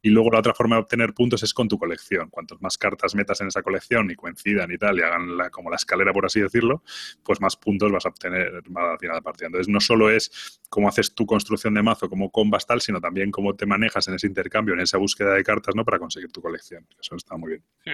Y 0.01 0.09
luego 0.09 0.29
la 0.31 0.39
otra 0.39 0.53
forma 0.53 0.75
de 0.75 0.83
obtener 0.83 1.13
puntos 1.13 1.41
es 1.43 1.53
con 1.53 1.67
tu 1.67 1.77
colección. 1.77 2.29
Cuantos 2.29 2.61
más 2.61 2.77
cartas 2.77 3.15
metas 3.15 3.41
en 3.41 3.47
esa 3.47 3.63
colección 3.63 4.11
y 4.11 4.15
coincidan 4.15 4.71
y 4.71 4.77
tal, 4.77 4.99
y 4.99 5.01
hagan 5.01 5.37
la, 5.37 5.49
como 5.49 5.69
la 5.69 5.77
escalera, 5.77 6.13
por 6.13 6.25
así 6.25 6.39
decirlo, 6.39 6.83
pues 7.23 7.41
más 7.41 7.55
puntos 7.55 7.91
vas 7.91 8.05
a 8.05 8.09
obtener 8.09 8.61
al 8.75 8.99
final 8.99 9.15
de 9.15 9.21
partida. 9.21 9.47
Entonces, 9.47 9.67
no 9.67 9.79
solo 9.79 10.11
es 10.11 10.59
cómo 10.69 10.87
haces 10.87 11.15
tu 11.15 11.25
construcción 11.25 11.73
de 11.73 11.81
mazo, 11.81 12.09
cómo 12.09 12.31
combas 12.31 12.65
tal, 12.65 12.81
sino 12.81 13.01
también 13.01 13.31
cómo 13.31 13.55
te 13.55 13.65
manejas 13.65 14.07
en 14.07 14.15
ese 14.15 14.27
intercambio, 14.27 14.73
en 14.73 14.81
esa 14.81 14.97
búsqueda 14.97 15.33
de 15.33 15.43
cartas, 15.43 15.75
¿no? 15.75 15.83
Para 15.83 15.99
conseguir 15.99 16.31
tu 16.31 16.41
colección. 16.41 16.87
Eso 16.99 17.15
está 17.15 17.37
muy 17.37 17.49
bien. 17.49 17.63
Sí, 17.83 17.91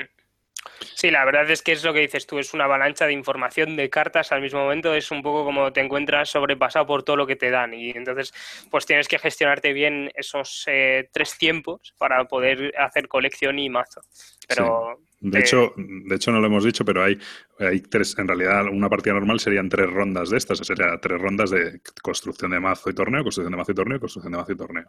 la 1.12 1.26
verdad 1.26 1.50
es 1.50 1.62
que 1.62 1.72
es 1.72 1.84
lo 1.84 1.94
que 1.94 2.02
dices 2.02 2.28
tú, 2.28 2.40
es 2.40 2.54
una 2.54 2.66
avalancha 2.66 3.06
de 3.06 3.14
información 3.14 3.76
de 3.76 3.90
cartas 3.90 4.32
al 4.32 4.42
mismo 4.42 4.60
momento, 4.60 4.94
es 4.94 5.12
un 5.12 5.22
poco 5.22 5.46
como 5.46 5.72
te 5.72 5.82
encuentras 5.82 6.30
sobrepasado 6.30 6.86
por 6.86 7.04
todo 7.04 7.16
lo 7.16 7.28
que 7.28 7.36
te 7.36 7.50
dan 7.50 7.74
y 7.74 7.92
entonces 7.92 8.34
pues 8.70 8.86
tienes 8.86 9.08
que 9.08 9.20
gestionarte 9.20 9.74
bien 9.74 10.12
esos 10.16 10.64
eh, 10.68 11.10
tres 11.12 11.38
tiempos 11.38 11.94
para 11.98 12.26
poder 12.26 12.74
hacer 12.78 13.08
colección 13.08 13.60
y 13.60 13.70
mazo. 13.70 14.02
Pero 14.48 15.00
De 15.20 15.40
eh, 15.40 15.42
hecho, 15.42 15.74
de 15.76 16.16
hecho, 16.16 16.32
no 16.32 16.40
lo 16.40 16.46
hemos 16.46 16.64
dicho, 16.64 16.86
pero 16.86 17.04
hay, 17.04 17.18
hay 17.60 17.80
tres, 17.82 18.18
en 18.20 18.28
realidad 18.28 18.66
una 18.72 18.88
partida 18.88 19.14
normal 19.14 19.40
serían 19.40 19.68
tres 19.68 19.90
rondas 19.90 20.30
de 20.30 20.38
estas, 20.38 20.60
sería 20.60 21.00
tres 21.02 21.20
rondas 21.20 21.50
de 21.50 21.82
construcción 22.04 22.52
de 22.52 22.60
mazo 22.60 22.90
y 22.90 22.94
torneo, 22.94 23.24
construcción 23.24 23.52
de 23.52 23.58
mazo 23.58 23.72
y 23.72 23.76
torneo, 23.76 24.00
construcción 24.00 24.32
de 24.34 24.38
mazo 24.38 24.52
y 24.52 24.58
torneo. 24.58 24.86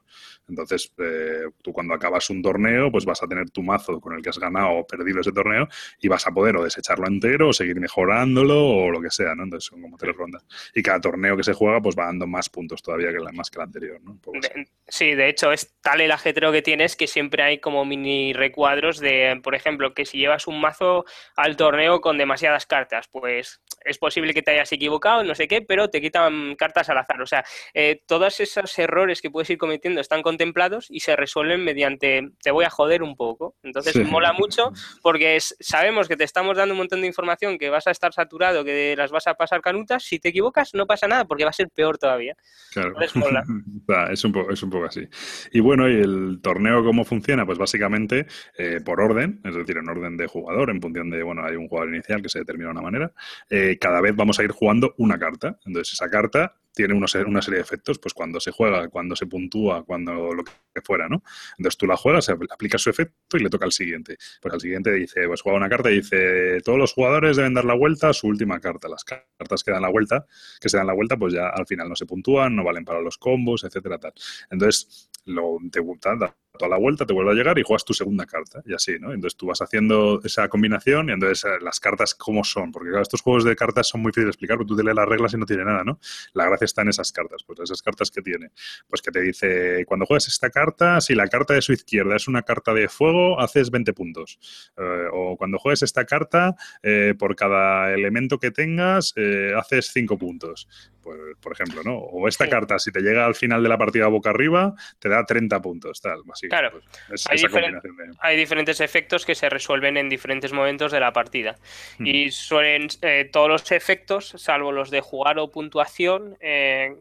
Entonces, 0.49 0.93
eh, 0.99 1.45
tú 1.62 1.72
cuando 1.72 1.95
acabas 1.95 2.29
un 2.29 2.43
torneo, 2.43 2.93
pues 2.93 3.07
vas 3.07 3.22
a 3.22 3.26
tener 3.26 3.49
tu 3.51 3.62
mazo 3.62 4.01
con 4.01 4.14
el 4.14 4.22
que 4.22 4.29
has 4.29 4.39
ganado 4.39 4.72
o 4.72 4.87
perdido 4.87 5.20
ese 5.20 5.33
torneo 5.33 5.66
y 6.01 6.09
vas 6.09 6.26
a 6.26 6.31
poder 6.31 6.57
o 6.57 6.64
desecharlo 6.64 7.07
entero 7.07 7.49
o 7.49 7.53
seguir 7.55 7.81
mejorándolo 7.81 8.66
o 8.66 8.91
lo 8.91 9.01
que 9.01 9.11
sea, 9.11 9.35
¿no? 9.35 9.45
Entonces 9.45 9.70
son 9.70 9.81
como 9.81 9.97
tres 9.97 10.14
rondas. 10.14 10.45
Y 10.74 10.83
cada 10.83 11.01
torneo 11.01 11.39
que 11.39 11.43
se 11.43 11.55
juega, 11.55 11.81
pues 11.81 11.97
va 11.99 12.05
dando 12.05 12.26
más 12.26 12.51
puntos 12.51 12.83
todavía 12.83 13.12
que 13.12 13.18
la, 13.18 13.33
más 13.33 13.51
que 13.51 13.59
el 13.61 13.62
anterior, 13.62 14.01
¿no? 14.03 14.20
De- 14.33 14.68
sí, 14.87 15.14
de 15.14 15.29
hecho 15.31 15.53
es 15.53 15.74
tal 15.81 16.03
el 16.03 16.11
ajetreo 16.11 16.53
que 16.53 16.61
tienes 16.61 16.97
que 16.97 17.07
siempre 17.07 17.43
hay 17.43 17.61
como 17.61 17.87
mini 17.87 18.35
recuadros 18.35 19.01
de, 19.01 19.41
por 19.43 19.55
ejemplo, 19.55 19.95
que 19.95 20.05
si 20.05 20.18
llevas 20.19 20.47
un 20.47 20.61
mazo 20.61 21.05
al 21.37 21.57
torneo 21.57 22.01
con 22.01 22.19
demasiadas 22.19 22.66
cartas, 22.66 23.09
pues 23.09 23.62
es 23.89 23.99
posible 23.99 24.34
que 24.34 24.43
te 24.43 24.51
hayas 24.53 24.70
equivocado, 24.72 25.24
no 25.24 25.34
sé 25.34 25.49
qué, 25.49 25.62
pero 25.62 25.89
te 25.91 26.01
quitan 26.01 26.55
cartas 26.57 26.89
al 26.91 26.99
azar. 26.99 27.20
O 27.22 27.26
sea, 27.26 27.45
eh, 27.74 28.03
todos 28.07 28.41
esos 28.41 28.78
errores 28.78 29.20
que 29.22 29.30
puedes 29.30 29.51
ir 29.51 29.59
cometiendo 29.59 30.01
están 30.01 30.22
contemplados 30.22 30.86
y 30.91 31.01
se 31.01 31.16
resuelven 31.16 31.64
mediante 31.64 32.30
te 32.43 32.51
voy 32.51 32.64
a 32.64 32.70
joder 32.70 33.03
un 33.03 33.16
poco. 33.16 33.57
Entonces 33.62 33.93
Sí. 33.95 34.05
mola 34.05 34.32
mucho 34.32 34.72
porque 35.03 35.36
es- 35.36 35.57
sabemos 35.61 36.09
que 36.09 36.16
te 36.16 36.24
estamos 36.24 36.57
dando 36.57 36.74
un 36.74 36.78
montón 36.78 37.01
de 37.01 37.07
información, 37.07 37.59
que 37.59 37.70
vas 37.70 37.86
a 37.86 37.91
estar 37.91 38.12
saturado, 38.12 38.64
que 38.64 38.95
las 38.97 39.11
vas 39.11 39.26
a 39.26 39.34
pasar 39.34 39.61
canutas. 39.61 40.03
Si 40.05 40.18
te 40.18 40.28
equivocas, 40.28 40.74
no 40.74 40.86
pasa 40.86 41.09
nada 41.09 41.24
porque 41.24 41.45
va 41.45 41.51
a 41.51 41.55
ser 41.55 41.68
peor 41.74 41.99
todavía. 41.99 42.34
Claro. 42.72 42.89
Entonces, 42.91 43.16
mola. 43.16 43.43
Va, 43.91 44.12
es, 44.12 44.24
un 44.24 44.32
poco, 44.32 44.53
es 44.53 44.62
un 44.62 44.70
poco 44.70 44.84
así. 44.86 45.09
Y 45.53 45.61
bueno, 45.61 45.89
¿y 45.89 45.95
el 46.01 46.41
torneo 46.43 46.84
cómo 46.84 47.05
funciona? 47.05 47.47
Pues 47.47 47.59
básicamente 47.59 48.26
eh, 48.59 48.80
por 48.84 49.01
orden, 49.01 49.41
es 49.45 49.55
decir, 49.55 49.76
en 49.78 49.89
orden 49.89 50.16
de 50.16 50.26
jugador, 50.26 50.70
en 50.70 50.80
función 50.80 51.09
de, 51.11 51.22
bueno, 51.22 51.45
hay 51.45 51.57
un 51.57 51.68
jugador 51.68 51.95
inicial 51.95 52.20
que 52.22 52.28
se 52.28 52.41
determina 52.41 52.66
de 52.68 52.72
una 52.72 52.82
manera. 52.82 53.12
Eh, 53.49 53.78
cada 53.79 54.01
vez 54.01 54.14
vamos 54.14 54.39
a 54.39 54.45
ir 54.45 54.51
jugando 54.51 54.95
una 54.99 55.18
carta. 55.18 55.59
Entonces, 55.64 55.95
esa 55.95 56.09
carta 56.09 56.57
tiene 56.74 56.95
una 56.95 57.09
serie 57.09 57.57
de 57.57 57.61
efectos, 57.61 57.99
pues 57.99 58.14
cuando 58.14 58.39
se 58.41 58.53
juega, 58.53 58.89
cuando 58.89 59.16
se 59.16 59.26
puntúa, 59.26 59.85
cuando 59.85 60.33
lo 60.33 60.45
fuera, 60.83 61.09
¿no? 61.09 61.22
Entonces 61.59 61.76
tú 61.76 61.87
la 61.87 61.97
juegas, 61.97 62.29
aplicas 62.29 62.81
su 62.83 62.91
efecto 62.91 63.37
y 63.37 63.41
le 63.41 63.51
toca 63.51 63.64
al 63.64 63.72
siguiente. 63.72 64.16
Pues 64.41 64.55
al 64.55 64.61
siguiente 64.61 64.93
dice, 64.93 65.26
pues 65.26 65.43
juega 65.43 65.59
una 65.59 65.68
carta 65.68 65.91
y 65.91 65.97
dice, 65.97 66.61
todos 66.62 66.79
los 66.79 66.93
jugadores 66.93 67.37
deben 67.37 67.55
dar 67.55 67.64
la 67.64 67.74
vuelta 67.74 68.11
a 68.11 68.12
su 68.12 68.26
última 68.26 68.61
carta. 68.61 68.89
Las 68.89 69.05
cartas 69.05 69.64
que 69.64 69.70
dan 69.70 69.83
la 69.83 69.91
vuelta, 69.91 70.26
que 70.61 70.68
se 70.68 70.76
dan 70.76 70.87
la 70.87 70.95
vuelta, 70.95 71.16
pues 71.16 71.35
ya 71.35 71.49
al 71.49 71.66
final 71.66 71.89
no 71.89 71.97
se 71.97 72.07
puntúan, 72.07 72.57
no 72.57 72.64
valen 72.64 72.85
para 72.85 73.01
los 73.01 73.18
combos, 73.18 73.64
etcétera, 73.64 73.99
tal. 73.99 74.12
Entonces, 74.51 75.11
lo, 75.24 75.59
te 75.70 75.81
da, 75.81 76.16
da 76.16 76.37
toda 76.59 76.68
la 76.68 76.76
vuelta, 76.76 77.07
te 77.07 77.12
vuelve 77.12 77.31
a 77.31 77.35
llegar 77.35 77.59
y 77.59 77.62
juegas 77.62 77.85
tu 77.85 77.95
segunda 77.95 78.26
carta, 78.26 78.62
y 78.66 78.74
así, 78.74 78.99
¿no? 78.99 79.12
Entonces 79.12 79.37
tú 79.37 79.47
vas 79.47 79.62
haciendo 79.62 80.20
esa 80.24 80.49
combinación 80.49 81.09
y 81.09 81.12
entonces 81.12 81.45
eh, 81.45 81.59
las 81.62 81.81
cartas 81.81 82.14
cómo 82.14 82.45
son, 82.45 82.72
porque 82.72 82.91
estos 83.01 83.22
juegos 83.22 83.45
de 83.45 83.55
cartas 83.55 83.89
son 83.89 84.03
muy 84.03 84.11
fáciles 84.11 84.26
de 84.26 84.31
explicar, 84.31 84.57
porque 84.57 84.68
tú 84.68 84.76
te 84.76 84.83
lees 84.83 84.97
las 84.97 85.09
reglas 85.09 85.33
y 85.35 85.37
no 85.37 85.47
tiene 85.47 85.64
nada, 85.64 85.85
¿no? 85.85 86.01
La 86.33 86.47
gracia 86.47 86.64
está 86.64 86.83
en 86.83 86.89
esas 86.89 87.12
cartas, 87.12 87.45
pues 87.45 87.61
esas 87.61 87.81
cartas 87.81 88.11
que 88.11 88.22
tiene, 88.22 88.51
pues 88.89 89.01
que 89.01 89.11
te 89.11 89.20
dice, 89.20 89.85
cuando 89.87 90.05
juegas 90.07 90.26
esta 90.29 90.51
carta, 90.51 90.68
si 91.01 91.14
la 91.14 91.27
carta 91.29 91.55
de 91.55 91.62
su 91.62 91.73
izquierda 91.73 92.16
es 92.16 92.29
una 92.29 92.43
carta 92.43 92.73
de 92.75 92.89
fuego, 92.89 93.41
haces 93.41 93.71
20 93.71 93.93
puntos. 93.93 94.39
Eh, 94.77 95.07
o 95.12 95.37
cuando 95.37 95.59
juegues 95.59 95.83
esta 95.83 96.05
carta, 96.05 96.55
eh, 96.83 97.14
por 97.19 97.37
cada 97.37 97.93
elemento 97.95 98.39
que 98.39 98.51
tengas, 98.51 99.12
eh, 99.16 99.53
haces 99.57 99.91
5 99.93 100.19
puntos. 100.19 100.69
Pues, 101.03 101.19
por 101.41 101.53
ejemplo, 101.53 101.83
¿no? 101.83 101.97
O 101.97 102.29
esta 102.29 102.45
Sí. 102.45 102.51
carta, 102.51 102.79
si 102.79 102.93
te 102.93 103.01
llega 103.01 103.25
al 103.25 103.35
final 103.35 103.62
de 103.62 103.69
la 103.71 103.79
partida 103.79 104.09
boca 104.09 104.29
arriba, 104.29 104.75
te 104.99 105.09
da 105.09 105.25
30 105.25 105.62
puntos, 105.62 106.03
tal, 106.03 106.21
así. 106.31 106.49
Claro. 106.49 106.71
pues, 106.73 106.85
es 107.12 107.27
Hay 107.31 107.37
esa 107.37 107.47
diferen- 107.49 107.73
combinación 107.81 107.97
de... 107.97 108.16
hay 108.21 108.37
diferentes 108.37 108.81
efectos 108.81 109.25
que 109.25 109.35
se 109.35 109.49
resuelven 109.49 109.97
en 109.97 110.11
diferentes 110.11 110.53
momentos 110.53 110.93
de 110.93 111.01
la 111.01 111.12
partida. 111.14 111.57
Mm. 111.99 112.07
Y 112.07 112.31
suelen, 112.31 112.89
todos 113.33 113.49
los 113.49 113.73
efectos, 113.73 114.35
salvo 114.37 114.71
los 114.71 114.91
de 114.91 115.01
jugar 115.01 115.39
o 115.39 115.51
puntuación, 115.51 116.37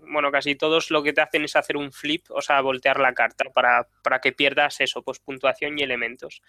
bueno, 0.09 0.31
casi 0.31 0.55
todos 0.55 0.89
lo 0.89 1.03
que 1.03 1.11
te 1.11 1.21
hacen 1.21 1.43
es 1.43 1.55
hacer 1.57 1.75
un 1.75 1.91
flip, 1.91 2.23
o 2.29 2.41
sea, 2.41 2.61
voltear 2.61 2.99
la 3.01 3.13
carta 3.13 3.43
para, 3.57 3.87
para 4.03 4.19
que 4.19 4.33
pierdas 4.33 4.79
eso, 4.81 5.01
pues 5.01 5.17
puntuación 5.17 5.79
y 5.79 5.81
elementos. 5.81 6.43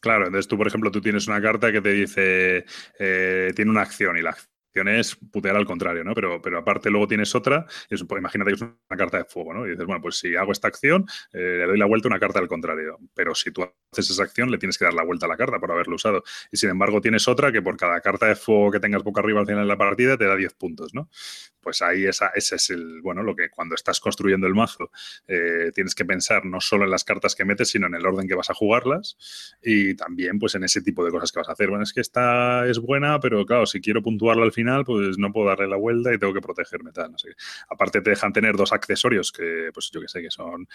Claro, 0.00 0.26
entonces 0.26 0.48
tú, 0.48 0.56
por 0.56 0.66
ejemplo, 0.66 0.90
tú 0.90 1.00
tienes 1.00 1.28
una 1.28 1.40
carta 1.40 1.70
que 1.70 1.80
te 1.80 1.90
dice, 1.90 2.64
eh, 2.98 3.52
tiene 3.54 3.70
una 3.70 3.82
acción 3.82 4.18
y 4.18 4.22
la 4.22 4.30
acción 4.30 4.51
es 4.74 5.16
putear 5.16 5.56
al 5.56 5.66
contrario, 5.66 6.04
¿no? 6.04 6.14
Pero, 6.14 6.40
pero 6.40 6.58
aparte 6.58 6.90
luego 6.90 7.06
tienes 7.06 7.34
otra, 7.34 7.66
es, 7.88 8.00
imagínate 8.00 8.50
que 8.50 8.54
es 8.54 8.62
una 8.62 8.96
carta 8.96 9.18
de 9.18 9.24
fuego, 9.24 9.54
¿no? 9.54 9.66
Y 9.66 9.70
dices, 9.70 9.86
bueno, 9.86 10.00
pues 10.00 10.18
si 10.18 10.34
hago 10.36 10.52
esta 10.52 10.68
acción, 10.68 11.06
eh, 11.32 11.56
le 11.58 11.66
doy 11.66 11.78
la 11.78 11.86
vuelta 11.86 12.08
a 12.08 12.10
una 12.10 12.18
carta 12.18 12.38
al 12.38 12.48
contrario. 12.48 12.98
Pero 13.14 13.34
si 13.34 13.50
tú 13.50 13.62
haces 13.62 14.10
esa 14.10 14.22
acción, 14.22 14.50
le 14.50 14.58
tienes 14.58 14.78
que 14.78 14.84
dar 14.84 14.94
la 14.94 15.04
vuelta 15.04 15.26
a 15.26 15.28
la 15.28 15.36
carta 15.36 15.58
por 15.58 15.70
haberlo 15.70 15.96
usado. 15.96 16.22
Y 16.50 16.56
sin 16.56 16.70
embargo, 16.70 17.00
tienes 17.00 17.28
otra 17.28 17.52
que 17.52 17.62
por 17.62 17.76
cada 17.76 18.00
carta 18.00 18.26
de 18.26 18.36
fuego 18.36 18.70
que 18.70 18.80
tengas 18.80 19.02
boca 19.02 19.20
arriba 19.20 19.40
al 19.40 19.46
final 19.46 19.62
de 19.62 19.68
la 19.68 19.78
partida 19.78 20.16
te 20.16 20.26
da 20.26 20.36
10 20.36 20.54
puntos, 20.54 20.94
¿no? 20.94 21.08
Pues 21.60 21.80
ahí 21.80 22.06
esa, 22.06 22.32
ese 22.34 22.56
es 22.56 22.70
el, 22.70 23.00
bueno, 23.02 23.22
lo 23.22 23.36
que 23.36 23.48
cuando 23.48 23.76
estás 23.76 24.00
construyendo 24.00 24.48
el 24.48 24.54
mazo 24.54 24.90
eh, 25.28 25.70
tienes 25.72 25.94
que 25.94 26.04
pensar 26.04 26.44
no 26.44 26.60
solo 26.60 26.84
en 26.84 26.90
las 26.90 27.04
cartas 27.04 27.36
que 27.36 27.44
metes, 27.44 27.70
sino 27.70 27.86
en 27.86 27.94
el 27.94 28.04
orden 28.04 28.26
que 28.26 28.34
vas 28.34 28.50
a 28.50 28.54
jugarlas 28.54 29.16
y 29.62 29.94
también 29.94 30.40
pues 30.40 30.56
en 30.56 30.64
ese 30.64 30.82
tipo 30.82 31.04
de 31.04 31.12
cosas 31.12 31.30
que 31.30 31.38
vas 31.38 31.48
a 31.48 31.52
hacer. 31.52 31.68
Bueno, 31.68 31.84
es 31.84 31.92
que 31.92 32.00
esta 32.00 32.66
es 32.66 32.80
buena, 32.80 33.20
pero 33.20 33.46
claro, 33.46 33.66
si 33.66 33.80
quiero 33.80 34.02
puntuarla 34.02 34.42
al 34.42 34.52
final, 34.52 34.61
pues 34.84 35.18
no 35.18 35.32
puedo 35.32 35.48
darle 35.48 35.68
la 35.68 35.76
vuelta 35.76 36.12
y 36.12 36.18
tengo 36.18 36.32
que 36.34 36.40
protegerme 36.40 36.92
tal, 36.92 37.12
no 37.12 37.18
sé. 37.18 37.30
Aparte 37.68 38.00
te 38.00 38.10
dejan 38.10 38.32
tener 38.32 38.56
dos 38.56 38.72
accesorios 38.72 39.32
que, 39.32 39.70
pues 39.74 39.90
yo 39.92 40.00
que 40.00 40.08
sé, 40.08 40.22
que 40.22 40.30
son 40.30 40.66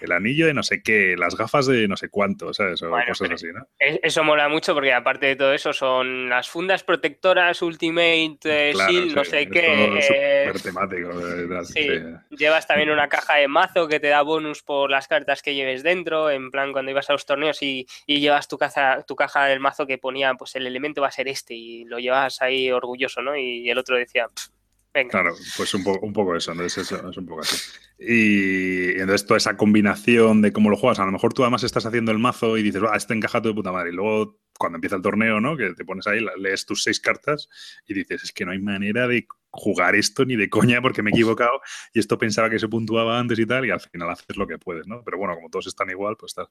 el 0.00 0.12
anillo 0.12 0.46
de 0.46 0.54
no 0.54 0.62
sé 0.62 0.82
qué, 0.82 1.16
las 1.18 1.36
gafas 1.36 1.66
de 1.66 1.88
no 1.88 1.96
sé 1.96 2.08
cuánto, 2.08 2.52
¿sabes? 2.54 2.82
O 2.82 2.88
Bueno, 2.90 3.06
cosas 3.08 3.28
pero- 3.28 3.34
así, 3.34 3.46
¿no? 3.52 3.66
Eso 3.78 4.22
mola 4.24 4.48
mucho 4.48 4.74
porque 4.74 4.92
aparte 4.92 5.26
de 5.26 5.36
todo 5.36 5.52
eso 5.52 5.72
son 5.72 6.28
las 6.28 6.48
fundas 6.48 6.84
protectoras 6.84 7.60
Ultimate 7.62 8.38
eh, 8.44 8.70
Claro, 8.72 8.92
Shield, 8.92 9.14
no 9.16 9.24
sí, 9.24 9.30
sé 9.30 9.42
es 9.42 9.50
qué. 9.50 9.84
eh, 9.98 10.46
súper 10.46 10.60
temático. 10.62 11.08
verdad, 11.16 11.62
sí. 11.64 11.82
sí. 11.82 12.36
Llevas 12.36 12.66
también 12.66 12.90
una 12.90 13.08
caja 13.08 13.36
de 13.36 13.48
mazo 13.48 13.88
que 13.88 14.00
te 14.00 14.08
da 14.08 14.22
bonus 14.22 14.62
por 14.62 14.90
las 14.90 15.08
cartas 15.08 15.42
que 15.42 15.54
lleves 15.54 15.82
dentro, 15.82 16.30
en 16.30 16.50
plan 16.50 16.72
cuando 16.72 16.90
ibas 16.90 17.08
a 17.10 17.12
los 17.14 17.26
torneos 17.26 17.62
y, 17.62 17.86
y 18.06 18.20
llevas 18.20 18.48
tu, 18.48 18.58
caja, 18.58 19.02
tu 19.06 19.16
caja 19.16 19.46
del 19.46 19.60
mazo 19.60 19.86
que 19.86 19.98
ponía, 19.98 20.34
pues 20.34 20.54
el 20.56 20.66
elemento 20.66 21.00
va 21.00 21.08
a 21.08 21.12
ser 21.12 21.28
este 21.28 21.54
y 21.54 21.84
lo 21.84 21.98
llevas 21.98 22.40
ahí 22.42 22.70
orgulloso, 22.70 23.22
¿no? 23.22 23.23
Y 23.36 23.68
el 23.68 23.78
otro 23.78 23.96
decía, 23.96 24.28
"Pff, 24.28 24.48
venga. 24.92 25.10
Claro, 25.10 25.34
pues 25.56 25.74
un, 25.74 25.84
poco 25.84 26.06
un 26.06 26.12
poco 26.12 26.36
eso, 26.36 26.52
entonces 26.52 26.86
eso 26.86 27.10
es 27.10 27.16
un 27.16 27.26
poco 27.26 27.42
así. 27.42 27.56
Y 27.98 28.90
entonces 29.00 29.26
toda 29.26 29.38
esa 29.38 29.56
combinación 29.56 30.42
de 30.42 30.52
cómo 30.52 30.70
lo 30.70 30.76
juegas, 30.76 30.98
a 30.98 31.04
lo 31.04 31.12
mejor 31.12 31.32
tú 31.32 31.42
además 31.42 31.62
estás 31.62 31.86
haciendo 31.86 32.12
el 32.12 32.18
mazo 32.18 32.56
y 32.58 32.62
dices, 32.62 32.82
va, 32.82 32.96
este 32.96 33.14
encaja 33.14 33.40
todo 33.40 33.52
de 33.52 33.56
puta 33.56 33.72
madre. 33.72 33.90
Y 33.90 33.94
luego 33.94 34.40
cuando 34.58 34.76
empieza 34.76 34.96
el 34.96 35.02
torneo, 35.02 35.40
¿no? 35.40 35.56
Que 35.56 35.74
te 35.74 35.84
pones 35.84 36.06
ahí, 36.06 36.24
lees 36.38 36.64
tus 36.66 36.82
seis 36.82 37.00
cartas 37.00 37.48
y 37.86 37.94
dices, 37.94 38.22
es 38.24 38.32
que 38.32 38.44
no 38.44 38.52
hay 38.52 38.60
manera 38.60 39.08
de 39.08 39.26
jugar 39.50 39.94
esto 39.94 40.24
ni 40.24 40.36
de 40.36 40.48
coña 40.48 40.80
porque 40.82 41.02
me 41.02 41.10
he 41.10 41.12
equivocado 41.12 41.60
y 41.92 42.00
esto 42.00 42.18
pensaba 42.18 42.50
que 42.50 42.58
se 42.58 42.68
puntuaba 42.68 43.18
antes 43.18 43.38
y 43.38 43.46
tal 43.46 43.66
y 43.66 43.70
al 43.70 43.80
final 43.80 44.10
haces 44.10 44.36
lo 44.36 44.46
que 44.46 44.58
puedes, 44.58 44.86
¿no? 44.86 45.02
Pero 45.04 45.18
bueno, 45.18 45.34
como 45.34 45.50
todos 45.50 45.66
están 45.66 45.90
igual, 45.90 46.16
pues 46.16 46.34
tal. 46.34 46.48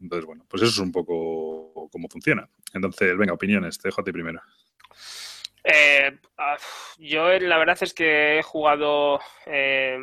Entonces, 0.00 0.26
bueno, 0.26 0.44
pues 0.48 0.62
eso 0.62 0.72
es 0.72 0.78
un 0.78 0.92
poco 0.92 1.88
cómo 1.90 2.08
funciona. 2.08 2.48
Entonces, 2.74 3.16
venga, 3.16 3.32
opiniones, 3.32 3.78
te 3.78 3.88
dejo 3.88 4.02
a 4.02 4.04
ti 4.04 4.12
primero. 4.12 4.40
Eh, 5.68 6.16
ah, 6.38 6.56
yo 6.98 7.28
la 7.40 7.58
verdad 7.58 7.76
es 7.80 7.92
que 7.92 8.38
he 8.38 8.42
jugado 8.44 9.18
eh, 9.46 9.98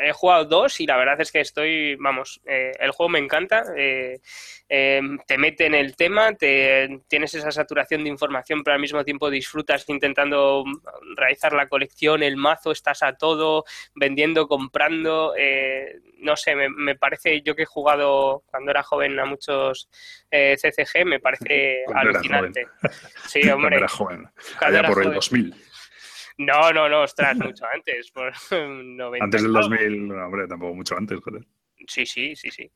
he 0.00 0.12
jugado 0.12 0.44
dos 0.44 0.80
y 0.80 0.86
la 0.86 0.96
verdad 0.96 1.20
es 1.20 1.30
que 1.30 1.40
estoy, 1.40 1.96
vamos, 1.96 2.40
eh, 2.46 2.72
el 2.78 2.90
juego 2.90 3.10
me 3.10 3.18
encanta, 3.18 3.64
eh, 3.76 4.20
eh, 4.68 5.00
te 5.26 5.38
mete 5.38 5.66
en 5.66 5.74
el 5.74 5.96
tema, 5.96 6.34
te, 6.34 7.00
tienes 7.08 7.34
esa 7.34 7.50
saturación 7.50 8.02
de 8.04 8.10
información, 8.10 8.62
pero 8.62 8.74
al 8.74 8.80
mismo 8.80 9.04
tiempo 9.04 9.30
disfrutas 9.30 9.88
intentando 9.88 10.64
realizar 11.16 11.52
la 11.52 11.68
colección, 11.68 12.22
el 12.22 12.36
mazo, 12.36 12.72
estás 12.72 13.02
a 13.02 13.14
todo, 13.14 13.64
vendiendo, 13.94 14.48
comprando, 14.48 15.34
eh, 15.36 16.00
no 16.18 16.36
sé, 16.36 16.54
me, 16.54 16.68
me 16.68 16.94
parece, 16.94 17.42
yo 17.42 17.54
que 17.54 17.62
he 17.62 17.66
jugado 17.66 18.44
cuando 18.46 18.70
era 18.70 18.82
joven 18.82 19.18
a 19.18 19.24
muchos 19.24 19.88
eh, 20.30 20.56
CCG, 20.56 21.04
me 21.04 21.20
parece 21.20 21.82
Cuando 21.86 22.10
alucinante. 22.10 22.66
Sí, 23.26 23.40
Cuando 23.42 23.56
hombre. 23.56 23.76
era 23.76 23.88
joven, 23.88 24.28
cuando 24.58 24.78
allá 24.78 24.78
era 24.78 24.88
por 24.88 24.98
el 24.98 25.04
joven. 25.04 25.14
2000. 25.14 25.71
No, 26.38 26.72
no, 26.72 26.88
no, 26.88 27.02
ostras, 27.02 27.36
mucho 27.36 27.64
antes. 27.72 28.10
Por 28.10 28.32
90 28.50 29.24
Antes 29.24 29.42
del 29.42 29.52
y 29.52 29.56
algo. 29.56 29.68
2000, 29.68 30.08
no, 30.08 30.26
hombre, 30.26 30.46
tampoco 30.48 30.74
mucho 30.74 30.96
antes, 30.96 31.18
joder. 31.20 31.46
Sí, 31.86 32.06
sí, 32.06 32.34
sí, 32.36 32.50
sí. 32.50 32.70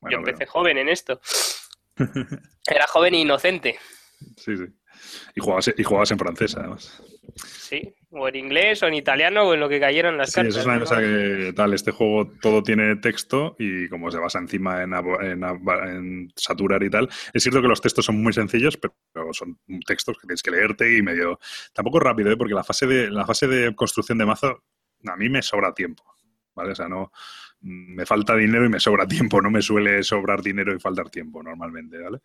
Bueno, 0.00 0.12
Yo 0.16 0.18
empecé 0.18 0.38
pero- 0.38 0.50
joven 0.52 0.78
en 0.78 0.88
esto. 0.88 1.20
Era 2.66 2.86
joven 2.86 3.14
e 3.14 3.18
inocente. 3.20 3.78
sí, 4.36 4.56
sí. 4.56 4.64
Y 5.34 5.40
jugabas, 5.40 5.72
y 5.76 5.82
jugabas 5.82 6.10
en 6.10 6.18
francés, 6.18 6.56
además. 6.56 7.02
Sí, 7.36 7.94
o 8.10 8.28
en 8.28 8.36
inglés, 8.36 8.82
o 8.82 8.86
en 8.86 8.94
italiano, 8.94 9.44
o 9.44 9.54
en 9.54 9.60
lo 9.60 9.68
que 9.68 9.80
cayeron 9.80 10.18
las 10.18 10.30
Sí, 10.30 10.34
cartas. 10.36 10.50
eso 10.54 10.60
es 10.60 10.66
una 10.66 10.74
¿no? 10.74 10.80
cosa 10.80 11.00
que 11.00 11.52
tal, 11.56 11.72
este 11.72 11.90
juego 11.90 12.30
todo 12.40 12.62
tiene 12.62 12.96
texto 12.96 13.56
y 13.58 13.88
como 13.88 14.10
se 14.10 14.18
basa 14.18 14.38
encima 14.38 14.82
en 14.82 16.28
saturar 16.36 16.82
y 16.82 16.90
tal, 16.90 17.08
es 17.32 17.42
cierto 17.42 17.62
que 17.62 17.68
los 17.68 17.80
textos 17.80 18.04
son 18.04 18.22
muy 18.22 18.32
sencillos, 18.32 18.76
pero 18.76 18.94
son 19.32 19.58
textos 19.86 20.18
que 20.18 20.26
tienes 20.26 20.42
que 20.42 20.50
leerte 20.50 20.96
y 20.96 21.02
medio... 21.02 21.38
Tampoco 21.72 22.00
rápido, 22.00 22.30
¿eh? 22.30 22.36
porque 22.36 22.54
la 22.54 22.64
fase, 22.64 22.86
de, 22.86 23.10
la 23.10 23.24
fase 23.24 23.46
de 23.46 23.74
construcción 23.74 24.18
de 24.18 24.26
mazo 24.26 24.62
a 25.06 25.16
mí 25.16 25.28
me 25.28 25.42
sobra 25.42 25.72
tiempo, 25.72 26.04
¿vale? 26.54 26.72
O 26.72 26.74
sea, 26.74 26.88
no... 26.88 27.12
Me 27.62 28.04
falta 28.04 28.34
dinero 28.34 28.64
y 28.66 28.68
me 28.68 28.80
sobra 28.80 29.06
tiempo, 29.06 29.40
no 29.40 29.50
me 29.50 29.62
suele 29.62 30.02
sobrar 30.02 30.42
dinero 30.42 30.74
y 30.74 30.80
faltar 30.80 31.10
tiempo 31.10 31.42
normalmente, 31.42 31.98
¿vale? 31.98 32.18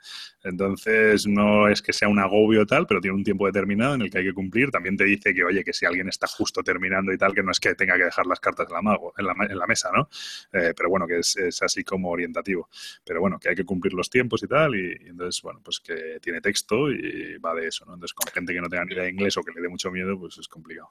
Entonces, 0.43 1.27
no 1.27 1.67
es 1.67 1.81
que 1.81 1.93
sea 1.93 2.07
un 2.07 2.19
agobio 2.19 2.65
tal, 2.65 2.87
pero 2.87 2.99
tiene 2.99 3.15
un 3.15 3.23
tiempo 3.23 3.45
determinado 3.45 3.95
en 3.95 4.01
el 4.01 4.09
que 4.09 4.19
hay 4.19 4.25
que 4.25 4.33
cumplir. 4.33 4.71
También 4.71 4.97
te 4.97 5.03
dice 5.03 5.33
que, 5.33 5.43
oye, 5.43 5.63
que 5.63 5.73
si 5.73 5.85
alguien 5.85 6.09
está 6.09 6.27
justo 6.27 6.63
terminando 6.63 7.13
y 7.13 7.17
tal, 7.17 7.33
que 7.33 7.43
no 7.43 7.51
es 7.51 7.59
que 7.59 7.75
tenga 7.75 7.97
que 7.97 8.05
dejar 8.05 8.25
las 8.25 8.39
cartas 8.39 8.67
en 8.69 9.25
la, 9.25 9.67
mesa, 9.67 9.89
¿no? 9.95 10.09
Eh, 10.53 10.73
pero 10.75 10.89
bueno, 10.89 11.05
que 11.05 11.19
es, 11.19 11.35
es 11.37 11.61
así 11.61 11.83
como 11.83 12.09
orientativo. 12.09 12.69
Pero 13.05 13.21
bueno, 13.21 13.39
que 13.39 13.49
hay 13.49 13.55
que 13.55 13.65
cumplir 13.65 13.93
los 13.93 14.09
tiempos 14.09 14.41
y 14.43 14.47
tal, 14.47 14.75
y, 14.75 15.05
y 15.05 15.09
entonces, 15.09 15.41
bueno, 15.41 15.61
pues 15.63 15.79
que 15.79 16.19
tiene 16.21 16.41
texto 16.41 16.91
y 16.91 17.37
va 17.37 17.53
de 17.53 17.67
eso, 17.67 17.85
¿no? 17.85 17.93
Entonces, 17.93 18.13
con 18.13 18.31
gente 18.31 18.53
que 18.53 18.61
no 18.61 18.69
tenga 18.69 18.85
ni 18.85 18.93
idea 18.93 19.03
de 19.03 19.11
inglés 19.11 19.37
o 19.37 19.43
que 19.43 19.51
le 19.51 19.61
dé 19.61 19.69
mucho 19.69 19.91
miedo, 19.91 20.17
pues 20.19 20.37
es 20.37 20.47
complicado. 20.47 20.89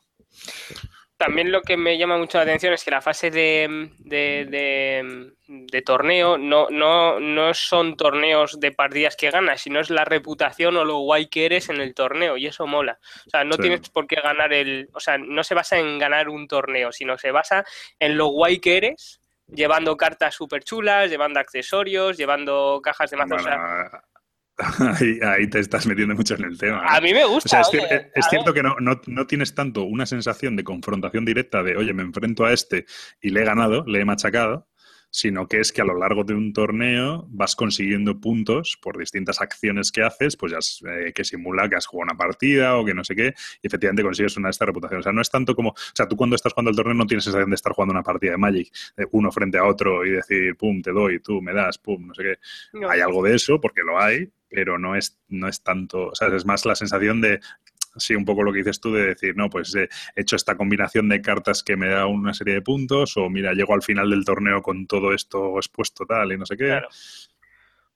También 1.16 1.50
lo 1.50 1.62
que 1.62 1.78
me 1.78 1.96
llama 1.96 2.18
mucho 2.18 2.36
la 2.36 2.42
atención 2.44 2.74
es 2.74 2.84
que 2.84 2.90
la 2.90 3.00
fase 3.00 3.30
de, 3.30 3.90
de, 4.00 4.46
de- 4.50 5.32
de 5.48 5.82
torneo 5.82 6.36
no, 6.36 6.68
no, 6.70 7.18
no 7.20 7.54
son 7.54 7.96
torneos 7.96 8.60
de 8.60 8.72
partidas 8.72 9.16
que 9.16 9.30
ganas, 9.30 9.60
sino 9.62 9.80
es 9.80 9.88
la 9.90 10.04
reputación 10.04 10.76
o 10.76 10.84
lo 10.84 10.98
guay 10.98 11.28
que 11.28 11.46
eres 11.46 11.68
en 11.70 11.80
el 11.80 11.94
torneo, 11.94 12.36
y 12.36 12.46
eso 12.46 12.66
mola. 12.66 12.98
O 13.26 13.30
sea, 13.30 13.44
no 13.44 13.54
Sí. 13.54 13.62
tienes 13.62 13.88
por 13.88 14.06
qué 14.06 14.16
ganar 14.16 14.52
el. 14.52 14.88
O 14.92 15.00
sea, 15.00 15.16
no 15.18 15.42
se 15.44 15.54
basa 15.54 15.78
en 15.78 15.98
ganar 15.98 16.28
un 16.28 16.48
torneo, 16.48 16.92
sino 16.92 17.16
se 17.16 17.30
basa 17.30 17.64
en 17.98 18.16
lo 18.18 18.26
guay 18.26 18.58
que 18.60 18.76
eres, 18.76 19.20
llevando 19.46 19.96
cartas 19.96 20.34
súper 20.34 20.64
chulas, 20.64 21.08
llevando 21.08 21.40
accesorios, 21.40 22.16
llevando 22.18 22.80
cajas 22.82 23.10
de 23.10 23.16
mazo. 23.16 23.36
o 23.36 23.38
sea, 23.38 23.56
Bueno, 23.56 24.00
ahí, 25.00 25.18
ahí 25.22 25.46
te 25.48 25.58
estás 25.60 25.86
metiendo 25.86 26.14
mucho 26.14 26.34
en 26.34 26.44
el 26.44 26.58
tema. 26.58 26.78
¿eh? 26.78 26.86
a 26.88 27.00
mí 27.00 27.12
me 27.12 27.24
O 27.24 27.30
gusta. 27.30 27.48
sea, 27.48 27.60
es, 27.60 27.68
oye, 27.68 27.80
cier- 27.80 28.10
es 28.14 28.26
a 28.26 28.30
cierto 28.30 28.52
ver. 28.52 28.62
que 28.62 28.68
no, 28.68 28.76
no, 28.80 29.00
no 29.06 29.26
tienes 29.26 29.54
tanto 29.54 29.82
una 29.84 30.06
sensación 30.06 30.56
de 30.56 30.64
confrontación 30.64 31.24
directa 31.24 31.62
de, 31.62 31.76
oye, 31.76 31.92
me 31.92 32.02
enfrento 32.02 32.44
a 32.46 32.52
este 32.52 32.86
y 33.20 33.30
le 33.30 33.42
he 33.42 33.44
ganado, 33.44 33.84
le 33.86 34.00
he 34.00 34.04
machacado, 34.04 34.68
sino 35.10 35.48
que 35.48 35.60
es 35.60 35.72
que 35.72 35.80
a 35.80 35.84
lo 35.84 35.98
largo 35.98 36.24
de 36.24 36.34
un 36.34 36.52
torneo 36.52 37.26
vas 37.30 37.56
consiguiendo 37.56 38.20
puntos 38.20 38.78
por 38.80 38.98
distintas 38.98 39.40
acciones 39.40 39.92
que 39.92 40.02
haces, 40.02 40.36
pues 40.36 40.52
ya 40.52 40.58
es, 40.58 40.82
eh, 40.86 41.12
que 41.14 41.24
simula 41.24 41.68
que 41.68 41.76
has 41.76 41.86
jugado 41.86 42.12
una 42.12 42.18
partida 42.18 42.76
o 42.76 42.84
que 42.84 42.94
no 42.94 43.04
sé 43.04 43.14
qué, 43.14 43.34
y 43.62 43.66
efectivamente 43.66 44.02
consigues 44.02 44.36
una 44.36 44.48
de 44.48 44.52
esta 44.52 44.66
reputación. 44.66 45.00
O 45.00 45.02
sea, 45.02 45.12
no 45.12 45.20
es 45.20 45.30
tanto 45.30 45.54
como, 45.54 45.70
o 45.70 45.74
sea, 45.94 46.06
tú 46.06 46.16
cuando 46.16 46.36
estás 46.36 46.52
jugando 46.52 46.70
el 46.70 46.76
torneo 46.76 46.94
no 46.94 47.06
tienes 47.06 47.24
sensación 47.24 47.50
de 47.50 47.56
estar 47.56 47.72
jugando 47.72 47.92
una 47.92 48.02
partida 48.02 48.32
de 48.32 48.38
Magic, 48.38 48.72
uno 49.12 49.32
frente 49.32 49.58
a 49.58 49.64
otro 49.64 50.04
y 50.04 50.10
decir, 50.10 50.56
pum, 50.56 50.82
te 50.82 50.92
doy, 50.92 51.20
tú 51.20 51.40
me 51.40 51.52
das, 51.52 51.78
pum, 51.78 52.08
no 52.08 52.14
sé 52.14 52.22
qué. 52.22 52.34
No. 52.78 52.90
Hay 52.90 53.00
algo 53.00 53.22
de 53.24 53.34
eso, 53.34 53.60
porque 53.60 53.82
lo 53.82 53.98
hay, 53.98 54.30
pero 54.48 54.78
no 54.78 54.96
es, 54.96 55.18
no 55.28 55.48
es 55.48 55.62
tanto, 55.62 56.08
o 56.08 56.14
sea, 56.14 56.28
es 56.28 56.44
más 56.46 56.64
la 56.64 56.74
sensación 56.74 57.20
de, 57.20 57.40
sí, 57.96 58.14
un 58.14 58.24
poco 58.24 58.42
lo 58.42 58.52
que 58.52 58.58
dices 58.58 58.80
tú 58.80 58.92
de 58.92 59.06
decir, 59.08 59.36
no, 59.36 59.48
pues 59.50 59.74
eh, 59.74 59.88
he 60.14 60.22
hecho 60.22 60.36
esta 60.36 60.56
combinación 60.56 61.08
de 61.08 61.20
cartas 61.20 61.62
que 61.62 61.76
me 61.76 61.88
da 61.88 62.06
una 62.06 62.34
serie 62.34 62.54
de 62.54 62.62
puntos, 62.62 63.16
o 63.16 63.28
mira, 63.28 63.52
llego 63.52 63.74
al 63.74 63.82
final 63.82 64.10
del 64.10 64.24
torneo 64.24 64.62
con 64.62 64.86
todo 64.86 65.12
esto 65.12 65.56
expuesto 65.56 66.06
tal 66.06 66.32
y 66.32 66.38
no 66.38 66.46
sé 66.46 66.56
qué. 66.56 66.66
Claro. 66.66 66.88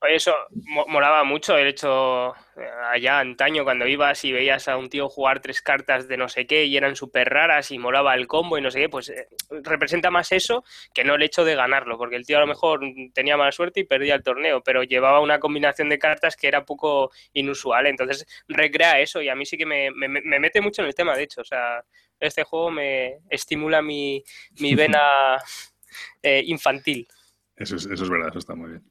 Eso 0.09 0.33
mo- 0.65 0.87
molaba 0.87 1.23
mucho 1.23 1.55
el 1.57 1.67
hecho 1.67 2.33
eh, 2.57 2.67
allá 2.91 3.19
antaño 3.19 3.63
cuando 3.63 3.87
ibas 3.87 4.25
y 4.25 4.31
veías 4.31 4.67
a 4.67 4.75
un 4.75 4.89
tío 4.89 5.07
jugar 5.09 5.41
tres 5.41 5.61
cartas 5.61 6.07
de 6.07 6.17
no 6.17 6.27
sé 6.27 6.47
qué 6.47 6.65
y 6.65 6.75
eran 6.75 6.95
súper 6.95 7.29
raras 7.29 7.69
y 7.69 7.77
molaba 7.77 8.15
el 8.15 8.25
combo 8.25 8.57
y 8.57 8.61
no 8.61 8.71
sé 8.71 8.79
qué, 8.79 8.89
pues 8.89 9.09
eh, 9.09 9.27
representa 9.63 10.09
más 10.09 10.31
eso 10.31 10.63
que 10.93 11.03
no 11.03 11.13
el 11.15 11.21
hecho 11.21 11.45
de 11.45 11.53
ganarlo, 11.55 11.99
porque 11.99 12.15
el 12.15 12.25
tío 12.25 12.37
a 12.37 12.41
lo 12.41 12.47
mejor 12.47 12.81
tenía 13.13 13.37
mala 13.37 13.51
suerte 13.51 13.81
y 13.81 13.83
perdía 13.83 14.15
el 14.15 14.23
torneo, 14.23 14.61
pero 14.63 14.81
llevaba 14.83 15.19
una 15.19 15.39
combinación 15.39 15.87
de 15.89 15.99
cartas 15.99 16.35
que 16.35 16.47
era 16.47 16.65
poco 16.65 17.11
inusual, 17.33 17.85
entonces 17.85 18.25
recrea 18.47 18.99
eso 18.99 19.21
y 19.21 19.29
a 19.29 19.35
mí 19.35 19.45
sí 19.45 19.55
que 19.55 19.67
me, 19.67 19.91
me- 19.91 20.07
me 20.09 20.39
mete 20.39 20.61
mucho 20.61 20.81
en 20.81 20.87
el 20.87 20.95
tema, 20.95 21.15
de 21.15 21.23
hecho, 21.23 21.41
o 21.41 21.45
sea, 21.45 21.85
este 22.19 22.43
juego 22.43 22.71
me 22.71 23.19
estimula 23.29 23.81
mi, 23.83 24.23
mi 24.59 24.73
vena 24.73 25.37
eh, 26.23 26.41
infantil. 26.45 27.07
Eso 27.55 27.75
es, 27.75 27.85
eso 27.85 28.03
es 28.03 28.09
verdad, 28.09 28.29
eso 28.29 28.39
está 28.39 28.55
muy 28.55 28.71
bien. 28.71 28.83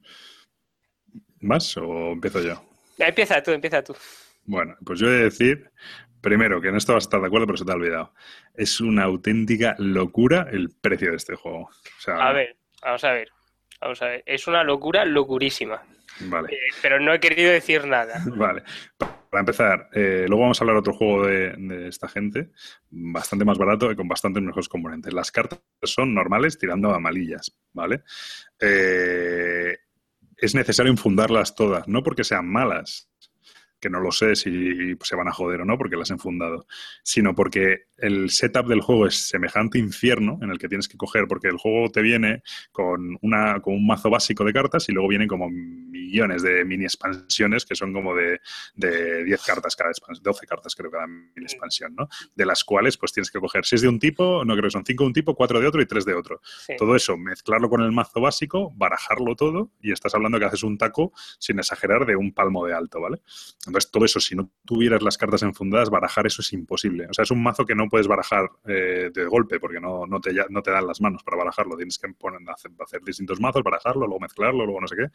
¿Más 1.41 1.76
o 1.76 2.12
empiezo 2.12 2.41
yo? 2.41 2.62
Empieza 2.99 3.43
tú, 3.43 3.51
empieza 3.51 3.82
tú. 3.82 3.97
Bueno, 4.45 4.76
pues 4.84 5.01
yo 5.01 5.09
he 5.09 5.12
de 5.12 5.24
decir, 5.24 5.70
primero, 6.20 6.61
que 6.61 6.68
en 6.68 6.76
esto 6.76 6.93
vas 6.93 7.05
a 7.05 7.07
estar 7.07 7.20
de 7.20 7.26
acuerdo, 7.26 7.47
pero 7.47 7.57
se 7.57 7.64
te 7.64 7.72
ha 7.72 7.76
olvidado. 7.76 8.12
Es 8.55 8.80
una 8.80 9.05
auténtica 9.05 9.74
locura 9.78 10.49
el 10.51 10.70
precio 10.80 11.11
de 11.11 11.16
este 11.16 11.34
juego. 11.34 11.62
O 11.62 12.01
sea, 12.01 12.16
A 12.16 12.32
ver, 12.32 12.57
vamos 12.82 13.05
a 13.05 13.12
ver. 13.12 13.28
Vamos 13.80 14.03
a 14.03 14.07
ver. 14.07 14.22
Es 14.26 14.47
una 14.47 14.62
locura 14.62 15.05
locurísima. 15.05 15.82
Vale. 16.20 16.53
Eh, 16.53 16.59
pero 16.82 17.01
no 17.01 17.14
he 17.14 17.20
querido 17.20 17.51
decir 17.51 17.86
nada. 17.86 18.22
Vale. 18.36 18.62
Para 19.30 19.41
empezar, 19.41 19.88
eh, 19.93 20.24
luego 20.26 20.43
vamos 20.43 20.61
a 20.61 20.64
hablar 20.64 20.74
de 20.74 20.80
otro 20.80 20.93
juego 20.93 21.24
de, 21.24 21.53
de 21.57 21.88
esta 21.88 22.09
gente, 22.09 22.51
bastante 22.91 23.45
más 23.45 23.59
barato 23.59 23.91
y 23.91 23.95
con 23.95 24.09
bastantes 24.09 24.43
mejores 24.43 24.68
componentes. 24.68 25.12
Las 25.14 25.30
cartas 25.30 25.61
son 25.84 26.12
normales 26.12 26.59
tirando 26.59 26.93
a 26.93 26.99
malillas, 26.99 27.57
¿vale? 27.72 28.03
Eh, 28.61 29.78
es 30.41 30.55
necesario 30.55 30.91
infundarlas 30.93 31.55
todas, 31.55 31.86
no 31.88 32.03
porque 32.03 32.24
sean 32.24 32.51
malas, 32.51 33.09
que 33.81 33.91
no 33.91 34.01
lo 34.01 34.12
sé 34.12 34.37
si 34.37 34.97
se 35.03 35.16
van 35.16 35.28
a 35.28 35.33
joder 35.33 35.62
o 35.62 35.64
no 35.64 35.78
porque 35.78 35.97
las 35.97 36.11
he 36.11 36.14
enfundado, 36.14 36.66
sino 37.03 37.35
porque 37.35 37.87
el 37.97 38.31
setup 38.31 38.66
del 38.66 38.81
juego 38.81 39.07
es 39.07 39.28
semejante 39.28 39.78
infierno 39.78 40.39
en 40.43 40.51
el 40.51 40.59
que 40.59 40.68
tienes 40.68 40.89
que 40.89 40.97
coger, 40.97 41.26
porque 41.28 41.49
el 41.49 41.57
juego 41.57 41.91
te 41.91 42.03
viene 42.03 42.43
con, 42.72 43.18
una, 43.22 43.61
con 43.61 43.74
un 43.74 43.87
mazo 43.87 44.11
básico 44.11 44.45
de 44.45 44.53
cartas 44.53 44.89
y 44.89 44.93
luego 44.93 45.09
vienen 45.09 45.28
como 45.28 45.49
millones 45.51 46.43
de 46.43 46.64
mini 46.64 46.85
expansiones 46.85 47.64
que 47.64 47.74
son 47.74 47.93
como 47.93 48.14
de, 48.14 48.41
de 48.74 49.24
10 49.24 49.43
cartas 49.43 49.76
cada 49.76 49.91
expansión, 49.91 50.22
12 50.22 50.47
cartas 50.47 50.74
creo 50.74 50.91
cada 50.91 51.07
mini 51.07 51.43
expansión, 51.43 51.95
¿no? 51.95 52.09
De 52.35 52.47
las 52.47 52.64
cuales 52.64 52.97
pues 52.97 53.12
tienes 53.12 53.31
que 53.31 53.39
coger 53.39 53.64
6 53.64 53.83
de 53.83 53.89
un 53.89 53.99
tipo, 53.99 54.45
no 54.45 54.55
creo 54.55 54.64
que 54.64 54.72
son 54.72 54.85
5 54.85 55.05
de 55.05 55.07
un 55.07 55.12
tipo, 55.12 55.35
4 55.35 55.61
de 55.61 55.66
otro 55.66 55.83
y 55.83 55.87
3 55.87 56.05
de 56.05 56.14
otro. 56.14 56.41
Sí. 56.66 56.74
Todo 56.78 56.97
eso, 56.97 57.16
mezclarlo 57.16 57.68
con 57.68 57.83
el 57.83 57.93
mazo 57.93 58.20
básico, 58.20 58.72
barajarlo 58.74 59.37
todo 59.37 59.70
y 59.81 59.93
estás 59.93 60.14
hablando 60.14 60.39
que 60.39 60.47
haces 60.47 60.62
un 60.62 60.78
taco, 60.78 61.12
sin 61.39 61.59
exagerar, 61.59 62.07
de 62.07 62.16
un 62.16 62.33
palmo 62.33 62.66
de 62.66 62.74
alto, 62.74 63.01
¿vale? 63.01 63.20
Entonces, 63.70 63.90
todo 63.90 64.04
eso, 64.04 64.20
si 64.20 64.34
no 64.34 64.50
tuvieras 64.64 65.00
las 65.02 65.16
cartas 65.16 65.42
enfundadas, 65.42 65.88
barajar 65.90 66.26
eso 66.26 66.42
es 66.42 66.52
imposible. 66.52 67.06
O 67.08 67.14
sea, 67.14 67.22
es 67.22 67.30
un 67.30 67.42
mazo 67.42 67.64
que 67.64 67.74
no 67.74 67.88
puedes 67.88 68.06
barajar 68.08 68.50
eh, 68.66 69.10
de 69.14 69.24
golpe 69.26 69.58
porque 69.60 69.80
no, 69.80 70.06
no, 70.06 70.20
te, 70.20 70.34
ya- 70.34 70.46
no 70.50 70.60
te 70.62 70.70
dan 70.72 70.86
las 70.86 71.00
manos 71.00 71.22
para 71.22 71.36
barajarlo. 71.36 71.76
Tienes 71.76 71.98
que 71.98 72.08
poner, 72.12 72.40
hacer, 72.50 72.72
hacer 72.80 73.00
distintos 73.02 73.40
mazos, 73.40 73.62
barajarlo, 73.62 74.06
luego 74.06 74.20
mezclarlo, 74.20 74.64
luego 74.64 74.80
no 74.80 74.88
sé 74.88 74.96
qué. 74.96 75.06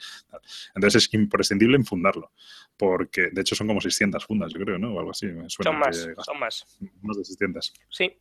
Entonces, 0.73 1.03
es 1.03 1.13
imprescindible 1.13 1.75
enfundarlo. 1.75 2.31
Porque, 2.77 3.29
de 3.31 3.41
hecho, 3.41 3.55
son 3.55 3.67
como 3.67 3.81
600 3.81 4.25
fundas, 4.25 4.53
yo 4.53 4.59
creo, 4.59 4.77
¿no? 4.77 4.93
O 4.95 4.99
algo 4.99 5.11
así. 5.11 5.25
Me 5.27 5.49
suena 5.49 5.71
Son 5.71 5.79
más, 5.79 6.05
que 6.07 6.23
son 6.23 6.39
más. 6.39 6.65
más 7.01 7.17
de 7.17 7.23
600 7.25 7.73
Sí. 7.89 8.17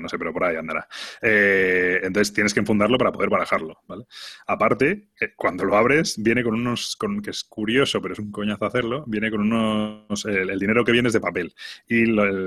No 0.00 0.08
sé, 0.08 0.18
pero 0.18 0.32
por 0.32 0.44
ahí 0.44 0.56
andará. 0.56 0.88
Eh, 1.22 2.00
entonces 2.02 2.32
tienes 2.32 2.54
que 2.54 2.60
enfundarlo 2.60 2.98
para 2.98 3.12
poder 3.12 3.30
barajarlo, 3.30 3.80
¿vale? 3.86 4.04
Aparte, 4.46 5.08
eh, 5.20 5.32
cuando 5.36 5.64
lo 5.64 5.76
abres, 5.76 6.16
viene 6.18 6.42
con 6.42 6.54
unos, 6.54 6.96
con, 6.96 7.22
que 7.22 7.30
es 7.30 7.44
curioso, 7.44 8.00
pero 8.00 8.14
es 8.14 8.20
un 8.20 8.30
coñazo 8.30 8.64
hacerlo, 8.66 9.04
viene 9.06 9.30
con 9.30 9.40
unos, 9.40 10.24
el, 10.24 10.58
dinero 10.58 10.84
que 10.84 10.92
viene 10.92 11.08
es 11.08 11.14
de 11.14 11.20
papel. 11.20 11.54
Y 11.88 12.04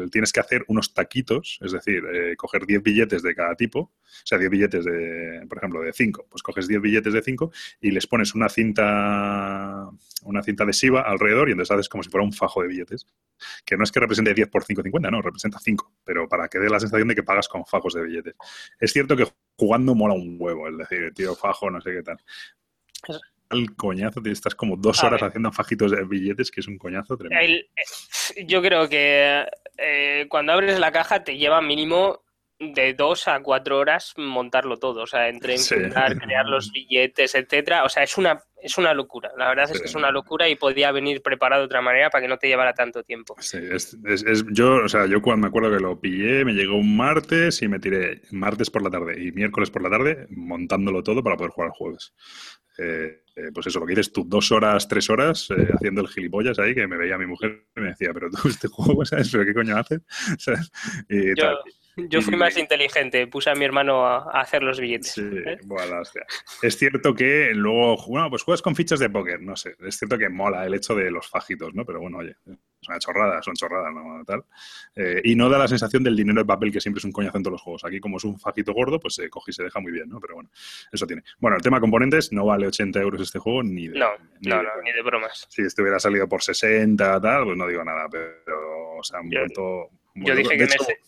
tienes 0.10 0.32
que 0.32 0.39
hacer 0.39 0.66
unos 0.68 0.93
taquitos, 0.93 1.60
es 1.62 1.72
decir, 1.72 2.04
eh, 2.12 2.36
coger 2.36 2.66
10 2.66 2.84
billetes 2.84 3.24
de 3.24 3.36
cada 3.36 3.56
tipo, 3.56 3.80
o 3.80 4.26
sea, 4.26 4.38
10 4.38 4.50
billetes 4.50 4.86
de, 4.86 5.45
por 5.47 5.58
ejemplo, 5.58 5.82
de 5.82 5.93
5, 5.93 6.28
pues 6.30 6.43
coges 6.43 6.68
10 6.68 6.82
billetes 6.82 7.14
de 7.14 7.22
5 7.22 7.52
y 7.82 7.91
les 7.91 8.08
pones 8.08 8.36
una 8.36 8.50
cinta, 8.50 9.89
una 10.24 10.44
cinta 10.44 10.64
adhesiva 10.64 11.02
alrededor 11.02 11.50
y 11.50 11.54
entonces 11.54 11.72
haces 11.76 11.90
como 11.90 12.04
si 12.04 12.10
fuera 12.10 12.26
un 12.26 12.34
fajo 12.34 12.62
de 12.62 12.68
billetes 12.68 13.06
que 13.66 13.78
no 13.78 13.84
es 13.86 13.92
que 13.92 14.00
represente 14.02 14.34
10 14.34 14.50
por 14.50 14.66
5,50, 14.66 15.10
no, 15.12 15.22
representa 15.22 15.60
5, 15.60 15.94
pero 16.04 16.28
para 16.28 16.50
que 16.50 16.60
dé 16.60 16.70
la 16.70 16.80
sensación 16.80 17.08
de 17.08 17.16
que 17.16 17.24
pagas 17.24 17.48
con 17.48 17.66
fajos 17.66 17.94
de 17.94 18.04
billetes. 18.04 18.36
Es 18.80 18.92
cierto 18.92 19.16
que 19.16 19.26
jugando 19.58 19.96
mola 19.96 20.14
un 20.14 20.36
huevo, 20.38 20.68
es 20.68 20.78
decir, 20.78 21.14
tiro 21.14 21.36
fajo, 21.36 21.70
no 21.72 21.80
sé 21.80 21.92
qué 21.94 22.04
tal. 22.04 22.18
Al 23.52 23.76
coñazo, 23.76 24.22
te 24.22 24.30
estás 24.32 24.54
como 24.54 24.76
dos 24.78 24.98
horas 25.08 25.24
haciendo 25.24 25.52
fajitos 25.52 25.92
de 25.92 26.04
billetes, 26.04 26.52
que 26.52 26.60
es 26.60 26.68
un 26.68 26.78
coñazo 26.78 27.18
tremendo. 27.18 27.44
El- 27.44 27.70
eh, 28.38 28.46
yo 28.46 28.62
creo 28.62 28.88
que 28.88 29.46
eh, 29.78 30.28
cuando 30.30 30.52
abres 30.54 30.78
la 30.80 30.92
caja 30.92 31.24
te 31.24 31.38
lleva 31.38 31.60
mínimo 31.62 32.24
de 32.60 32.93
dos 32.93 33.28
a 33.30 33.39
cuatro 33.41 33.78
horas 33.78 34.14
montarlo 34.18 34.78
todo. 34.78 35.03
O 35.03 35.07
sea, 35.07 35.30
entre 35.30 35.57
Sí. 35.57 35.76
enfundar, 35.76 36.18
crear 36.20 36.45
los 36.45 36.72
billetes, 36.74 37.34
etcétera. 37.36 37.84
O 37.86 37.89
sea, 37.89 38.03
es 38.03 38.18
una, 38.18 38.43
es 38.62 38.78
una 38.78 38.93
locura. 38.93 39.32
La 39.38 39.47
verdad 39.47 39.66
es 39.66 39.78
Sí. 39.78 39.80
que 39.82 39.86
es 39.88 39.95
una 39.95 40.12
locura 40.12 40.49
y 40.49 40.55
podía 40.55 40.91
venir 40.91 41.22
preparado 41.22 41.62
de 41.62 41.68
otra 41.68 41.82
manera 41.82 42.10
para 42.10 42.22
que 42.24 42.28
no 42.28 42.38
te 42.38 42.47
llevara 42.47 42.74
tanto 42.74 43.01
tiempo. 43.03 43.36
Sí, 43.39 43.57
es, 43.72 43.97
es- 44.05 44.24
es- 44.26 44.45
yo, 44.51 44.84
o 44.84 44.89
sea, 44.89 45.05
yo 45.05 45.22
cuando 45.22 45.43
me 45.43 45.47
acuerdo 45.47 45.72
que 45.76 45.82
lo 45.82 45.99
pillé, 46.01 46.43
me 46.43 46.53
llegó 46.53 46.76
un 46.76 46.97
martes 46.97 47.62
y 47.62 47.68
me 47.70 47.80
tiré 47.80 48.22
martes 48.32 48.70
por 48.70 48.82
la 48.84 48.89
tarde 48.89 49.24
y 49.24 49.32
miércoles 49.32 49.70
por 49.72 49.82
la 49.82 49.89
tarde 49.89 50.28
montándolo 50.30 51.01
todo 51.01 51.24
para 51.24 51.38
poder 51.38 51.51
jugar 51.51 51.68
el 51.70 51.74
jueves. 51.78 52.14
Eh, 52.78 53.24
eh, 53.36 53.51
pues 53.53 53.68
eso, 53.68 53.80
lo 53.80 53.86
que 53.86 53.91
dices 53.91 54.12
tú, 54.14 54.24
dos 54.26 54.51
horas, 54.53 54.88
tres 54.88 55.10
horas 55.10 55.49
eh, 55.51 55.68
haciendo 55.74 55.99
el 56.01 56.07
gilipollas 56.07 56.60
ahí, 56.60 56.74
que 56.74 56.88
me 56.88 56.97
veía 56.97 57.18
mi 57.18 57.26
mujer 57.26 57.66
y 57.76 57.80
me 57.82 57.88
decía, 57.89 58.10
pero 58.14 58.30
tú 58.30 58.47
este 58.49 58.68
juego, 58.70 59.03
¿sabes? 59.05 59.30
¿Pero 59.32 59.45
qué 59.45 59.53
coño 59.53 59.78
haces? 59.78 60.01
¿Sabes? 60.39 60.72
Y 61.10 61.30
Yo, 61.30 61.36
tal. 61.36 61.57
yo 62.10 62.22
fui 62.22 62.36
más 62.36 62.58
inteligente, 62.58 63.28
puse 63.28 63.50
a 63.50 63.56
mi 63.56 63.66
hermano 63.66 64.06
a, 64.06 64.42
hacer 64.42 64.64
los 64.64 64.80
billetes. 64.80 65.12
Sí, 65.14 65.22
¿eh? 65.24 65.58
hostia. 66.00 66.26
Es 66.62 66.78
cierto 66.78 67.14
que 67.14 67.52
luego, 67.54 67.98
bueno, 68.08 68.30
pues 68.30 68.44
juegas 68.44 68.62
con 68.62 68.76
fichas 68.76 69.00
de 69.00 69.10
póker, 69.10 69.42
no 69.42 69.56
sé. 69.56 69.76
Es 69.80 69.98
cierto 69.98 70.18
que 70.18 70.30
mola 70.30 70.66
el 70.66 70.74
hecho 70.74 70.96
de 70.96 71.12
los 71.12 71.28
fajitos, 71.28 71.74
¿no? 71.74 71.86
Pero 71.86 72.00
bueno, 72.00 72.20
oye, 72.20 72.36
es 72.82 72.88
una 72.88 73.00
chorrada, 73.00 73.42
son 73.42 73.56
chorradas, 73.56 73.94
¿no? 73.94 74.24
Tal. 74.26 74.44
Eh, 74.96 75.22
y 75.24 75.36
no 75.36 75.50
da 75.50 75.58
la 75.58 75.68
sensación 75.68 76.04
del 76.04 76.16
dinero 76.16 76.42
de 76.42 76.46
papel 76.46 76.72
que 76.72 76.80
siempre 76.80 77.00
es 77.00 77.06
un 77.06 77.12
coñazo 77.12 77.38
en 77.38 77.44
todos 77.44 77.54
los 77.54 77.62
juegos. 77.62 77.84
Aquí, 77.84 78.00
como 78.00 78.18
es 78.18 78.24
un 78.24 78.40
fajito 78.40 78.74
gordo, 78.74 79.00
pues 79.00 79.16
se 79.16 79.30
coge 79.30 79.52
y 79.52 79.54
se 79.54 79.64
deja 79.64 79.80
muy 79.80 79.92
bien, 79.92 80.10
¿no? 80.10 80.20
Pero 80.20 80.36
bueno, 80.36 80.50
eso 80.92 81.06
tiene. 81.06 81.24
Bueno, 81.40 81.58
el 81.58 81.64
tema 81.64 81.80
componentes, 81.80 82.32
no 82.32 82.46
vale 82.46 82.68
80 82.68 83.00
euros 83.00 83.22
este 83.22 83.40
juego 83.40 83.64
ni 83.64 83.88
de. 83.88 84.00
No, 84.00 84.10
ni 84.40 84.50
no, 84.50 84.58
de 84.58 84.64
no, 84.64 84.70
ni 84.84 84.92
de 84.92 85.02
bromas. 85.02 85.48
Si 85.50 85.62
esto 85.62 85.82
hubiera 85.82 86.00
salido 86.00 86.28
por 86.28 86.42
60, 86.42 87.20
tal, 87.22 87.44
pues 87.44 87.58
no 87.58 87.68
digo 87.68 87.84
nada, 87.84 88.08
pero, 88.10 88.98
o 88.98 89.04
sea, 89.04 89.20
han 89.20 89.30
Yo- 89.30 89.40
vuelto. 89.40 89.90
Yo 90.16 90.36
dije 90.36 90.58
que 90.58 90.58
me, 90.58 90.64
hecho, 90.66 90.84
se- 90.84 91.00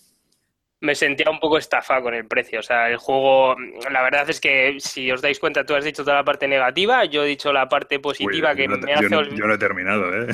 me 0.82 0.95
sentía 0.95 1.29
un 1.29 1.39
poco 1.39 1.57
estafado 1.57 2.03
con 2.03 2.13
el 2.13 2.25
precio. 2.25 2.59
O 2.59 2.63
sea, 2.63 2.89
el 2.89 2.97
juego, 2.97 3.55
la 3.89 4.01
verdad 4.01 4.29
es 4.29 4.41
que 4.41 4.77
si 4.79 5.11
os 5.11 5.21
dais 5.21 5.39
cuenta, 5.39 5.63
tú 5.63 5.75
has 5.75 5.86
dicho 5.86 6.03
toda 6.03 6.17
la 6.17 6.23
parte 6.23 6.47
negativa, 6.47 7.05
yo 7.05 7.23
he 7.23 7.27
dicho 7.27 7.53
la 7.53 7.69
parte 7.69 7.95
uy, 7.95 8.01
positiva 8.01 8.55
que 8.55 8.63
yo 8.63 8.69
no, 8.69 8.77
me 8.77 8.93
hace 8.93 9.15
olvidar. 9.15 9.39
yo 9.39 9.47
no 9.47 9.53
he 9.53 9.57
terminado, 9.57 10.13
¿eh? 10.13 10.27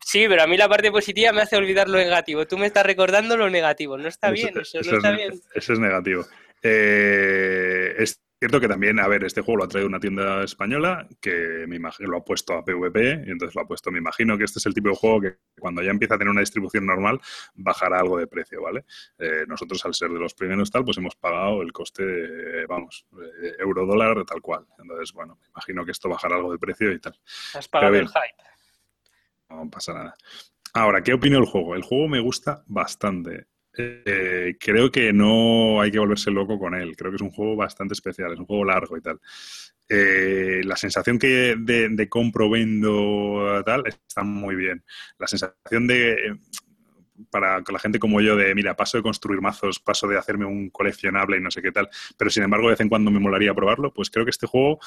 Sí, 0.00 0.26
pero 0.28 0.44
a 0.44 0.46
mí 0.46 0.56
la 0.56 0.68
parte 0.68 0.92
positiva 0.92 1.32
me 1.32 1.42
hace 1.42 1.56
olvidar 1.56 1.88
lo 1.88 1.98
negativo. 1.98 2.46
Tú 2.46 2.56
me 2.56 2.66
estás 2.66 2.86
recordando 2.86 3.36
lo 3.36 3.50
negativo. 3.50 3.98
No 3.98 4.06
está 4.06 4.30
bien, 4.30 4.56
eso, 4.56 4.78
no 4.78 4.80
es, 4.82 4.92
está 4.92 5.10
bien. 5.10 5.32
eso 5.52 5.72
es 5.72 5.78
negativo. 5.80 6.24
Eh, 6.62 7.94
es 7.98 8.20
cierto 8.38 8.60
que 8.60 8.68
también, 8.68 9.00
a 9.00 9.08
ver, 9.08 9.24
este 9.24 9.40
juego 9.40 9.58
lo 9.58 9.64
ha 9.64 9.68
traído 9.68 9.88
una 9.88 10.00
tienda 10.00 10.42
española 10.42 11.08
que 11.20 11.64
me 11.66 11.76
imagino 11.76 12.10
lo 12.10 12.18
ha 12.18 12.24
puesto 12.24 12.54
a 12.54 12.64
PvP 12.64 13.24
y 13.26 13.30
entonces 13.30 13.54
lo 13.54 13.62
ha 13.62 13.66
puesto. 13.66 13.90
Me 13.90 13.98
imagino 13.98 14.36
que 14.36 14.44
este 14.44 14.58
es 14.58 14.66
el 14.66 14.74
tipo 14.74 14.88
de 14.88 14.96
juego 14.96 15.20
que 15.20 15.36
cuando 15.58 15.82
ya 15.82 15.90
empieza 15.90 16.14
a 16.14 16.18
tener 16.18 16.30
una 16.30 16.40
distribución 16.40 16.86
normal 16.86 17.20
bajará 17.54 18.00
algo 18.00 18.18
de 18.18 18.26
precio, 18.26 18.62
¿vale? 18.62 18.84
Eh, 19.18 19.44
nosotros 19.46 19.84
al 19.84 19.94
ser 19.94 20.10
de 20.10 20.18
los 20.18 20.34
primeros 20.34 20.70
tal, 20.70 20.84
pues 20.84 20.98
hemos 20.98 21.16
pagado 21.16 21.62
el 21.62 21.72
coste, 21.72 22.02
eh, 22.04 22.66
vamos, 22.68 23.06
eh, 23.42 23.54
euro 23.58 23.86
dólar 23.86 24.24
tal 24.24 24.40
cual. 24.42 24.66
Entonces, 24.78 25.12
bueno, 25.12 25.38
me 25.40 25.48
imagino 25.48 25.84
que 25.84 25.92
esto 25.92 26.08
bajará 26.08 26.36
algo 26.36 26.52
de 26.52 26.58
precio 26.58 26.92
y 26.92 26.98
tal. 26.98 27.18
Has 27.54 27.68
pagado 27.68 27.92
bien. 27.92 28.04
el 28.04 28.10
hype. 28.10 28.42
No 29.48 29.70
pasa 29.70 29.94
nada. 29.94 30.14
Ahora, 30.74 31.02
¿qué 31.02 31.14
opino 31.14 31.36
del 31.36 31.46
juego? 31.46 31.74
El 31.74 31.82
juego 31.82 32.08
me 32.08 32.20
gusta 32.20 32.62
bastante. 32.66 33.46
Eh, 33.78 34.56
creo 34.58 34.90
que 34.90 35.12
no 35.12 35.80
hay 35.80 35.90
que 35.90 35.98
volverse 35.98 36.30
loco 36.30 36.58
con 36.58 36.74
él. 36.74 36.96
Creo 36.96 37.10
que 37.10 37.16
es 37.16 37.22
un 37.22 37.30
juego 37.30 37.56
bastante 37.56 37.94
especial, 37.94 38.32
es 38.32 38.38
un 38.38 38.46
juego 38.46 38.64
largo 38.64 38.96
y 38.96 39.00
tal. 39.02 39.20
Eh, 39.88 40.62
la 40.64 40.76
sensación 40.76 41.18
que 41.18 41.56
de, 41.58 41.88
de 41.90 42.08
compro, 42.08 42.50
vendo, 42.50 43.62
tal, 43.64 43.84
está 43.86 44.22
muy 44.22 44.56
bien. 44.56 44.84
La 45.18 45.26
sensación 45.26 45.86
de, 45.86 46.12
eh, 46.12 46.36
para 47.30 47.62
la 47.70 47.78
gente 47.78 47.98
como 47.98 48.20
yo, 48.20 48.36
de, 48.36 48.54
mira, 48.54 48.76
paso 48.76 48.96
de 48.98 49.02
construir 49.02 49.40
mazos, 49.40 49.78
paso 49.78 50.08
de 50.08 50.18
hacerme 50.18 50.44
un 50.44 50.70
coleccionable 50.70 51.36
y 51.36 51.40
no 51.40 51.50
sé 51.50 51.62
qué 51.62 51.72
tal, 51.72 51.88
pero 52.16 52.30
sin 52.30 52.42
embargo 52.42 52.66
de 52.66 52.72
vez 52.72 52.80
en 52.80 52.88
cuando 52.88 53.10
me 53.10 53.20
molaría 53.20 53.54
probarlo, 53.54 53.92
pues 53.92 54.10
creo 54.10 54.24
que 54.24 54.30
este 54.30 54.46
juego 54.46 54.80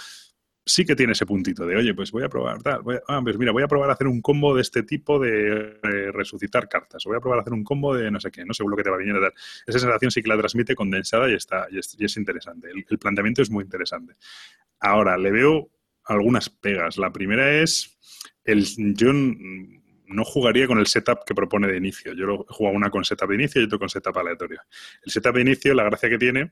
sí 0.66 0.86
que 0.86 0.96
tiene 0.96 1.14
ese 1.14 1.26
puntito 1.26 1.66
de, 1.66 1.76
oye, 1.76 1.94
pues 1.94 2.12
voy 2.12 2.24
a 2.24 2.30
probar 2.30 2.62
tal, 2.62 2.82
voy 2.82 2.96
a- 2.96 3.02
ah, 3.08 3.22
pues 3.24 3.38
mira, 3.38 3.52
voy 3.52 3.64
a 3.64 3.68
probar 3.68 3.90
a 3.90 3.94
hacer 3.94 4.08
un 4.08 4.22
combo 4.22 4.56
de 4.56 4.62
este 4.62 4.84
tipo 4.84 5.20
de 5.20 5.80
eh, 5.84 6.12
resucitar 6.12 6.68
cartas, 6.70 7.06
o 7.06 7.10
voy 7.10 7.18
a 7.18 7.22
probar 7.22 7.40
a 7.40 7.42
hacer 7.42 7.54
un 7.54 7.64
combo 7.64 7.96
de 7.96 8.12
no 8.12 8.20
sé 8.20 8.32
qué, 8.32 8.46
no 8.46 8.54
según 8.54 8.72
lo 8.72 8.78
que 8.78 8.84
te 8.84 8.90
va 8.90 8.98
viniendo 8.98 9.22
tal. 9.22 9.34
Esa 9.66 9.80
sensación 9.80 10.12
sí 10.12 10.22
que 10.22 10.30
la 10.30 10.38
transmite 10.38 10.76
condensada 10.76 11.30
y 11.30 11.34
está 11.34 11.68
y 11.72 11.80
es, 11.80 12.18
interesante. 12.18 12.70
El, 12.70 13.00
planteamiento 13.00 13.42
es 13.42 13.50
muy 13.50 13.64
interesante. 13.64 14.14
Ahora, 14.80 15.18
le 15.18 15.32
veo 15.32 15.70
algunas 16.06 16.50
pegas. 16.50 16.98
La 16.98 17.12
primera 17.12 17.62
es, 17.62 17.98
el, 18.44 18.66
yo 18.96 19.12
no 19.14 20.26
jugaría 20.26 20.68
con 20.68 20.80
el 20.80 20.88
setup 20.88 21.24
que 21.26 21.36
propone 21.36 21.68
de 21.68 21.78
inicio. 21.78 22.14
Yo 22.14 22.46
he 22.50 22.54
jugado 22.54 22.76
una 22.76 22.90
con 22.90 23.06
setup 23.06 23.30
de 23.30 23.36
inicio 23.36 23.62
y 23.62 23.66
otro 23.66 23.80
con 23.80 23.90
setup 23.90 24.18
aleatorio. 24.18 24.62
El 25.04 25.12
setup 25.12 25.36
de 25.36 25.42
inicio, 25.42 25.74
la 25.74 25.84
gracia 25.84 26.10
que 26.10 26.18
tiene 26.18 26.52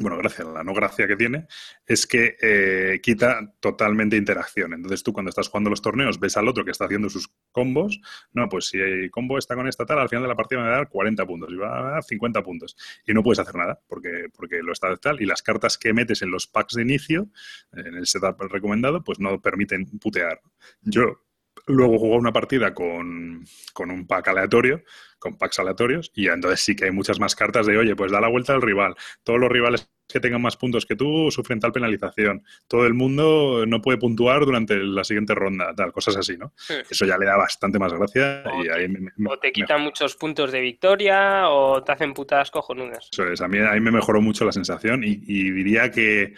bueno, 0.00 0.18
gracia, 0.18 0.44
la 0.44 0.64
no 0.64 0.74
gracia 0.74 1.06
que 1.06 1.14
tiene 1.14 1.46
es 1.86 2.04
que 2.04 2.36
eh, 2.42 3.00
quita 3.00 3.54
totalmente 3.60 4.16
interacción. 4.16 4.74
Entonces 4.74 5.04
tú 5.04 5.12
cuando 5.12 5.28
estás 5.28 5.48
jugando 5.48 5.70
los 5.70 5.82
torneos 5.82 6.18
ves 6.18 6.36
al 6.36 6.48
otro 6.48 6.64
que 6.64 6.72
está 6.72 6.86
haciendo 6.86 7.08
sus 7.08 7.32
combos, 7.52 8.00
no, 8.32 8.48
pues 8.48 8.66
si 8.66 8.78
el 8.78 9.08
combo 9.12 9.38
está 9.38 9.54
con 9.54 9.68
esta 9.68 9.86
tal, 9.86 10.00
al 10.00 10.08
final 10.08 10.24
de 10.24 10.28
la 10.28 10.34
partida 10.34 10.60
me 10.60 10.66
va 10.66 10.74
a 10.74 10.78
dar 10.78 10.88
40 10.88 11.24
puntos 11.26 11.52
y 11.52 11.56
va 11.56 11.78
a 11.78 11.90
dar 11.92 12.02
50 12.02 12.42
puntos. 12.42 12.76
Y 13.06 13.14
no 13.14 13.22
puedes 13.22 13.38
hacer 13.38 13.54
nada 13.54 13.80
porque, 13.86 14.26
porque 14.36 14.62
lo 14.64 14.72
está 14.72 14.96
tal. 14.96 15.22
Y 15.22 15.26
las 15.26 15.42
cartas 15.42 15.78
que 15.78 15.92
metes 15.92 16.22
en 16.22 16.30
los 16.32 16.48
packs 16.48 16.74
de 16.74 16.82
inicio, 16.82 17.28
en 17.72 17.94
el 17.94 18.06
setup 18.08 18.40
recomendado, 18.50 19.04
pues 19.04 19.20
no 19.20 19.40
permiten 19.40 19.86
putear. 20.00 20.40
Yo 20.82 21.20
luego 21.66 21.98
jugué 21.98 22.16
una 22.16 22.32
partida 22.32 22.74
con, 22.74 23.44
con 23.72 23.90
un 23.90 24.06
pack 24.06 24.28
aleatorio, 24.28 24.82
con 25.18 25.38
packs 25.38 25.58
aleatorios, 25.58 26.12
y 26.14 26.28
entonces 26.28 26.60
sí 26.60 26.76
que 26.76 26.84
hay 26.86 26.90
muchas 26.90 27.18
más 27.18 27.34
cartas 27.34 27.66
de, 27.66 27.78
oye, 27.78 27.96
pues 27.96 28.12
da 28.12 28.20
la 28.20 28.28
vuelta 28.28 28.52
al 28.52 28.60
rival. 28.62 28.94
Todos 29.22 29.40
los 29.40 29.50
rivales 29.50 29.90
que 30.06 30.20
tengan 30.20 30.42
más 30.42 30.58
puntos 30.58 30.84
que 30.84 30.96
tú 30.96 31.30
sufren 31.30 31.60
tal 31.60 31.72
penalización. 31.72 32.44
Todo 32.68 32.84
el 32.86 32.92
mundo 32.92 33.64
no 33.66 33.80
puede 33.80 33.96
puntuar 33.96 34.44
durante 34.44 34.76
la 34.76 35.02
siguiente 35.02 35.34
ronda, 35.34 35.74
tal, 35.74 35.92
cosas 35.92 36.16
así, 36.18 36.36
¿no? 36.36 36.52
Sí. 36.58 36.74
Eso 36.90 37.06
ya 37.06 37.16
le 37.16 37.24
da 37.24 37.38
bastante 37.38 37.78
más 37.78 37.94
gracia 37.94 38.42
O 38.52 38.60
y 38.62 38.66
te- 38.66 38.72
ahí 38.74 38.88
me, 38.88 39.00
me- 39.16 39.30
O 39.32 39.38
te 39.38 39.48
me- 39.48 39.52
quitan 39.54 39.80
muchos 39.80 40.14
puntos 40.16 40.52
de 40.52 40.60
victoria 40.60 41.48
o 41.48 41.82
te 41.82 41.92
hacen 41.92 42.12
putadas 42.12 42.50
cojonudas. 42.50 43.08
Eso 43.10 43.26
es, 43.26 43.40
a 43.40 43.48
mí 43.48 43.56
ahí 43.58 43.80
me 43.80 43.90
mejoró 43.90 44.20
mucho 44.20 44.44
la 44.44 44.52
sensación 44.52 45.02
y, 45.04 45.22
y 45.26 45.50
diría 45.52 45.90
que, 45.90 46.34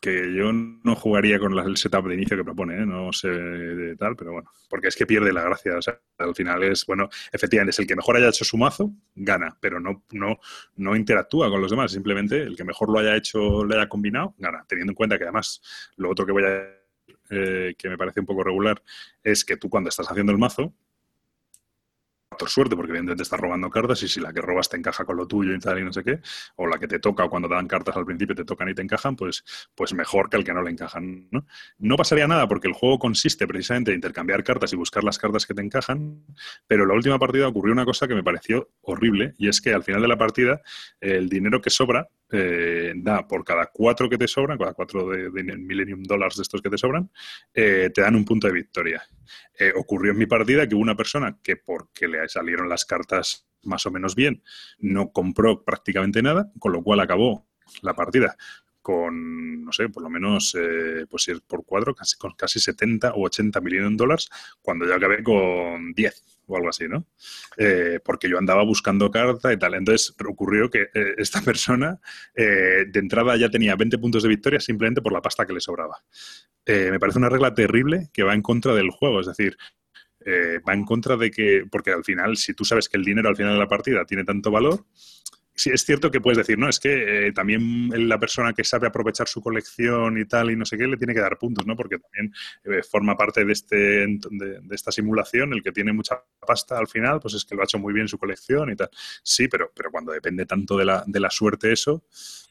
que 0.00 0.34
yo 0.34 0.52
no 0.52 0.94
jugaría 0.94 1.38
con 1.38 1.58
el 1.58 1.76
setup 1.76 2.06
de 2.06 2.14
inicio 2.14 2.36
que 2.36 2.44
propone, 2.44 2.82
¿eh? 2.82 2.86
no 2.86 3.12
sé 3.12 3.28
de 3.28 3.96
tal, 3.96 4.16
pero 4.16 4.32
bueno, 4.32 4.50
porque 4.68 4.88
es 4.88 4.96
que 4.96 5.06
pierde 5.06 5.32
la 5.32 5.42
gracia. 5.42 5.76
O 5.76 5.82
sea, 5.82 6.00
al 6.18 6.34
final 6.34 6.62
es, 6.62 6.86
bueno, 6.86 7.08
efectivamente, 7.32 7.70
es 7.70 7.78
el 7.80 7.86
que 7.86 7.96
mejor 7.96 8.16
haya 8.16 8.28
hecho 8.28 8.44
su 8.44 8.56
mazo, 8.56 8.92
gana, 9.14 9.56
pero 9.60 9.80
no, 9.80 10.04
no, 10.12 10.38
no 10.76 10.96
interactúa 10.96 11.50
con 11.50 11.60
los 11.60 11.70
demás, 11.70 11.92
simplemente 11.92 12.42
el 12.42 12.56
que 12.56 12.64
mejor 12.64 12.90
lo 12.90 12.98
haya 12.98 13.16
hecho, 13.16 13.64
lo 13.64 13.74
haya 13.74 13.88
combinado, 13.88 14.34
gana, 14.38 14.64
teniendo 14.68 14.92
en 14.92 14.96
cuenta 14.96 15.18
que 15.18 15.24
además 15.24 15.60
lo 15.96 16.10
otro 16.10 16.24
que 16.24 16.32
voy 16.32 16.44
a 16.44 16.76
eh, 17.28 17.74
que 17.76 17.88
me 17.88 17.98
parece 17.98 18.20
un 18.20 18.26
poco 18.26 18.44
regular 18.44 18.80
es 19.22 19.44
que 19.44 19.56
tú 19.56 19.68
cuando 19.68 19.88
estás 19.88 20.08
haciendo 20.08 20.30
el 20.30 20.38
mazo 20.38 20.72
factor 22.36 22.50
suerte, 22.50 22.76
porque 22.76 22.90
evidentemente 22.90 23.22
estás 23.22 23.40
robando 23.40 23.70
cartas 23.70 24.02
y 24.02 24.08
si 24.08 24.20
la 24.20 24.30
que 24.30 24.42
robas 24.42 24.68
te 24.68 24.76
encaja 24.76 25.06
con 25.06 25.16
lo 25.16 25.26
tuyo 25.26 25.54
y 25.54 25.58
tal 25.58 25.78
y 25.78 25.84
no 25.84 25.92
sé 25.92 26.04
qué, 26.04 26.20
o 26.56 26.66
la 26.66 26.78
que 26.78 26.86
te 26.86 26.98
toca 26.98 27.24
o 27.24 27.30
cuando 27.30 27.48
te 27.48 27.54
dan 27.54 27.66
cartas 27.66 27.96
al 27.96 28.04
principio 28.04 28.34
te 28.34 28.44
tocan 28.44 28.68
y 28.68 28.74
te 28.74 28.82
encajan, 28.82 29.16
pues, 29.16 29.42
pues 29.74 29.94
mejor 29.94 30.28
que 30.28 30.36
el 30.36 30.44
que 30.44 30.52
no 30.52 30.62
le 30.62 30.70
encajan. 30.70 31.28
¿no? 31.30 31.46
no 31.78 31.96
pasaría 31.96 32.28
nada 32.28 32.46
porque 32.46 32.68
el 32.68 32.74
juego 32.74 32.98
consiste 32.98 33.46
precisamente 33.46 33.90
en 33.90 33.96
intercambiar 33.96 34.44
cartas 34.44 34.70
y 34.74 34.76
buscar 34.76 35.02
las 35.02 35.18
cartas 35.18 35.46
que 35.46 35.54
te 35.54 35.62
encajan, 35.62 36.24
pero 36.66 36.82
en 36.82 36.88
la 36.88 36.94
última 36.94 37.18
partida 37.18 37.48
ocurrió 37.48 37.72
una 37.72 37.86
cosa 37.86 38.06
que 38.06 38.14
me 38.14 38.22
pareció 38.22 38.68
horrible 38.82 39.34
y 39.38 39.48
es 39.48 39.62
que 39.62 39.72
al 39.72 39.82
final 39.82 40.02
de 40.02 40.08
la 40.08 40.18
partida 40.18 40.60
el 41.00 41.30
dinero 41.30 41.62
que 41.62 41.70
sobra 41.70 42.10
eh, 42.30 42.92
da 42.96 43.26
por 43.26 43.44
cada 43.44 43.66
cuatro 43.66 44.08
que 44.08 44.18
te 44.18 44.26
sobran, 44.26 44.58
cada 44.58 44.74
cuatro 44.74 45.08
de, 45.08 45.30
Millennium 45.30 46.02
Dollars 46.02 46.36
de 46.36 46.42
estos 46.42 46.60
que 46.60 46.70
te 46.70 46.78
sobran, 46.78 47.10
eh, 47.54 47.90
te 47.94 48.02
dan 48.02 48.16
un 48.16 48.24
punto 48.24 48.46
de 48.46 48.52
victoria. 48.52 49.02
Eh, 49.58 49.72
ocurrió 49.76 50.12
en 50.12 50.18
mi 50.18 50.26
partida 50.26 50.68
que 50.68 50.74
hubo 50.74 50.82
una 50.82 50.96
persona 50.96 51.38
que 51.42 51.56
porque 51.56 52.08
le 52.08 52.28
salieron 52.28 52.68
las 52.68 52.84
cartas 52.84 53.46
más 53.62 53.86
o 53.86 53.90
menos 53.90 54.14
bien, 54.14 54.42
no 54.78 55.12
compró 55.12 55.64
prácticamente 55.64 56.22
nada, 56.22 56.52
con 56.58 56.72
lo 56.72 56.82
cual 56.82 57.00
acabó 57.00 57.48
la 57.82 57.94
partida 57.94 58.36
con, 58.86 59.64
no 59.64 59.72
sé, 59.72 59.88
por 59.88 60.04
lo 60.04 60.08
menos, 60.08 60.54
eh, 60.54 61.06
pues 61.10 61.26
es 61.26 61.40
por 61.40 61.64
cuatro, 61.64 61.92
casi, 61.92 62.16
con 62.16 62.34
casi 62.34 62.60
70 62.60 63.14
o 63.14 63.24
80 63.24 63.60
millones 63.60 63.90
de 63.90 63.96
dólares, 63.96 64.28
cuando 64.62 64.86
yo 64.86 64.94
acabé 64.94 65.24
con 65.24 65.92
10 65.92 66.22
o 66.46 66.56
algo 66.56 66.68
así, 66.68 66.86
¿no? 66.86 67.04
Eh, 67.56 67.98
porque 68.04 68.28
yo 68.28 68.38
andaba 68.38 68.62
buscando 68.62 69.10
carta 69.10 69.52
y 69.52 69.58
tal. 69.58 69.74
Entonces 69.74 70.14
ocurrió 70.24 70.70
que 70.70 70.82
eh, 70.94 71.14
esta 71.18 71.40
persona 71.42 71.98
eh, 72.32 72.84
de 72.86 73.00
entrada 73.00 73.36
ya 73.36 73.50
tenía 73.50 73.74
20 73.74 73.98
puntos 73.98 74.22
de 74.22 74.28
victoria 74.28 74.60
simplemente 74.60 75.02
por 75.02 75.12
la 75.12 75.20
pasta 75.20 75.44
que 75.44 75.52
le 75.52 75.60
sobraba. 75.60 76.00
Me 76.64 77.00
parece 77.00 77.18
una 77.18 77.28
regla 77.28 77.54
terrible 77.54 78.08
que 78.12 78.22
va 78.22 78.34
en 78.34 78.42
contra 78.42 78.72
del 78.72 78.90
juego, 78.90 79.20
es 79.20 79.26
decir, 79.26 79.56
va 80.26 80.74
en 80.74 80.84
contra 80.84 81.16
de 81.16 81.30
que, 81.30 81.64
porque 81.70 81.92
al 81.92 82.04
final, 82.04 82.36
si 82.36 82.54
tú 82.54 82.64
sabes 82.64 82.88
que 82.88 82.96
el 82.96 83.04
dinero 83.04 83.28
al 83.28 83.36
final 83.36 83.52
de 83.52 83.58
la 83.58 83.68
partida 83.68 84.04
tiene 84.04 84.24
tanto 84.24 84.50
valor, 84.50 84.84
sí, 85.56 85.70
es 85.70 85.84
cierto 85.84 86.10
que 86.10 86.20
puedes 86.20 86.38
decir, 86.38 86.58
no, 86.58 86.68
es 86.68 86.78
que 86.78 87.28
eh, 87.28 87.32
también 87.32 88.08
la 88.08 88.18
persona 88.18 88.52
que 88.52 88.62
sabe 88.62 88.86
aprovechar 88.86 89.26
su 89.26 89.40
colección 89.40 90.18
y 90.18 90.24
tal 90.26 90.50
y 90.50 90.56
no 90.56 90.64
sé 90.64 90.76
qué 90.76 90.86
le 90.86 90.96
tiene 90.96 91.14
que 91.14 91.20
dar 91.20 91.38
puntos, 91.38 91.66
¿no? 91.66 91.74
Porque 91.74 91.98
también 91.98 92.32
eh, 92.64 92.82
forma 92.82 93.16
parte 93.16 93.44
de, 93.44 93.52
este, 93.52 93.76
de, 93.76 94.60
de 94.60 94.74
esta 94.74 94.92
simulación, 94.92 95.52
el 95.52 95.62
que 95.62 95.72
tiene 95.72 95.92
mucha 95.92 96.22
pasta 96.46 96.78
al 96.78 96.86
final, 96.86 97.18
pues 97.20 97.34
es 97.34 97.44
que 97.44 97.54
lo 97.54 97.62
ha 97.62 97.64
hecho 97.64 97.78
muy 97.78 97.92
bien 97.92 98.06
su 98.06 98.18
colección 98.18 98.70
y 98.70 98.76
tal. 98.76 98.90
Sí, 99.22 99.48
pero, 99.48 99.72
pero 99.74 99.90
cuando 99.90 100.12
depende 100.12 100.46
tanto 100.46 100.76
de 100.76 100.84
la, 100.84 101.02
de 101.06 101.20
la 101.20 101.30
suerte 101.30 101.72
eso, 101.72 102.04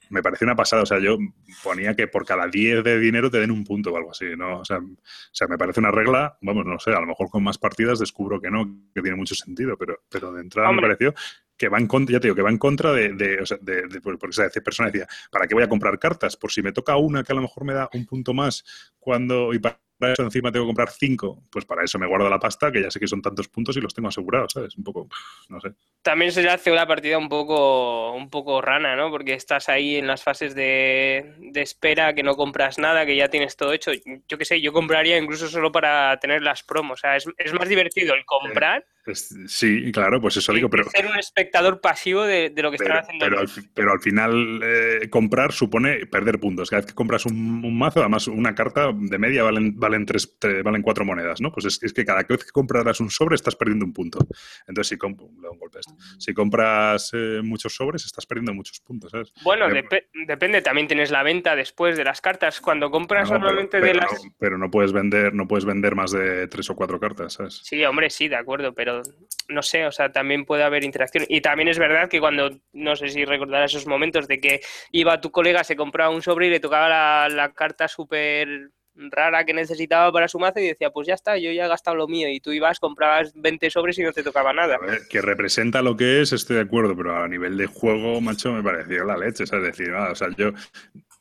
me 0.09 0.21
parece 0.21 0.45
una 0.45 0.55
pasada. 0.55 0.83
O 0.83 0.85
sea, 0.85 0.99
yo 0.99 1.17
ponía 1.63 1.95
que 1.95 2.07
por 2.07 2.25
cada 2.25 2.47
10 2.47 2.83
de 2.83 2.99
dinero 2.99 3.29
te 3.29 3.39
den 3.39 3.51
un 3.51 3.63
punto 3.63 3.91
o 3.91 3.97
algo 3.97 4.11
así, 4.11 4.25
¿no? 4.37 4.59
O 4.59 4.65
sea, 4.65 4.77
o 4.77 4.97
sea, 5.31 5.47
me 5.47 5.57
parece 5.57 5.79
una 5.79 5.91
regla, 5.91 6.37
vamos, 6.41 6.65
no 6.65 6.79
sé, 6.79 6.91
a 6.91 6.99
lo 6.99 7.07
mejor 7.07 7.29
con 7.29 7.43
más 7.43 7.57
partidas 7.57 7.99
descubro 7.99 8.39
que 8.39 8.51
no, 8.51 8.65
que 8.93 9.01
tiene 9.01 9.17
mucho 9.17 9.35
sentido, 9.35 9.77
pero, 9.77 9.99
pero 10.09 10.31
de 10.31 10.41
entrada 10.41 10.69
Hombre. 10.69 10.87
me 10.87 10.95
pareció 10.95 11.13
que 11.57 11.69
va 11.69 11.77
en 11.79 11.87
contra, 11.87 12.13
ya 12.13 12.19
te 12.19 12.27
digo, 12.27 12.35
que 12.35 12.41
va 12.41 12.49
en 12.49 12.57
contra 12.57 12.91
de, 12.93 13.13
de, 13.13 13.41
o 13.41 13.45
sea, 13.45 13.57
de- 13.61 13.83
de- 13.87 14.01
porque 14.01 14.27
esa 14.29 14.49
persona 14.61 14.89
decía, 14.91 15.07
¿para 15.31 15.47
qué 15.47 15.53
voy 15.55 15.63
a 15.63 15.69
comprar 15.69 15.97
cartas? 15.99 16.35
Por 16.37 16.51
si 16.51 16.61
me 16.61 16.71
toca 16.71 16.95
una 16.97 17.23
que 17.23 17.31
a 17.33 17.35
lo 17.35 17.41
mejor 17.41 17.63
me 17.65 17.73
da 17.73 17.89
un 17.93 18.05
punto 18.05 18.33
más 18.33 18.63
cuando 18.99 19.53
y 19.53 19.59
para 19.59 19.79
eso 19.99 20.23
encima 20.23 20.51
tengo 20.51 20.65
que 20.65 20.69
comprar 20.69 20.89
cinco, 20.91 21.41
pues 21.51 21.65
para 21.65 21.83
eso 21.83 21.97
me 21.97 22.07
guardo 22.07 22.29
la 22.29 22.39
pasta, 22.39 22.71
que 22.71 22.81
ya 22.81 22.91
sé 22.91 22.99
que 22.99 23.07
son 23.07 23.21
tantos 23.21 23.47
puntos 23.47 23.75
y 23.77 23.81
los 23.81 23.93
tengo 23.93 24.09
asegurados, 24.09 24.51
¿sabes? 24.53 24.75
Un 24.77 24.83
poco, 24.83 25.07
no 25.49 25.59
sé. 25.61 25.69
También 26.01 26.31
se 26.31 26.47
hace 26.47 26.71
una 26.71 26.85
partida 26.85 27.17
un 27.17 27.29
poco, 27.29 28.11
un 28.13 28.29
poco 28.29 28.61
rana, 28.61 28.95
¿no? 28.95 29.09
Porque 29.09 29.33
estás 29.33 29.69
ahí 29.69 29.95
en 29.95 30.07
las 30.07 30.21
fases 30.23 30.53
de, 30.53 31.33
de 31.39 31.61
espera, 31.61 32.13
que 32.13 32.23
no 32.23 32.35
compras 32.35 32.77
nada, 32.77 33.05
que 33.05 33.15
ya 33.15 33.29
tienes 33.29 33.55
todo 33.55 33.73
hecho. 33.73 33.91
Yo 34.27 34.37
qué 34.37 34.45
sé, 34.45 34.61
yo 34.61 34.71
compraría 34.73 35.17
incluso 35.17 35.47
solo 35.47 35.71
para 35.71 36.19
tener 36.19 36.41
las 36.43 36.61
promos. 36.63 36.99
O 36.99 37.01
sea, 37.01 37.15
es, 37.15 37.25
es 37.37 37.53
más 37.53 37.67
divertido 37.69 38.13
el 38.13 38.23
comprar 38.25 38.85
Es- 39.05 39.35
sí, 39.47 39.91
claro, 39.91 40.19
pues 40.21 40.37
eso 40.37 40.51
digo, 40.53 40.69
pero, 40.69 40.89
ser 40.89 41.05
un 41.07 41.17
espectador 41.17 41.79
pasivo 41.81 42.23
de, 42.23 42.49
de 42.49 42.61
lo 42.61 42.71
que 42.71 42.77
pero, 42.77 42.93
están 42.95 43.03
haciendo. 43.03 43.25
pero 43.25 43.37
al, 43.39 43.43
los- 43.45 43.59
pero 43.73 43.91
al 43.91 43.99
final 43.99 44.59
eh, 44.63 45.09
comprar 45.09 45.51
supone 45.53 46.05
perder 46.07 46.39
puntos. 46.39 46.69
Cada 46.69 46.81
vez 46.81 46.87
que 46.91 46.95
compras 46.95 47.25
un, 47.25 47.63
un 47.63 47.77
mazo, 47.77 47.99
además 48.01 48.27
una 48.27 48.53
carta 48.55 48.91
de 48.93 49.17
media 49.17 49.43
valen, 49.43 49.79
valen, 49.85 50.05
tres, 50.05 50.37
valen 50.63 50.81
cuatro 50.81 51.05
monedas, 51.05 51.39
¿no? 51.41 51.51
Pues 51.51 51.65
es, 51.65 51.81
es 51.83 51.93
que 51.93 52.03
cada 52.05 52.23
vez 52.23 52.43
que 52.43 52.51
comprarás 52.51 52.99
un 52.99 53.09
sobre 53.09 53.35
estás 53.35 53.55
perdiendo 53.55 53.85
un 53.85 53.93
punto. 53.93 54.19
Entonces, 54.67 54.89
si, 54.89 54.95
comp- 54.97 55.21
un 55.21 55.59
golpe 55.59 55.79
si 56.17 56.33
compras 56.33 57.11
eh, 57.13 57.41
muchos 57.43 57.75
sobres, 57.75 58.05
estás 58.05 58.25
perdiendo 58.25 58.53
muchos 58.53 58.79
puntos, 58.79 59.11
¿sabes? 59.11 59.33
Bueno, 59.43 59.67
depe- 59.67 60.07
depende, 60.27 60.61
también 60.61 60.87
tienes 60.87 61.11
la 61.11 61.23
venta 61.23 61.55
después 61.55 61.97
de 61.97 62.03
las 62.03 62.21
cartas. 62.21 62.61
Cuando 62.61 62.89
compras 62.91 63.29
No, 63.29 63.37
normalmente 63.39 63.79
pero, 63.79 63.85
de 63.87 63.93
no, 63.93 63.99
las... 64.01 64.21
pero 64.37 64.57
no 64.57 64.69
puedes 64.71 64.91
vender, 64.91 65.33
no 65.33 65.47
puedes 65.47 65.65
vender 65.65 65.95
más 65.95 66.11
de 66.11 66.47
tres 66.47 66.69
o 66.69 66.75
cuatro 66.75 66.99
cartas, 66.99 67.33
¿sabes? 67.33 67.61
Sí, 67.63 67.83
hombre, 67.85 68.09
sí, 68.09 68.27
de 68.27 68.35
acuerdo, 68.35 68.73
pero 68.73 69.01
no 69.49 69.61
sé, 69.61 69.85
o 69.85 69.91
sea, 69.91 70.11
también 70.11 70.45
puede 70.45 70.63
haber 70.63 70.83
interacción. 70.83 71.25
Y 71.29 71.41
también 71.41 71.67
es 71.69 71.79
verdad 71.79 72.09
que 72.09 72.19
cuando, 72.19 72.49
no 72.73 72.95
sé 72.95 73.09
si 73.09 73.25
recordarás 73.25 73.71
esos 73.71 73.87
momentos 73.87 74.27
de 74.27 74.39
que 74.39 74.61
iba 74.91 75.21
tu 75.21 75.31
colega, 75.31 75.63
se 75.63 75.75
compraba 75.75 76.09
un 76.13 76.21
sobre 76.21 76.47
y 76.47 76.49
le 76.49 76.59
tocaba 76.59 76.89
la, 76.89 77.29
la 77.29 77.53
carta 77.53 77.87
súper 77.87 78.71
rara 78.95 79.45
que 79.45 79.53
necesitaba 79.53 80.11
para 80.11 80.27
su 80.27 80.39
mazo 80.39 80.59
y 80.59 80.67
decía, 80.67 80.89
pues 80.89 81.07
ya 81.07 81.13
está, 81.13 81.37
yo 81.37 81.51
ya 81.51 81.65
he 81.65 81.67
gastado 81.67 81.95
lo 81.95 82.07
mío. 82.07 82.29
Y 82.29 82.39
tú 82.39 82.51
ibas, 82.51 82.79
comprabas 82.79 83.33
20 83.35 83.69
sobres 83.69 83.97
y 83.99 84.03
no 84.03 84.13
te 84.13 84.23
tocaba 84.23 84.53
nada. 84.53 84.77
Que 85.09 85.21
representa 85.21 85.81
lo 85.81 85.95
que 85.95 86.21
es, 86.21 86.33
estoy 86.33 86.57
de 86.57 86.63
acuerdo, 86.63 86.95
pero 86.95 87.15
a 87.15 87.27
nivel 87.27 87.57
de 87.57 87.67
juego, 87.67 88.21
macho, 88.21 88.51
me 88.53 88.63
pareció 88.63 89.03
la 89.05 89.17
leche. 89.17 89.43
Es 89.43 89.51
decir, 89.51 89.91
ah, 89.93 90.09
o 90.11 90.15
sea, 90.15 90.29
yo, 90.37 90.51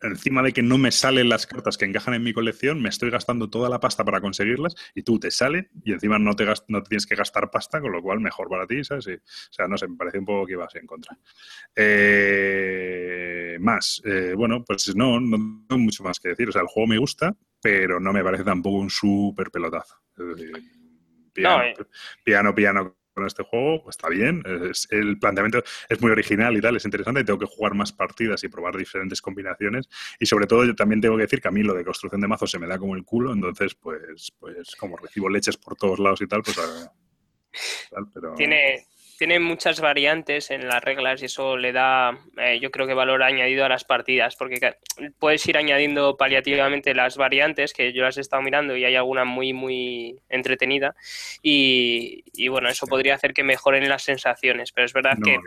encima 0.03 0.43
de 0.43 0.53
que 0.53 0.63
no 0.63 0.79
me 0.79 0.91
salen 0.91 1.29
las 1.29 1.47
cartas 1.47 1.77
que 1.77 1.85
encajan 1.85 2.15
en 2.15 2.23
mi 2.23 2.33
colección, 2.33 2.81
me 2.81 2.89
estoy 2.89 3.11
gastando 3.11 3.51
toda 3.51 3.69
la 3.69 3.81
pasta 3.81 4.05
para 4.05 4.21
conseguirlas 4.21 4.75
y 4.95 5.03
tú 5.03 5.19
te 5.19 5.31
sale 5.31 5.71
y 5.85 5.93
encima 5.93 6.19
no 6.19 6.37
te, 6.37 6.47
no 6.69 6.83
tienes 6.83 7.07
que 7.07 7.15
gastar 7.15 7.51
pasta, 7.51 7.81
con 7.81 7.93
lo 7.93 8.03
cual 8.03 8.21
mejor 8.21 8.49
para 8.49 8.67
ti, 8.67 8.85
¿sabes? 8.85 9.07
O 9.07 9.53
sea, 9.53 9.67
no 9.67 9.77
sé, 9.77 9.89
me 9.89 9.97
parece 9.97 10.19
un 10.19 10.27
poco 10.27 10.47
que 10.47 10.53
ibas 10.53 10.75
en 10.75 10.87
contra. 10.87 11.17
Eh, 11.75 13.57
más, 13.61 14.03
eh, 14.05 14.35
bueno, 14.37 14.65
pues 14.65 14.95
no, 14.95 15.21
no 15.21 15.65
tengo 15.69 15.83
mucho 15.83 16.05
más 16.05 16.21
que 16.21 16.31
decir. 16.31 16.49
O 16.49 16.53
sea, 16.53 16.63
el 16.63 16.69
juego 16.69 16.87
me 16.87 16.99
gusta, 16.99 17.35
pero 17.65 17.99
no 17.99 18.13
me 18.13 18.23
parece 18.23 18.45
tampoco 18.45 18.77
un 18.77 18.91
súper 18.91 19.51
pelotazo. 19.51 19.95
Es 20.19 20.37
decir, 20.37 20.53
piano, 21.33 21.63
eh. 21.65 21.75
piano, 22.23 22.55
piano 22.55 22.99
con 23.15 23.25
este 23.27 23.43
juego, 23.43 23.83
pues 23.83 23.95
está 23.97 24.11
bien. 24.11 24.43
Es- 24.69 24.87
el 24.91 25.19
planteamiento 25.19 25.63
es 25.89 25.99
muy 26.03 26.11
original 26.11 26.55
y 26.55 26.61
tal, 26.61 26.77
es 26.77 26.85
interesante. 26.85 27.23
y 27.23 27.25
Tengo 27.25 27.39
que 27.39 27.47
jugar 27.47 27.73
más 27.73 27.91
partidas 27.91 28.45
y 28.45 28.49
probar 28.49 28.77
diferentes 28.77 29.23
combinaciones. 29.23 29.89
Y 30.21 30.27
sobre 30.27 30.47
todo, 30.47 30.67
yo 30.67 30.75
también 30.75 31.01
tengo 31.01 31.17
que 31.17 31.23
decir 31.23 31.41
que 31.41 31.49
a 31.49 31.53
mí 31.53 31.63
lo 31.63 31.73
de 31.73 31.85
construcción 31.87 32.21
de 32.21 32.29
mazos 32.29 32.51
se 32.51 32.59
me 32.59 32.67
da 32.67 32.77
como 32.79 32.95
el 32.97 33.05
culo. 33.05 33.33
Entonces, 33.33 33.75
pues, 33.77 34.31
pues 34.39 34.77
como 34.77 34.99
recibo 34.99 35.31
leches 35.31 35.57
por 35.57 35.75
todos 35.77 35.99
lados 36.01 36.21
y 36.21 36.27
tal, 36.27 36.43
pues. 36.43 36.59
a- 36.59 36.93
tal, 37.93 38.07
pero... 38.13 38.35
Tiene, 38.35 38.85
tiene 39.27 39.41
muchas 39.41 39.81
variantes 39.81 40.51
en 40.51 40.69
las 40.69 40.85
reglas 40.85 41.23
y 41.23 41.25
eso 41.25 41.57
le 41.57 41.73
da, 41.73 42.19
eh, 42.37 42.61
yo 42.61 42.71
creo 42.71 42.87
que 42.87 42.93
valor 42.93 43.23
añadido 43.23 43.65
a 43.65 43.71
las 43.71 43.83
partidas, 43.83 44.37
porque 44.37 44.75
puedes 45.19 45.49
ir 45.49 45.57
añadiendo 45.57 46.19
paliativamente 46.19 46.93
las 46.95 47.17
variantes, 47.17 47.73
que 47.73 47.95
yo 47.95 48.03
las 48.03 48.19
he 48.19 48.21
estado 48.21 48.43
mirando 48.43 48.77
y 48.77 48.85
hay 48.85 48.97
alguna 48.97 49.25
muy, 49.25 49.55
muy 49.55 50.19
entretenida, 50.29 50.95
y, 51.43 52.23
y 52.35 52.49
bueno, 52.49 52.69
eso 52.69 52.87
podría 52.87 53.15
hacer 53.15 53.33
que 53.33 53.45
mejoren 53.45 53.89
las 53.89 54.03
sensaciones, 54.03 54.73
pero 54.73 54.85
es 54.85 54.93
verdad 54.93 55.17
No, 55.17 55.25
que 55.25 55.39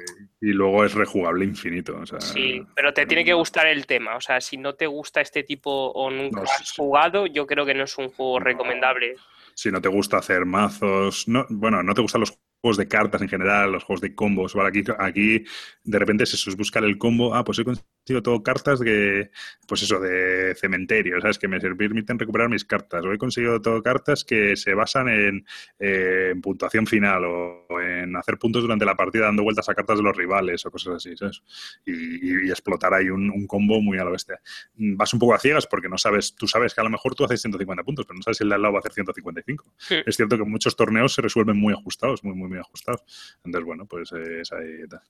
y, 0.41 0.53
luego 0.53 0.83
es 0.83 0.95
rejugable 0.95 1.45
infinito. 1.45 1.99
o 2.01 2.05
sea, 2.07 2.19
sí, 2.19 2.63
pero 2.75 2.95
te 2.95 3.05
tiene 3.05 3.23
que 3.23 3.33
gustar 3.33 3.67
el 3.67 3.85
tema, 3.85 4.15
o 4.15 4.21
sea, 4.21 4.41
si 4.41 4.57
no 4.57 4.73
te 4.73 4.87
gusta 4.87 5.21
este 5.21 5.43
tipo 5.43 5.91
o 5.91 6.09
nunca 6.09 6.37
No, 6.37 6.43
has 6.45 6.67
sí. 6.67 6.73
jugado, 6.77 7.27
yo 7.27 7.45
creo 7.45 7.63
que 7.63 7.75
no 7.75 7.83
es 7.83 7.95
un 7.99 8.09
juego 8.09 8.39
No. 8.39 8.43
recomendable. 8.45 9.13
si 9.53 9.71
no 9.71 9.79
te 9.81 9.89
gusta 9.89 10.17
hacer 10.17 10.45
mazos, 10.45 11.27
no, 11.27 11.45
bueno, 11.49 11.83
no 11.83 11.93
te 11.93 12.01
gustan 12.01 12.21
los 12.21 12.39
juegos 12.61 12.77
de 12.77 12.87
cartas 12.87 13.21
en 13.21 13.29
general, 13.29 13.71
los 13.71 13.83
juegos 13.83 14.01
de 14.01 14.15
combos, 14.15 14.53
¿vale? 14.53 14.69
Aquí, 14.69 14.83
aquí 14.99 15.45
de 15.83 15.99
repente 15.99 16.23
es 16.23 16.33
eso, 16.33 16.49
es 16.49 16.57
buscar 16.57 16.83
el 16.83 16.97
combo, 16.97 17.33
ah, 17.35 17.43
pues 17.43 17.59
he 17.59 17.63
conseguido 17.63 17.96
todo 18.23 18.41
cartas 18.43 18.79
de, 18.79 19.29
pues 19.67 19.83
eso, 19.83 19.99
de 19.99 20.55
cementerio, 20.55 21.19
¿sabes? 21.21 21.37
Que 21.37 21.47
me 21.47 21.59
permiten 21.59 22.17
recuperar 22.17 22.49
mis 22.49 22.65
cartas, 22.65 23.03
o 23.05 23.11
he 23.13 23.17
conseguido 23.17 23.61
todo 23.61 23.81
cartas 23.83 24.23
que 24.23 24.55
se 24.55 24.73
basan 24.73 25.09
en, 25.09 25.45
eh, 25.79 26.29
en 26.31 26.41
puntuación 26.41 26.87
final 26.87 27.25
o, 27.25 27.65
o 27.69 27.81
en 27.81 28.15
hacer 28.15 28.37
puntos 28.37 28.61
durante 28.61 28.85
la 28.85 28.95
partida 28.95 29.25
dando 29.25 29.43
vueltas 29.43 29.67
a 29.69 29.75
cartas 29.75 29.97
de 29.97 30.03
los 30.03 30.15
rivales 30.15 30.65
o 30.65 30.71
cosas 30.71 30.95
así, 30.95 31.15
¿sabes? 31.17 31.41
Y, 31.85 31.91
y- 31.93 32.47
y 32.47 32.49
explotar 32.49 32.93
ahí 32.93 33.09
un, 33.09 33.29
un 33.29 33.45
combo 33.47 33.81
muy 33.81 33.97
a 33.97 34.03
lo 34.03 34.11
bestia. 34.11 34.39
Vas 34.75 35.13
un 35.13 35.19
poco 35.19 35.33
a 35.35 35.39
ciegas 35.39 35.67
porque 35.67 35.89
no 35.89 35.97
sabes, 35.97 36.35
tú 36.35 36.47
sabes 36.47 36.73
que 36.73 36.81
a 36.81 36.83
lo 36.83 36.89
mejor 36.89 37.13
tú 37.15 37.25
haces 37.25 37.41
150 37.41 37.83
puntos, 37.83 38.05
pero 38.05 38.15
no 38.17 38.23
sabes 38.23 38.37
si 38.37 38.43
el 38.43 38.49
de 38.49 38.55
al 38.55 38.61
lado 38.61 38.73
va 38.73 38.79
a 38.79 38.81
hacer 38.81 38.93
155. 38.93 39.65
Sí. 39.77 39.95
Es 40.05 40.15
cierto 40.15 40.37
que 40.37 40.43
muchos 40.43 40.75
torneos 40.75 41.13
se 41.13 41.21
resuelven 41.21 41.57
muy 41.57 41.73
ajustados, 41.73 42.23
muy, 42.23 42.35
muy, 42.35 42.47
muy 42.49 42.59
ajustados. 42.59 43.01
Entonces, 43.43 43.65
bueno, 43.65 43.85
pues 43.85 44.11
eh, 44.13 44.41
es 44.41 44.51
ahí 44.53 44.87
tal. 44.89 45.01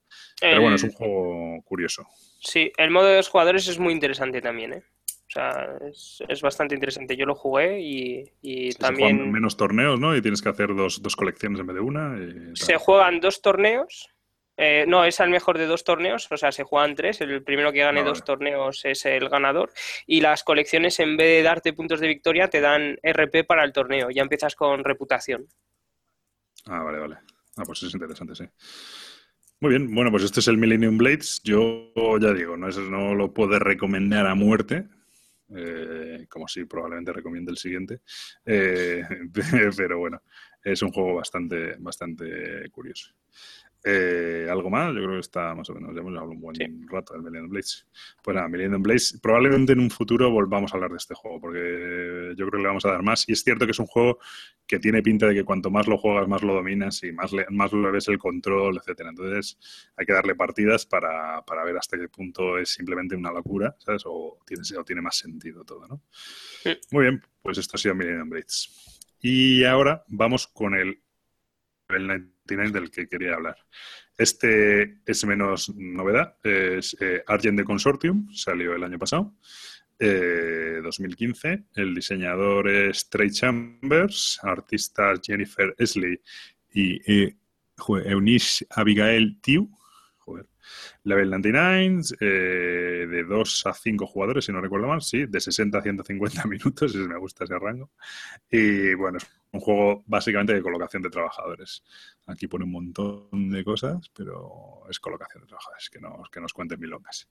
Pero 0.42 0.62
bueno, 0.62 0.76
es 0.76 0.84
un 0.84 0.92
juego 0.92 1.62
curioso. 1.64 2.08
Sí, 2.40 2.72
el 2.78 2.87
modo 2.92 3.08
de 3.08 3.16
dos 3.16 3.30
jugadores 3.30 3.68
es 3.68 3.80
muy 3.80 3.94
interesante 3.94 4.42
también, 4.42 4.74
¿eh? 4.74 4.84
O 5.28 5.30
sea, 5.30 5.78
es, 5.90 6.24
es 6.28 6.42
bastante 6.42 6.74
interesante. 6.74 7.18
Yo 7.18 7.26
lo 7.26 7.36
jugué 7.36 7.82
y, 7.82 8.24
y 8.42 8.72
Se 8.72 8.78
juegan 8.80 8.96
también 8.96 9.32
menos 9.32 9.58
torneos, 9.58 10.00
¿no? 10.00 10.16
Y 10.16 10.22
tienes 10.22 10.42
que 10.42 10.50
hacer 10.50 10.74
dos, 10.74 11.02
dos 11.02 11.16
colecciones 11.18 11.60
en 11.60 11.68
vez 11.68 11.76
de 11.76 11.82
una. 11.82 12.18
y 12.18 12.56
se 12.56 12.78
juegan 12.78 13.20
dos 13.20 13.42
torneos. 13.42 14.10
Eh, 14.60 14.86
no, 14.88 15.06
es 15.06 15.20
al 15.20 15.30
mejor 15.30 15.60
de 15.60 15.68
dos 15.68 15.84
torneos, 15.84 16.32
o 16.32 16.38
sea, 16.38 16.52
se 16.52 16.64
juegan 16.64 16.96
tres. 16.96 17.22
El 17.22 17.44
primero 17.44 17.72
que 17.72 17.80
gane 17.80 18.00
Ah, 18.00 18.04
dos 18.06 18.24
torneos 18.24 18.86
es 18.86 19.06
el 19.06 19.30
ganador. 19.30 19.72
Y 20.08 20.22
las 20.22 20.44
colecciones, 20.44 21.00
en 21.00 21.16
vez 21.16 21.28
de 21.28 21.44
darte 21.44 21.74
puntos 21.74 22.00
de 22.00 22.08
victoria, 22.08 22.50
te 22.50 22.60
dan 22.62 22.98
RP 23.04 23.44
para 23.46 23.64
el 23.64 23.74
torneo. 23.74 24.10
Ya 24.10 24.24
empiezas 24.24 24.56
con 24.56 24.84
reputación. 24.84 25.48
Ah, 26.66 26.82
vale, 26.84 27.00
vale. 27.00 27.18
Ah, 27.58 27.64
pues 27.66 27.84
es 27.84 27.94
interesante, 27.94 28.34
sí. 28.34 28.46
Muy 29.60 29.72
bien, 29.72 29.94
bueno, 29.96 30.12
pues 30.12 30.24
este 30.24 30.40
es 30.40 30.48
el 30.48 30.58
Millennium 30.58 30.98
Blades. 31.00 31.42
Yo 31.44 31.92
ya 32.20 32.32
digo, 32.32 32.56
no, 32.58 32.68
es, 32.68 32.78
no 32.78 33.16
lo 33.16 33.34
puedo 33.34 33.58
recomendar 33.58 34.28
a 34.28 34.36
muerte, 34.36 34.88
eh, 35.56 36.28
como 36.30 36.48
si 36.48 36.66
probablemente 36.66 37.12
recomiende 37.12 37.52
el 37.52 37.58
siguiente, 37.58 38.02
Eh, 38.46 39.04
pero 39.78 39.98
bueno, 39.98 40.22
es 40.64 40.82
un 40.84 40.92
juego 40.92 41.16
bastante, 41.16 41.76
bastante 41.80 42.70
curioso. 42.70 43.14
Eh, 43.84 44.48
¿Algo 44.50 44.70
más? 44.70 44.88
Yo 44.90 45.02
creo 45.02 45.14
que 45.14 45.20
está 45.20 45.56
más 45.56 45.70
o 45.70 45.74
menos, 45.74 45.94
ya 45.94 46.02
hemos 46.02 46.10
hablado 46.12 46.32
un 46.32 46.42
buen 46.42 46.56
Sí. 46.56 46.66
rato 46.88 47.14
del 47.14 47.22
Millennium 47.22 47.50
Blades. 47.50 47.86
Pues 48.22 48.36
nada, 48.36 48.48
Millennium 48.50 48.82
Blades, 48.84 49.18
probablemente 49.22 49.74
en 49.74 49.80
un 49.80 49.90
futuro 49.90 50.30
volvamos 50.30 50.72
a 50.74 50.76
hablar 50.76 50.92
de 50.92 50.98
este 50.98 51.14
juego, 51.14 51.40
porque 51.40 52.34
yo 52.36 52.48
creo 52.48 52.52
que 52.52 52.58
le 52.64 52.68
vamos 52.68 52.86
a 52.86 52.92
dar 52.92 53.04
más. 53.04 53.28
Y 53.30 53.34
es 53.34 53.44
cierto 53.44 53.66
que 53.66 53.72
es 53.72 53.80
un 53.80 53.86
juego 53.86 54.20
que 54.66 54.80
tiene 54.80 55.02
pinta 55.02 55.28
de 55.28 55.36
que 55.36 55.46
cuanto 55.46 55.70
más 55.72 55.88
lo 55.88 55.98
juegas, 55.98 56.28
más 56.28 56.42
lo 56.44 56.54
dominas 56.54 57.02
y 57.04 57.14
más, 57.14 57.32
le, 57.32 57.46
más 57.50 57.72
le 57.72 57.90
ves 57.92 58.08
el 58.10 58.18
control, 58.18 58.78
etcétera. 58.78 59.12
Entonces 59.12 59.58
hay 59.96 60.06
que 60.06 60.12
darle 60.14 60.36
partidas 60.36 60.86
para, 60.86 61.42
para 61.46 61.64
ver 61.64 61.78
hasta 61.78 61.98
qué 61.98 62.10
punto 62.10 62.58
es 62.58 62.70
simplemente 62.70 63.16
una 63.16 63.32
locura, 63.32 63.76
¿sabes? 63.80 64.04
O 64.06 64.40
tiene, 64.46 64.64
o 64.78 64.84
tiene 64.84 65.02
más 65.02 65.16
sentido 65.18 65.64
todo, 65.64 65.88
¿no? 65.88 66.02
Sí. 66.64 66.78
Muy 66.92 67.04
bien, 67.04 67.22
pues 67.42 67.58
esto 67.58 67.78
ha 67.78 67.80
sido 67.80 67.96
Millennium 67.96 68.30
Blades. 68.30 69.06
Y 69.22 69.64
ahora 69.64 70.04
vamos 70.10 70.48
con 70.48 70.76
el, 70.76 71.02
el 71.90 72.08
99 72.08 72.72
del 72.72 72.92
que 72.92 73.08
quería 73.08 73.36
hablar. 73.36 73.58
Este 74.18 75.00
es 75.06 75.26
menos 75.26 75.70
novedad, 75.76 76.38
es 76.44 76.98
eh, 77.00 77.24
Argent 77.28 77.58
de 77.58 77.66
Consortium, 77.66 78.32
salió 78.34 78.76
el 78.76 78.84
año 78.84 78.98
pasado. 78.98 79.36
Eh, 80.00 80.80
2015. 80.84 81.64
El 81.76 81.96
diseñador 81.96 82.70
es 82.70 83.10
Trey 83.10 83.32
Chambers, 83.32 84.40
artistas 84.44 85.20
Jennifer 85.24 85.74
Esley 85.78 86.22
y 86.72 87.02
eh, 87.12 87.36
Eunice 88.06 88.66
Abigail 88.70 89.40
Tiu. 89.42 89.70
joder. 90.20 90.48
Level 91.04 91.30
99, 91.30 92.02
eh, 92.20 92.26
de 93.10 93.24
2 93.24 93.66
a 93.68 93.74
5 93.74 94.06
jugadores, 94.06 94.46
si 94.46 94.52
no 94.52 94.60
recuerdo 94.60 94.88
mal, 94.88 95.02
sí, 95.02 95.26
de 95.26 95.40
60 95.40 95.78
a 95.78 95.82
150 95.82 96.46
minutos, 96.48 96.92
si 96.92 96.98
me 97.00 97.18
gusta 97.18 97.46
ese 97.46 97.58
rango. 97.58 97.92
Y 98.52 98.94
bueno, 98.94 99.18
es 99.18 99.26
un 99.52 99.60
juego 99.60 100.04
básicamente 100.06 100.54
de 100.54 100.62
colocación 100.62 101.02
de 101.04 101.10
trabajadores. 101.10 101.84
Aquí 102.26 102.48
pone 102.48 102.66
un 102.66 102.72
montón 102.72 103.50
de 103.50 103.64
cosas, 103.64 104.10
pero 104.16 104.84
es 104.90 105.00
colocación 105.00 105.44
de 105.44 105.48
trabajadores, 105.48 105.90
que, 105.90 106.00
no, 106.00 106.24
que 106.32 106.42
nos 106.42 106.54
cuenten 106.54 106.80
milongas. 106.80 107.28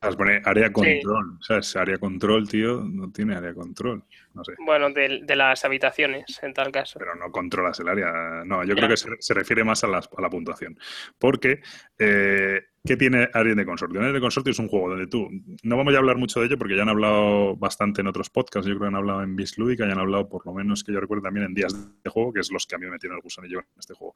Las 0.00 0.16
pone 0.16 0.42
área 0.44 0.70
control, 0.70 1.38
¿sabes? 1.40 1.74
Área 1.76 1.96
control, 1.96 2.46
tío, 2.46 2.82
no 2.84 3.10
tiene 3.10 3.36
área 3.36 3.54
control, 3.54 4.04
no 4.34 4.44
sé. 4.44 4.52
Bueno, 4.58 4.90
de, 4.90 5.20
de 5.24 5.36
las 5.36 5.64
habitaciones, 5.64 6.38
en 6.42 6.52
tal 6.52 6.70
caso. 6.70 6.98
Pero 6.98 7.14
no 7.14 7.30
controlas 7.32 7.80
el 7.80 7.88
área. 7.88 8.44
No, 8.44 8.62
yo 8.64 8.74
Ya. 8.74 8.76
creo 8.76 8.88
que 8.90 8.96
se, 8.98 9.08
se 9.18 9.32
refiere 9.32 9.64
más 9.64 9.82
a, 9.82 9.86
las- 9.86 10.10
a 10.14 10.20
la 10.20 10.28
puntuación. 10.28 10.78
Porque, 11.18 11.62
eh, 11.98 12.62
¿qué 12.86 12.96
tiene 12.98 13.28
Alien 13.32 13.56
de 13.56 13.64
Consortio? 13.64 13.98
Alien 14.00 14.14
de 14.14 14.20
Consortio 14.20 14.50
es 14.50 14.58
un 14.58 14.68
juego 14.68 14.90
donde 14.90 15.06
tú. 15.06 15.28
No 15.62 15.76
vamos 15.76 15.94
a 15.94 15.98
hablar 15.98 16.16
mucho 16.18 16.40
de 16.40 16.46
ello 16.46 16.58
porque 16.58 16.76
ya 16.76 16.82
han 16.82 16.88
hablado 16.90 17.56
bastante 17.56 18.02
en 18.02 18.06
otros 18.08 18.28
podcasts. 18.28 18.66
Yo 18.68 18.74
creo 18.74 18.82
que 18.82 18.88
han 18.88 18.96
hablado 18.96 19.22
en 19.22 19.34
Bis 19.36 19.56
Lúdica 19.56 19.86
y 19.86 19.90
han 19.90 19.98
hablado, 19.98 20.28
por 20.28 20.44
lo 20.44 20.52
menos 20.52 20.84
que 20.84 20.92
yo 20.92 21.00
recuerdo, 21.00 21.22
también 21.22 21.46
en 21.46 21.54
Días 21.54 21.74
de 22.02 22.10
Juego, 22.10 22.32
que 22.32 22.40
es 22.40 22.52
los 22.52 22.66
que 22.66 22.74
a 22.74 22.78
mí 22.78 22.84
me 22.84 22.92
metieron 22.92 23.16
el 23.16 23.22
gusanillo 23.22 23.60
en 23.60 23.66
este 23.78 23.94
juego. 23.94 24.14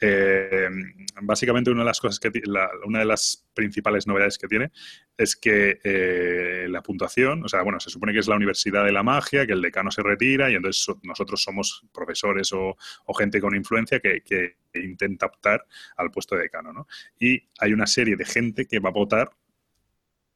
Eh, 0.00 0.68
básicamente, 1.22 1.70
una 1.70 1.80
de 1.80 1.86
las 1.86 2.00
cosas 2.00 2.20
que. 2.20 2.30
la- 2.44 2.70
una 2.84 2.98
de 2.98 3.06
las 3.06 3.46
principales 3.54 4.06
novedades 4.06 4.36
que 4.38 4.48
tiene 4.48 4.70
es 5.16 5.36
que 5.36 5.80
eh, 5.82 6.66
la 6.68 6.82
puntuación, 6.82 7.44
o 7.44 7.48
sea, 7.48 7.62
bueno, 7.62 7.80
se 7.80 7.90
supone 7.90 8.12
que 8.12 8.20
es 8.20 8.28
la 8.28 8.36
Universidad 8.36 8.84
de 8.84 8.92
la 8.92 9.02
Magia, 9.02 9.46
que 9.46 9.52
el 9.52 9.60
decano 9.62 9.90
se 9.90 10.02
retira 10.02 10.50
y 10.50 10.54
entonces 10.54 10.82
so- 10.82 11.00
nosotros 11.02 11.42
somos 11.42 11.84
profesores 11.92 12.52
o, 12.52 12.76
gente 13.18 13.40
con 13.40 13.54
influencia 13.54 14.00
que 14.00 14.22
intenta 14.74 15.26
optar 15.26 15.66
al 15.96 16.10
puesto 16.10 16.36
de 16.36 16.42
decano, 16.42 16.72
¿no? 16.72 16.86
Y 17.18 17.42
hay 17.58 17.72
una 17.72 17.86
serie 17.86 18.16
de 18.16 18.24
gente 18.24 18.66
que 18.66 18.78
va 18.78 18.90
a 18.90 18.92
votar 18.92 19.30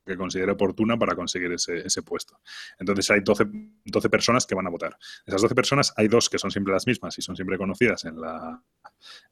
que 0.04 0.16
considere 0.16 0.52
oportuna 0.52 0.98
para 0.98 1.14
conseguir 1.14 1.52
ese, 1.52 2.02
puesto. 2.02 2.38
Entonces 2.78 3.10
hay 3.10 3.20
12, 3.20 3.44
12 3.84 4.10
personas 4.10 4.46
que 4.46 4.54
van 4.54 4.66
a 4.66 4.70
votar. 4.70 4.96
De 5.24 5.30
esas 5.30 5.42
12 5.42 5.54
personas 5.54 5.94
hay 5.96 6.08
dos 6.08 6.28
que 6.28 6.38
son 6.38 6.50
siempre 6.50 6.72
las 6.72 6.86
mismas 6.86 7.16
y 7.18 7.22
son 7.22 7.36
siempre 7.36 7.56
conocidas 7.56 8.04
en, 8.04 8.20
la, 8.20 8.62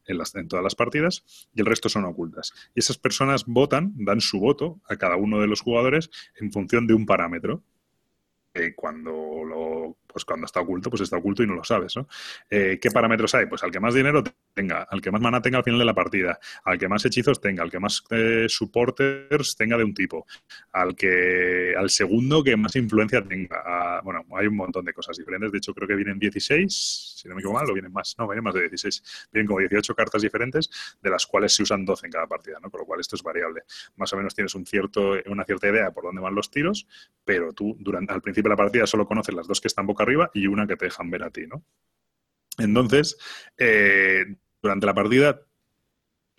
en, 0.07 0.19
las, 0.19 0.35
en 0.35 0.49
todas 0.49 0.63
las 0.63 0.75
partidas 0.75 1.25
y 1.55 1.61
el 1.61 1.67
resto 1.67 1.89
son 1.89 2.05
ocultas. 2.05 2.53
Y 2.75 2.81
esas 2.81 2.99
personas 2.99 3.45
votan, 3.47 3.93
dan 3.97 4.21
su 4.21 4.41
voto 4.41 4.81
a 4.89 4.97
cada 4.97 5.17
uno 5.17 5.41
de 5.41 5.47
los 5.47 5.61
jugadores 5.61 6.11
en 6.37 6.51
función 6.51 6.87
de 6.87 6.95
un 6.95 7.07
parámetro. 7.07 7.63
Cuando 8.77 9.11
lo, 9.47 9.97
pues 10.13 10.25
cuando 10.25 10.47
está 10.47 10.61
oculto, 10.61 10.91
pues 10.91 11.03
está 11.03 11.17
oculto 11.17 11.43
y 11.43 11.47
no 11.47 11.55
lo 11.55 11.65
sabes, 11.65 11.97
¿no? 11.97 12.07
Eh, 12.51 12.79
¿Qué 12.81 12.91
parámetros 12.91 13.35
hay? 13.35 13.47
Pues 13.47 13.63
al 13.63 13.71
que 13.71 13.81
más 13.81 13.95
dinero 13.95 14.23
tenga, 14.55 14.87
al 14.91 15.01
que 15.01 15.11
más 15.11 15.21
mana 15.21 15.41
tenga 15.41 15.59
al 15.59 15.65
final 15.65 15.79
de 15.79 15.85
la 15.85 15.95
partida, 15.95 16.39
al 16.65 16.79
que 16.79 16.89
más 16.89 17.05
hechizos 17.05 17.41
tenga, 17.41 17.63
al 17.63 17.71
que 17.71 17.81
más 17.81 18.05
eh, 18.11 18.47
supporters 18.49 19.57
tenga 19.57 19.77
de 19.77 19.85
un 19.85 19.95
tipo, 19.95 20.27
al 20.73 20.95
que 20.95 21.75
al 21.77 21.91
segundo 21.91 22.43
que 22.45 22.57
más 22.57 22.77
influencia 22.77 23.23
tenga. 23.23 24.01
bueno, 24.03 24.25
hay 24.37 24.47
un 24.47 24.57
montón 24.57 24.85
de 24.85 24.93
cosas 24.93 25.17
diferentes. 25.17 25.53
De 25.53 25.59
hecho, 25.59 25.75
creo 25.75 25.89
que 25.89 25.95
vienen 25.95 26.19
16, 26.19 27.15
si 27.17 27.29
no 27.29 27.35
me 27.35 27.41
equivoco 27.41 27.59
mal, 27.59 27.71
o 27.71 27.73
vienen 27.73 27.93
más. 27.93 28.15
No, 28.19 28.27
vienen 28.27 28.45
más 28.45 28.55
de 28.55 28.61
16. 28.61 29.29
Vienen 29.33 29.47
como 29.47 29.61
18 29.61 29.95
cartas 29.95 30.23
diferentes, 30.23 30.71
de 31.01 31.11
las 31.11 31.27
cuales 31.27 31.55
se 31.55 31.63
usan 31.63 31.85
12 31.85 32.07
en 32.07 32.13
cada 32.13 32.27
partida, 32.27 32.59
¿no? 32.63 32.71
Con 32.71 32.81
lo 32.81 32.87
cual 32.87 33.01
esto 33.01 33.17
es 33.17 33.23
variable. 33.23 33.63
Más 33.97 34.13
o 34.13 34.17
menos 34.17 34.35
tienes 34.35 34.55
un 34.55 34.67
cierto, 34.67 35.15
una 35.27 35.45
cierta 35.45 35.69
idea 35.69 35.91
por 35.91 36.05
dónde 36.05 36.21
van 36.21 36.35
los 36.35 36.51
tiros, 36.51 36.87
pero 37.25 37.53
tú 37.53 37.77
durante, 37.79 38.13
al 38.13 38.23
principio 38.23 38.49
de 38.49 38.55
la 38.55 38.57
partida 38.57 38.87
solo 38.87 39.07
conoces 39.07 39.35
las 39.35 39.47
dos 39.47 39.61
que 39.61 39.69
están 39.69 39.87
boca 39.87 40.02
arriba 40.03 40.31
y 40.35 40.47
una 40.47 40.67
que 40.67 40.77
te 40.77 40.87
dejan 40.87 41.11
ver 41.11 41.25
a 41.25 41.31
ti, 41.31 41.47
¿no? 41.47 41.65
Entonces, 42.59 43.17
eh, 43.57 44.25
durante 44.61 44.87
la 44.87 44.95
partida, 44.95 45.43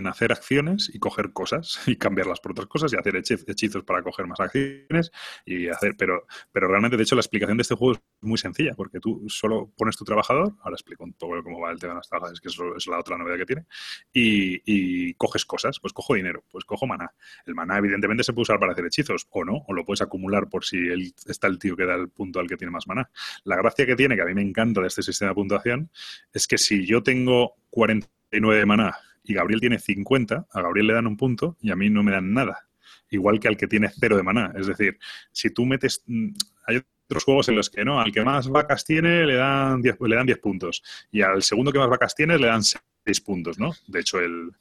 hacer 0.06 0.32
acciones 0.32 0.90
y 0.94 1.00
coger 1.00 1.32
cosas 1.34 1.80
y 1.88 1.96
cambiarlas 1.96 2.40
por 2.40 2.52
otras 2.52 2.68
cosas 2.68 2.92
y 2.94 2.98
hacer 2.98 3.14
hechi- 3.16 3.44
hechizos 3.48 3.84
para 3.84 4.02
coger 4.02 4.26
más 4.28 4.40
acciones 4.40 5.12
y 5.46 5.68
hacer, 5.70 5.96
pero, 5.98 6.26
pero 6.52 6.68
realmente, 6.68 6.98
de 6.98 7.04
hecho, 7.04 7.16
la 7.16 7.22
explicación 7.22 7.58
de 7.58 7.62
este 7.62 7.76
juego 7.76 7.94
es 7.94 8.02
muy 8.22 8.38
sencilla, 8.38 8.74
porque 8.76 9.00
tú 9.00 9.24
solo 9.28 9.72
pones 9.78 9.96
tu 9.96 10.04
trabajador, 10.04 10.54
ahora 10.62 10.76
explico 10.76 11.04
un 11.04 11.14
poco 11.14 11.42
cómo 11.44 11.60
va 11.60 11.72
el 11.72 11.80
tema 11.80 11.94
de 11.94 11.98
los 12.00 12.10
trabajadores, 12.10 12.42
que 12.42 12.50
es 12.50 12.88
la 12.88 13.00
otra 13.00 13.18
novedad 13.18 13.38
que 13.38 13.46
tiene, 13.46 13.66
y, 14.12 15.14
coges 15.16 15.46
cosas, 15.46 15.80
pues 15.80 15.94
cojo 15.94 16.16
dinero, 16.16 16.44
pues 16.50 16.66
cojo 16.66 16.88
maná. 16.88 17.12
El 17.46 17.56
maná, 17.56 17.78
evidentemente, 17.78 18.24
se 18.24 18.34
puede 18.34 18.44
usar 18.44 18.60
para 18.60 18.74
hacer 18.74 18.86
hechizos, 18.86 19.28
o 19.30 19.46
no, 19.46 19.64
o 19.68 19.74
lo 19.74 19.86
puedes 19.86 20.02
acumular 20.02 20.50
por 20.50 20.66
si 20.66 20.78
el- 20.78 21.14
está 21.28 21.48
el 21.48 21.60
tío 21.60 21.76
que 21.76 21.86
da 21.86 21.96
el 21.96 22.10
punto 22.10 22.40
al 22.40 22.48
que 22.48 22.58
tiene 22.58 22.72
más 22.72 22.88
maná. 22.88 23.10
La 23.44 23.56
gracia 23.58 23.86
que 23.86 23.96
tiene, 23.96 24.16
que 24.16 24.22
a 24.22 24.26
mí 24.26 24.34
me 24.34 24.42
encanta 24.42 24.82
de 24.82 24.88
este 24.88 25.04
sistema 25.04 25.30
de 25.30 25.36
puntuación, 25.36 25.90
es 26.34 26.48
que 26.48 26.58
si 26.58 26.86
yo 26.86 27.04
tengo 27.04 27.56
49 27.70 28.60
de 28.60 28.66
maná 28.66 28.96
y 29.24 29.34
Gabriel 29.34 29.62
tiene 29.62 29.80
50, 29.80 30.48
a 30.52 30.62
Gabriel 30.62 30.88
le 30.88 30.94
dan 30.94 31.08
un 31.08 31.18
punto 31.18 31.58
y 31.62 31.72
a 31.72 31.76
mí 31.76 31.90
no 31.90 32.04
me 32.04 32.12
dan 32.12 32.34
nada. 32.34 32.68
Igual 33.10 33.40
que 33.40 33.48
al 33.48 33.58
que 33.58 33.68
tiene 33.68 33.90
cero 33.90 34.18
de 34.18 34.24
maná. 34.24 34.54
Es 34.56 34.68
decir, 34.68 34.98
si 35.32 35.50
tú 35.52 35.66
metes. 35.66 36.04
mm, 36.08 36.30
Hay 36.68 36.82
otros 37.06 37.24
juegos 37.24 37.50
en 37.50 37.56
los 37.56 37.70
que 37.70 37.84
no, 37.84 38.00
al 38.00 38.12
que 38.12 38.24
más 38.24 38.50
vacas 38.50 38.86
tiene 38.86 39.26
le 39.26 39.36
dan 39.36 39.82
10, 39.82 39.98
le 40.02 40.16
dan 40.16 40.26
10 40.26 40.40
puntos. 40.40 40.84
Y 41.12 41.22
al 41.22 41.44
segundo 41.44 41.72
que 41.72 41.80
más 41.80 41.90
vacas 41.90 42.16
tiene 42.16 42.38
le 42.38 42.48
dan 42.48 42.64
6 42.64 43.22
puntos, 43.22 43.60
¿no? 43.60 43.74
De 43.88 44.00
hecho, 44.00 44.20
el. 44.20 44.52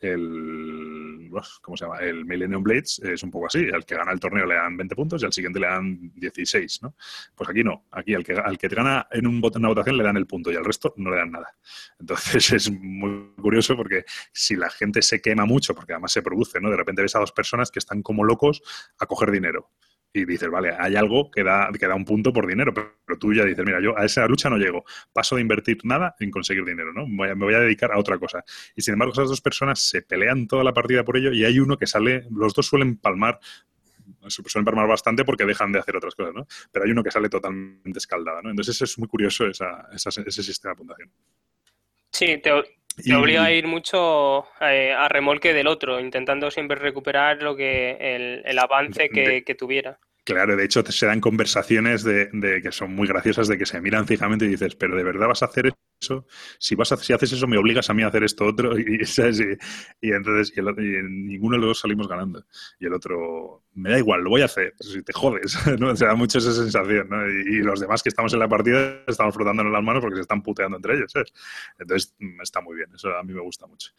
el 0.00 1.30
¿Cómo 1.62 1.76
se 1.76 1.84
llama? 1.84 1.98
El 1.98 2.24
Millennium 2.24 2.62
Blades 2.62 2.98
es 3.04 3.22
un 3.22 3.30
poco 3.30 3.46
así. 3.46 3.68
Al 3.72 3.84
que 3.84 3.94
gana 3.94 4.12
el 4.12 4.18
torneo 4.18 4.46
le 4.46 4.54
dan 4.56 4.76
20 4.76 4.96
puntos 4.96 5.22
y 5.22 5.26
al 5.26 5.32
siguiente 5.32 5.60
le 5.60 5.66
dan 5.66 6.12
16, 6.16 6.82
¿no? 6.82 6.94
Pues 7.36 7.48
aquí 7.48 7.62
no. 7.62 7.86
Aquí 7.92 8.14
al 8.14 8.24
que, 8.24 8.32
al 8.32 8.58
que 8.58 8.68
te 8.68 8.74
gana 8.74 9.06
en 9.12 9.26
un, 9.26 9.40
una 9.54 9.68
votación 9.68 9.96
le 9.96 10.02
dan 10.02 10.16
el 10.16 10.26
punto 10.26 10.50
y 10.50 10.56
al 10.56 10.64
resto 10.64 10.94
no 10.96 11.10
le 11.10 11.16
dan 11.16 11.30
nada. 11.30 11.54
Entonces 12.00 12.50
es 12.52 12.70
muy 12.72 13.34
curioso 13.40 13.76
porque 13.76 14.04
si 14.32 14.56
la 14.56 14.70
gente 14.70 15.02
se 15.02 15.20
quema 15.20 15.44
mucho, 15.44 15.74
porque 15.74 15.92
además 15.92 16.12
se 16.12 16.22
produce, 16.22 16.60
¿no? 16.60 16.70
De 16.70 16.76
repente 16.76 17.02
ves 17.02 17.14
a 17.14 17.20
dos 17.20 17.32
personas 17.32 17.70
que 17.70 17.78
están 17.78 18.02
como 18.02 18.24
locos 18.24 18.62
a 18.98 19.06
coger 19.06 19.30
dinero. 19.30 19.70
Y 20.12 20.24
dices, 20.24 20.50
vale, 20.50 20.74
hay 20.76 20.96
algo 20.96 21.30
que 21.30 21.44
da, 21.44 21.70
que 21.78 21.86
da 21.86 21.94
un 21.94 22.04
punto 22.04 22.32
por 22.32 22.46
dinero, 22.48 22.74
pero, 22.74 22.90
tú 23.18 23.32
ya 23.32 23.44
dices, 23.44 23.64
mira, 23.64 23.80
yo 23.80 23.96
a 23.96 24.04
esa 24.04 24.26
lucha 24.26 24.50
no 24.50 24.56
llego, 24.56 24.84
paso 25.12 25.36
de 25.36 25.42
invertir 25.42 25.78
nada 25.84 26.16
en 26.18 26.32
conseguir 26.32 26.64
dinero, 26.64 26.92
¿no? 26.92 27.06
Voy 27.08 27.28
a- 27.28 27.34
me 27.36 27.44
voy 27.44 27.54
a 27.54 27.60
dedicar 27.60 27.92
a 27.92 27.98
otra 27.98 28.18
cosa. 28.18 28.44
Y 28.74 28.82
sin 28.82 28.94
embargo, 28.94 29.12
esas 29.12 29.28
dos 29.28 29.40
personas 29.40 29.78
se 29.80 30.02
pelean 30.02 30.48
toda 30.48 30.64
la 30.64 30.72
partida 30.74 31.04
por 31.04 31.16
ello 31.16 31.32
y 31.32 31.44
hay 31.44 31.60
uno 31.60 31.76
que 31.76 31.86
sale, 31.86 32.26
los 32.30 32.54
dos 32.54 32.66
suelen 32.66 32.96
palmar, 32.96 33.38
su- 34.26 34.42
suelen 34.42 34.64
palmar 34.64 34.88
bastante 34.88 35.24
porque 35.24 35.44
dejan 35.46 35.70
de 35.72 35.78
hacer 35.78 35.96
otras 35.96 36.14
cosas, 36.16 36.34
¿no? 36.34 36.46
Pero 36.72 36.84
hay 36.84 36.90
uno 36.90 37.04
que 37.04 37.10
sale 37.12 37.28
totalmente 37.28 37.98
escaldado, 38.00 38.42
¿no? 38.42 38.50
Entonces 38.50 38.82
es 38.82 38.98
muy 38.98 39.06
curioso 39.08 39.46
esa, 39.46 39.88
esa- 39.92 40.22
ese 40.26 40.42
sistema 40.42 40.72
de 40.72 40.76
puntuación. 40.78 41.10
Sí, 42.12 42.38
te, 42.42 42.50
te 42.96 43.14
obliga 43.14 43.44
a 43.44 43.52
ir 43.52 43.66
mucho 43.66 44.46
eh, 44.60 44.92
a 44.92 45.08
remolque 45.08 45.54
del 45.54 45.66
otro, 45.66 46.00
intentando 46.00 46.50
siempre 46.50 46.78
recuperar 46.78 47.42
lo 47.42 47.56
que 47.56 47.96
el, 47.98 48.42
el 48.44 48.58
avance 48.58 49.08
que 49.08 49.54
tuviera. 49.56 49.98
Claro, 50.24 50.56
de 50.56 50.64
hecho 50.64 50.84
se 50.84 51.06
dan 51.06 51.20
conversaciones 51.20 52.04
de, 52.04 52.28
de 52.32 52.62
que 52.62 52.72
son 52.72 52.94
muy 52.94 53.08
graciosas, 53.08 53.48
de 53.48 53.58
que 53.58 53.66
se 53.66 53.80
miran 53.80 54.06
fijamente 54.06 54.44
y 54.44 54.48
dices, 54.48 54.76
pero 54.76 54.96
¿de 54.96 55.02
verdad 55.02 55.28
vas 55.28 55.42
a 55.42 55.46
hacer 55.46 55.66
eso? 55.66 56.26
Si 56.58 56.74
vas 56.74 56.92
a, 56.92 56.96
si 56.96 57.12
haces 57.12 57.32
eso, 57.32 57.46
me 57.46 57.58
obligas 57.58 57.90
a 57.90 57.94
mí 57.94 58.02
a 58.02 58.08
hacer 58.08 58.24
esto 58.24 58.46
otro. 58.46 58.74
Y, 58.80 58.98
y, 60.00 60.12
entonces 60.12 60.52
y 60.56 60.62
ninguno 60.62 61.56
de 61.56 61.60
los 61.60 61.68
dos 61.70 61.80
salimos 61.80 62.08
ganando. 62.08 62.44
Y 62.78 62.86
el 62.86 62.94
otro, 62.94 63.64
me 63.74 63.90
da 63.90 63.98
igual, 63.98 64.22
lo 64.22 64.30
voy 64.30 64.42
a 64.42 64.46
hacer, 64.46 64.74
si 64.80 65.02
te 65.02 65.12
jodes. 65.12 65.56
¿no? 65.78 65.94
Se 65.96 66.06
da 66.06 66.14
mucho 66.14 66.38
esa 66.38 66.52
sensación. 66.52 67.08
¿no? 67.08 67.28
Y, 67.28 67.62
los 67.62 67.80
demás 67.80 68.02
que 68.02 68.08
estamos 68.08 68.32
en 68.32 68.40
la 68.40 68.48
partida 68.48 69.02
estamos 69.06 69.34
frotándonos 69.34 69.72
las 69.72 69.82
manos 69.82 70.00
porque 70.00 70.16
se 70.16 70.22
están 70.22 70.42
puteando 70.42 70.76
entre 70.76 70.94
ellos. 70.94 71.12
Entonces 71.78 72.14
está 72.42 72.60
muy 72.60 72.76
bien, 72.76 72.88
eso 72.94 73.14
a 73.14 73.22
mí 73.22 73.32
me 73.32 73.42
gusta 73.42 73.66
mucho. 73.66 73.90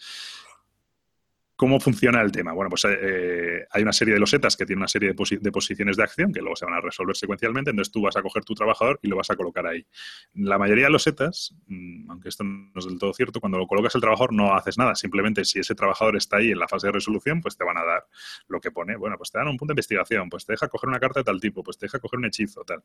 ¿Cómo 1.62 1.80
funciona 1.80 2.24
el 2.24 2.32
tema? 2.32 2.54
Bueno, 2.54 2.72
pues 2.72 2.88
eh, 2.90 3.68
hay 3.70 3.84
una 3.84 3.94
serie 3.94 4.16
de 4.16 4.20
losetas 4.20 4.58
que 4.58 4.66
tiene 4.66 4.80
una 4.80 4.88
serie 4.88 5.10
de, 5.10 5.16
posi- 5.16 5.40
de 5.40 5.52
posiciones 5.52 5.96
de 5.96 6.02
acción 6.02 6.34
que 6.34 6.40
luego 6.42 6.56
se 6.56 6.66
van 6.66 6.74
a 6.74 6.82
resolver 6.82 7.16
secuencialmente, 7.16 7.70
entonces 7.70 7.92
tú 7.92 8.02
vas 8.02 8.18
a 8.18 8.24
coger 8.24 8.44
tu 8.44 8.56
trabajador 8.56 9.00
y 9.04 9.08
lo 9.10 9.16
vas 9.16 9.30
a 9.30 9.36
colocar 9.36 9.68
ahí. 9.68 9.86
La 10.34 10.58
mayoría 10.58 10.86
de 10.86 10.90
losetas, 10.90 11.54
mm, 11.68 12.10
aunque 12.10 12.30
esto 12.30 12.44
no 12.44 12.72
es 12.76 12.86
del 12.88 12.98
todo 12.98 13.14
cierto, 13.14 13.40
cuando 13.40 13.60
lo 13.60 13.68
colocas 13.68 13.94
el 13.94 14.02
trabajador 14.02 14.34
no 14.34 14.56
haces 14.56 14.80
nada, 14.80 14.96
simplemente 14.96 15.46
si 15.46 15.60
ese 15.60 15.76
trabajador 15.76 16.16
está 16.18 16.38
ahí 16.38 16.50
en 16.50 16.58
la 16.58 16.68
fase 16.68 16.88
de 16.88 16.94
resolución, 16.94 17.42
pues 17.42 17.56
te 17.56 17.64
van 17.64 17.78
a 17.78 17.84
dar 17.86 18.08
lo 18.48 18.60
que 18.60 18.72
pone, 18.72 18.96
bueno, 18.96 19.16
pues 19.18 19.30
te 19.30 19.38
dan 19.38 19.48
un 19.48 19.58
punto 19.58 19.72
de 19.72 19.76
investigación, 19.76 20.32
pues 20.32 20.48
te 20.48 20.54
deja 20.54 20.68
coger 20.68 20.90
una 20.90 21.00
carta 21.00 21.20
de 21.20 21.26
tal 21.26 21.40
tipo, 21.40 21.62
pues 21.62 21.78
te 21.78 21.86
deja 21.86 22.00
coger 22.00 22.18
un 22.18 22.26
hechizo, 22.26 22.64
tal. 22.66 22.84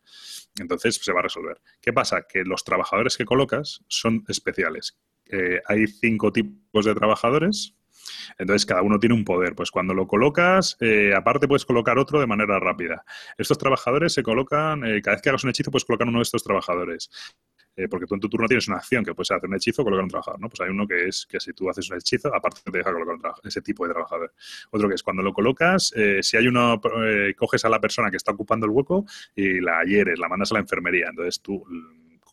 Entonces 0.61 0.97
se 0.97 1.12
va 1.14 1.20
a 1.20 1.22
resolver. 1.22 1.61
¿Qué 1.81 1.95
pasa? 1.95 2.27
Que 2.29 2.45
los 2.45 2.64
trabajadores 2.64 3.16
que 3.16 3.24
colocas 3.24 3.85
son 3.89 4.24
especiales. 4.29 4.99
Eh, 5.29 5.61
hay 5.66 5.87
cinco 5.87 6.33
tipos 6.33 6.85
de 6.85 6.95
trabajadores, 6.95 7.76
entonces, 8.39 8.67
cada 8.67 8.83
uno 8.83 8.99
tiene 8.99 9.15
un 9.15 9.25
poder. 9.25 9.55
Pues 9.55 9.71
cuando 9.71 9.95
lo 9.95 10.07
colocas, 10.07 10.77
eh, 10.81 11.13
aparte 11.15 11.49
puedes 11.49 11.65
colocar 11.65 11.99
otro 11.99 12.21
de 12.21 12.27
manera 12.27 12.59
rápida. 12.59 13.05
Estos 13.39 13.59
trabajadores 13.59 14.13
se 14.13 14.23
colocan, 14.23 14.85
eh, 14.85 15.01
cada 15.03 15.17
vez 15.17 15.23
que 15.23 15.29
hagas 15.29 15.45
un 15.45 15.51
hechizo, 15.51 15.71
puedes 15.71 15.85
colocar 15.85 16.09
uno 16.09 16.19
de 16.19 16.23
estos 16.25 16.43
trabajadores. 16.43 17.11
Eh, 17.77 17.89
porque 17.89 18.07
tú 18.07 18.15
en 18.15 18.21
tu 18.21 18.29
turno 18.29 18.49
tienes 18.49 18.67
una 18.69 18.79
acción 18.79 19.05
que 19.05 19.15
puedes 19.15 19.31
hacer 19.31 19.49
un 19.49 19.55
hechizo 19.55 19.83
o 19.83 19.85
colocar 19.85 20.05
un 20.05 20.09
trabajador, 20.09 20.41
¿no? 20.41 20.49
Pues 20.49 20.61
hay 20.63 20.71
uno 20.71 20.87
que 20.87 21.09
es 21.09 21.27
que 21.27 21.39
si 21.39 21.53
tú 21.53 21.69
haces 21.69 21.91
un 21.91 21.99
hechizo, 21.99 22.35
aparte 22.35 22.63
te 22.65 22.79
deja 22.79 22.91
colocar 22.91 23.15
un 23.15 23.23
ese 23.49 23.61
tipo 23.61 23.87
de 23.87 23.93
trabajador. 23.93 24.33
Otro 24.71 24.89
que 24.89 24.95
es 24.95 25.03
cuando 25.03 25.23
lo 25.23 25.35
colocas, 25.35 25.93
eh, 25.95 26.23
si 26.23 26.39
hay 26.39 26.49
uno, 26.49 26.81
eh, 27.05 27.35
coges 27.37 27.65
a 27.67 27.69
la 27.69 27.79
persona 27.79 28.11
que 28.11 28.17
está 28.17 28.33
ocupando 28.33 28.65
el 28.65 28.73
hueco 28.73 29.05
y 29.35 29.61
la 29.61 29.85
hieres, 29.85 30.19
la 30.19 30.29
mandas 30.29 30.51
a 30.53 30.55
la 30.55 30.61
enfermería. 30.61 31.09
Entonces 31.11 31.41
tú 31.43 31.65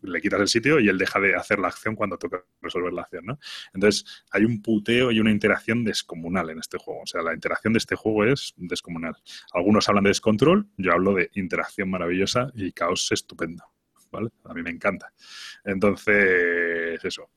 le 0.04 0.22
quitas 0.22 0.39
el 0.39 0.47
sitio 0.47 0.80
y 0.80 0.89
él 0.89 0.97
deja 0.97 1.20
de 1.20 1.36
hacer 1.36 1.60
la 1.60 1.68
acción 1.68 1.95
cuando 1.95 2.18
toca 2.18 2.43
resolver 2.62 2.93
la 2.93 3.04
acción, 3.04 3.26
¿no? 3.26 3.39
Entonces, 3.74 4.24
hay 4.32 4.45
un 4.45 4.62
puteo 4.62 5.12
y 5.12 5.20
una 5.20 5.32
interacción 5.32 5.84
descomunal 5.84 6.49
en 6.49 6.60
este 6.60 6.78
juego. 6.78 7.01
O 7.01 7.08
sea, 7.08 7.22
la 7.22 7.34
interacción 7.34 7.74
de 7.74 7.80
este 7.80 7.95
juego 7.95 8.26
es 8.26 8.54
descomunal. 8.58 9.16
Algunos 9.54 9.88
hablan 9.89 10.04
de 10.06 10.10
descontrol, 10.12 10.68
yo 10.78 10.93
hablo 10.93 11.14
de 11.14 11.30
interacción 11.34 11.89
maravillosa 11.89 12.51
y 12.54 12.72
caos 12.72 13.12
estupendo, 13.12 13.64
¿vale? 14.12 14.30
A 14.45 14.54
mí 14.54 14.62
me 14.62 14.70
encanta. 14.70 15.14
Entonces, 15.64 17.04
eso. 17.04 17.30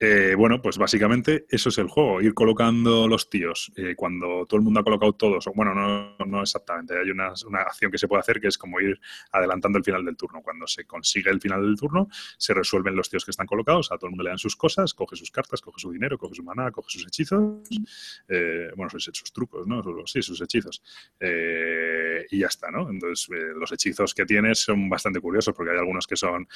Eh, 0.00 0.34
bueno, 0.36 0.60
pues 0.60 0.76
básicamente 0.76 1.46
eso 1.48 1.68
es 1.68 1.78
el 1.78 1.86
juego, 1.86 2.20
ir 2.20 2.34
colocando 2.34 3.06
los 3.06 3.30
tíos. 3.30 3.72
Eh, 3.76 3.94
cuando 3.94 4.44
todo 4.46 4.58
el 4.58 4.64
mundo 4.64 4.80
ha 4.80 4.84
colocado 4.84 5.12
todos, 5.12 5.46
o 5.46 5.52
bueno, 5.54 5.72
no, 5.72 6.16
no 6.26 6.42
exactamente, 6.42 6.98
hay 6.98 7.10
una, 7.10 7.32
una 7.46 7.60
acción 7.60 7.92
que 7.92 7.98
se 7.98 8.08
puede 8.08 8.20
hacer 8.20 8.40
que 8.40 8.48
es 8.48 8.58
como 8.58 8.80
ir 8.80 8.98
adelantando 9.30 9.78
el 9.78 9.84
final 9.84 10.04
del 10.04 10.16
turno. 10.16 10.42
Cuando 10.42 10.66
se 10.66 10.84
consigue 10.84 11.30
el 11.30 11.40
final 11.40 11.62
del 11.62 11.76
turno, 11.76 12.08
se 12.36 12.54
resuelven 12.54 12.96
los 12.96 13.08
tíos 13.08 13.24
que 13.24 13.30
están 13.30 13.46
colocados, 13.46 13.92
a 13.92 13.96
todo 13.96 14.08
el 14.08 14.10
mundo 14.10 14.24
le 14.24 14.30
dan 14.30 14.38
sus 14.38 14.56
cosas, 14.56 14.94
coge 14.94 15.14
sus 15.14 15.30
cartas, 15.30 15.60
coge 15.60 15.78
su 15.78 15.92
dinero, 15.92 16.18
coge 16.18 16.34
su 16.34 16.42
maná, 16.42 16.72
coge 16.72 16.90
sus 16.90 17.06
hechizos, 17.06 17.68
eh, 18.28 18.70
bueno, 18.76 18.90
sus, 18.90 19.04
sus 19.04 19.32
trucos, 19.32 19.66
¿no? 19.66 19.82
Sí, 20.06 20.22
sus 20.22 20.40
hechizos. 20.40 20.82
Eh, 21.20 22.26
y 22.30 22.40
ya 22.40 22.48
está, 22.48 22.70
¿no? 22.70 22.90
Entonces, 22.90 23.28
los 23.54 23.70
hechizos 23.70 24.12
que 24.12 24.26
tienes 24.26 24.58
son 24.58 24.88
bastante 24.88 25.20
curiosos 25.20 25.54
porque 25.54 25.70
hay 25.70 25.78
algunos 25.78 26.06
que 26.06 26.16
son, 26.16 26.48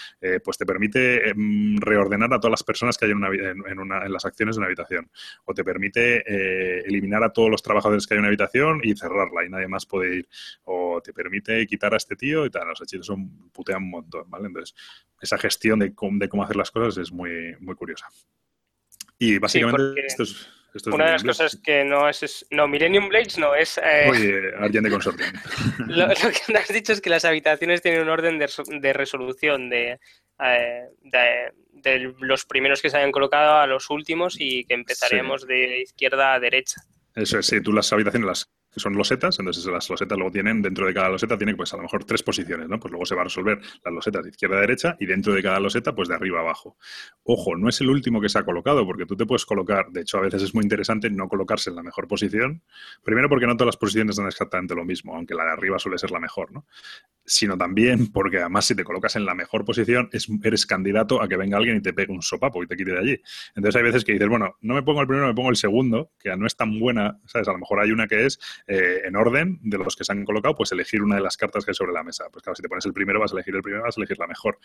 pues 0.43 0.59
te 0.59 0.67
permite 0.67 1.31
em, 1.31 1.77
reordenar 1.79 2.33
a 2.35 2.41
todas 2.41 2.51
las 2.51 2.65
personas 2.65 2.99
que 2.99 3.05
hay 3.05 3.13
en, 3.13 3.19
una, 3.19 3.28
en, 3.33 3.63
en 3.67 3.79
una- 3.79 4.05
en 4.05 4.13
las 4.13 4.25
acciones 4.25 4.57
de 4.57 4.61
una 4.61 4.67
habitación. 4.67 5.11
O 5.45 5.55
te 5.55 5.65
permite 5.65 6.23
eh, 6.27 6.83
eliminar 6.87 7.23
a 7.25 7.33
todos 7.33 7.51
los 7.51 7.63
trabajadores 7.63 8.07
que 8.07 8.15
hay 8.15 8.19
en 8.19 8.21
una 8.21 8.29
habitación 8.29 8.81
y 8.83 8.95
cerrarla 8.97 9.45
y 9.45 9.49
nadie 9.49 9.69
más 9.69 9.87
puede 9.87 10.17
ir. 10.17 10.29
O 10.65 11.01
te 11.03 11.13
permite 11.13 11.67
quitar 11.67 11.95
a 11.95 11.97
este 11.97 12.17
tío 12.17 12.45
y 12.47 12.51
tal. 12.51 12.69
Los 12.69 12.81
hechizos 12.83 13.07
son, 13.07 13.51
putean 13.51 13.83
un 13.83 13.91
montón, 13.91 14.29
¿vale? 14.31 14.47
Entonces, 14.49 14.75
esa 15.21 15.39
gestión 15.39 15.79
de, 15.79 15.95
cómo- 15.95 16.19
de 16.19 16.29
cómo 16.29 16.45
hacer 16.45 16.57
las 16.57 16.71
cosas 16.71 16.99
es 16.99 17.13
muy, 17.13 17.57
muy 17.61 17.75
curiosa. 17.75 18.07
Y 19.19 19.39
básicamente 19.39 20.07
esto 20.07 20.23
es... 20.23 20.49
Esto 20.75 20.91
es 20.91 20.95
Una 20.95 21.07
de 21.07 21.13
las 21.13 21.25
cosas 21.25 21.57
que 21.65 21.83
no 21.83 22.09
es, 22.11 22.23
es- 22.23 22.47
No, 22.51 22.69
Millennium 22.69 23.09
Blades 23.09 23.39
no, 23.39 23.55
es... 23.55 23.79
eh, 23.83 24.07
Oye, 24.11 24.41
Argent 24.59 24.85
de 24.85 24.91
Consortium. 24.91 25.31
lo, 25.89 26.07
lo 26.09 26.15
que 26.15 26.57
has 26.59 26.69
dicho 26.69 26.93
es 26.93 27.01
que 27.01 27.09
las 27.09 27.25
habitaciones 27.25 27.81
tienen 27.81 28.03
un 28.03 28.11
orden 28.11 28.39
de, 28.39 28.47
de 28.79 28.93
resolución 28.93 29.71
de, 29.71 29.99
eh, 30.41 30.89
de, 31.03 31.53
de 31.73 32.15
los 32.21 32.45
primeros 32.45 32.83
que 32.83 32.91
se 32.91 32.97
hayan 32.97 33.13
colocado 33.13 33.57
a 33.57 33.67
los 33.67 33.91
últimos 33.91 34.37
y 34.39 34.65
que 34.65 34.75
empezaremos 34.75 35.47
de 35.47 35.81
izquierda 35.81 36.35
a 36.35 36.41
derecha. 36.41 36.83
Eso 37.15 37.39
es, 37.39 37.47
sí, 37.47 37.61
tú 37.61 37.73
las 37.73 37.93
habitaciones 37.93 38.27
las 38.27 38.51
que 38.79 38.83
son 38.83 38.95
losetas, 38.95 39.39
entonces 39.39 39.67
las 39.67 39.89
losetas 39.91 40.17
luego 40.17 40.31
tienen, 40.33 40.63
dentro 40.63 40.87
de 40.87 40.95
cada 40.95 41.09
loseta 41.11 41.37
tiene 41.37 41.55
pues 41.55 41.73
a 41.75 41.77
lo 41.77 41.83
mejor 41.83 42.05
tres 42.05 42.23
posiciones, 42.23 42.69
¿no? 42.69 42.79
Pues 42.81 42.91
luego 42.93 43.05
se 43.05 43.15
va 43.15 43.23
a 43.23 43.25
resolver 43.25 43.59
las 43.85 43.93
losetas 43.95 44.25
de 44.25 44.31
izquierda 44.31 44.57
a 44.59 44.61
derecha 44.61 44.97
y 44.99 45.07
dentro 45.07 45.35
de 45.35 45.43
cada 45.43 45.61
loseta 45.61 45.95
pues 45.95 46.09
de 46.09 46.15
arriba 46.15 46.39
a 46.39 46.43
abajo. 46.43 46.77
Ojo, 47.25 47.57
no 47.57 47.69
es 47.69 47.81
el 47.81 47.91
último 47.91 48.21
que 48.21 48.29
se 48.29 48.39
ha 48.39 48.45
colocado, 48.45 48.87
porque 48.87 49.05
tú 49.07 49.17
te 49.17 49.27
puedes 49.27 49.45
colocar, 49.45 49.87
de 49.91 50.01
hecho 50.03 50.19
a 50.19 50.21
veces 50.23 50.43
es 50.43 50.55
muy 50.55 50.63
interesante 50.63 51.11
no 51.11 51.29
colocarse 51.29 51.71
en 51.71 51.77
la 51.77 51.83
mejor 51.83 52.09
posición, 52.09 52.63
primero 53.03 53.29
porque 53.29 53.47
no 53.47 53.55
todas 53.57 53.67
las 53.67 53.77
posiciones 53.77 54.17
dan 54.17 54.27
exactamente 54.27 54.75
lo 54.75 54.85
mismo, 54.85 55.15
aunque 55.15 55.35
la 55.35 55.45
de 55.45 55.51
arriba 55.51 55.79
suele 55.79 55.99
ser 55.99 56.11
la 56.11 56.21
mejor, 56.21 56.53
¿no? 56.53 56.65
Sino 57.25 57.59
también 57.59 58.11
porque 58.13 58.39
además 58.39 58.65
si 58.67 58.75
te 58.75 58.85
colocas 58.85 59.17
en 59.17 59.27
la 59.27 59.35
mejor 59.35 59.65
posición 59.65 60.09
es- 60.13 60.29
eres 60.43 60.65
candidato 60.65 61.21
a 61.21 61.29
que 61.29 61.37
venga 61.37 61.59
alguien 61.59 61.77
y 61.77 61.83
te 61.83 61.93
pegue 61.93 62.13
un 62.13 62.23
sopapo 62.23 62.63
y 62.63 62.67
te 62.67 62.77
quite 62.77 62.93
de 62.93 62.99
allí. 62.99 63.23
Entonces 63.55 63.77
hay 63.77 63.83
veces 63.83 64.05
que 64.05 64.13
dices, 64.13 64.29
bueno, 64.29 64.57
no 64.63 64.75
me 64.75 64.83
pongo 64.83 65.03
el 65.03 65.07
primero, 65.07 65.27
me 65.27 65.35
pongo 65.35 65.51
el 65.51 65.57
segundo, 65.57 66.11
que 66.19 66.35
no 66.37 66.47
es 66.47 66.57
tan 66.57 66.79
buena, 66.79 67.19
¿sabes? 67.27 67.49
A 67.49 67.53
lo 67.53 67.59
mejor 67.59 67.81
hay 67.81 67.91
una 67.91 68.07
que 68.07 68.25
es 68.27 68.39
eh, 68.71 69.01
en 69.05 69.17
orden 69.17 69.59
de 69.63 69.79
los 69.79 69.97
que 69.97 70.05
se 70.05 70.13
han 70.13 70.27
colocado, 70.27 70.55
pues 70.55 70.73
elegir 70.73 71.03
una 71.03 71.17
de 71.17 71.23
las 71.23 71.39
cartas 71.39 71.65
que 71.65 71.71
hay 71.71 71.75
sobre 71.75 71.93
la 71.93 72.03
mesa. 72.03 72.27
Pues 72.31 72.43
claro, 72.43 72.55
si 72.55 72.61
te 72.61 72.69
pones 72.69 72.85
el 72.85 72.93
primero 72.93 73.19
vas 73.19 73.33
a 73.33 73.35
elegir 73.35 73.57
el 73.57 73.63
primero, 73.63 73.83
vas 73.83 73.97
a 73.97 74.01
elegir 74.01 74.19
la 74.19 74.27
mejor. 74.27 74.59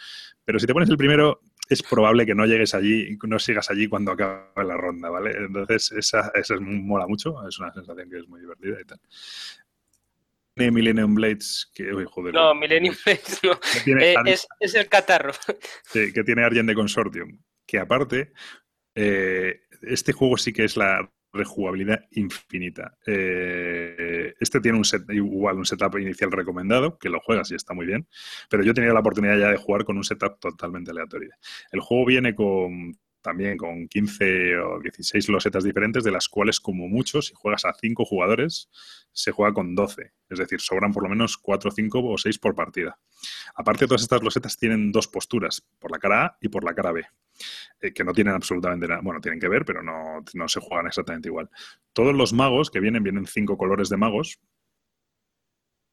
Pero 0.44 0.60
si 0.60 0.68
te 0.68 0.74
pones 0.74 0.90
el 0.90 0.98
primero, 0.98 1.40
es 1.70 1.82
probable 1.82 2.26
que 2.26 2.36
no 2.36 2.46
llegues 2.46 2.74
allí, 2.74 3.18
no 3.24 3.40
sigas 3.40 3.72
allí 3.72 3.88
cuando 3.88 4.12
acabe 4.12 4.66
la 4.66 4.76
ronda, 4.76 5.10
¿vale? 5.10 5.32
Entonces 5.38 5.94
esa, 5.94 6.34
esa 6.36 6.56
es, 6.56 6.60
mola 6.60 7.08
mucho, 7.08 7.48
es 7.48 7.58
una 7.60 7.72
sensación 7.72 8.10
que 8.10 8.18
es 8.20 8.28
muy 8.28 8.42
divertida 8.42 8.82
y 8.82 8.86
tal. 8.86 9.00
Tiene 10.56 10.72
Millennium 10.72 11.16
Blades, 11.16 11.72
que, 11.74 11.94
uy, 11.94 12.06
joder, 12.06 12.34
No, 12.34 12.54
Millennium 12.54 12.96
Blades 13.06 13.40
no. 13.42 13.54
Eh, 14.02 14.16
es, 14.26 14.46
es 14.60 14.76
el 14.76 14.90
catarro. 14.90 15.32
Sí, 15.86 16.12
que 16.12 16.26
tiene 16.26 16.44
Argent 16.44 16.68
de 16.68 16.76
Consortium. 16.76 17.40
Que 17.66 17.80
aparte, 17.80 18.34
eh, 18.96 19.62
este 19.82 20.12
juego 20.12 20.38
sí 20.38 20.52
que 20.52 20.66
es 20.66 20.76
la 20.76 21.10
rejugabilidad 21.34 22.06
infinita. 22.12 22.96
Eh, 23.06 24.34
este 24.40 24.62
tiene 24.62 24.78
un 24.78 24.86
set, 24.86 25.04
igual 25.10 25.58
un 25.58 25.66
setup 25.66 25.98
inicial 25.98 26.32
recomendado, 26.32 26.98
que 26.98 27.10
lo 27.10 27.20
juegas 27.20 27.52
y 27.52 27.56
está 27.56 27.74
muy 27.74 27.86
bien, 27.86 28.08
pero 28.50 28.64
yo 28.64 28.72
he 28.72 28.74
tenido 28.74 28.94
la 28.94 29.00
oportunidad 29.00 29.38
ya 29.38 29.50
de 29.50 29.58
jugar 29.58 29.84
con 29.84 29.98
un 29.98 30.04
setup 30.04 30.40
totalmente 30.40 30.92
aleatorio. 30.92 31.32
El 31.72 31.80
juego 31.80 32.06
viene 32.06 32.36
con 32.36 32.96
también 33.24 33.58
con 33.58 33.88
15 33.88 34.58
o 34.60 34.80
16 34.80 35.30
losetas 35.30 35.64
diferentes, 35.64 36.04
de 36.04 36.12
las 36.12 36.28
cuales 36.28 36.60
como 36.60 36.88
mucho, 36.88 37.22
si 37.22 37.34
juegas 37.34 37.66
a 37.66 37.74
5 37.74 38.06
jugadores, 38.06 38.70
se 39.12 39.32
juega 39.32 39.54
con 39.54 39.74
12. 39.74 40.12
Es 40.30 40.40
decir, 40.40 40.60
sobran 40.60 40.92
por 40.92 41.04
lo 41.04 41.10
menos 41.10 41.38
4, 41.38 41.72
5 41.72 42.04
o 42.04 42.18
6 42.18 42.38
por 42.38 42.54
partida. 42.54 43.00
Aparte, 43.56 43.88
todas 43.88 44.02
estas 44.02 44.22
losetas 44.22 44.58
tienen 44.58 44.92
dos 44.92 45.08
posturas, 45.08 45.66
por 45.80 45.90
la 45.90 45.98
cara 45.98 46.26
A 46.26 46.38
y 46.42 46.50
por 46.50 46.64
la 46.64 46.76
cara 46.76 46.92
B, 46.92 47.06
eh, 47.82 47.94
que 47.94 48.04
no 48.04 48.14
tienen 48.14 48.34
absolutamente 48.34 48.88
nada, 48.88 49.02
bueno, 49.02 49.22
tienen 49.22 49.40
que 49.40 49.48
ver, 49.48 49.64
pero 49.66 49.82
no, 49.82 50.24
no 50.34 50.48
se 50.48 50.60
juegan 50.60 50.88
exactamente 50.88 51.30
igual. 51.30 51.50
Todos 51.94 52.14
los 52.14 52.34
magos 52.34 52.70
que 52.70 52.80
vienen, 52.80 53.04
vienen 53.04 53.26
cinco 53.26 53.58
colores 53.58 53.90
de 53.90 53.98
magos 53.98 54.40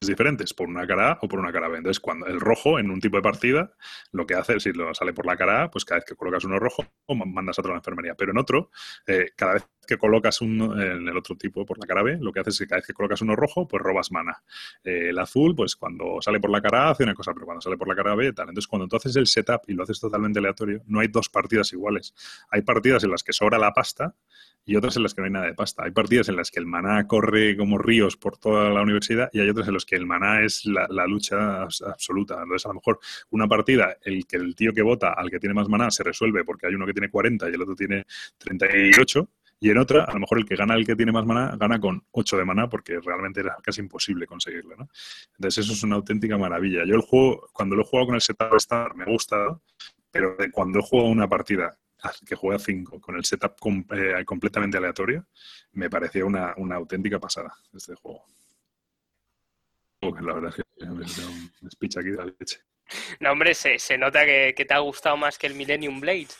diferentes, 0.07 0.53
por 0.53 0.67
una 0.67 0.85
cara 0.87 1.11
A 1.13 1.19
o 1.21 1.27
por 1.27 1.39
una 1.39 1.51
cara 1.51 1.67
B. 1.67 1.77
Entonces, 1.77 1.99
cuando 1.99 2.25
el 2.27 2.39
rojo 2.39 2.79
en 2.79 2.89
un 2.91 2.99
tipo 2.99 3.17
de 3.17 3.23
partida, 3.23 3.71
lo 4.11 4.25
que 4.25 4.35
hace, 4.35 4.59
si 4.59 4.73
lo 4.73 4.93
sale 4.93 5.13
por 5.13 5.25
la 5.25 5.37
cara 5.37 5.63
A, 5.63 5.71
pues 5.71 5.85
cada 5.85 5.99
vez 5.99 6.05
que 6.05 6.15
colocas 6.15 6.43
uno 6.43 6.59
rojo, 6.59 6.83
ma- 7.09 7.25
mandas 7.25 7.59
otro 7.59 7.71
a 7.71 7.75
la 7.75 7.79
enfermería. 7.79 8.15
Pero 8.15 8.31
en 8.31 8.37
otro, 8.37 8.71
eh, 9.07 9.27
cada 9.35 9.53
vez 9.53 9.67
que 9.95 9.97
colocas 9.97 10.41
uno 10.41 10.79
en 10.81 11.07
el 11.07 11.17
otro 11.17 11.35
tipo 11.35 11.65
por 11.65 11.77
la 11.79 11.85
cara 11.85 12.03
B, 12.03 12.17
lo 12.21 12.31
que 12.31 12.39
haces 12.39 12.55
es 12.55 12.59
que 12.59 12.67
cada 12.67 12.77
vez 12.79 12.87
que 12.87 12.93
colocas 12.93 13.21
uno 13.21 13.35
rojo, 13.35 13.67
pues 13.67 13.81
robas 13.83 14.11
mana. 14.11 14.41
Eh, 14.83 15.09
el 15.09 15.19
azul, 15.19 15.55
pues 15.55 15.75
cuando 15.75 16.21
sale 16.21 16.39
por 16.39 16.49
la 16.49 16.61
cara 16.61 16.89
hace 16.89 17.03
una 17.03 17.13
cosa, 17.13 17.33
pero 17.33 17.45
cuando 17.45 17.61
sale 17.61 17.77
por 17.77 17.87
la 17.87 17.95
cara 17.95 18.15
B, 18.15 18.33
tal. 18.33 18.49
Entonces, 18.49 18.67
cuando 18.67 18.87
tú 18.87 18.95
haces 18.97 19.15
el 19.15 19.27
setup 19.27 19.61
y 19.67 19.73
lo 19.73 19.83
haces 19.83 19.99
totalmente 19.99 20.39
aleatorio, 20.39 20.81
no 20.87 20.99
hay 20.99 21.07
dos 21.07 21.29
partidas 21.29 21.71
iguales. 21.73 22.13
Hay 22.49 22.61
partidas 22.61 23.03
en 23.03 23.11
las 23.11 23.23
que 23.23 23.33
sobra 23.33 23.57
la 23.57 23.73
pasta 23.73 24.15
y 24.63 24.75
otras 24.75 24.95
en 24.95 25.03
las 25.03 25.13
que 25.13 25.21
no 25.21 25.25
hay 25.25 25.31
nada 25.31 25.45
de 25.47 25.53
pasta. 25.55 25.83
Hay 25.83 25.91
partidas 25.91 26.29
en 26.29 26.35
las 26.35 26.51
que 26.51 26.59
el 26.59 26.67
maná 26.67 27.07
corre 27.07 27.57
como 27.57 27.77
ríos 27.77 28.15
por 28.17 28.37
toda 28.37 28.69
la 28.69 28.81
universidad 28.81 29.29
y 29.33 29.39
hay 29.39 29.49
otras 29.49 29.67
en 29.67 29.73
las 29.73 29.85
que 29.85 29.95
el 29.95 30.05
maná 30.05 30.43
es 30.43 30.65
la, 30.65 30.87
la 30.89 31.07
lucha 31.07 31.63
abs- 31.63 31.81
absoluta. 31.87 32.35
Entonces, 32.41 32.65
a 32.65 32.69
lo 32.69 32.75
mejor 32.75 32.99
una 33.31 33.47
partida, 33.47 33.97
el 34.03 34.25
que 34.27 34.37
el 34.37 34.55
tío 34.55 34.73
que 34.73 34.81
vota 34.83 35.13
al 35.13 35.29
que 35.31 35.39
tiene 35.39 35.55
más 35.55 35.67
maná 35.67 35.89
se 35.91 36.03
resuelve 36.03 36.43
porque 36.45 36.67
hay 36.67 36.75
uno 36.75 36.85
que 36.85 36.93
tiene 36.93 37.09
40 37.09 37.49
y 37.49 37.53
el 37.53 37.61
otro 37.61 37.75
tiene 37.75 38.05
38. 38.37 39.29
Y 39.63 39.69
en 39.69 39.77
otra, 39.77 40.05
a 40.05 40.13
lo 40.13 40.19
mejor 40.19 40.39
el 40.39 40.45
que 40.45 40.55
gana 40.55 40.73
el 40.73 40.87
que 40.87 40.95
tiene 40.95 41.11
más 41.11 41.23
maná, 41.23 41.55
gana 41.55 41.79
con 41.79 42.03
8 42.11 42.37
de 42.37 42.45
maná 42.45 42.67
porque 42.67 42.99
realmente 42.99 43.41
era 43.41 43.55
casi 43.61 43.79
imposible 43.79 44.25
conseguirlo. 44.25 44.75
¿no? 44.75 44.89
Entonces 45.37 45.63
eso 45.63 45.73
es 45.73 45.83
una 45.83 45.97
auténtica 45.97 46.35
maravilla. 46.35 46.83
Yo 46.83 46.95
el 46.95 47.01
juego, 47.01 47.47
cuando 47.53 47.75
lo 47.75 47.83
he 47.83 47.85
jugado 47.85 48.07
con 48.07 48.15
el 48.15 48.21
setup 48.21 48.55
estándar, 48.55 48.95
me 48.95 49.03
ha 49.03 49.07
gustado, 49.07 49.61
pero 50.09 50.35
cuando 50.51 50.79
he 50.79 50.81
jugado 50.81 51.09
una 51.09 51.29
partida 51.29 51.77
que 52.25 52.35
juega 52.35 52.57
5 52.57 52.99
con 52.99 53.15
el 53.15 53.23
setup 53.23 53.53
eh, 53.93 54.25
completamente 54.25 54.77
aleatorio, 54.77 55.27
me 55.73 55.91
parecía 55.91 56.25
una, 56.25 56.55
una 56.57 56.77
auténtica 56.77 57.19
pasada 57.19 57.53
este 57.71 57.93
juego. 57.93 58.25
La 60.01 60.33
verdad 60.33 60.49
es 60.49 60.55
que 60.55 60.85
me 60.87 60.93
un 60.93 61.71
speech 61.71 61.97
aquí 61.97 62.09
de 62.09 62.17
la 62.17 62.25
leche. 62.25 62.57
No, 63.19 63.31
hombre, 63.31 63.53
se, 63.53 63.77
se 63.77 63.97
nota 63.97 64.25
que, 64.25 64.53
te 64.53 64.73
ha 64.73 64.79
gustado 64.79 65.15
más 65.17 65.37
que 65.37 65.45
el 65.47 65.53
Millennium 65.53 65.99
Blades. 65.99 66.37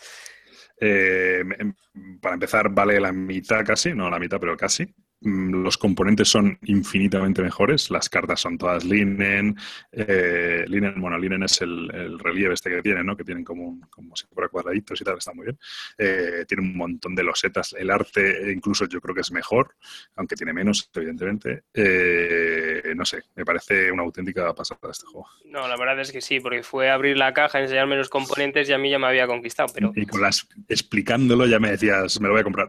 Eh, 0.81 1.43
em- 1.59 1.75
para 2.21 2.33
empezar, 2.35 2.69
vale 2.73 2.99
la 2.99 3.11
mitad 3.13 3.63
casi, 3.65 3.93
no 3.93 4.09
la 4.09 4.19
mitad, 4.19 4.39
pero 4.39 4.57
casi. 4.57 4.93
Mm, 5.23 5.63
Los 5.63 5.77
componentes 5.77 6.29
son 6.29 6.57
infinitamente 6.63 7.41
mejores. 7.43 7.91
Las 7.91 8.09
cartas 8.09 8.41
son 8.41 8.57
todas 8.57 8.83
linen. 8.83 9.55
eh, 9.91 10.65
linen, 10.67 10.99
bueno, 10.99 11.17
linen 11.19 11.43
es 11.43 11.61
el, 11.61 11.89
el 11.93 12.17
relieve 12.19 12.53
este 12.55 12.69
que 12.71 12.81
tiene, 12.81 13.03
¿no? 13.03 13.15
Que 13.15 13.23
tienen 13.23 13.43
como, 13.43 13.67
un- 13.67 13.81
como 13.81 14.15
si 14.15 14.25
fuera 14.27 14.49
cuadraditos 14.49 14.99
y 14.99 15.03
tal, 15.03 15.17
está 15.19 15.31
muy 15.33 15.45
bien. 15.45 15.59
Eh, 15.97 16.45
tiene 16.47 16.63
un 16.63 16.75
montón 16.75 17.13
de 17.15 17.23
losetas. 17.23 17.73
El 17.77 17.91
arte, 17.91 18.51
incluso 18.51 18.85
yo 18.87 18.99
creo 18.99 19.13
que 19.13 19.21
es 19.21 19.31
mejor, 19.31 19.75
aunque 20.15 20.35
tiene 20.35 20.53
menos, 20.53 20.89
evidentemente. 20.95 21.63
Eh, 21.73 22.93
no 22.95 23.05
sé, 23.05 23.21
me 23.35 23.45
parece 23.45 23.91
una 23.91 24.03
auténtica 24.03 24.53
pasada 24.55 24.79
este 24.91 25.05
juego. 25.05 25.27
No, 25.45 25.67
la 25.67 25.77
verdad 25.77 25.99
es 25.99 26.11
que 26.11 26.21
sí, 26.21 26.39
porque 26.39 26.63
fue 26.63 26.89
abrir 26.89 27.15
la 27.17 27.33
caja, 27.33 27.59
enseñarme 27.61 27.95
los 27.95 28.09
componentes 28.09 28.67
y 28.69 28.73
a 28.73 28.77
mí 28.79 28.89
ya 28.89 28.97
me 28.99 29.07
había 29.07 29.27
conquistado, 29.27 29.69
pero 29.73 29.91
Y 29.95 30.05
con 30.07 30.21
las, 30.21 30.47
explicándolo 30.67 31.45
ya 31.45 31.59
me 31.59 31.69
decías, 31.71 32.19
me 32.19 32.27
lo 32.27 32.33
voy 32.33 32.41
a 32.41 32.43
comprar. 32.43 32.67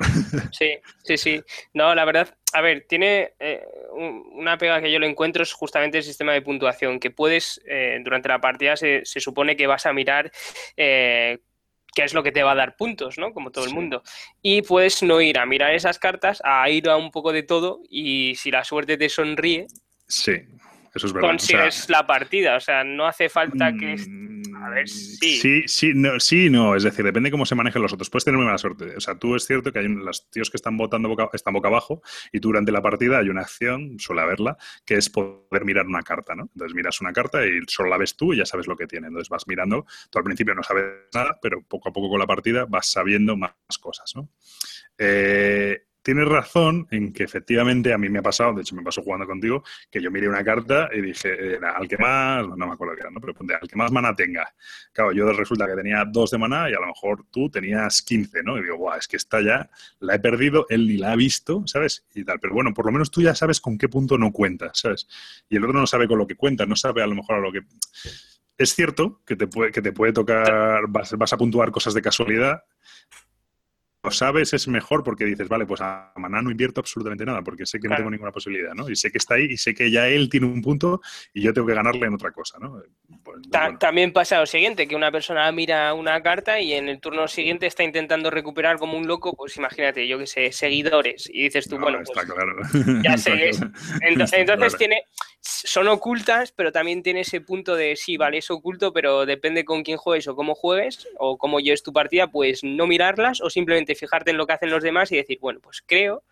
sí, 0.53 0.75
sí, 1.03 1.17
sí. 1.17 1.43
No, 1.75 1.95
la 1.95 2.05
verdad, 2.05 2.35
a 2.53 2.61
ver, 2.61 2.87
tiene 2.89 3.33
eh, 3.39 3.65
un- 3.93 4.25
una 4.35 4.59
pega 4.59 4.81
que 4.81 4.91
yo 4.93 4.99
le 4.99 5.07
encuentro 5.09 5.43
es 5.43 5.53
justamente 5.53 5.99
el 5.99 6.05
sistema 6.05 6.33
de 6.33 6.43
puntuación, 6.43 7.01
que 7.01 7.11
puedes, 7.11 7.61
eh, 7.67 7.99
durante 8.03 8.29
la 8.29 8.41
partida 8.41 8.77
se, 8.77 9.05
se 9.05 9.21
supone 9.21 9.57
que 9.57 9.67
vas 9.67 9.87
a 9.87 9.93
mirar 9.93 10.31
eh, 10.77 11.39
qué 11.95 12.05
es 12.05 12.15
lo 12.15 12.23
que 12.23 12.33
te 12.33 12.43
va 12.43 12.53
a 12.53 12.57
dar 12.57 12.77
puntos, 12.77 13.19
¿no? 13.19 13.33
Como 13.35 13.51
todo 13.51 13.65
el 13.67 13.75
mundo. 13.75 14.03
Y 14.41 14.63
puedes 14.63 15.03
no 15.03 15.21
ir 15.21 15.39
a 15.39 15.47
mirar 15.47 15.75
esas 15.75 15.99
cartas, 15.99 16.41
a 16.45 16.69
ir 16.71 16.89
a 16.89 16.97
un 16.97 17.11
poco 17.11 17.33
de 17.33 17.43
todo 17.43 17.81
y 17.89 18.35
si 18.37 18.51
la 18.51 18.65
suerte 18.65 18.97
te 18.97 19.09
sonríe, 19.09 19.67
Sí, 20.07 20.33
eso 20.95 21.07
es 21.07 21.12
verdad. 21.12 21.34
O 21.34 21.38
sea, 21.38 21.59
consigues 21.61 21.88
la 21.90 22.07
partida. 22.07 22.57
O 22.57 22.61
sea, 22.61 22.84
no 22.84 23.07
hace 23.07 23.28
falta 23.28 23.72
que... 23.72 23.97
Mm, 23.97 24.32
A 24.62 24.68
ver, 24.70 24.88
sí. 24.88 25.38
Sí, 25.40 25.62
sí, 25.66 25.93
no, 25.95 26.20
sí, 26.20 26.49
no. 26.49 26.76
Es 26.76 26.84
decir, 26.84 27.05
depende 27.05 27.28
de 27.28 27.30
cómo 27.32 27.47
se 27.47 27.55
manejen 27.57 27.82
los 27.82 27.93
otros. 27.93 28.09
Puedes 28.11 28.24
tener 28.24 28.36
muy 28.38 28.45
mala 28.47 28.59
suerte. 28.59 28.95
O 28.97 29.01
sea, 29.01 29.16
tú 29.18 29.34
es 29.34 29.45
cierto 29.47 29.72
que 29.72 29.80
hay 29.80 29.86
un- 29.86 30.05
los 30.05 30.30
tíos 30.30 30.51
que 30.51 30.57
están 30.57 30.76
votando 30.76 31.09
boca, 31.09 31.28
están 31.32 31.55
boca 31.55 31.66
abajo 31.68 32.01
y 32.32 32.38
tú 32.38 32.49
durante 32.49 32.70
la 32.70 32.80
partida 32.80 33.18
hay 33.18 33.28
una 33.28 33.40
acción, 33.40 33.99
suele 33.99 34.20
haberla, 34.22 34.57
que 34.84 34.95
es 34.95 35.11
poder 35.11 35.64
mirar 35.64 35.86
una 35.86 36.03
carta, 36.03 36.34
¿no? 36.36 36.43
Entonces 36.55 36.74
miras 36.76 37.01
una 37.01 37.12
carta 37.12 37.45
y 37.45 37.61
solo 37.66 37.88
la 37.88 37.97
ves 37.97 38.14
tú 38.16 38.34
y 38.34 38.36
ya 38.36 38.47
sabes 38.47 38.66
lo 38.68 38.76
que 38.76 38.86
tiene. 38.86 39.09
Entonces 39.09 39.28
vas 39.30 39.49
mirando. 39.49 39.84
Tú 40.11 40.18
al 40.18 40.24
principio 40.24 40.55
no 40.55 40.62
sabes 40.62 40.84
nada, 41.12 41.38
pero 41.43 41.62
poco 41.62 41.88
a 41.88 41.93
poco 41.93 42.09
con 42.11 42.20
la 42.20 42.26
partida 42.26 42.64
vas 42.68 42.86
sabiendo 42.93 43.36
más 43.36 43.53
cosas, 43.80 44.12
¿no? 44.14 44.28
Eh, 44.99 45.86
tienes 46.03 46.29
razón 46.29 46.87
en 46.91 47.13
que 47.13 47.25
efectivamente 47.25 47.93
a 47.93 47.99
mí 47.99 48.09
me 48.09 48.19
ha 48.19 48.23
pasado, 48.23 48.55
de 48.55 48.63
hecho 48.63 48.75
me 48.75 48.83
pasó 48.83 49.03
jugando 49.03 49.27
contigo, 49.27 49.63
que 49.91 50.03
yo 50.03 50.11
miré 50.11 50.29
una 50.29 50.45
carta 50.45 50.91
y 50.93 51.01
dije, 51.01 51.55
era 51.57 51.73
al 51.73 51.89
que 51.89 51.97
más, 51.97 52.47
no 52.49 52.67
me 52.67 52.73
acuerdo 52.73 52.95
qué 52.95 53.03
era, 53.03 53.11
¿no? 53.11 53.21
pero 53.21 53.35
ponte, 53.35 53.55
al 53.55 53.69
que 53.69 53.77
más 53.77 53.93
mana 53.93 54.15
tenga. 54.15 54.53
Claro, 54.93 55.13
yo 55.13 55.33
resulta 55.33 55.67
que 55.67 55.75
tenía 55.75 56.05
dos 56.05 56.31
de 56.31 56.39
mana 56.39 56.69
y 56.69 56.75
a 56.75 56.81
lo 56.81 56.87
mejor 56.87 57.25
tú 57.31 57.49
tenías 57.49 58.03
15, 58.03 58.43
¿no? 58.43 58.59
Y 58.59 58.63
digo, 58.63 58.77
Buah, 58.77 58.99
es 58.99 59.09
que 59.09 59.17
esta 59.17 59.41
ya 59.41 59.71
la 60.01 60.17
he 60.17 60.19
perdido, 60.19 60.67
él 60.69 60.87
ni 60.87 60.97
la 60.97 61.13
ha 61.13 61.17
visto, 61.17 61.63
¿sabes? 61.67 62.05
Y 62.15 62.25
tal, 62.25 62.41
pero 62.41 62.55
bueno, 62.55 62.75
por 62.75 62.87
lo 62.87 62.93
menos 62.93 63.11
tú 63.11 63.23
ya 63.23 63.35
sabes 63.35 63.61
con 63.61 63.79
qué 63.79 63.89
punto 63.89 64.19
no 64.19 64.33
cuentas, 64.33 64.79
¿sabes? 64.81 65.07
Y 65.49 65.57
el 65.57 65.65
otro 65.65 65.79
no 65.79 65.87
sabe 65.87 66.09
con 66.09 66.19
lo 66.19 66.27
que 66.27 66.37
cuenta, 66.37 66.67
no 66.67 66.77
sabe 66.77 67.03
a 67.03 67.07
lo 67.07 67.15
mejor 67.15 67.37
a 67.37 67.41
lo 67.41 67.53
que... 67.53 67.61
Es 68.59 68.75
cierto 68.75 69.23
que 69.27 69.35
te 69.35 69.47
puede, 69.47 69.73
que 69.73 69.83
te 69.83 69.93
puede 69.93 70.13
tocar, 70.13 70.87
vas, 70.89 71.13
vas 71.17 71.33
a 71.33 71.37
puntuar 71.37 71.71
cosas 71.71 71.95
de 71.95 72.03
casualidad, 72.03 72.63
sabes 74.11 74.53
es 74.53 74.67
mejor 74.67 75.05
porque 75.05 75.25
dices, 75.25 75.49
vale, 75.49 75.65
pues 75.65 75.81
a 75.81 76.13
Maná 76.17 76.43
no 76.43 76.51
invierto 76.51 76.81
absolutamente 76.81 77.25
nada 77.25 77.43
porque 77.43 77.65
sé 77.67 77.79
que 77.79 77.89
no 77.89 77.95
tengo 77.97 78.11
ninguna 78.11 78.33
posibilidad, 78.33 78.75
¿no? 78.75 78.89
Y 78.91 78.97
sé 78.97 79.13
que 79.13 79.19
está 79.19 79.35
ahí 79.35 79.47
y 79.51 79.57
sé 79.57 79.75
que 79.75 79.91
ya 79.91 80.09
él 80.09 80.29
tiene 80.29 80.47
un 80.47 80.61
punto 80.61 81.01
y 81.33 81.43
yo 81.43 81.53
tengo 81.53 81.69
que 81.69 81.75
ganarle 81.75 82.07
en 82.07 82.15
otra 82.15 82.33
cosa, 82.33 82.59
¿no? 82.59 82.83
Pues, 83.23 83.43
Ta- 83.51 83.65
bueno. 83.67 83.79
También 83.79 84.13
pasa 84.13 84.41
lo 84.41 84.47
siguiente, 84.47 84.89
que 84.89 84.97
una 84.97 85.13
persona 85.13 85.51
mira 85.53 85.95
una 85.95 86.21
carta 86.23 86.61
y 86.61 86.73
en 86.73 86.89
el 86.89 86.99
turno 87.01 87.29
siguiente 87.29 87.67
está 87.67 87.85
intentando 87.85 88.31
recuperar 88.31 88.79
como 88.79 88.99
un 88.99 89.07
loco, 89.07 89.35
pues 89.37 89.57
imagínate, 89.57 90.09
yo 90.09 90.19
que 90.19 90.27
sé, 90.27 90.51
seguidores. 90.51 91.31
Y 91.33 91.45
dices 91.45 91.69
tú, 91.69 91.77
No, 91.77 91.83
bueno, 91.83 92.01
está 92.01 92.23
pues, 92.25 92.33
claro. 92.33 93.03
ya 93.03 93.17
sé 93.17 93.51
es- 93.51 93.61
entonces 94.01 94.47
claro. 94.47 94.79
tiene, 94.79 95.05
son 95.41 95.89
ocultas, 95.89 96.53
pero 96.53 96.73
también 96.73 97.03
tiene 97.03 97.21
ese 97.21 97.41
punto 97.41 97.75
de 97.77 97.95
sí, 97.97 98.17
vale, 98.17 98.39
es 98.39 98.51
oculto, 98.51 98.93
pero 98.93 99.27
depende 99.27 99.65
con 99.65 99.83
quién 99.83 99.97
juegues 99.97 100.27
o 100.29 100.35
cómo 100.37 100.55
juegues 100.55 101.07
o 101.19 101.39
cómo 101.39 101.61
lleves 101.61 101.83
tu 101.83 101.93
partida, 101.93 102.29
pues 102.29 102.65
no 102.65 102.87
mirarlas 102.87 103.41
o 103.41 103.51
simplemente 103.51 103.91
fijarte 103.95 104.30
en 104.30 104.36
lo 104.36 104.47
que 104.47 104.53
hacen 104.55 104.70
los 104.70 104.82
demás 104.82 105.11
y 105.12 105.16
decir, 105.16 105.38
bueno, 105.40 105.61
pues 105.61 105.82
creo 105.86 106.24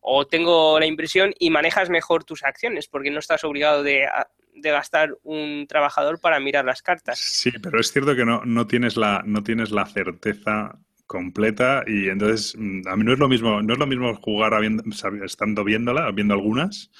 o 0.00 0.26
tengo 0.26 0.78
la 0.78 0.86
impresión 0.86 1.34
y 1.38 1.50
manejas 1.50 1.90
mejor 1.90 2.24
tus 2.24 2.44
acciones 2.44 2.86
porque 2.86 3.10
no 3.10 3.18
estás 3.18 3.42
obligado 3.44 3.82
de, 3.82 4.06
de 4.54 4.70
gastar 4.70 5.16
un 5.24 5.66
trabajador 5.68 6.20
para 6.20 6.38
mirar 6.38 6.64
las 6.64 6.82
cartas. 6.82 7.18
Sí, 7.18 7.50
pero 7.62 7.80
es 7.80 7.90
cierto 7.92 8.14
que 8.14 8.24
no, 8.24 8.42
no, 8.44 8.66
tienes 8.66 8.96
la, 8.96 9.22
no 9.26 9.42
tienes 9.42 9.70
la 9.72 9.86
certeza 9.86 10.78
completa 11.06 11.82
y 11.86 12.08
entonces 12.10 12.54
mm, 12.56 12.86
a 12.86 12.96
mí 12.96 13.02
no 13.04 13.12
es 13.12 13.18
lo 13.18 13.28
mismo, 13.28 13.60
no 13.62 13.72
es 13.72 13.78
lo 13.78 13.86
mismo 13.86 14.14
jugar 14.16 14.54
habiendo- 14.54 14.84
estando 15.24 15.64
viéndola, 15.64 16.10
viendo 16.12 16.34
algunas. 16.34 16.90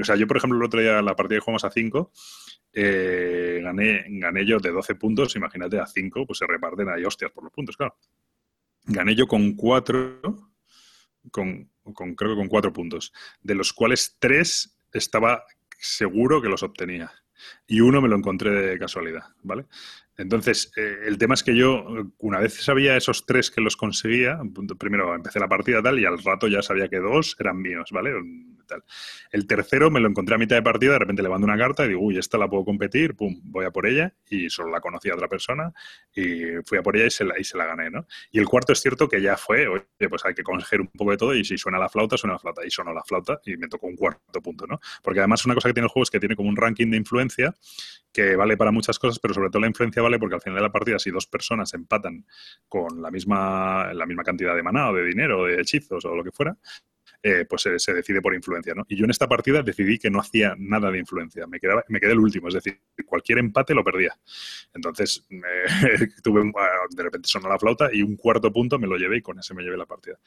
O 0.00 0.04
sea, 0.04 0.16
yo 0.16 0.26
por 0.26 0.36
ejemplo 0.36 0.58
el 0.58 0.64
otro 0.64 0.80
día 0.80 1.00
la 1.00 1.16
partida 1.16 1.38
que 1.38 1.44
jugamos 1.44 1.64
a 1.64 1.70
5 1.70 2.12
gané, 3.62 4.04
gané 4.08 4.44
yo 4.44 4.58
de 4.58 4.70
12 4.70 4.94
puntos, 4.96 5.34
imagínate 5.36 5.78
a 5.78 5.86
5, 5.86 6.26
pues 6.26 6.38
se 6.38 6.46
reparten 6.46 6.88
ahí 6.88 7.04
hostias 7.04 7.30
por 7.32 7.44
los 7.44 7.52
puntos, 7.52 7.76
claro. 7.76 7.96
Gané 8.86 9.14
yo 9.14 9.26
con 9.26 9.54
4, 9.54 10.20
con, 11.30 11.70
con, 11.82 12.14
creo 12.14 12.30
que 12.30 12.36
con 12.36 12.48
4 12.48 12.72
puntos, 12.72 13.12
de 13.42 13.54
los 13.54 13.72
cuales 13.72 14.16
3 14.18 14.78
estaba 14.92 15.44
seguro 15.78 16.40
que 16.40 16.48
los 16.48 16.62
obtenía 16.62 17.12
y 17.66 17.80
uno 17.80 18.00
me 18.00 18.08
lo 18.08 18.16
encontré 18.16 18.50
de 18.50 18.78
casualidad, 18.78 19.24
¿vale? 19.42 19.66
Entonces, 20.16 20.72
eh, 20.76 21.00
el 21.04 21.18
tema 21.18 21.34
es 21.34 21.42
que 21.42 21.54
yo, 21.54 21.84
una 22.18 22.40
vez 22.40 22.54
sabía 22.54 22.96
esos 22.96 23.26
tres 23.26 23.50
que 23.50 23.60
los 23.60 23.76
conseguía, 23.76 24.38
primero 24.78 25.14
empecé 25.14 25.38
la 25.38 25.48
partida 25.48 25.82
tal 25.82 25.98
y 25.98 26.06
al 26.06 26.22
rato 26.22 26.48
ya 26.48 26.62
sabía 26.62 26.88
que 26.88 26.98
dos 26.98 27.36
eran 27.38 27.60
míos, 27.60 27.90
¿vale? 27.92 28.12
El 29.30 29.46
tercero 29.46 29.90
me 29.90 30.00
lo 30.00 30.08
encontré 30.08 30.34
a 30.34 30.38
mitad 30.38 30.56
de 30.56 30.62
partida, 30.62 30.92
de 30.92 30.98
repente 30.98 31.22
le 31.22 31.28
mando 31.28 31.46
una 31.46 31.58
carta 31.58 31.84
y 31.84 31.88
digo, 31.88 32.00
uy, 32.00 32.18
esta 32.18 32.38
la 32.38 32.48
puedo 32.48 32.64
competir, 32.64 33.14
pum, 33.14 33.40
voy 33.44 33.64
a 33.64 33.70
por 33.70 33.86
ella 33.86 34.14
y 34.28 34.50
solo 34.50 34.70
la 34.70 34.80
conocía 34.80 35.14
otra 35.14 35.28
persona 35.28 35.72
y 36.14 36.62
fui 36.64 36.78
a 36.78 36.82
por 36.82 36.96
ella 36.96 37.06
y 37.06 37.10
se 37.10 37.24
la, 37.24 37.38
y 37.38 37.44
se 37.44 37.56
la 37.56 37.66
gané, 37.66 37.90
¿no? 37.90 38.06
Y 38.30 38.38
el 38.38 38.46
cuarto 38.46 38.72
es 38.72 38.80
cierto 38.80 39.08
que 39.08 39.20
ya 39.20 39.36
fue, 39.36 39.68
oye, 39.68 39.84
pues 40.08 40.24
hay 40.24 40.34
que 40.34 40.42
conseguir 40.42 40.80
un 40.80 40.88
poco 40.88 41.10
de 41.10 41.16
todo 41.16 41.34
y 41.34 41.44
si 41.44 41.58
suena 41.58 41.78
la 41.78 41.88
flauta, 41.88 42.16
suena 42.16 42.34
la 42.34 42.38
flauta 42.38 42.66
y 42.66 42.70
sonó 42.70 42.92
la 42.92 43.02
flauta 43.02 43.40
y 43.44 43.56
me 43.56 43.68
tocó 43.68 43.86
un 43.86 43.96
cuarto 43.96 44.40
punto, 44.42 44.66
¿no? 44.66 44.80
Porque 45.02 45.20
además 45.20 45.44
una 45.44 45.54
cosa 45.54 45.68
que 45.68 45.74
tiene 45.74 45.86
el 45.86 45.90
juego 45.90 46.04
es 46.04 46.10
que 46.10 46.20
tiene 46.20 46.36
como 46.36 46.48
un 46.48 46.56
ranking 46.56 46.90
de 46.90 46.96
influencia 46.96 47.54
que 48.12 48.34
vale 48.34 48.56
para 48.56 48.70
muchas 48.70 48.98
cosas, 48.98 49.18
pero 49.18 49.34
sobre 49.34 49.50
todo 49.50 49.60
la 49.60 49.68
influencia 49.68 50.00
vale 50.00 50.18
porque 50.18 50.36
al 50.36 50.40
final 50.40 50.56
de 50.56 50.62
la 50.62 50.72
partida, 50.72 50.98
si 50.98 51.10
dos 51.10 51.26
personas 51.26 51.74
empatan 51.74 52.24
con 52.66 53.02
la 53.02 53.10
misma, 53.10 53.92
la 53.92 54.06
misma 54.06 54.24
cantidad 54.24 54.56
de 54.56 54.62
maná 54.62 54.90
o 54.90 54.94
de 54.94 55.04
dinero 55.04 55.40
o 55.40 55.44
de 55.44 55.60
hechizos 55.60 56.04
o 56.04 56.16
lo 56.16 56.24
que 56.24 56.32
fuera, 56.32 56.56
eh, 57.28 57.44
pues 57.44 57.62
se, 57.62 57.92
decide 57.92 58.22
por 58.22 58.36
influencia, 58.36 58.72
¿no? 58.72 58.84
Y 58.88 58.94
yo 58.94 59.04
en 59.04 59.10
esta 59.10 59.26
partida 59.26 59.60
decidí 59.60 59.98
que 59.98 60.08
no 60.10 60.20
hacía 60.20 60.54
nada 60.56 60.92
de 60.92 61.00
influencia, 61.00 61.44
me, 61.48 61.58
quedaba, 61.58 61.82
me 61.88 61.98
quedé 61.98 62.12
el 62.12 62.20
último, 62.20 62.46
es 62.46 62.54
decir, 62.54 62.80
cualquier 63.04 63.38
empate 63.38 63.74
lo 63.74 63.82
perdía. 63.82 64.16
Entonces, 64.72 65.26
eh, 65.30 65.40
tuve 66.22 66.40
un, 66.40 66.52
de 66.90 67.02
repente 67.02 67.28
sonó 67.28 67.48
la 67.48 67.58
flauta 67.58 67.90
y 67.92 68.02
un 68.02 68.14
cuarto 68.14 68.52
punto 68.52 68.78
me 68.78 68.86
lo 68.86 68.96
llevé 68.96 69.16
y 69.16 69.22
con 69.22 69.40
ese 69.40 69.54
me 69.54 69.64
llevé 69.64 69.76
la 69.76 69.86
partida. 69.86 70.20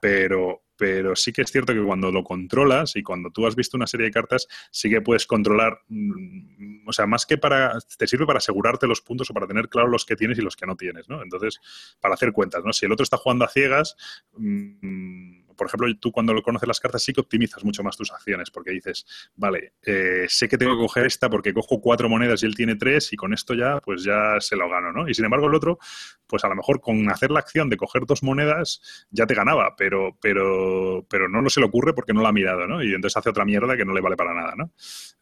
Pero, 0.00 0.62
pero 0.74 1.14
sí 1.16 1.34
que 1.34 1.42
es 1.42 1.52
cierto 1.52 1.74
que 1.74 1.82
cuando 1.82 2.10
lo 2.10 2.24
controlas 2.24 2.96
y 2.96 3.02
cuando 3.02 3.30
tú 3.30 3.46
has 3.46 3.54
visto 3.54 3.76
una 3.76 3.86
serie 3.86 4.06
de 4.06 4.12
cartas, 4.12 4.48
sí 4.70 4.88
que 4.88 5.02
puedes 5.02 5.26
controlar, 5.26 5.82
mmm, 5.88 6.88
o 6.88 6.92
sea, 6.94 7.04
más 7.04 7.26
que 7.26 7.36
para, 7.36 7.78
te 7.98 8.06
sirve 8.06 8.24
para 8.24 8.38
asegurarte 8.38 8.86
los 8.86 9.02
puntos 9.02 9.28
o 9.28 9.34
para 9.34 9.46
tener 9.46 9.68
claro 9.68 9.88
los 9.88 10.06
que 10.06 10.16
tienes 10.16 10.38
y 10.38 10.40
los 10.40 10.56
que 10.56 10.64
no 10.64 10.76
tienes, 10.76 11.10
¿no? 11.10 11.22
Entonces, 11.22 11.60
para 12.00 12.14
hacer 12.14 12.32
cuentas, 12.32 12.64
¿no? 12.64 12.72
Si 12.72 12.86
el 12.86 12.92
otro 12.92 13.04
está 13.04 13.18
jugando 13.18 13.44
a 13.44 13.48
ciegas, 13.48 13.96
mmm, 14.32 15.47
por 15.58 15.66
ejemplo, 15.66 15.88
tú 16.00 16.12
cuando 16.12 16.32
lo 16.32 16.42
conoces 16.42 16.66
las 16.66 16.80
cartas 16.80 17.02
sí 17.02 17.12
que 17.12 17.20
optimizas 17.20 17.64
mucho 17.64 17.82
más 17.82 17.96
tus 17.96 18.10
acciones, 18.12 18.50
porque 18.50 18.70
dices, 18.70 19.04
vale, 19.34 19.74
eh, 19.82 20.24
sé 20.28 20.48
que 20.48 20.56
tengo 20.56 20.72
que 20.76 20.82
coger 20.82 21.04
esta 21.04 21.28
porque 21.28 21.52
cojo 21.52 21.80
cuatro 21.80 22.08
monedas 22.08 22.42
y 22.42 22.46
él 22.46 22.54
tiene 22.54 22.76
tres 22.76 23.12
y 23.12 23.16
con 23.16 23.34
esto 23.34 23.54
ya, 23.54 23.80
pues 23.80 24.04
ya 24.04 24.40
se 24.40 24.56
lo 24.56 24.70
gano, 24.70 24.92
¿no? 24.92 25.08
Y 25.08 25.14
sin 25.14 25.24
embargo 25.24 25.48
el 25.48 25.54
otro, 25.54 25.78
pues 26.26 26.44
a 26.44 26.48
lo 26.48 26.54
mejor 26.54 26.80
con 26.80 27.10
hacer 27.10 27.30
la 27.30 27.40
acción 27.40 27.68
de 27.68 27.76
coger 27.76 28.06
dos 28.06 28.22
monedas 28.22 29.06
ya 29.10 29.26
te 29.26 29.34
ganaba, 29.34 29.74
pero, 29.76 30.16
pero, 30.20 31.04
pero 31.10 31.28
no, 31.28 31.48
se 31.50 31.60
le 31.60 31.66
ocurre 31.66 31.92
porque 31.92 32.14
no 32.14 32.22
lo 32.22 32.28
ha 32.28 32.32
mirado, 32.32 32.66
¿no? 32.66 32.82
Y 32.82 32.94
entonces 32.94 33.16
hace 33.16 33.30
otra 33.30 33.44
mierda 33.44 33.76
que 33.76 33.84
no 33.84 33.92
le 33.92 34.00
vale 34.00 34.16
para 34.16 34.32
nada, 34.32 34.54
¿no? 34.56 34.72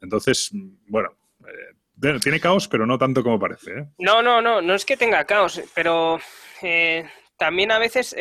Entonces, 0.01 0.51
bueno, 0.87 1.16
eh, 1.41 2.18
tiene 2.20 2.41
caos, 2.41 2.68
pero 2.68 2.87
no 2.87 2.99
tanto 2.99 3.22
como 3.22 3.41
parece, 3.41 3.70
¿eh? 3.70 3.87
No, 3.99 4.22
no, 4.22 4.43
no, 4.43 4.61
no 4.61 4.74
es 4.74 4.84
que 4.84 4.99
tenga 4.99 5.24
caos, 5.24 5.62
pero 5.74 6.20
también 7.39 7.72
a 7.72 7.78
veces 7.78 8.14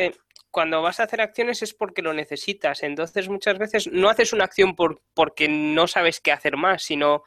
cuando 0.56 0.80
vas 0.80 1.00
a 1.00 1.02
hacer 1.02 1.20
acciones 1.20 1.60
es 1.60 1.74
porque 1.74 2.00
lo 2.00 2.14
necesitas. 2.14 2.82
Entonces 2.82 3.28
muchas 3.28 3.58
veces 3.58 3.92
no 3.92 4.08
haces 4.08 4.32
una 4.32 4.44
acción 4.44 4.74
por, 4.74 5.02
porque 5.12 5.50
no 5.50 5.86
sabes 5.86 6.18
qué 6.18 6.32
hacer 6.32 6.56
más, 6.56 6.82
sino 6.82 7.24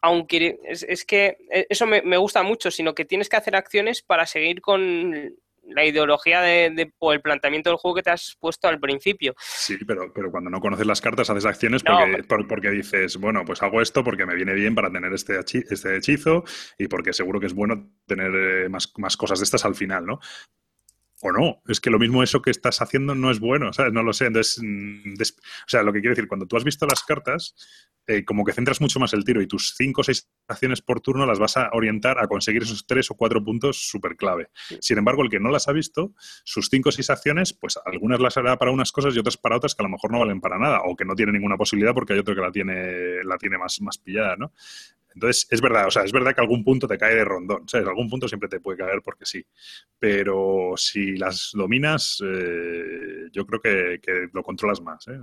aunque 0.00 0.60
es, 0.62 0.84
es 0.88 1.04
que 1.04 1.38
eso 1.68 1.88
me, 1.88 2.02
me, 2.02 2.16
gusta 2.18 2.44
mucho, 2.44 2.70
sino 2.70 2.94
que 2.94 3.04
tienes 3.04 3.28
que 3.28 3.34
hacer 3.34 3.56
acciones 3.56 4.02
para 4.02 4.26
seguir 4.26 4.60
con 4.60 5.34
la 5.64 5.84
ideología 5.84 6.40
de, 6.40 6.70
de, 6.70 6.92
o 7.00 7.12
el 7.12 7.20
planteamiento 7.20 7.68
del 7.68 7.78
juego 7.78 7.96
que 7.96 8.04
te 8.04 8.10
has 8.10 8.36
puesto 8.38 8.68
al 8.68 8.78
principio. 8.78 9.34
Sí, 9.40 9.78
pero, 9.84 10.12
pero 10.12 10.30
cuando 10.30 10.48
no 10.48 10.60
conoces 10.60 10.86
las 10.86 11.00
cartas 11.00 11.30
haces 11.30 11.46
acciones 11.46 11.82
porque, 11.82 12.06
no, 12.06 12.24
por, 12.28 12.46
porque 12.46 12.70
dices, 12.70 13.16
bueno, 13.16 13.44
pues 13.44 13.60
hago 13.64 13.82
esto 13.82 14.04
porque 14.04 14.24
me 14.24 14.36
viene 14.36 14.54
bien 14.54 14.76
para 14.76 14.92
tener 14.92 15.12
este, 15.12 15.40
este 15.40 15.96
hechizo 15.96 16.44
y 16.78 16.86
porque 16.86 17.12
seguro 17.12 17.40
que 17.40 17.46
es 17.46 17.54
bueno 17.54 17.90
tener 18.06 18.30
eh, 18.32 18.68
más, 18.68 18.92
más 18.98 19.16
cosas 19.16 19.40
de 19.40 19.46
estas 19.46 19.64
al 19.64 19.74
final, 19.74 20.06
¿no? 20.06 20.20
O 21.22 21.32
no. 21.32 21.62
Es 21.68 21.80
que 21.80 21.90
lo 21.90 21.98
mismo 21.98 22.22
eso 22.22 22.42
que 22.42 22.50
estás 22.50 22.82
haciendo 22.82 23.14
no 23.14 23.30
es 23.30 23.38
bueno, 23.38 23.72
¿sabes? 23.72 23.92
No 23.92 24.02
lo 24.02 24.12
sé. 24.12 24.26
Entonces, 24.26 24.60
des... 24.60 25.32
o 25.32 25.68
sea, 25.68 25.82
lo 25.82 25.92
que 25.92 26.00
quiero 26.00 26.14
decir, 26.14 26.28
cuando 26.28 26.46
tú 26.46 26.56
has 26.56 26.64
visto 26.64 26.84
las 26.86 27.04
cartas, 27.04 27.54
eh, 28.06 28.24
como 28.24 28.44
que 28.44 28.52
centras 28.52 28.80
mucho 28.80 28.98
más 28.98 29.12
el 29.12 29.24
tiro 29.24 29.40
y 29.40 29.46
tus 29.46 29.74
cinco 29.76 30.00
o 30.00 30.04
seis 30.04 30.28
acciones 30.48 30.82
por 30.82 31.00
turno 31.00 31.24
las 31.24 31.38
vas 31.38 31.56
a 31.56 31.70
orientar 31.72 32.18
a 32.18 32.26
conseguir 32.26 32.62
esos 32.62 32.84
tres 32.86 33.10
o 33.10 33.14
cuatro 33.14 33.42
puntos 33.44 33.88
súper 33.88 34.16
clave. 34.16 34.48
Sin 34.80 34.98
embargo, 34.98 35.22
el 35.22 35.30
que 35.30 35.38
no 35.38 35.50
las 35.50 35.68
ha 35.68 35.72
visto, 35.72 36.12
sus 36.44 36.68
cinco 36.68 36.88
o 36.88 36.92
seis 36.92 37.10
acciones, 37.10 37.52
pues 37.52 37.78
algunas 37.84 38.20
las 38.20 38.36
hará 38.36 38.56
para 38.56 38.72
unas 38.72 38.90
cosas 38.90 39.14
y 39.14 39.20
otras 39.20 39.36
para 39.36 39.56
otras 39.56 39.74
que 39.74 39.82
a 39.82 39.86
lo 39.86 39.90
mejor 39.90 40.10
no 40.10 40.18
valen 40.18 40.40
para 40.40 40.58
nada 40.58 40.80
o 40.84 40.96
que 40.96 41.04
no 41.04 41.14
tiene 41.14 41.32
ninguna 41.32 41.56
posibilidad 41.56 41.94
porque 41.94 42.14
hay 42.14 42.18
otro 42.18 42.34
que 42.34 42.40
la 42.40 42.50
tiene, 42.50 43.22
la 43.24 43.38
tiene 43.38 43.56
más, 43.56 43.80
más 43.80 43.98
pillada, 43.98 44.36
¿no? 44.36 44.52
Entonces, 45.14 45.46
es 45.50 45.60
verdad, 45.60 45.86
o 45.86 45.90
sea, 45.90 46.04
es 46.04 46.12
verdad 46.12 46.34
que 46.34 46.40
algún 46.40 46.64
punto 46.64 46.88
te 46.88 46.98
cae 46.98 47.14
de 47.14 47.24
rondón, 47.24 47.68
¿sabes? 47.68 47.86
Algún 47.86 48.08
punto 48.08 48.26
siempre 48.28 48.48
te 48.48 48.60
puede 48.60 48.78
caer 48.78 49.02
porque 49.02 49.26
sí. 49.26 49.44
Pero 49.98 50.72
si 50.76 51.16
las 51.16 51.50
dominas, 51.52 52.22
eh, 52.24 53.28
yo 53.30 53.46
creo 53.46 53.60
que, 53.60 54.00
que, 54.00 54.28
lo 54.32 54.42
controlas 54.42 54.80
más, 54.80 55.06
¿eh? 55.08 55.20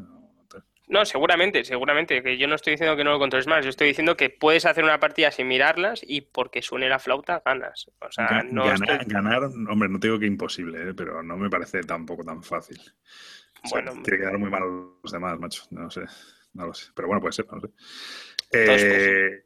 No, 0.89 1.05
seguramente, 1.05 1.63
seguramente. 1.63 2.23
Que 2.23 2.37
yo 2.37 2.47
no 2.47 2.55
estoy 2.55 2.71
diciendo 2.71 2.97
que 2.97 3.03
no 3.03 3.11
lo 3.11 3.19
controles 3.19 3.47
más. 3.47 3.63
Yo 3.63 3.69
estoy 3.69 3.87
diciendo 3.87 4.17
que 4.17 4.31
puedes 4.31 4.65
hacer 4.65 4.83
una 4.83 4.99
partida 4.99 5.29
sin 5.29 5.47
mirarlas 5.47 6.01
y 6.05 6.21
porque 6.21 6.63
suene 6.63 6.89
la 6.89 6.97
flauta 6.97 7.41
ganas. 7.45 7.89
O 7.99 8.11
sea, 8.11 8.27
Gan 8.27 8.53
no 8.53 8.65
ganar, 8.65 9.01
estoy... 9.01 9.13
ganar, 9.13 9.43
hombre, 9.43 9.87
no 9.87 9.99
te 9.99 10.07
digo 10.07 10.19
que 10.19 10.25
imposible, 10.25 10.89
¿eh? 10.89 10.93
pero 10.95 11.21
no 11.21 11.37
me 11.37 11.49
parece 11.49 11.81
tampoco 11.83 12.23
tan 12.23 12.41
fácil. 12.41 12.81
Bueno, 13.69 13.91
o 13.91 13.93
sea, 13.93 14.03
tiene 14.03 14.19
que 14.19 14.25
dar 14.25 14.37
muy 14.39 14.49
mal 14.49 14.63
a 14.63 14.65
los 15.03 15.11
demás, 15.11 15.39
macho. 15.39 15.63
No 15.69 15.91
sé, 15.91 16.01
no 16.53 16.65
lo 16.65 16.73
sé. 16.73 16.91
Pero 16.95 17.07
bueno, 17.07 17.21
puede 17.21 17.33
ser, 17.33 17.45
no 17.45 17.57
lo 17.57 17.61
sé. 17.61 17.73
Eh, 18.51 19.43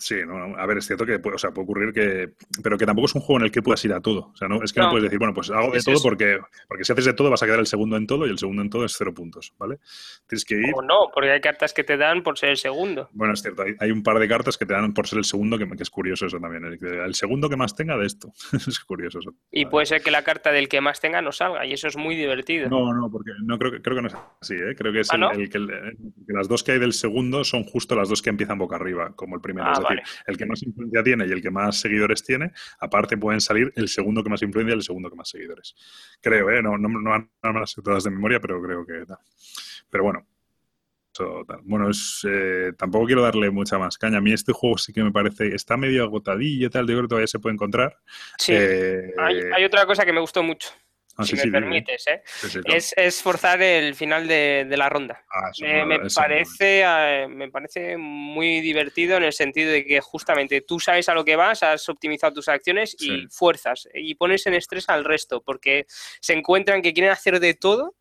Sí, 0.00 0.16
no, 0.26 0.56
a 0.56 0.64
ver, 0.64 0.78
es 0.78 0.86
cierto 0.86 1.04
que 1.04 1.18
puede, 1.18 1.36
o 1.36 1.38
sea, 1.38 1.50
puede 1.50 1.64
ocurrir 1.64 1.92
que. 1.92 2.30
Pero 2.62 2.78
que 2.78 2.86
tampoco 2.86 3.04
es 3.04 3.14
un 3.14 3.20
juego 3.20 3.40
en 3.40 3.44
el 3.44 3.50
que 3.52 3.60
puedas 3.60 3.84
ir 3.84 3.92
a 3.92 4.00
todo. 4.00 4.30
O 4.32 4.36
sea, 4.36 4.48
no, 4.48 4.62
es 4.62 4.72
que 4.72 4.80
no, 4.80 4.86
No. 4.86 4.92
puedes 4.92 5.04
decir, 5.04 5.18
bueno, 5.18 5.34
pues 5.34 5.50
hago 5.50 5.72
de 5.72 5.76
Es 5.78 5.84
todo 5.84 5.96
eso. 5.96 6.02
porque, 6.02 6.38
porque 6.68 6.84
si 6.84 6.92
haces 6.92 7.04
de 7.04 7.12
todo 7.12 7.28
vas 7.28 7.42
a 7.42 7.46
quedar 7.46 7.58
el 7.58 7.66
segundo 7.66 7.98
en 7.98 8.06
todo 8.06 8.26
y 8.26 8.30
el 8.30 8.38
segundo 8.38 8.62
en 8.62 8.70
todo 8.70 8.86
es 8.86 8.94
cero 8.96 9.12
puntos, 9.12 9.52
¿vale? 9.58 9.76
Tienes 10.26 10.46
que 10.46 10.54
ir. 10.54 10.72
O 10.74 10.80
no, 10.80 11.10
porque 11.12 11.30
hay 11.32 11.40
cartas 11.42 11.74
que 11.74 11.84
te 11.84 11.98
dan 11.98 12.22
por 12.22 12.38
ser 12.38 12.48
el 12.48 12.56
segundo. 12.56 13.10
Bueno, 13.12 13.34
es 13.34 13.42
cierto, 13.42 13.60
hay, 13.62 13.74
hay 13.78 13.90
un 13.90 14.02
par 14.02 14.18
de 14.18 14.26
cartas 14.26 14.56
que 14.56 14.64
te 14.64 14.72
dan 14.72 14.94
por 14.94 15.06
ser 15.06 15.18
el 15.18 15.24
segundo, 15.26 15.58
que, 15.58 15.68
que 15.68 15.82
es 15.82 15.90
curioso 15.90 16.24
eso 16.24 16.40
también. 16.40 16.64
El, 16.64 17.14
segundo 17.14 17.50
que 17.50 17.56
más 17.56 17.76
tenga 17.76 17.98
de 17.98 18.06
esto. 18.06 18.32
es 18.54 18.80
curioso 18.80 19.18
eso. 19.18 19.34
Y 19.50 19.66
puede 19.66 19.84
ser 19.84 20.00
que 20.00 20.10
la 20.10 20.22
carta 20.24 20.50
del 20.50 20.70
que 20.70 20.80
más 20.80 20.98
tenga 20.98 21.20
no 21.20 21.30
salga, 21.30 21.66
y 21.66 21.74
eso 21.74 21.88
es 21.88 21.98
muy 21.98 22.16
divertido. 22.16 22.70
No, 22.70 22.94
no, 22.94 23.10
porque 23.10 23.32
no 23.42 23.58
creo 23.58 23.70
que, 23.72 23.82
creo 23.82 23.96
que 23.96 24.02
no 24.02 24.08
es 24.08 24.16
así, 24.40 24.54
¿eh? 24.54 24.74
Creo 24.78 24.94
que 24.94 25.00
es 25.00 25.12
¿Ah, 25.12 25.18
no? 25.18 25.30
el- 25.32 25.50
que 25.50 25.58
las 26.28 26.48
dos 26.48 26.64
que 26.64 26.72
hay 26.72 26.78
del 26.78 26.94
segundo 26.94 27.44
son 27.44 27.64
justo 27.64 27.94
las 27.94 28.08
dos 28.08 28.22
que 28.22 28.30
empiezan 28.30 28.56
boca 28.56 28.76
arriba, 28.76 29.12
como 29.14 29.34
el 29.34 29.42
primero. 29.42 29.66
Ah, 29.68 29.89
decir, 29.90 30.02
el 30.26 30.36
que 30.36 30.46
más 30.46 30.62
influencia 30.62 31.02
tiene 31.02 31.26
y 31.26 31.30
el 31.30 31.42
que 31.42 31.50
más 31.50 31.80
seguidores 31.80 32.22
tiene, 32.22 32.52
aparte 32.78 33.16
pueden 33.16 33.40
salir 33.40 33.72
el 33.76 33.88
segundo 33.88 34.22
que 34.22 34.30
más 34.30 34.42
influencia 34.42 34.74
y 34.74 34.78
el 34.78 34.82
segundo 34.82 35.10
que 35.10 35.16
más 35.16 35.28
seguidores. 35.28 35.74
Creo, 36.20 36.50
¿eh? 36.50 36.62
No, 36.62 36.76
no, 36.78 36.88
no, 36.88 37.18
no 37.42 37.52
me 37.52 37.60
las 37.60 37.70
sé 37.70 37.82
todas 37.82 38.04
de 38.04 38.10
memoria, 38.10 38.40
pero 38.40 38.60
creo 38.62 38.86
que 38.86 39.04
tal. 39.06 39.18
Pero 39.90 40.04
bueno. 40.04 40.26
eso 41.12 41.44
tal. 41.46 41.60
Bueno, 41.64 41.90
es, 41.90 42.26
eh, 42.28 42.72
tampoco 42.78 43.06
quiero 43.06 43.22
darle 43.22 43.50
mucha 43.50 43.78
más 43.78 43.98
caña. 43.98 44.18
A 44.18 44.20
mí 44.20 44.32
este 44.32 44.52
juego 44.52 44.78
sí 44.78 44.92
que 44.92 45.02
me 45.02 45.12
parece, 45.12 45.54
está 45.54 45.76
medio 45.76 46.04
agotadillo 46.04 46.66
y 46.68 46.70
tal, 46.70 46.86
yo 46.86 46.94
creo 46.94 47.02
que 47.02 47.08
todavía 47.08 47.26
se 47.26 47.38
puede 47.38 47.54
encontrar. 47.54 47.98
Sí. 48.38 48.52
Eh, 48.54 49.12
Hay, 49.18 49.40
hay 49.54 49.64
otra 49.64 49.86
cosa 49.86 50.04
que 50.04 50.12
me 50.12 50.20
gustó 50.20 50.42
mucho, 50.42 50.70
ah, 51.20 51.24
si 51.24 51.30
sí, 51.30 51.36
me 51.36 51.42
sí, 51.42 51.50
permites, 51.50 52.06
¿eh? 52.06 52.22
Sí, 52.24 52.48
sí, 52.48 52.60
claro. 52.60 52.78
es, 52.78 52.94
es 52.96 53.22
forzar 53.22 53.62
el 53.62 53.94
final 53.94 54.26
de, 54.26 54.66
de 54.68 54.76
la 54.76 54.88
ronda. 54.88 55.24
Ah, 55.30 55.50
Me, 55.60 55.98
parece, 56.14 56.82
eh, 56.84 57.26
me 57.28 57.50
parece 57.50 57.96
muy 57.96 58.60
divertido 58.60 59.16
en 59.16 59.24
el 59.24 59.32
sentido 59.32 59.70
de 59.72 59.84
que 59.84 60.00
justamente 60.00 60.60
tú 60.62 60.80
sabes 60.80 61.08
a 61.08 61.14
lo 61.14 61.24
que 61.24 61.36
vas, 61.36 61.62
has 61.62 61.88
optimizado 61.88 62.34
tus 62.34 62.48
acciones 62.48 62.96
y 62.98 63.26
fuerzas 63.28 63.88
y 63.94 64.14
pones 64.14 64.46
en 64.46 64.54
estrés 64.54 64.88
al 64.88 65.04
resto 65.04 65.42
porque 65.42 65.86
se 65.88 66.32
encuentran 66.32 66.82
que 66.82 66.92
quieren 66.92 67.12
hacer 67.12 67.40
de 67.40 67.54
todo 67.54 67.94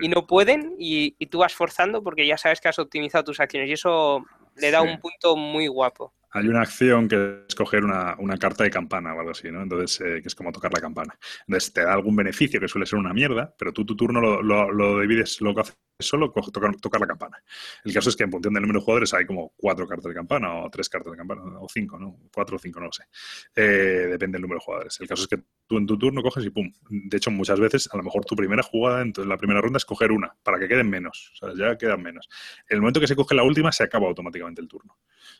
y 0.00 0.08
no 0.08 0.26
pueden 0.26 0.74
y, 0.78 1.14
y 1.18 1.26
tú 1.26 1.38
vas 1.38 1.54
forzando 1.54 2.02
porque 2.02 2.26
ya 2.26 2.36
sabes 2.36 2.60
que 2.60 2.68
has 2.68 2.78
optimizado 2.78 3.24
tus 3.24 3.38
acciones 3.38 3.68
y 3.68 3.74
eso 3.74 4.24
le 4.56 4.70
da 4.70 4.82
un 4.82 4.98
punto 4.98 5.36
muy 5.36 5.68
guapo. 5.68 6.12
Hay 6.34 6.48
una 6.48 6.62
acción 6.62 7.08
que 7.08 7.44
es 7.48 7.54
coger 7.54 7.84
una, 7.84 8.16
una 8.18 8.36
carta 8.38 8.64
de 8.64 8.70
campana 8.70 9.14
o 9.14 9.18
algo 9.20 9.30
así, 9.30 9.50
¿no? 9.50 9.62
Entonces, 9.62 10.00
eh, 10.00 10.20
que 10.20 10.28
es 10.28 10.34
como 10.34 10.52
tocar 10.52 10.72
la 10.74 10.80
campana. 10.80 11.16
Entonces, 11.46 11.72
te 11.72 11.82
da 11.82 11.92
algún 11.94 12.16
beneficio 12.16 12.60
que 12.60 12.68
suele 12.68 12.86
ser 12.86 12.98
una 12.98 13.12
mierda, 13.14 13.54
pero 13.58 13.72
tú 13.72 13.84
tu 13.86 13.96
turno 13.96 14.20
lo, 14.20 14.42
lo- 14.42 14.70
lo 14.72 15.00
divides, 15.00 15.40
lo 15.40 15.54
que 15.54 15.60
haces 15.62 15.76
solo, 15.98 16.32
tocar, 16.32 16.74
tocar 16.76 17.00
la 17.00 17.06
campana. 17.06 17.42
El 17.84 17.92
caso 17.92 18.08
es 18.08 18.16
que 18.16 18.24
en 18.24 18.30
función 18.30 18.52
del 18.52 18.62
número 18.62 18.80
de 18.80 18.84
jugadores 18.84 19.14
hay 19.14 19.26
como 19.26 19.52
cuatro 19.56 19.86
cartas 19.86 20.08
de 20.08 20.14
campana 20.14 20.64
o 20.64 20.70
tres 20.70 20.88
cartas 20.88 21.12
de 21.12 21.18
campana, 21.18 21.42
o 21.60 21.68
cinco, 21.68 21.98
¿no? 21.98 22.16
Cuatro 22.32 22.56
o 22.56 22.58
cinco, 22.58 22.80
no 22.80 22.86
lo 22.86 22.92
sé. 22.92 23.04
Eh, 23.54 24.08
depende 24.10 24.36
del 24.36 24.42
número 24.42 24.58
de 24.58 24.64
jugadores. 24.64 25.00
El 25.00 25.08
caso 25.08 25.22
es 25.22 25.28
que 25.28 25.38
tú 25.66 25.78
en 25.78 25.86
tu 25.86 25.96
turno 25.96 26.22
coges 26.22 26.44
y 26.44 26.50
pum. 26.50 26.72
De 26.88 27.16
hecho, 27.16 27.30
muchas 27.30 27.60
veces, 27.60 27.88
a 27.92 27.96
lo 27.96 28.02
mejor 28.02 28.24
tu 28.24 28.34
primera 28.34 28.62
jugada 28.62 29.02
en 29.02 29.12
la 29.28 29.36
primera 29.36 29.60
ronda 29.60 29.76
es 29.76 29.84
coger 29.84 30.10
una, 30.10 30.34
para 30.42 30.58
que 30.58 30.66
queden 30.66 30.90
menos. 30.90 31.32
O 31.34 31.36
sea, 31.36 31.54
ya 31.56 31.78
quedan 31.78 32.02
menos. 32.02 32.28
En 32.68 32.76
el 32.76 32.80
momento 32.80 33.00
que 33.00 33.06
se 33.06 33.16
coge 33.16 33.34
la 33.34 33.44
última, 33.44 33.70
se 33.70 33.84
acaba 33.84 34.08
automáticamente 34.08 34.60
el 34.60 34.68
turno. 34.68 34.98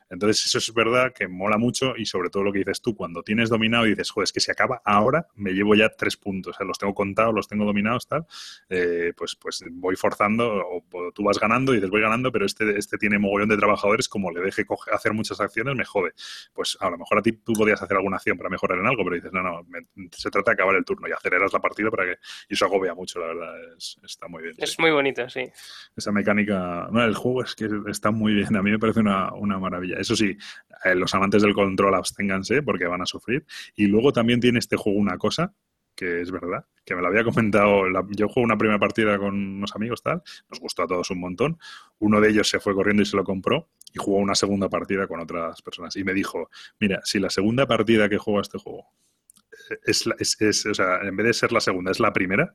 Entonces, 0.08 0.46
eso 0.46 0.58
es 0.58 0.72
verdad 0.72 1.12
que 1.12 1.26
mola 1.26 1.58
mucho 1.58 1.94
y 1.96 2.06
sobre 2.06 2.30
todo 2.30 2.44
lo 2.44 2.52
que 2.52 2.60
dices 2.60 2.80
tú, 2.80 2.94
cuando 2.94 3.22
tienes 3.22 3.48
dominado 3.48 3.86
y 3.86 3.90
dices, 3.90 4.10
joder, 4.10 4.24
es 4.24 4.32
que 4.32 4.40
se 4.40 4.52
acaba 4.52 4.80
ahora, 4.84 5.26
me 5.34 5.52
llevo 5.52 5.74
ya 5.74 5.88
tres 5.88 6.16
puntos, 6.16 6.54
o 6.54 6.58
sea, 6.58 6.66
los 6.66 6.78
tengo 6.78 6.94
contados, 6.94 7.34
los 7.34 7.48
tengo 7.48 7.64
dominados, 7.64 8.06
tal, 8.06 8.26
eh, 8.68 9.12
pues, 9.16 9.36
pues 9.36 9.64
voy 9.70 9.96
forzando 9.96 10.43
o, 10.48 10.84
o 10.92 11.12
tú 11.12 11.22
vas 11.24 11.38
ganando 11.38 11.72
y 11.72 11.76
dices, 11.76 11.90
voy 11.90 12.00
ganando, 12.00 12.30
pero 12.32 12.46
este, 12.46 12.78
este 12.78 12.98
tiene 12.98 13.18
mogollón 13.18 13.48
de 13.48 13.56
trabajadores, 13.56 14.08
como 14.08 14.30
le 14.30 14.40
deje 14.40 14.64
coge- 14.66 14.90
hacer 14.92 15.12
muchas 15.12 15.40
acciones, 15.40 15.74
me 15.76 15.84
jode. 15.84 16.12
Pues 16.52 16.76
a 16.80 16.90
lo 16.90 16.98
mejor 16.98 17.18
a 17.18 17.22
ti 17.22 17.32
tú 17.32 17.52
podías 17.54 17.82
hacer 17.82 17.96
alguna 17.96 18.16
acción 18.16 18.36
para 18.36 18.50
mejorar 18.50 18.78
en 18.78 18.86
algo, 18.86 19.02
pero 19.04 19.16
dices, 19.16 19.32
no, 19.32 19.42
no, 19.42 19.62
me- 19.64 19.86
se 20.12 20.30
trata 20.30 20.50
de 20.50 20.54
acabar 20.54 20.74
el 20.76 20.84
turno 20.84 21.08
y 21.08 21.12
aceleras 21.12 21.52
la 21.52 21.60
partida 21.60 21.90
para 21.90 22.04
que... 22.04 22.18
Y 22.48 22.54
eso 22.54 22.64
agobia 22.66 22.94
mucho, 22.94 23.18
la 23.20 23.26
verdad, 23.28 23.54
es- 23.76 23.98
está 24.02 24.28
muy 24.28 24.42
bien. 24.42 24.54
sí 24.54 24.62
Es 24.64 24.78
muy 24.78 24.90
bonito, 24.90 25.28
sí. 25.28 25.50
esa 25.96 26.12
mecánica. 26.12 26.88
No, 26.90 27.04
el 27.04 27.14
juego 27.14 27.42
es 27.42 27.54
que 27.54 27.68
está 27.88 28.10
muy 28.10 28.34
bien. 28.34 28.54
A 28.56 28.62
mí 28.62 28.70
me 28.70 28.78
parece 28.78 29.00
una, 29.00 29.32
una 29.34 29.58
maravilla. 29.58 29.96
Eso 29.98 30.14
sí, 30.16 30.36
eh, 30.84 30.94
los 30.94 31.14
amantes 31.14 31.42
del 31.42 31.54
control 31.54 31.94
absténganse 31.94 32.62
porque 32.62 32.86
van 32.86 33.02
a 33.02 33.06
sufrir. 33.06 33.44
Y 33.76 33.86
luego 33.86 34.12
también 34.12 34.40
tiene 34.40 34.58
este 34.58 34.76
juego 34.76 34.98
una 34.98 35.18
cosa 35.18 35.54
que 35.94 36.20
es 36.20 36.30
verdad, 36.30 36.66
que 36.84 36.94
me 36.94 37.00
lo 37.02 37.08
había 37.08 37.24
comentado. 37.24 37.84
yo 38.10 38.28
juego 38.28 38.44
una 38.44 38.58
primera 38.58 38.78
partida 38.78 39.18
con 39.18 39.34
unos 39.34 39.74
amigos, 39.74 40.02
tal. 40.02 40.22
Nos 40.50 40.60
gustó 40.60 40.82
a 40.82 40.86
todos 40.86 41.10
un 41.10 41.20
montón. 41.20 41.58
Uno 41.98 42.20
de 42.20 42.30
ellos 42.30 42.48
se 42.48 42.60
fue 42.60 42.74
corriendo 42.74 43.02
y 43.02 43.06
se 43.06 43.16
lo 43.16 43.24
compró. 43.24 43.68
Y 43.92 43.98
jugó 43.98 44.18
una 44.18 44.34
segunda 44.34 44.68
partida 44.68 45.06
con 45.06 45.20
otras 45.20 45.62
personas. 45.62 45.96
Y 45.96 46.04
me 46.04 46.12
dijo: 46.14 46.50
Mira, 46.80 47.00
si 47.04 47.18
la 47.20 47.30
segunda 47.30 47.66
partida 47.66 48.08
que 48.08 48.18
juega 48.18 48.40
este 48.42 48.58
juego 48.58 48.86
es, 49.84 50.06
la- 50.06 50.16
es- 50.18 50.40
es- 50.40 50.66
o 50.66 50.74
sea, 50.74 51.00
en 51.02 51.16
vez 51.16 51.26
de 51.26 51.32
ser 51.34 51.52
la 51.52 51.60
segunda, 51.60 51.90
es 51.90 52.00
la 52.00 52.12
primera, 52.12 52.54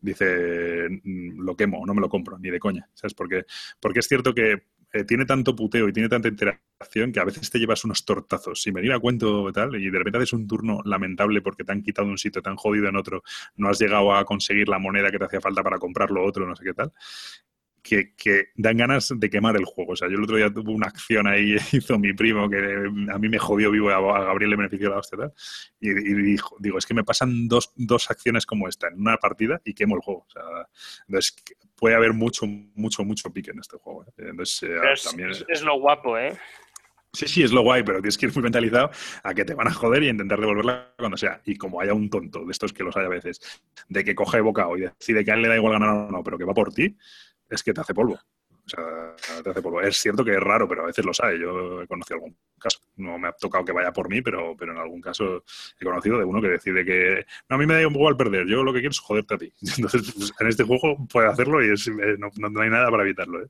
dice, 0.00 0.88
"Mm, 1.02 1.40
lo 1.42 1.56
quemo, 1.56 1.84
no 1.86 1.94
me 1.94 2.00
lo 2.00 2.08
compro, 2.08 2.38
ni 2.38 2.50
de 2.50 2.58
coña, 2.60 2.88
¿sabes? 2.94 3.14
Porque, 3.14 3.44
porque 3.80 4.00
es 4.00 4.08
cierto 4.08 4.34
que 4.34 4.64
eh, 4.94 5.04
tiene 5.04 5.26
tanto 5.26 5.56
puteo 5.56 5.88
y 5.88 5.92
tiene 5.92 6.08
tanta 6.08 6.28
interacción 6.28 7.10
que 7.12 7.18
a 7.18 7.24
veces 7.24 7.50
te 7.50 7.58
llevas 7.58 7.84
unos 7.84 8.04
tortazos 8.04 8.62
sin 8.62 8.74
venir 8.74 8.92
a 8.92 9.00
cuento 9.00 9.50
tal, 9.52 9.74
y 9.74 9.90
de 9.90 9.98
repente 9.98 10.18
haces 10.18 10.32
un 10.34 10.46
turno 10.46 10.82
lamentable 10.84 11.42
porque 11.42 11.64
te 11.64 11.72
han 11.72 11.82
quitado 11.82 12.06
un 12.06 12.16
sitio, 12.16 12.40
te 12.40 12.48
han 12.48 12.54
jodido 12.56 12.88
en 12.88 12.94
otro, 12.94 13.24
no 13.56 13.68
has 13.68 13.80
llegado 13.80 14.14
a 14.14 14.24
conseguir 14.24 14.68
la 14.68 14.78
moneda 14.78 15.10
que 15.10 15.18
te 15.18 15.24
hacía 15.24 15.40
falta 15.40 15.64
para 15.64 15.80
comprarlo 15.80 16.24
otro, 16.24 16.46
no 16.46 16.54
sé 16.54 16.62
qué 16.62 16.74
tal. 16.74 16.92
Que, 17.86 18.14
que 18.16 18.46
dan 18.56 18.78
ganas 18.78 19.12
de 19.14 19.28
quemar 19.28 19.56
el 19.56 19.66
juego. 19.66 19.92
O 19.92 19.96
sea, 19.96 20.08
yo 20.08 20.14
el 20.16 20.24
otro 20.24 20.36
día 20.38 20.50
tuve 20.50 20.72
una 20.72 20.86
acción 20.86 21.26
ahí, 21.26 21.54
hizo 21.72 21.98
mi 21.98 22.14
primo, 22.14 22.48
que 22.48 22.56
a 23.12 23.18
mí 23.18 23.28
me 23.28 23.38
jodió 23.38 23.70
vivo, 23.70 23.90
a 23.90 24.24
Gabriel 24.24 24.50
le 24.52 24.56
benefició 24.56 24.88
la 24.88 24.96
hostia 25.00 25.18
tal. 25.18 25.32
Y, 25.80 25.90
y 25.90 26.14
dijo, 26.14 26.56
digo, 26.60 26.78
es 26.78 26.86
que 26.86 26.94
me 26.94 27.04
pasan 27.04 27.46
dos, 27.46 27.72
dos 27.76 28.10
acciones 28.10 28.46
como 28.46 28.68
esta 28.68 28.88
en 28.88 28.98
una 29.00 29.18
partida 29.18 29.60
y 29.66 29.74
quemo 29.74 29.96
el 29.96 30.00
juego. 30.00 30.24
O 30.26 30.30
sea, 30.30 30.42
entonces 31.06 31.36
puede 31.76 31.94
haber 31.94 32.14
mucho, 32.14 32.46
mucho, 32.46 33.04
mucho 33.04 33.30
pique 33.30 33.50
en 33.50 33.58
este 33.58 33.76
juego. 33.76 34.04
¿eh? 34.06 34.12
Entonces, 34.30 34.62
eh, 34.62 34.76
Pero 34.80 34.94
también. 35.04 35.30
es- 35.32 35.44
es 35.46 35.62
lo 35.62 35.78
guapo, 35.78 36.16
¿eh? 36.16 36.32
Sí, 37.12 37.28
sí, 37.28 37.42
es 37.44 37.52
lo 37.52 37.60
guay, 37.62 37.84
pero 37.84 37.98
tienes 38.00 38.18
que 38.18 38.26
ir 38.26 38.32
muy 38.34 38.42
mentalizado 38.42 38.90
a 39.22 39.34
que 39.34 39.44
te 39.44 39.54
van 39.54 39.68
a 39.68 39.72
joder 39.72 40.02
y 40.02 40.08
intentar 40.08 40.40
devolverla 40.40 40.94
cuando 40.98 41.16
sea. 41.16 41.40
Y 41.44 41.54
como 41.56 41.80
haya 41.80 41.94
un 41.94 42.10
tonto, 42.10 42.44
de 42.44 42.50
estos 42.50 42.72
que 42.72 42.82
los 42.82 42.96
hay 42.96 43.04
a 43.04 43.08
veces, 43.08 43.40
de 43.88 44.02
que 44.02 44.16
coge 44.16 44.40
bocado 44.40 44.76
y 44.76 44.80
decide 44.80 45.24
que 45.24 45.30
a 45.30 45.34
él 45.34 45.42
le 45.42 45.48
da 45.48 45.54
igual 45.56 45.74
ganar 45.74 45.90
o 45.90 46.10
no, 46.10 46.24
pero 46.24 46.36
que 46.38 46.44
va 46.44 46.54
por 46.54 46.72
ti, 46.74 46.96
es 47.48 47.62
que 47.62 47.72
te 47.72 47.80
hace 47.80 47.94
polvo. 47.94 48.18
O 48.66 48.68
sea, 48.68 49.14
te 49.42 49.50
hace 49.50 49.60
polvo. 49.60 49.82
Es 49.82 49.98
cierto 49.98 50.24
que 50.24 50.32
es 50.32 50.40
raro, 50.40 50.66
pero 50.66 50.84
a 50.84 50.86
veces 50.86 51.04
lo 51.04 51.12
sabe. 51.12 51.38
Yo 51.38 51.82
he 51.82 51.86
conocido 51.86 52.14
algún 52.16 52.34
caso. 52.58 52.78
No 52.96 53.18
me 53.18 53.28
ha 53.28 53.32
tocado 53.32 53.62
que 53.62 53.72
vaya 53.72 53.92
por 53.92 54.08
mí, 54.08 54.22
pero, 54.22 54.56
pero 54.56 54.72
en 54.72 54.78
algún 54.78 55.02
caso 55.02 55.44
he 55.78 55.84
conocido 55.84 56.16
de 56.18 56.24
uno 56.24 56.40
que 56.40 56.48
decide 56.48 56.82
que 56.82 57.26
no, 57.50 57.56
a 57.56 57.58
mí 57.58 57.66
me 57.66 57.74
da 57.74 57.82
igual 57.82 58.16
perder. 58.16 58.46
Yo 58.46 58.62
lo 58.64 58.72
que 58.72 58.78
quiero 58.80 58.92
es 58.92 59.00
joderte 59.00 59.34
a 59.34 59.38
ti. 59.38 59.52
Entonces, 59.76 60.10
pues, 60.16 60.32
en 60.40 60.46
este 60.48 60.64
juego 60.64 60.96
puede 61.12 61.28
hacerlo 61.28 61.62
y 61.62 61.72
es- 61.74 61.86
eh, 61.88 62.16
no, 62.18 62.30
no- 62.36 62.60
hay 62.62 62.70
nada 62.70 62.90
para 62.90 63.02
evitarlo. 63.02 63.42
¿eh? 63.42 63.48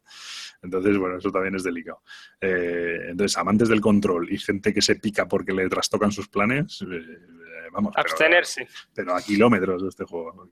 Entonces, 0.63 0.99
bueno, 0.99 1.19
eso 1.19 1.31
también 1.31 1.55
es 1.55 1.63
delicado. 1.63 2.03
Eh, 2.41 3.07
entonces, 3.11 3.39
amantes 3.39 3.69
del 3.69 3.81
control 3.81 4.33
y 4.33 4.39
gente 4.39 4.75
que 4.75 4.83
se 4.83 4.97
pica 4.97 5.29
porque 5.29 5.53
le 5.53 5.69
trastocan 5.69 6.11
sus 6.11 6.27
planes, 6.27 6.83
eh, 6.91 7.69
vamos. 7.71 7.93
pero- 7.95 8.01
Abstenerse. 8.09 8.67
pero 8.93 9.15
a 9.15 9.23
kilómetros 9.23 9.81
de 9.83 9.89
este 9.91 10.05
juego. 10.05 10.51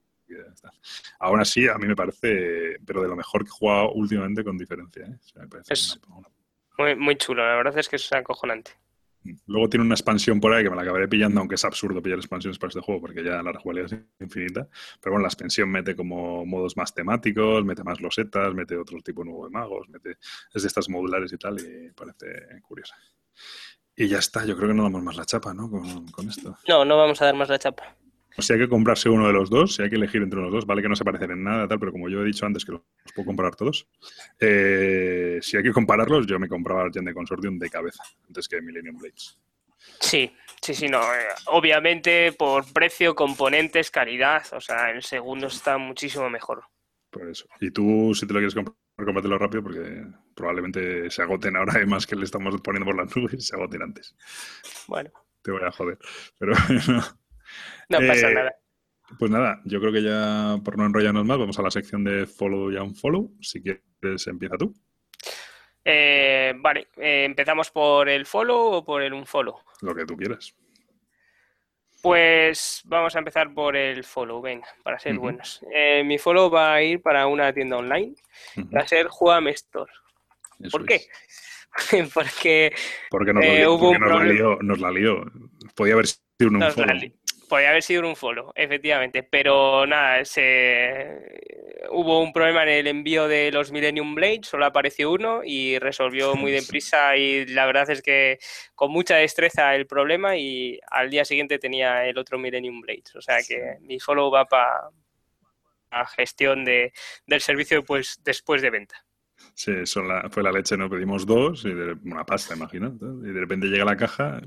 Aún 1.19 1.39
así, 1.39 1.67
a 1.67 1.77
mí 1.77 1.87
me 1.87 1.95
parece, 1.95 2.77
pero 2.85 3.01
de 3.01 3.07
lo 3.07 3.15
mejor 3.15 3.43
que 3.43 3.49
he 3.49 3.51
jugado 3.51 3.91
últimamente 3.93 4.43
con 4.43 4.57
diferencia. 4.57 5.05
¿eh? 5.05 5.17
O 5.19 5.23
sea, 5.27 5.41
me 5.43 5.47
parece 5.47 5.73
Es- 5.73 5.99
una- 6.07 6.17
una- 6.17 6.27
Muy, 6.77 6.95
muy 6.95 7.15
chulo, 7.17 7.45
la 7.47 7.55
verdad 7.55 7.77
es 7.77 7.87
que 7.87 7.97
es 7.97 8.11
acojonante. 8.13 8.71
Luego 9.47 9.69
tiene 9.69 9.85
una 9.85 9.93
expansión 9.95 10.41
por 10.41 10.51
ahí 10.53 10.63
que 10.65 10.69
me 10.69 10.75
la 10.75 10.81
acabaré 10.81 11.07
pillando, 11.07 11.39
aunque 11.39 11.55
es 11.55 11.63
absurdo 11.63 12.01
pillar 12.01 12.17
expansiones 12.19 12.57
para 12.59 12.69
este 12.69 12.81
juego 12.81 12.99
porque 12.99 13.23
ya 13.23 13.41
la 13.41 13.53
rejugabilidad 13.53 13.93
es 13.93 14.21
infinita. 14.25 14.67
Pero 14.99 15.13
bueno, 15.13 15.21
la 15.21 15.27
expansión 15.29 15.69
mete 15.69 15.95
como 15.95 16.45
modos 16.45 16.75
más 16.75 16.93
temáticos, 16.93 17.63
mete 17.63 17.83
más 17.85 18.01
losetas, 18.01 18.53
mete 18.53 18.75
otro 18.75 18.99
tipo 19.01 19.23
nuevo 19.23 19.45
de 19.45 19.51
magos, 19.51 19.87
mete 19.87 20.17
es 20.53 20.61
de 20.63 20.67
estas 20.67 20.89
modulares 20.89 21.31
y 21.31 21.37
tal, 21.37 21.57
y 21.57 21.91
parece 21.91 22.59
curiosa. 22.63 22.95
Y 23.95 24.07
ya 24.09 24.17
está, 24.17 24.43
yo 24.45 24.57
creo 24.57 24.67
que 24.69 24.73
no 24.75 24.83
damos 24.83 25.01
más 25.03 25.15
la 25.15 25.25
chapa, 25.25 25.53
¿no? 25.53 25.69
Con, 25.69 26.07
con 26.07 26.27
esto. 26.27 26.57
No, 26.67 26.83
no 26.83 26.97
vamos 26.97 27.21
a 27.21 27.25
dar 27.25 27.35
más 27.35 27.47
la 27.47 27.59
chapa. 27.59 27.95
Si 28.39 28.53
hay 28.53 28.59
que 28.59 28.69
comprarse 28.69 29.09
uno 29.09 29.27
de 29.27 29.33
los 29.33 29.49
dos, 29.49 29.75
si 29.75 29.83
hay 29.83 29.89
que 29.89 29.95
elegir 29.95 30.21
entre 30.23 30.39
los 30.41 30.51
dos, 30.51 30.65
vale 30.65 30.81
que 30.81 30.89
no 30.89 30.95
se 30.95 31.05
parecen 31.05 31.31
en 31.31 31.43
nada, 31.43 31.67
tal, 31.67 31.79
pero 31.79 31.91
como 31.91 32.09
yo 32.09 32.21
he 32.21 32.25
dicho 32.25 32.45
antes 32.45 32.65
que 32.65 32.71
los 32.71 32.81
puedo 33.13 33.25
comparar 33.27 33.55
todos, 33.55 33.87
eh, 34.39 35.39
si 35.41 35.57
hay 35.57 35.63
que 35.63 35.71
compararlos, 35.71 36.25
yo 36.25 36.39
me 36.39 36.47
compraba 36.47 36.81
Argent 36.83 37.07
de 37.07 37.13
Consortium 37.13 37.59
de 37.59 37.69
cabeza, 37.69 38.03
antes 38.27 38.47
que 38.47 38.61
Millennium 38.61 38.97
Blades. 38.97 39.37
Sí, 39.99 40.33
sí, 40.61 40.73
sí, 40.73 40.87
no. 40.87 41.01
eh, 41.01 41.27
Obviamente 41.47 42.31
por 42.31 42.71
precio, 42.73 43.13
componentes, 43.15 43.91
calidad, 43.91 44.43
o 44.53 44.61
sea, 44.61 44.89
el 44.91 45.03
segundo 45.03 45.47
está 45.47 45.77
muchísimo 45.77 46.29
mejor. 46.29 46.63
Por 47.09 47.29
eso. 47.29 47.45
Y 47.59 47.69
tú, 47.69 48.13
si 48.15 48.25
te 48.25 48.33
lo 48.33 48.39
quieres 48.39 48.55
comprar, 48.55 48.75
cómpratelo 48.97 49.37
rápido 49.37 49.61
porque 49.63 50.03
probablemente 50.35 51.11
se 51.11 51.21
agoten 51.21 51.55
ahora, 51.55 51.73
además 51.75 52.07
que 52.07 52.15
le 52.15 52.25
estamos 52.25 52.59
poniendo 52.61 52.85
por 52.85 52.97
las 52.97 53.15
nubes, 53.15 53.45
se 53.47 53.55
agoten 53.55 53.83
antes. 53.83 54.15
Bueno, 54.87 55.11
Te 55.43 55.51
voy 55.51 55.61
a 55.63 55.71
joder. 55.71 55.99
Pero. 56.39 56.53
no 57.89 57.99
pasa 57.99 58.29
Eh, 58.29 58.33
nada. 58.33 58.55
Pues 59.19 59.31
nada, 59.31 59.61
yo 59.65 59.79
creo 59.79 59.91
que 59.91 60.01
ya 60.01 60.57
por 60.63 60.77
no 60.77 60.85
enrollarnos 60.85 61.25
más, 61.25 61.37
vamos 61.37 61.59
a 61.59 61.61
la 61.61 61.71
sección 61.71 62.03
de 62.03 62.25
follow 62.25 62.71
y 62.71 62.77
unfollow. 62.77 63.31
Si 63.41 63.61
quieres, 63.61 64.27
empieza 64.27 64.57
tú. 64.57 64.73
Eh, 65.85 66.53
vale, 66.57 66.87
eh, 66.97 67.25
¿empezamos 67.25 67.69
por 67.69 68.07
el 68.07 68.25
follow 68.25 68.71
o 68.71 68.85
por 68.85 69.01
el 69.01 69.13
unfollow? 69.13 69.59
Lo 69.81 69.93
que 69.93 70.05
tú 70.05 70.15
quieras. 70.15 70.55
Pues 72.01 72.81
vamos 72.85 73.15
a 73.15 73.19
empezar 73.19 73.53
por 73.53 73.75
el 73.77 74.03
follow, 74.03 74.41
venga, 74.41 74.67
para 74.83 74.99
ser 74.99 75.17
buenos. 75.17 75.63
Eh, 75.73 76.03
mi 76.03 76.17
follow 76.17 76.49
va 76.49 76.73
a 76.73 76.81
ir 76.81 77.01
para 77.01 77.27
una 77.27 77.53
tienda 77.53 77.77
online, 77.77 78.13
va 78.75 78.81
a 78.81 78.87
ser 78.87 79.07
Juame 79.07 79.51
Store. 79.51 79.91
eso 80.59 80.77
¿Por 80.77 80.85
qué? 80.85 81.01
Porque 82.13 82.73
Porque 83.09 83.33
nos, 83.33 83.43
hubo 83.45 83.93
porque 83.93 84.03
un 84.03 84.09
nos 84.09 84.19
la 84.19 84.25
lió, 84.25 84.57
nos 84.61 84.79
la 84.79 84.91
lió. 84.91 85.23
Podía 85.75 85.93
haber 85.93 86.07
sido 86.07 86.49
un 86.49 86.57
unfollow. 86.57 86.99
Podía 87.53 87.69
haber 87.69 87.83
sido 87.83 88.07
un 88.07 88.15
follow, 88.15 88.51
efectivamente, 88.55 89.21
pero 89.21 89.85
nada, 89.85 90.25
se... 90.25 91.85
hubo 91.91 92.19
un 92.19 92.33
problema 92.33 92.63
en 92.63 92.69
el 92.69 92.87
envío 92.87 93.27
de 93.27 93.51
los 93.51 93.71
Millennium 93.71 94.15
Blades, 94.15 94.47
solo 94.47 94.65
apareció 94.65 95.11
uno 95.11 95.41
y 95.45 95.77
resolvió 95.77 96.33
muy 96.33 96.51
deprisa 96.59 97.15
y 97.15 97.45
la 97.45 97.67
verdad 97.67 97.87
es 97.91 98.01
que 98.01 98.39
con 98.73 98.89
mucha 98.91 99.17
destreza 99.17 99.75
el 99.75 99.85
problema 99.85 100.35
y 100.35 100.79
al 100.89 101.11
día 101.11 101.25
siguiente 101.25 101.59
tenía 101.59 102.07
el 102.07 102.17
otro 102.17 102.39
Millennium 102.39 102.81
Blades, 102.81 103.15
o 103.15 103.21
sea 103.21 103.37
que 103.47 103.77
mi 103.81 103.99
follow 103.99 104.31
va 104.31 104.45
para 104.45 104.89
a 105.91 106.07
gestión 106.07 106.65
de, 106.65 106.91
del 107.27 107.41
servicio 107.41 107.83
pues, 107.85 108.19
después 108.23 108.63
de 108.63 108.71
venta. 108.71 109.05
Sí, 109.55 109.71
eso 109.71 110.01
la- 110.01 110.29
fue 110.31 110.41
la 110.41 110.51
leche, 110.51 110.75
¿no? 110.75 110.89
Pedimos 110.89 111.25
dos 111.27 111.63
y 111.65 111.69
una 111.69 112.25
pasta, 112.25 112.55
imagino. 112.55 112.97
Y 113.23 113.27
de 113.31 113.39
repente 113.39 113.67
llega 113.67 113.85
la 113.85 113.95
caja 113.95 114.41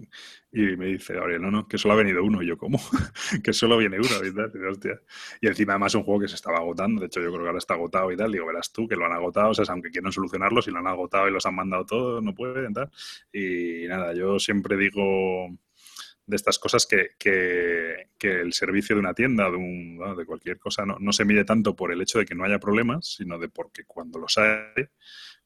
y 0.51 0.77
me 0.77 0.87
dice, 0.87 1.15
Gabriel, 1.15 1.43
no, 1.43 1.51
no, 1.51 1.69
que 1.69 1.79
solo 1.79 1.95
ha 1.95 1.97
venido 1.99 2.25
uno. 2.25 2.43
Y 2.43 2.49
yo, 2.49 2.59
¿cómo? 2.59 2.81
que 3.45 3.53
solo 3.53 3.77
viene 3.79 3.99
uno 3.99 4.09
y. 4.25 4.31
Y, 5.41 5.47
encima 5.47 5.75
además 5.75 5.95
un 5.95 6.03
juego 6.03 6.21
que 6.23 6.29
se 6.29 6.35
estaba 6.35 6.59
agotando. 6.59 7.01
De 7.01 7.07
hecho, 7.07 7.21
yo 7.21 7.29
creo 7.31 7.43
que 7.43 7.47
ahora 7.49 7.59
está 7.59 7.75
agotado 7.75 8.11
y 8.11 8.17
tal. 8.17 8.33
Digo, 8.33 8.47
verás 8.47 8.73
tú 8.73 8.89
que 8.89 8.97
lo 8.97 9.07
han 9.07 9.13
agotado. 9.13 9.51
O 9.51 9.55
sea, 9.55 9.65
aunque 9.69 9.91
quieren 9.91 10.11
solucionarlo, 10.13 10.61
si 10.61 10.71
lo 10.73 10.79
han 10.79 10.87
agotado 10.89 11.29
y 11.29 11.33
los 11.33 11.47
han 11.47 11.55
mandado 11.55 11.87
todos, 11.87 12.23
no 12.23 12.35
pueden 12.35 12.73
tal. 12.75 12.91
Y 13.33 13.87
nada, 13.89 14.13
yo 14.15 14.39
siempre 14.41 14.77
digo 14.77 15.49
de 16.27 16.37
estas 16.37 16.59
cosas 16.59 16.87
que, 16.87 17.11
que- 17.19 18.09
que 18.19 18.41
el 18.41 18.53
servicio 18.53 18.97
de 18.97 19.01
una 19.01 19.15
tienda, 19.15 19.51
de, 19.51 19.57
un, 19.57 19.99
de 20.17 20.27
cualquier 20.27 20.59
cosa, 20.59 20.85
no, 20.87 20.97
no 21.01 21.13
se 21.13 21.25
mide 21.25 21.45
tanto 21.45 21.77
por 21.77 21.93
el 21.93 22.01
hecho 22.03 22.19
de 22.19 22.25
que 22.27 22.35
no 22.35 22.45
haya 22.45 22.59
problemas, 22.59 23.07
sino 23.17 23.39
de 23.39 23.49
porque 23.49 23.85
cuando 23.85 24.19
los 24.19 24.37
hay, 24.39 24.87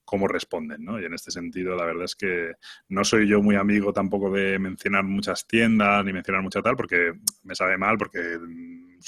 cómo 0.05 0.27
responden, 0.29 0.85
¿no? 0.85 1.01
Y 1.01 1.05
en 1.05 1.15
este 1.15 1.31
sentido, 1.31 1.77
la 1.77 1.85
verdad 1.85 2.05
es 2.05 2.17
que 2.17 2.53
no 2.89 3.05
soy 3.05 3.29
yo 3.29 3.43
muy 3.43 3.57
amigo 3.57 3.93
tampoco 3.93 4.31
de 4.31 4.59
mencionar 4.59 5.05
muchas 5.05 5.47
tiendas 5.47 6.05
ni 6.05 6.13
mencionar 6.13 6.43
mucha 6.43 6.63
tal, 6.63 6.77
porque 6.77 7.13
me 7.45 7.55
sabe 7.55 7.79
mal, 7.79 7.97
porque 7.99 8.39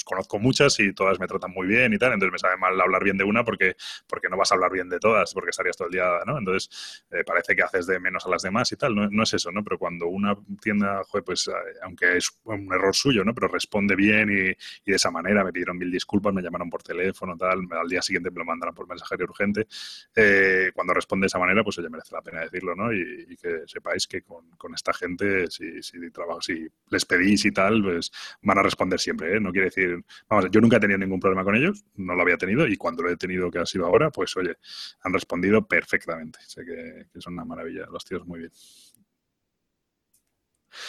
conozco 0.03 0.39
muchas 0.39 0.79
y 0.79 0.93
todas 0.93 1.19
me 1.19 1.27
tratan 1.27 1.51
muy 1.51 1.67
bien 1.67 1.93
y 1.93 1.97
tal, 1.97 2.13
entonces 2.13 2.33
me 2.33 2.39
sabe 2.39 2.57
mal 2.57 2.79
hablar 2.79 3.03
bien 3.03 3.17
de 3.17 3.23
una 3.23 3.43
porque, 3.43 3.75
porque 4.07 4.29
no 4.29 4.37
vas 4.37 4.51
a 4.51 4.55
hablar 4.55 4.71
bien 4.71 4.89
de 4.89 4.99
todas, 4.99 5.33
porque 5.33 5.51
estarías 5.51 5.77
todo 5.77 5.87
el 5.87 5.93
día, 5.93 6.05
¿no? 6.25 6.37
Entonces 6.37 7.03
eh, 7.11 7.23
parece 7.25 7.55
que 7.55 7.61
haces 7.63 7.87
de 7.87 7.99
menos 7.99 8.25
a 8.25 8.29
las 8.29 8.41
demás 8.41 8.71
y 8.71 8.75
tal, 8.75 8.95
no, 8.95 9.09
no 9.09 9.23
es 9.23 9.33
eso, 9.33 9.51
¿no? 9.51 9.63
Pero 9.63 9.77
cuando 9.77 10.07
una 10.07 10.35
tienda, 10.61 11.03
joder, 11.05 11.23
pues 11.23 11.47
eh, 11.47 11.51
aunque 11.83 12.17
es 12.17 12.31
un 12.43 12.71
error 12.73 12.95
suyo, 12.95 13.23
¿no? 13.23 13.33
Pero 13.33 13.47
responde 13.47 13.95
bien 13.95 14.29
y, 14.29 14.49
y 14.49 14.91
de 14.91 14.95
esa 14.95 15.11
manera 15.11 15.43
me 15.43 15.51
pidieron 15.51 15.77
mil 15.77 15.91
disculpas, 15.91 16.33
me 16.33 16.41
llamaron 16.41 16.69
por 16.69 16.83
teléfono, 16.83 17.37
tal, 17.37 17.59
al 17.71 17.87
día 17.87 18.01
siguiente 18.01 18.31
me 18.31 18.39
lo 18.39 18.45
mandaron 18.45 18.73
por 18.75 18.87
mensajería 18.87 19.25
urgente. 19.25 19.67
Eh, 20.15 20.71
cuando 20.73 20.93
responde 20.93 21.25
de 21.25 21.27
esa 21.27 21.39
manera, 21.39 21.63
pues 21.63 21.77
oye, 21.77 21.89
merece 21.89 22.13
la 22.15 22.21
pena 22.21 22.41
decirlo, 22.41 22.75
¿no? 22.75 22.93
Y, 22.93 23.27
y 23.29 23.35
que 23.37 23.63
sepáis 23.65 24.07
que 24.07 24.21
con, 24.21 24.49
con 24.57 24.73
esta 24.73 24.93
gente, 24.93 25.49
si, 25.49 25.81
si, 25.81 26.11
trabajo, 26.11 26.41
si 26.41 26.67
les 26.89 27.05
pedís 27.05 27.45
y 27.45 27.51
tal, 27.51 27.83
pues 27.83 28.11
van 28.41 28.57
a 28.57 28.63
responder 28.63 28.99
siempre, 28.99 29.37
¿eh? 29.37 29.39
No 29.39 29.51
quiere 29.51 29.65
decir, 29.65 29.82
vamos, 30.29 30.49
yo 30.51 30.61
nunca 30.61 30.77
he 30.77 30.79
tenido 30.79 30.97
ningún 30.99 31.19
problema 31.19 31.43
con 31.43 31.55
ellos, 31.55 31.83
no 31.95 32.15
lo 32.15 32.21
había 32.21 32.37
tenido, 32.37 32.67
y 32.67 32.75
cuando 32.77 33.03
lo 33.03 33.09
he 33.09 33.17
tenido 33.17 33.49
que 33.51 33.59
ha 33.59 33.65
sido 33.65 33.85
ahora, 33.85 34.09
pues 34.11 34.35
oye, 34.37 34.55
han 35.01 35.13
respondido 35.13 35.65
perfectamente. 35.67 36.39
Sé 36.45 36.63
que, 36.65 37.05
que 37.11 37.21
son 37.21 37.33
una 37.33 37.45
maravilla, 37.45 37.85
los 37.91 38.03
tíos 38.05 38.25
muy 38.25 38.39
bien. 38.39 38.51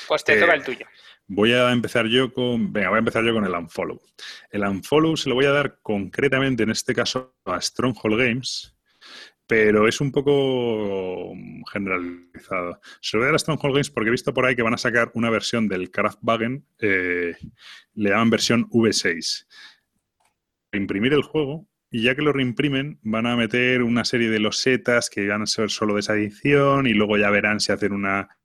Pues 0.09 0.25
te 0.25 0.37
Eh, 0.37 0.41
toca 0.41 0.55
el 0.55 0.65
tuyo. 0.65 0.87
Voy 1.27 1.53
a 1.53 1.71
empezar 1.73 2.07
yo 2.07 2.33
con. 2.33 2.73
Venga, 2.73 2.89
voy 2.91 2.97
a 2.97 2.99
empezar 2.99 3.25
yo 3.25 3.33
con 3.33 3.45
el 3.45 3.53
unfollow. 3.53 4.01
El 4.51 4.63
unfollow 4.63 5.17
se 5.17 5.29
lo 5.29 5.35
voy 5.35 5.47
a 5.47 5.51
dar 5.53 5.79
concretamente, 5.83 6.63
en 6.63 6.71
este 6.71 6.95
caso, 6.95 7.35
a 7.45 7.61
Stronghold 7.61 8.19
Games, 8.19 8.75
pero 9.47 9.87
es 9.89 10.01
un 10.01 10.13
poco 10.13 11.33
generalizado. 11.75 12.81
Dar 13.13 13.35
a 13.35 13.39
Stronghold 13.39 13.75
Games 13.75 13.91
porque 13.91 14.09
he 14.09 14.13
visto 14.13 14.33
por 14.33 14.47
ahí 14.47 14.57
que 14.57 14.63
van 14.63 14.75
a 14.75 14.79
sacar 14.79 15.11
una 15.15 15.29
versión 15.29 15.69
del 15.69 15.91
Kraftwagen, 15.91 16.65
eh, 16.79 17.37
le 17.95 18.11
llaman 18.11 18.31
versión 18.31 18.69
V6. 18.71 19.47
Imprimir 20.73 21.13
el 21.13 21.23
juego. 21.23 21.69
Y 21.91 22.03
ya 22.03 22.17
que 22.17 22.23
lo 22.23 22.33
reimprimen, 22.33 22.99
van 23.03 23.27
a 23.27 23.37
meter 23.37 23.83
una 23.83 24.05
serie 24.05 24.29
de 24.29 24.41
losetas 24.41 25.11
que 25.11 25.29
van 25.29 25.43
a 25.43 25.47
ser 25.47 25.71
solo 25.71 25.95
de 25.95 26.01
esa 26.01 26.15
edición 26.15 26.89
y 26.89 26.95
luego 26.95 27.17
ya 27.19 27.31
verán 27.31 27.61
si 27.61 27.71
hacen 27.71 27.93
una 27.93 28.37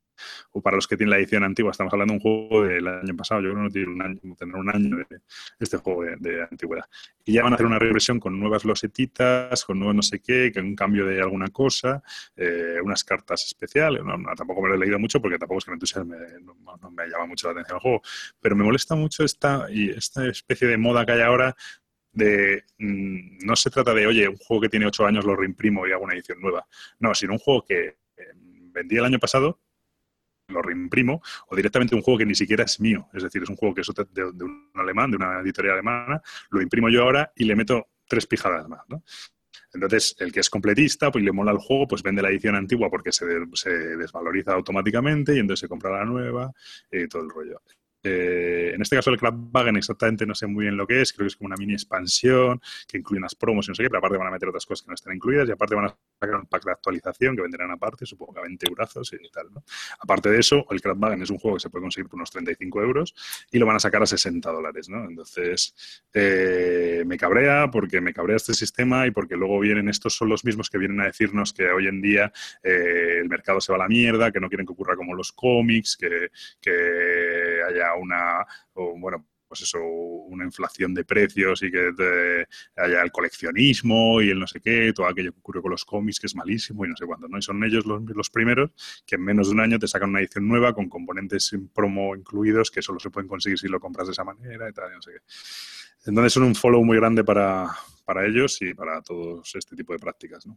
o 0.52 0.60
para 0.60 0.76
los 0.76 0.86
que 0.86 0.96
tienen 0.96 1.10
la 1.10 1.18
edición 1.18 1.44
antigua, 1.44 1.70
estamos 1.70 1.92
hablando 1.92 2.12
de 2.12 2.16
un 2.18 2.20
juego 2.20 2.64
del 2.64 2.86
año 2.86 3.16
pasado, 3.16 3.40
yo 3.40 3.50
creo 3.50 3.56
que 3.56 3.62
no 3.62 3.70
tiene 3.70 3.92
un 3.92 4.02
año, 4.02 4.20
tendrá 4.36 4.60
un 4.60 4.70
año 4.70 4.96
de 4.96 5.20
este 5.58 5.76
juego 5.76 6.04
de, 6.18 6.42
antigüedad. 6.42 6.84
Y 7.24 7.34
ya 7.34 7.42
van 7.42 7.52
a 7.52 7.54
hacer 7.54 7.66
una 7.66 7.78
reversión 7.78 8.18
con 8.18 8.38
nuevas 8.38 8.64
losetitas, 8.64 9.64
con 9.64 9.78
nuevo 9.78 9.92
no 9.92 10.02
sé 10.02 10.20
qué, 10.20 10.52
con 10.52 10.64
un 10.64 10.74
cambio 10.74 11.06
de 11.06 11.20
alguna 11.20 11.48
cosa, 11.48 12.02
eh, 12.36 12.76
unas 12.82 13.04
cartas 13.04 13.44
especiales. 13.46 14.02
No, 14.04 14.16
tampoco 14.34 14.62
me 14.62 14.68
lo 14.68 14.74
he 14.74 14.78
leído 14.78 14.98
mucho 14.98 15.20
porque 15.20 15.38
tampoco 15.38 15.58
es 15.58 15.64
que 15.64 15.70
me 15.70 15.74
entusiasme, 15.74 16.16
no, 16.42 16.90
me 16.90 17.08
llama 17.08 17.26
mucho 17.26 17.48
la 17.48 17.52
atención 17.52 17.76
el 17.76 17.82
juego, 17.82 18.02
pero 18.40 18.56
me 18.56 18.64
molesta 18.64 18.94
mucho 18.94 19.24
esta, 19.24 19.66
y 19.70 19.90
esta 19.90 20.26
especie 20.26 20.68
de 20.68 20.76
moda 20.76 21.04
que 21.04 21.12
hay 21.12 21.20
ahora 21.20 21.54
de 22.12 22.64
mmm, 22.78 23.38
no 23.44 23.56
se 23.56 23.70
trata 23.70 23.94
de, 23.94 24.06
oye, 24.06 24.28
un 24.28 24.36
juego 24.36 24.62
que 24.62 24.68
tiene 24.68 24.86
ocho 24.86 25.06
años 25.06 25.24
lo 25.24 25.36
reimprimo 25.36 25.86
y 25.86 25.92
hago 25.92 26.04
una 26.04 26.14
edición 26.14 26.40
nueva. 26.40 26.66
No, 26.98 27.14
sino 27.14 27.34
un 27.34 27.38
juego 27.38 27.64
que 27.64 27.98
eh, 28.16 28.32
vendí 28.34 28.96
el 28.96 29.04
año 29.04 29.18
pasado, 29.18 29.60
lo 30.50 30.62
reimprimo, 30.62 31.22
o 31.48 31.56
directamente 31.56 31.94
un 31.94 32.02
juego 32.02 32.18
que 32.18 32.26
ni 32.26 32.34
siquiera 32.34 32.64
es 32.64 32.80
mío. 32.80 33.08
Es 33.12 33.22
decir, 33.22 33.42
es 33.42 33.48
un 33.48 33.56
juego 33.56 33.74
que 33.74 33.82
es 33.82 33.90
de, 34.12 34.24
un 34.24 34.70
alemán, 34.74 35.10
de 35.10 35.16
una 35.16 35.40
editorial 35.40 35.74
alemana, 35.74 36.22
lo 36.50 36.60
imprimo 36.60 36.88
yo 36.88 37.02
ahora 37.02 37.32
y 37.36 37.44
le 37.44 37.56
meto 37.56 37.88
tres 38.06 38.26
pijadas 38.26 38.68
más, 38.68 38.82
¿no? 38.88 39.02
Entonces, 39.72 40.16
el 40.18 40.32
que 40.32 40.40
es 40.40 40.50
completista, 40.50 41.12
pues 41.12 41.24
le 41.24 41.30
mola 41.30 41.52
el 41.52 41.58
juego, 41.58 41.86
pues 41.86 42.02
vende 42.02 42.22
la 42.22 42.30
edición 42.30 42.56
antigua 42.56 42.90
porque 42.90 43.12
se, 43.12 43.24
de, 43.24 43.46
se 43.52 43.70
desvaloriza 43.70 44.52
automáticamente 44.52 45.36
y 45.36 45.38
entonces 45.38 45.60
se 45.60 45.68
compra 45.68 45.90
la 45.90 46.04
nueva 46.04 46.52
y 46.90 47.06
todo 47.06 47.22
el 47.22 47.30
rollo. 47.30 47.62
Eh, 48.02 48.72
en 48.74 48.80
este 48.80 48.96
caso 48.96 49.10
el 49.10 49.18
Clubwagen 49.18 49.76
exactamente 49.76 50.24
no 50.24 50.34
sé 50.34 50.46
muy 50.46 50.64
bien 50.64 50.76
lo 50.76 50.86
que 50.86 51.02
es, 51.02 51.12
creo 51.12 51.24
que 51.26 51.28
es 51.28 51.36
como 51.36 51.46
una 51.46 51.56
mini 51.56 51.74
expansión 51.74 52.60
que 52.88 52.98
incluye 52.98 53.18
unas 53.18 53.34
promos 53.34 53.66
y 53.66 53.70
no 53.70 53.74
sé 53.74 53.82
qué, 53.82 53.88
pero 53.90 53.98
aparte 53.98 54.16
van 54.16 54.28
a 54.28 54.30
meter 54.30 54.48
otras 54.48 54.64
cosas 54.64 54.84
que 54.84 54.88
no 54.88 54.94
están 54.94 55.14
incluidas 55.14 55.48
y 55.48 55.52
aparte 55.52 55.74
van 55.74 55.86
a 55.86 55.96
sacar 56.18 56.36
un 56.36 56.46
pack 56.46 56.64
de 56.64 56.72
actualización 56.72 57.36
que 57.36 57.42
venderán 57.42 57.70
aparte, 57.70 58.06
supongo 58.06 58.34
que 58.34 58.40
a 58.40 58.42
20 58.42 58.66
euros 58.68 59.12
y 59.12 59.30
tal, 59.30 59.52
¿no? 59.52 59.64
Aparte 60.00 60.30
de 60.30 60.38
eso, 60.38 60.66
el 60.70 60.80
Clubwagen 60.80 61.22
es 61.22 61.30
un 61.30 61.38
juego 61.38 61.56
que 61.56 61.60
se 61.60 61.70
puede 61.70 61.82
conseguir 61.82 62.08
por 62.08 62.16
unos 62.16 62.30
35 62.30 62.82
euros 62.82 63.14
y 63.50 63.58
lo 63.58 63.66
van 63.66 63.76
a 63.76 63.80
sacar 63.80 64.02
a 64.02 64.06
60 64.06 64.50
dólares, 64.50 64.88
¿no? 64.88 65.04
Entonces, 65.04 65.74
eh, 66.12 67.04
me 67.06 67.16
cabrea 67.18 67.70
porque 67.70 68.00
me 68.00 68.12
cabrea 68.12 68.36
este 68.36 68.54
sistema 68.54 69.06
y 69.06 69.10
porque 69.10 69.36
luego 69.36 69.60
vienen, 69.60 69.88
estos 69.88 70.14
son 70.14 70.28
los 70.28 70.44
mismos 70.44 70.70
que 70.70 70.78
vienen 70.78 71.00
a 71.00 71.04
decirnos 71.04 71.52
que 71.52 71.66
hoy 71.66 71.86
en 71.86 72.00
día 72.00 72.32
eh, 72.62 73.18
el 73.20 73.28
mercado 73.28 73.60
se 73.60 73.72
va 73.72 73.76
a 73.76 73.82
la 73.82 73.88
mierda, 73.88 74.32
que 74.32 74.40
no 74.40 74.48
quieren 74.48 74.66
que 74.66 74.72
ocurra 74.72 74.96
como 74.96 75.14
los 75.14 75.32
cómics, 75.32 75.96
que 75.96 76.30
haya 77.62 77.94
una, 77.94 78.46
o, 78.74 78.98
bueno, 78.98 79.26
pues 79.50 79.62
eso, 79.62 79.80
una 79.82 80.44
inflación 80.44 80.94
de 80.94 81.04
precios 81.04 81.64
y 81.64 81.72
que 81.72 82.46
haya 82.76 83.02
el 83.02 83.10
coleccionismo 83.10 84.22
y 84.22 84.30
el 84.30 84.38
no 84.38 84.46
sé 84.46 84.60
qué, 84.60 84.92
todo 84.94 85.08
aquello 85.08 85.32
que 85.32 85.40
ocurre 85.40 85.60
con 85.60 85.72
los 85.72 85.84
cómics 85.84 86.20
que 86.20 86.28
es 86.28 86.36
malísimo 86.36 86.84
y 86.84 86.88
no 86.88 86.96
sé 86.96 87.04
cuándo, 87.04 87.26
¿no? 87.26 87.36
Y 87.36 87.42
son 87.42 87.64
ellos 87.64 87.84
los, 87.84 88.00
los, 88.14 88.30
primeros 88.30 88.70
que 89.04 89.16
en 89.16 89.22
menos 89.22 89.48
de 89.48 89.54
un 89.54 89.60
año 89.60 89.76
te 89.80 89.88
sacan 89.88 90.10
una 90.10 90.20
edición 90.20 90.46
nueva 90.46 90.72
con 90.72 90.88
componentes 90.88 91.52
en 91.52 91.66
promo 91.66 92.14
incluidos 92.14 92.70
que 92.70 92.80
solo 92.80 93.00
se 93.00 93.10
pueden 93.10 93.26
conseguir 93.26 93.58
si 93.58 93.66
lo 93.66 93.80
compras 93.80 94.06
de 94.06 94.12
esa 94.12 94.22
manera 94.22 94.68
y 94.68 94.72
tal, 94.72 94.92
y 94.92 94.94
no 94.94 95.02
sé 95.02 95.14
qué. 95.14 96.08
Entonces 96.08 96.32
son 96.32 96.44
un 96.44 96.54
follow 96.54 96.84
muy 96.84 96.98
grande 96.98 97.24
para, 97.24 97.70
para 98.04 98.24
ellos 98.24 98.62
y 98.62 98.72
para 98.72 99.02
todos 99.02 99.52
este 99.56 99.74
tipo 99.74 99.92
de 99.92 99.98
prácticas, 99.98 100.46
¿no? 100.46 100.56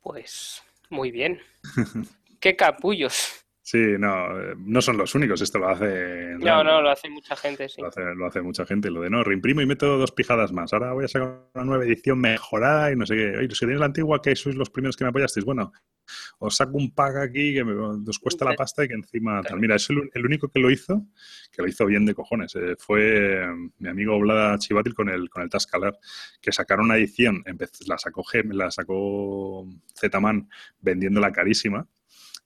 Pues 0.00 0.62
muy 0.88 1.10
bien. 1.10 1.40
¡Qué 2.40 2.54
capullos! 2.54 3.44
Sí, 3.70 3.98
no, 3.98 4.28
no 4.56 4.80
son 4.80 4.96
los 4.96 5.14
únicos, 5.14 5.42
esto 5.42 5.58
lo 5.58 5.68
hace... 5.68 6.38
No, 6.38 6.64
no, 6.64 6.80
lo 6.80 6.88
hace 6.88 7.10
mucha 7.10 7.36
gente, 7.36 7.68
sí. 7.68 7.82
Lo 7.82 7.88
hace, 7.88 8.00
lo 8.14 8.24
hace, 8.24 8.40
mucha 8.40 8.64
gente, 8.64 8.90
lo 8.90 9.02
de 9.02 9.10
no, 9.10 9.22
reimprimo 9.22 9.60
y 9.60 9.66
meto 9.66 9.98
dos 9.98 10.10
pijadas 10.10 10.52
más, 10.52 10.72
ahora 10.72 10.94
voy 10.94 11.04
a 11.04 11.08
sacar 11.08 11.42
una 11.52 11.64
nueva 11.64 11.84
edición 11.84 12.18
mejorada 12.18 12.90
y 12.90 12.96
no 12.96 13.04
sé 13.04 13.14
qué. 13.14 13.36
Oye, 13.36 13.48
si 13.50 13.60
tenéis 13.60 13.78
la 13.78 13.84
antigua, 13.84 14.22
que 14.22 14.34
sois 14.36 14.56
los 14.56 14.70
primeros 14.70 14.96
que 14.96 15.04
me 15.04 15.10
apoyasteis, 15.10 15.44
bueno, 15.44 15.70
os 16.38 16.56
saco 16.56 16.78
un 16.78 16.94
pack 16.94 17.16
aquí 17.16 17.52
que 17.52 17.62
me, 17.62 17.74
os 17.74 18.18
cuesta 18.18 18.46
la 18.46 18.54
pasta 18.54 18.86
y 18.86 18.88
que 18.88 18.94
encima 18.94 19.42
tal. 19.42 19.60
Mira, 19.60 19.76
es 19.76 19.90
el, 19.90 20.08
el, 20.14 20.24
único 20.24 20.48
que 20.48 20.60
lo 20.60 20.70
hizo, 20.70 21.04
que 21.52 21.60
lo 21.60 21.68
hizo 21.68 21.84
bien 21.84 22.06
de 22.06 22.14
cojones, 22.14 22.56
eh, 22.56 22.74
fue 22.78 23.42
eh, 23.42 23.48
mi 23.80 23.88
amigo 23.90 24.18
Vlada 24.18 24.56
Chivatil 24.56 24.94
con 24.94 25.10
el, 25.10 25.28
con 25.28 25.42
el 25.42 25.50
Tascalar, 25.50 25.98
que 26.40 26.52
sacaron 26.52 26.86
una 26.86 26.96
edición, 26.96 27.44
la 27.86 27.98
sacó, 27.98 28.24
la 28.44 28.70
sacó 28.70 29.68
Z-Man 29.94 30.48
vendiéndola 30.80 31.30
carísima, 31.32 31.86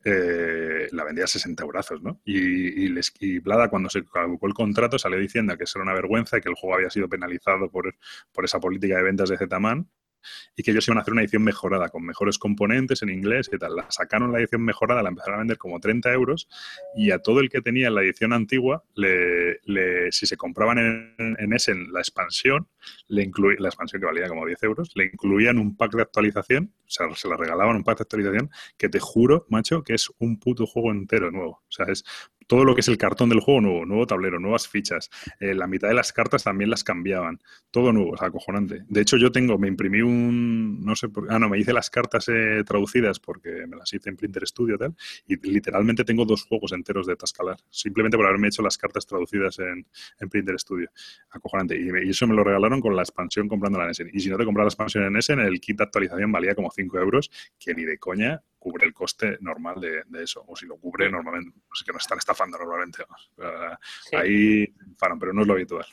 eh, 0.04 0.88
la 0.92 1.04
vendía 1.04 1.24
a 1.24 1.28
60 1.28 1.62
euros, 1.62 1.86
¿no? 2.02 2.20
Y, 2.24 2.84
y, 2.84 2.88
les, 2.88 3.12
y, 3.20 3.38
Blada, 3.38 3.68
cuando 3.68 3.88
se 3.88 4.04
caducó 4.04 4.46
el 4.46 4.54
contrato, 4.54 4.98
salió 4.98 5.18
diciendo 5.18 5.56
que 5.56 5.64
eso 5.64 5.78
era 5.78 5.84
una 5.84 5.94
vergüenza 5.94 6.38
y 6.38 6.40
que 6.40 6.48
el 6.48 6.54
juego 6.54 6.76
había 6.76 6.90
sido 6.90 7.08
penalizado 7.08 7.70
por, 7.70 7.94
por 8.32 8.44
esa 8.44 8.60
política 8.60 8.96
de 8.96 9.02
ventas 9.02 9.28
de 9.28 9.38
Z-Man. 9.38 9.88
Y 10.56 10.62
que 10.62 10.70
ellos 10.70 10.86
iban 10.88 10.98
a 10.98 11.02
hacer 11.02 11.12
una 11.12 11.22
edición 11.22 11.42
mejorada, 11.42 11.88
con 11.88 12.04
mejores 12.04 12.38
componentes 12.38 13.02
en 13.02 13.10
inglés 13.10 13.50
y 13.52 13.58
tal. 13.58 13.76
La 13.76 13.90
sacaron 13.90 14.32
la 14.32 14.38
edición 14.38 14.62
mejorada, 14.62 15.02
la 15.02 15.08
empezaron 15.08 15.36
a 15.36 15.38
vender 15.38 15.58
como 15.58 15.80
30 15.80 16.12
euros 16.12 16.48
y 16.96 17.10
a 17.10 17.18
todo 17.18 17.40
el 17.40 17.48
que 17.48 17.60
tenía 17.60 17.90
la 17.90 18.02
edición 18.02 18.32
antigua, 18.32 18.84
le, 18.94 20.12
si 20.12 20.26
se 20.26 20.36
compraban 20.36 20.78
en, 20.78 21.36
en 21.38 21.52
Essen 21.52 21.92
la 21.92 22.00
expansión, 22.00 22.68
le 23.08 23.22
incluía, 23.22 23.56
la 23.60 23.68
expansión 23.68 24.00
que 24.00 24.06
valía 24.06 24.28
como 24.28 24.46
10 24.46 24.62
euros, 24.64 24.90
le 24.94 25.06
incluían 25.06 25.58
un 25.58 25.76
pack 25.76 25.94
de 25.94 26.02
actualización, 26.02 26.72
o 26.86 26.90
sea, 26.90 27.06
se 27.14 27.28
le 27.28 27.36
regalaban 27.36 27.76
un 27.76 27.84
pack 27.84 27.98
de 27.98 28.02
actualización 28.02 28.50
que 28.76 28.88
te 28.88 28.98
juro, 29.00 29.46
macho, 29.48 29.82
que 29.82 29.94
es 29.94 30.10
un 30.18 30.38
puto 30.38 30.66
juego 30.66 30.90
entero 30.90 31.30
nuevo. 31.30 31.62
O 31.66 31.70
sea, 31.70 31.86
es 31.86 32.04
todo 32.46 32.64
lo 32.64 32.74
que 32.74 32.80
es 32.80 32.88
el 32.88 32.98
cartón 32.98 33.28
del 33.28 33.40
juego 33.40 33.60
nuevo, 33.60 33.86
nuevo 33.86 34.06
tablero, 34.06 34.38
nuevas 34.38 34.68
fichas. 34.68 35.10
Eh, 35.40 35.54
la 35.54 35.66
mitad 35.66 35.88
de 35.88 35.94
las 35.94 36.12
cartas 36.12 36.44
también 36.44 36.70
las 36.70 36.84
cambiaban. 36.84 37.40
Todo 37.70 37.92
nuevo, 37.92 38.10
o 38.12 38.16
sea, 38.16 38.28
acojonante. 38.28 38.82
De 38.88 39.00
hecho, 39.00 39.16
yo 39.16 39.32
tengo, 39.32 39.58
me 39.58 39.68
imprimí 39.68 40.02
un, 40.02 40.84
no 40.84 40.94
sé 40.94 41.08
por 41.08 41.22
Ah, 41.32 41.38
no, 41.38 41.48
me 41.48 41.58
hice 41.58 41.72
las 41.72 41.88
cartas 41.90 42.28
eh, 42.28 42.62
traducidas 42.66 43.18
porque 43.18 43.66
me 43.66 43.76
las 43.76 43.92
hice 43.92 44.10
en 44.10 44.16
Printer 44.16 44.46
Studio 44.46 44.74
y 44.74 44.78
tal, 44.78 44.94
y 45.26 45.36
literalmente 45.48 46.04
tengo 46.04 46.24
dos 46.24 46.44
juegos 46.44 46.72
enteros 46.72 47.06
de 47.06 47.16
Tascalar, 47.16 47.58
simplemente 47.70 48.16
por 48.16 48.26
haberme 48.26 48.48
hecho 48.48 48.62
las 48.62 48.76
cartas 48.76 49.06
traducidas 49.06 49.58
en, 49.58 49.86
en 50.18 50.28
Printer 50.28 50.58
Studio. 50.58 50.90
Acojonante. 51.30 51.76
Y, 51.80 52.10
eso 52.10 52.26
me 52.26 52.34
lo 52.34 52.44
regalaron 52.44 52.80
con 52.80 52.94
la 52.94 53.02
expansión 53.02 53.48
comprando 53.48 53.78
la 53.78 53.90
Essen. 53.90 54.10
Y 54.12 54.20
si 54.20 54.28
no 54.28 54.36
te 54.36 54.44
compras 54.44 54.64
la 54.64 54.68
expansión 54.68 55.04
en 55.04 55.16
Essen, 55.16 55.40
el 55.40 55.60
kit 55.60 55.78
de 55.78 55.84
actualización 55.84 56.30
valía 56.32 56.54
como 56.54 56.70
5 56.70 56.98
euros, 56.98 57.30
que 57.58 57.74
ni 57.74 57.84
de 57.84 57.98
coña 57.98 58.42
cubre 58.62 58.86
el 58.86 58.94
coste 58.94 59.38
normal 59.40 59.80
de, 59.80 60.02
de 60.06 60.22
eso. 60.22 60.44
O 60.46 60.54
si 60.54 60.66
lo 60.66 60.76
cubre 60.76 61.10
normalmente, 61.10 61.50
no 61.68 61.74
sé 61.74 61.84
que 61.84 61.92
nos 61.92 62.02
están 62.02 62.18
estafando 62.18 62.56
normalmente. 62.58 63.04
Sí. 64.08 64.14
Ahí 64.16 64.66
faran, 64.96 65.18
pero 65.18 65.32
no 65.32 65.42
es 65.42 65.48
lo 65.48 65.54
habitual. 65.54 65.84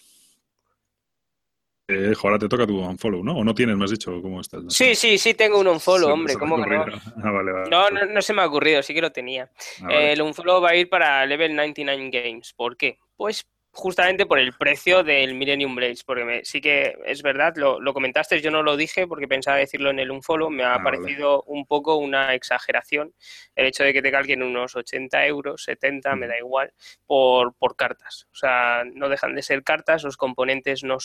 Eh, 1.87 2.13
jo, 2.13 2.27
ahora 2.27 2.37
te 2.37 2.47
toca 2.47 2.67
tu 2.67 2.77
unfollow, 2.79 3.23
¿no? 3.23 3.37
¿O 3.37 3.43
no 3.43 3.55
tienes, 3.55 3.75
me 3.75 3.83
has 3.85 3.89
dicho? 3.89 4.21
¿Cómo 4.21 4.39
estás? 4.41 4.61
Sí, 4.69 4.93
sí, 4.93 5.17
sí, 5.17 5.33
tengo 5.33 5.59
un 5.59 5.67
unfollow, 5.67 6.09
Se- 6.09 6.13
hombre, 6.13 6.33
se 6.33 6.39
¿cómo 6.39 6.63
que 6.63 6.69
no? 6.69 6.85
Ah, 7.23 7.31
vale, 7.31 7.51
vale. 7.51 7.69
No, 7.71 7.89
no, 7.89 8.05
no 8.05 8.21
se 8.21 8.33
me 8.35 8.43
ha 8.43 8.45
ocurrido, 8.45 8.83
sí 8.83 8.93
que 8.93 9.01
lo 9.01 9.11
tenía. 9.11 9.49
Ah, 9.81 9.85
vale. 9.85 10.09
Eh, 10.09 10.13
el 10.13 10.21
unfollow 10.21 10.61
va 10.61 10.69
a 10.69 10.75
ir 10.75 10.87
para 10.87 11.25
Level 11.25 11.55
99 11.55 12.11
Games. 12.11 12.53
¿Por 12.53 12.77
qué? 12.77 12.99
Pues 13.17 13.47
justamente 13.71 14.25
por 14.25 14.39
el 14.39 14.53
precio 14.53 15.03
del 15.03 15.35
Millennium 15.35 15.75
Blades, 15.75 16.03
porque 16.03 16.25
me- 16.25 16.43
sí 16.43 16.59
que 16.59 16.97
es 17.05 17.21
verdad, 17.21 17.53
lo, 17.55 17.79
lo 17.79 17.93
comentaste, 17.93 18.41
yo 18.41 18.51
no 18.51 18.63
lo 18.63 18.75
dije 18.75 19.07
porque 19.07 19.27
pensaba 19.27 19.57
decirlo 19.57 19.89
en 19.91 19.99
el 19.99 20.11
unfollow, 20.11 20.49
me 20.49 20.63
ha 20.63 20.73
Ah, 20.75 20.77
vale. 20.79 20.97
parecido 20.97 21.43
un 21.43 21.65
poco 21.65 21.95
una 21.97 22.33
exageración 22.33 23.13
el 23.55 23.67
hecho 23.67 23.83
de 23.83 23.93
que 23.93 24.01
te 24.01 24.11
calquen 24.11 24.43
unos 24.43 24.75
80 24.75 25.25
euros, 25.25 25.63
70, 25.63 26.15
me 26.15 26.25
Ujú. 26.25 26.31
da 26.33 26.37
igual, 26.39 26.73
por, 27.05 27.53
por 27.55 27.75
cartas. 27.75 28.27
O 28.31 28.35
sea, 28.35 28.83
no 28.93 29.07
dejan 29.07 29.35
de 29.35 29.43
ser 29.43 29.63
cartas, 29.63 30.03
los 30.03 30.17
componentes 30.17 30.83
no, 30.83 30.97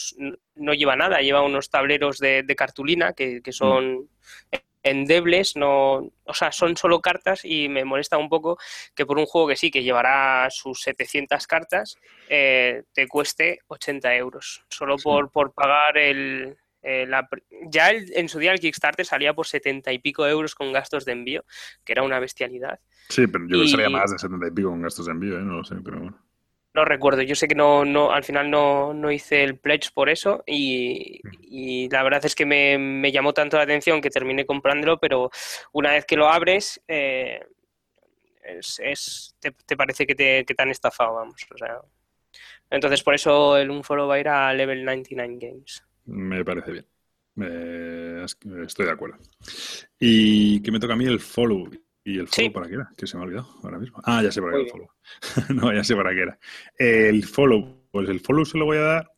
no 0.54 0.74
lleva 0.74 0.96
nada, 0.96 1.18
lleva 1.20 1.42
unos 1.42 1.70
tableros 1.70 2.18
de, 2.18 2.42
de 2.42 2.56
cartulina 2.56 3.12
que, 3.12 3.40
que 3.42 3.52
son 3.52 4.08
endebles, 4.84 5.56
no, 5.56 6.10
o 6.24 6.34
sea, 6.34 6.52
son 6.52 6.76
solo 6.76 7.00
cartas 7.00 7.44
y 7.44 7.68
me 7.68 7.84
molesta 7.84 8.18
un 8.18 8.28
poco 8.28 8.58
que 8.94 9.06
por 9.06 9.18
un 9.18 9.26
juego 9.26 9.48
que 9.48 9.56
sí, 9.56 9.70
que 9.70 9.82
llevará 9.82 10.48
sus 10.50 10.80
700 10.82 11.46
cartas, 11.46 11.96
eh, 12.28 12.84
te 12.92 13.08
cueste 13.08 13.60
80 13.66 14.14
euros, 14.14 14.62
solo 14.68 14.96
Sí. 14.98 15.04
por, 15.04 15.30
por 15.32 15.52
pagar 15.52 15.98
el... 15.98 16.56
eh, 16.82 17.06
la 17.08 17.26
ya 17.70 17.90
el- 17.90 18.12
en 18.14 18.28
su 18.28 18.38
día 18.38 18.52
el 18.52 18.60
Kickstarter 18.60 19.06
salía 19.06 19.32
por 19.34 19.46
70 19.46 19.90
y 19.92 19.98
pico 19.98 20.26
euros 20.26 20.54
con 20.54 20.70
gastos 20.72 21.04
de 21.06 21.12
envío, 21.12 21.44
que 21.82 21.92
era 21.92 22.02
una 22.02 22.18
bestialidad. 22.20 22.78
Sí, 23.08 23.26
pero 23.26 23.44
yo 23.44 23.48
creo 23.48 23.62
que 23.62 23.68
sería 23.68 23.88
y- 23.88 23.92
más 23.92 24.10
de 24.12 24.18
70 24.18 24.46
y 24.48 24.50
pico 24.50 24.68
con 24.70 24.82
gastos 24.82 25.06
de 25.06 25.12
envío, 25.12 25.38
¿eh? 25.38 25.42
No 25.42 25.54
lo 25.58 25.64
sé, 25.64 25.76
pero 25.82 25.98
bueno. 26.00 26.18
No 26.74 26.84
recuerdo, 26.84 27.22
yo 27.22 27.36
sé 27.36 27.46
que 27.46 27.54
no, 27.54 27.84
no, 27.84 28.10
al 28.10 28.24
final 28.24 28.50
no, 28.50 28.92
no 28.92 29.12
hice 29.12 29.44
el 29.44 29.58
pledge 29.58 29.90
por 29.94 30.10
eso 30.10 30.42
y, 30.44 31.20
y 31.40 31.88
la 31.88 32.02
verdad 32.02 32.24
es 32.24 32.34
que 32.34 32.44
me, 32.44 32.78
me 32.78 33.12
llamó 33.12 33.32
tanto 33.32 33.56
la 33.56 33.62
atención 33.62 34.00
que 34.00 34.10
terminé 34.10 34.44
comprándolo, 34.44 34.98
pero 34.98 35.30
una 35.72 35.92
vez 35.92 36.04
que 36.04 36.16
lo 36.16 36.28
abres, 36.28 36.82
eh, 36.88 37.40
es, 38.44 39.36
te, 39.38 39.52
te 39.52 39.76
parece 39.76 40.06
que 40.06 40.14
te, 40.14 40.44
que 40.44 40.54
te 40.54 40.62
han 40.62 40.70
estafado, 40.70 41.14
vamos. 41.14 41.40
O 41.54 41.58
sea. 41.58 41.80
Entonces 42.70 43.02
por 43.02 43.14
eso 43.14 43.56
el 43.56 43.70
Unfollow 43.70 44.08
va 44.08 44.14
a 44.16 44.20
ir 44.20 44.28
a 44.28 44.52
Level 44.52 44.84
99 44.84 45.38
Games. 45.40 45.84
Me 46.06 46.44
parece 46.44 46.72
bien. 46.72 46.86
Es 48.24 48.34
que 48.34 48.48
estoy 48.62 48.86
de 48.86 48.92
acuerdo. 48.92 49.18
¿Y 49.98 50.60
qué 50.62 50.70
me 50.70 50.80
toca 50.80 50.94
a 50.94 50.96
mí? 50.96 51.06
El 51.06 51.20
follow. 51.20 51.70
¿Y 52.04 52.18
el 52.18 52.28
follow 52.28 52.48
Sí. 52.48 52.50
para 52.50 52.68
qué 52.68 52.74
era? 52.74 52.90
Que 52.96 53.06
se 53.06 53.16
me 53.16 53.22
ha 53.22 53.26
olvidado 53.26 53.48
ahora 53.62 53.78
mismo. 53.78 54.00
Ah, 54.04 54.22
ya 54.22 54.30
sé 54.30 54.40
para 54.42 54.52
qué 54.52 54.58
era 54.60 54.66
el 54.66 54.70
follow. 54.70 54.88
no, 55.54 55.72
ya 55.72 55.82
sé 55.84 55.96
para 55.96 56.14
qué 56.14 56.20
era. 56.20 56.38
El 56.78 57.24
follow. 57.24 57.82
Pues 57.90 58.08
el 58.08 58.20
follow 58.20 58.44
se 58.44 58.58
lo 58.58 58.66
voy 58.66 58.76
a 58.76 58.82
dar. 58.82 59.10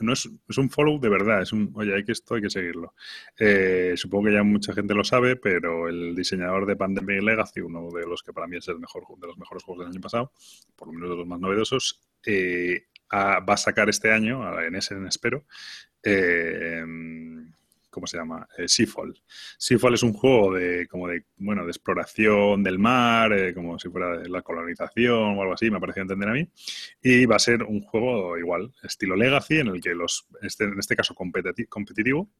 No 0.00 0.12
es, 0.12 0.28
es 0.48 0.58
un 0.58 0.68
follow 0.70 0.98
de 1.00 1.08
verdad. 1.08 1.40
Es 1.40 1.52
un, 1.52 1.70
oye, 1.74 1.94
hay 1.94 2.04
que 2.04 2.12
esto, 2.12 2.34
hay 2.34 2.42
que 2.42 2.50
seguirlo. 2.50 2.94
Eh, 3.38 3.94
supongo 3.96 4.26
que 4.26 4.32
ya 4.34 4.42
mucha 4.42 4.74
gente 4.74 4.92
lo 4.92 5.04
sabe, 5.04 5.36
pero 5.36 5.88
el 5.88 6.14
diseñador 6.16 6.66
de 6.66 6.76
Pandemic 6.76 7.22
Legacy, 7.22 7.60
uno 7.60 7.88
de 7.90 8.04
los 8.06 8.22
que 8.22 8.32
para 8.32 8.46
mí 8.48 8.56
es 8.58 8.68
el 8.68 8.78
mejor 8.80 9.04
de 9.18 9.26
los 9.28 9.38
mejores 9.38 9.62
juegos 9.62 9.84
del 9.86 9.92
año 9.92 10.00
pasado, 10.00 10.32
por 10.76 10.88
lo 10.88 10.94
menos 10.94 11.10
de 11.10 11.16
los 11.16 11.26
más 11.26 11.38
novedosos, 11.40 12.02
eh, 12.26 12.88
a- 13.08 13.38
va 13.40 13.54
a 13.54 13.56
sacar 13.56 13.88
este 13.88 14.10
año, 14.10 14.60
en 14.60 14.74
ese 14.74 14.96
espero, 15.06 15.44
eh, 16.02 16.82
¿cómo 17.94 18.06
se 18.06 18.18
llama? 18.18 18.46
Eh, 18.58 18.68
Seafall. 18.68 19.14
Seafall 19.56 19.94
es 19.94 20.02
un 20.02 20.12
juego 20.12 20.52
de 20.54 20.86
como 20.88 21.08
de 21.08 21.24
bueno 21.36 21.64
de 21.64 21.70
exploración 21.70 22.62
del 22.62 22.78
mar, 22.78 23.32
eh, 23.32 23.54
como 23.54 23.78
si 23.78 23.88
fuera 23.88 24.16
la 24.28 24.42
colonización 24.42 25.38
o 25.38 25.40
algo 25.42 25.54
así, 25.54 25.70
me 25.70 25.76
ha 25.78 25.80
parecido 25.80 26.02
entender 26.02 26.28
a 26.28 26.32
mí. 26.32 26.48
Y 27.02 27.24
va 27.26 27.36
a 27.36 27.38
ser 27.38 27.62
un 27.62 27.80
juego 27.80 28.36
igual, 28.36 28.74
estilo 28.82 29.16
Legacy, 29.16 29.58
en 29.58 29.68
el 29.68 29.80
que 29.80 29.94
los, 29.94 30.26
este, 30.42 30.64
en 30.64 30.78
este 30.78 30.96
caso 30.96 31.14
competiti- 31.14 31.68
competitivo, 31.68 32.30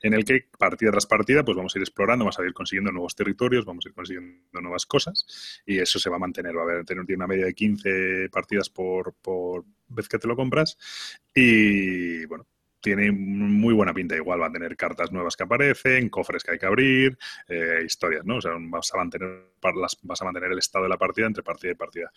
en 0.00 0.14
el 0.14 0.24
que 0.24 0.48
partida 0.58 0.90
tras 0.90 1.06
partida 1.06 1.44
pues 1.44 1.56
vamos 1.56 1.74
a 1.74 1.78
ir 1.78 1.82
explorando, 1.82 2.24
vamos 2.24 2.38
a 2.38 2.44
ir 2.44 2.52
consiguiendo 2.54 2.90
nuevos 2.92 3.14
territorios, 3.14 3.64
vamos 3.64 3.84
a 3.84 3.88
ir 3.90 3.94
consiguiendo 3.94 4.60
nuevas 4.60 4.86
cosas 4.86 5.62
y 5.66 5.78
eso 5.78 5.98
se 5.98 6.08
va 6.10 6.16
a 6.16 6.18
mantener, 6.18 6.56
va 6.56 6.60
a 6.62 6.64
haber 6.64 6.84
tener 6.84 7.04
una 7.14 7.26
media 7.26 7.44
de 7.44 7.54
15 7.54 8.28
partidas 8.30 8.70
por, 8.70 9.14
por 9.20 9.64
vez 9.88 10.08
que 10.08 10.18
te 10.18 10.26
lo 10.28 10.36
compras 10.36 10.78
y 11.34 12.24
bueno, 12.26 12.46
tiene 12.80 13.12
muy 13.12 13.74
buena 13.74 13.92
pinta. 13.94 14.16
Igual 14.16 14.40
va 14.40 14.46
a 14.46 14.52
tener 14.52 14.76
cartas 14.76 15.12
nuevas 15.12 15.36
que 15.36 15.44
aparecen, 15.44 16.08
cofres 16.08 16.42
que 16.42 16.52
hay 16.52 16.58
que 16.58 16.66
abrir, 16.66 17.18
eh, 17.48 17.82
historias, 17.84 18.24
¿no? 18.24 18.36
O 18.36 18.40
sea, 18.40 18.52
vas 18.58 18.92
a, 18.94 18.96
mantener, 18.98 19.50
vas 20.02 20.22
a 20.22 20.24
mantener 20.24 20.52
el 20.52 20.58
estado 20.58 20.84
de 20.84 20.88
la 20.88 20.98
partida 20.98 21.26
entre 21.26 21.42
partida 21.42 21.72
y 21.72 21.74
partida. 21.74 22.10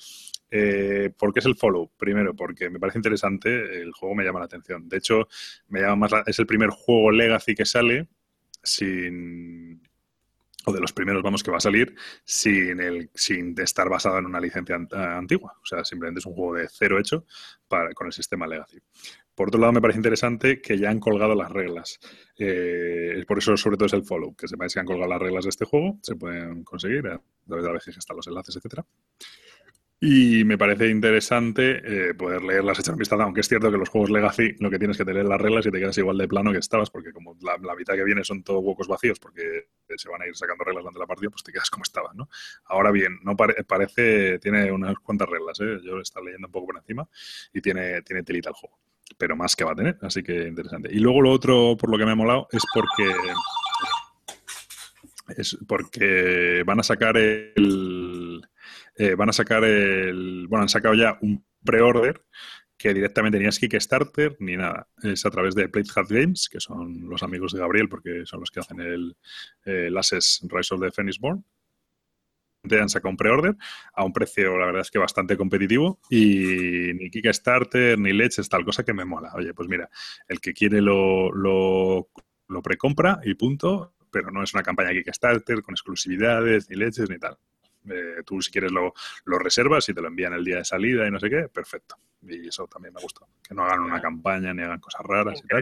Eh, 0.49 1.11
¿Por 1.18 1.34
qué 1.34 1.40
es 1.40 1.45
el 1.45 1.56
follow? 1.56 1.91
Primero, 1.98 2.34
porque 2.35 2.69
me 2.69 2.80
parece 2.80 2.99
interesante, 2.99 3.81
el 3.81 3.91
juego 3.91 4.15
me 4.15 4.23
llama 4.23 4.40
la 4.40 4.45
atención. 4.45 4.88
De 4.88 4.98
hecho, 4.98 5.27
me 5.68 5.81
llama 5.81 5.95
más 5.95 6.11
la- 6.11 6.23
es 6.26 6.40
el 6.40 6.45
primer 6.48 6.69
juego 6.69 7.11
Legacy 7.11 7.56
que 7.56 7.65
sale 7.65 8.07
sin 8.61 9.81
o 10.65 10.72
de 10.72 10.80
los 10.80 10.94
primeros, 10.94 11.22
vamos, 11.22 11.44
que 11.44 11.52
va 11.52 11.57
a 11.57 11.60
salir 11.60 11.94
sin, 12.23 12.80
el, 12.80 13.10
sin 13.14 13.53
estar 13.60 13.90
basado 13.90 14.19
en 14.19 14.26
una 14.26 14.40
licencia 14.40 14.77
ant- 14.77 14.94
antigua. 14.95 15.57
O 15.61 15.65
sea, 15.65 15.84
simplemente 15.84 16.19
es 16.19 16.26
un 16.26 16.35
juego 16.35 16.53
de 16.56 16.69
cero 16.69 16.98
hecho 16.99 17.26
con 17.95 18.07
el 18.07 18.14
sistema 18.14 18.48
Legacy. 18.48 18.80
Por 19.35 19.47
otro 19.47 19.60
lado, 19.60 19.73
me 19.73 19.81
parece 19.81 19.99
interesante 19.99 20.61
que 20.61 20.77
ya 20.77 20.89
han 20.89 20.99
colgado 20.99 21.35
las 21.35 21.51
reglas. 21.51 21.99
Eh, 22.38 23.23
por 23.27 23.39
eso, 23.39 23.57
sobre 23.57 23.77
todo, 23.77 23.88
es 23.88 23.93
el 23.93 24.03
follow. 24.03 24.35
Que 24.35 24.47
sepáis 24.47 24.73
que 24.73 24.80
han 24.80 24.85
colgado 24.85 25.10
las 25.10 25.22
reglas 25.22 25.45
de 25.45 25.49
este 25.49 25.65
juego. 25.65 25.99
Se 26.01 26.15
pueden 26.15 26.64
conseguir 26.64 27.07
a 27.07 27.22
través 27.47 27.65
de 27.65 27.73
la 27.73 27.77
están 27.77 28.18
los 28.18 28.27
enlaces, 28.27 28.55
etcétera. 28.55 28.85
Y 30.05 30.43
me 30.43 30.57
parece 30.57 30.89
interesante 30.89 32.10
eh, 32.10 32.14
poder 32.14 32.43
leerlas, 32.43 32.77
echar 32.77 32.93
un 32.93 32.99
vistazo, 32.99 33.23
aunque 33.23 33.39
es 33.39 33.47
cierto 33.47 33.72
que 33.72 33.77
los 33.77 33.88
juegos 33.88 34.10
Legacy 34.10 34.55
lo 34.60 34.69
que 34.69 34.77
tienes 34.77 34.97
que 34.97 35.05
tener 35.05 35.23
las 35.23 35.39
reglas 35.39 35.65
y 35.65 35.72
te 35.72 35.80
quedas 35.80 35.97
igual 35.97 36.18
de 36.18 36.27
plano 36.27 36.51
que 36.51 36.57
estabas, 36.57 36.89
porque 36.89 37.14
como 37.14 37.38
la, 37.39 37.57
mitad 37.73 37.93
que 37.93 38.03
viene 38.03 38.22
son 38.26 38.43
todos 38.43 38.61
huecos 38.61 38.89
vacíos, 38.89 39.18
porque 39.18 39.68
se 39.95 40.10
van 40.10 40.22
a 40.22 40.27
ir 40.27 40.35
sacando 40.35 40.65
reglas 40.65 40.84
durante 40.84 40.99
la 40.99 41.07
partida, 41.07 41.30
pues 41.30 41.41
te 41.43 41.53
quedas 41.53 41.69
como 41.69 41.84
estabas, 41.84 42.14
¿no? 42.15 42.27
Ahora 42.65 42.91
bien, 42.91 43.18
no 43.23 43.38
pare- 43.38 43.64
parece, 43.64 44.39
tiene 44.39 44.69
unas 44.73 44.93
cuantas 44.99 45.30
reglas, 45.30 45.57
¿eh? 45.61 45.80
yo 45.81 45.93
lo 45.93 45.99
he 45.99 46.01
estado 46.01 46.26
leyendo 46.26 46.47
un 46.47 46.51
poco 46.51 46.65
por 46.65 46.77
encima 46.80 47.07
y 47.53 47.61
tiene, 47.61 48.01
tiene 48.01 48.23
telita 48.23 48.49
el 48.49 48.55
juego, 48.55 48.77
pero 49.18 49.35
más 49.35 49.56
que 49.56 49.64
va 49.64 49.72
a 49.72 49.76
tener, 49.76 49.98
así 50.02 50.23
que 50.23 50.48
interesante. 50.48 50.90
Y 50.91 50.99
luego 50.99 51.22
lo 51.22 51.31
otro, 51.31 51.77
por 51.77 51.90
lo 51.90 51.98
que 51.98 52.06
me 52.06 52.11
ha 52.11 52.15
molado, 52.15 52.48
es 52.52 52.64
porque 52.73 53.11
es 55.38 55.57
porque 55.68 56.64
van 56.65 56.80
a 56.80 56.84
sacar 56.84 57.18
el 57.18 58.41
eh, 58.95 59.15
van 59.15 59.30
a 59.30 59.34
sacar 59.34 59.64
el 59.64 60.48
bueno 60.48 60.64
han 60.64 60.69
sacado 60.69 60.94
ya 60.95 61.18
un 61.22 61.45
pre-order 61.64 62.23
que 62.77 62.94
directamente 62.94 63.40
ni 63.40 63.45
es 63.45 63.60
Kickstarter 63.60 64.35
ni 64.40 64.57
nada 64.57 64.90
es 65.02 65.26
a 65.26 65.31
través 65.31 65.56
de 65.56 65.69
Plate 65.69 65.90
Hat 65.95 66.07
Games 66.10 66.49
que 66.49 66.60
son 66.60 67.10
los 67.10 67.23
amigos 67.23 67.53
de 67.53 67.60
Gabriel 67.60 67.90
porque 67.90 68.26
son 68.26 68.41
los 68.41 68.52
que 68.52 68.60
hacen 68.60 68.80
el, 68.81 69.15
el 69.64 69.98
Access 69.98 70.45
Rise 70.49 70.76
of 70.76 70.81
the 70.81 70.91
Phoenix 70.91 71.18
Born 71.19 71.44
han 72.72 72.90
sacado 72.90 73.10
un 73.10 73.18
pre-order 73.18 73.56
a 73.94 74.03
un 74.03 74.14
precio, 74.14 74.57
la 74.57 74.68
verdad 74.68 74.81
es 74.81 74.91
que 74.91 74.99
bastante 74.99 75.35
competitivo 75.38 75.99
y 76.10 76.94
ni 76.94 77.10
Kickstarter 77.10 77.99
ni 77.99 78.14
leches, 78.14 78.48
tal 78.49 78.64
cosa 78.64 78.84
que 78.84 78.94
me 78.94 79.06
mola. 79.06 79.31
Oye, 79.35 79.53
pues 79.53 79.68
mira, 79.68 79.90
el 80.27 80.40
que 80.40 80.53
quiere 80.53 80.81
lo, 80.81 81.31
lo, 81.34 82.10
lo 82.48 82.61
precompra 82.61 83.19
y 83.23 83.35
punto, 83.35 83.94
pero 84.10 84.31
no 84.31 84.44
es 84.44 84.53
una 84.53 84.64
campaña 84.64 84.91
Kickstarter 84.91 85.61
con 85.61 85.73
exclusividades, 85.73 86.69
ni 86.69 86.77
leches, 86.77 87.10
ni 87.10 87.19
tal. 87.19 87.38
Eh, 87.90 88.23
tú 88.26 88.41
si 88.41 88.49
quieres 88.49 88.72
lo, 88.72 88.94
lo 89.26 89.38
reservas 89.38 89.90
y 89.90 89.94
te 89.94 90.02
lo 90.02 90.07
envían 90.07 90.31
el 90.34 90.45
día 90.45 90.57
de 90.57 90.65
salida 90.65 91.06
y 91.06 91.11
no 91.11 91.19
sé 91.19 91.30
qué, 91.30 91.49
perfecto. 91.49 91.98
Y 92.22 92.48
eso 92.48 92.65
también 92.68 92.94
me 92.94 93.02
gustó. 93.02 93.27
Que 93.45 93.53
no 93.53 93.65
hagan 93.65 93.81
una 93.81 94.02
campaña 94.02 94.53
ni 94.53 94.61
hagan 94.61 94.80
cosas 94.80 95.02
raras 95.03 95.41
y 95.44 95.48
tal. 95.48 95.61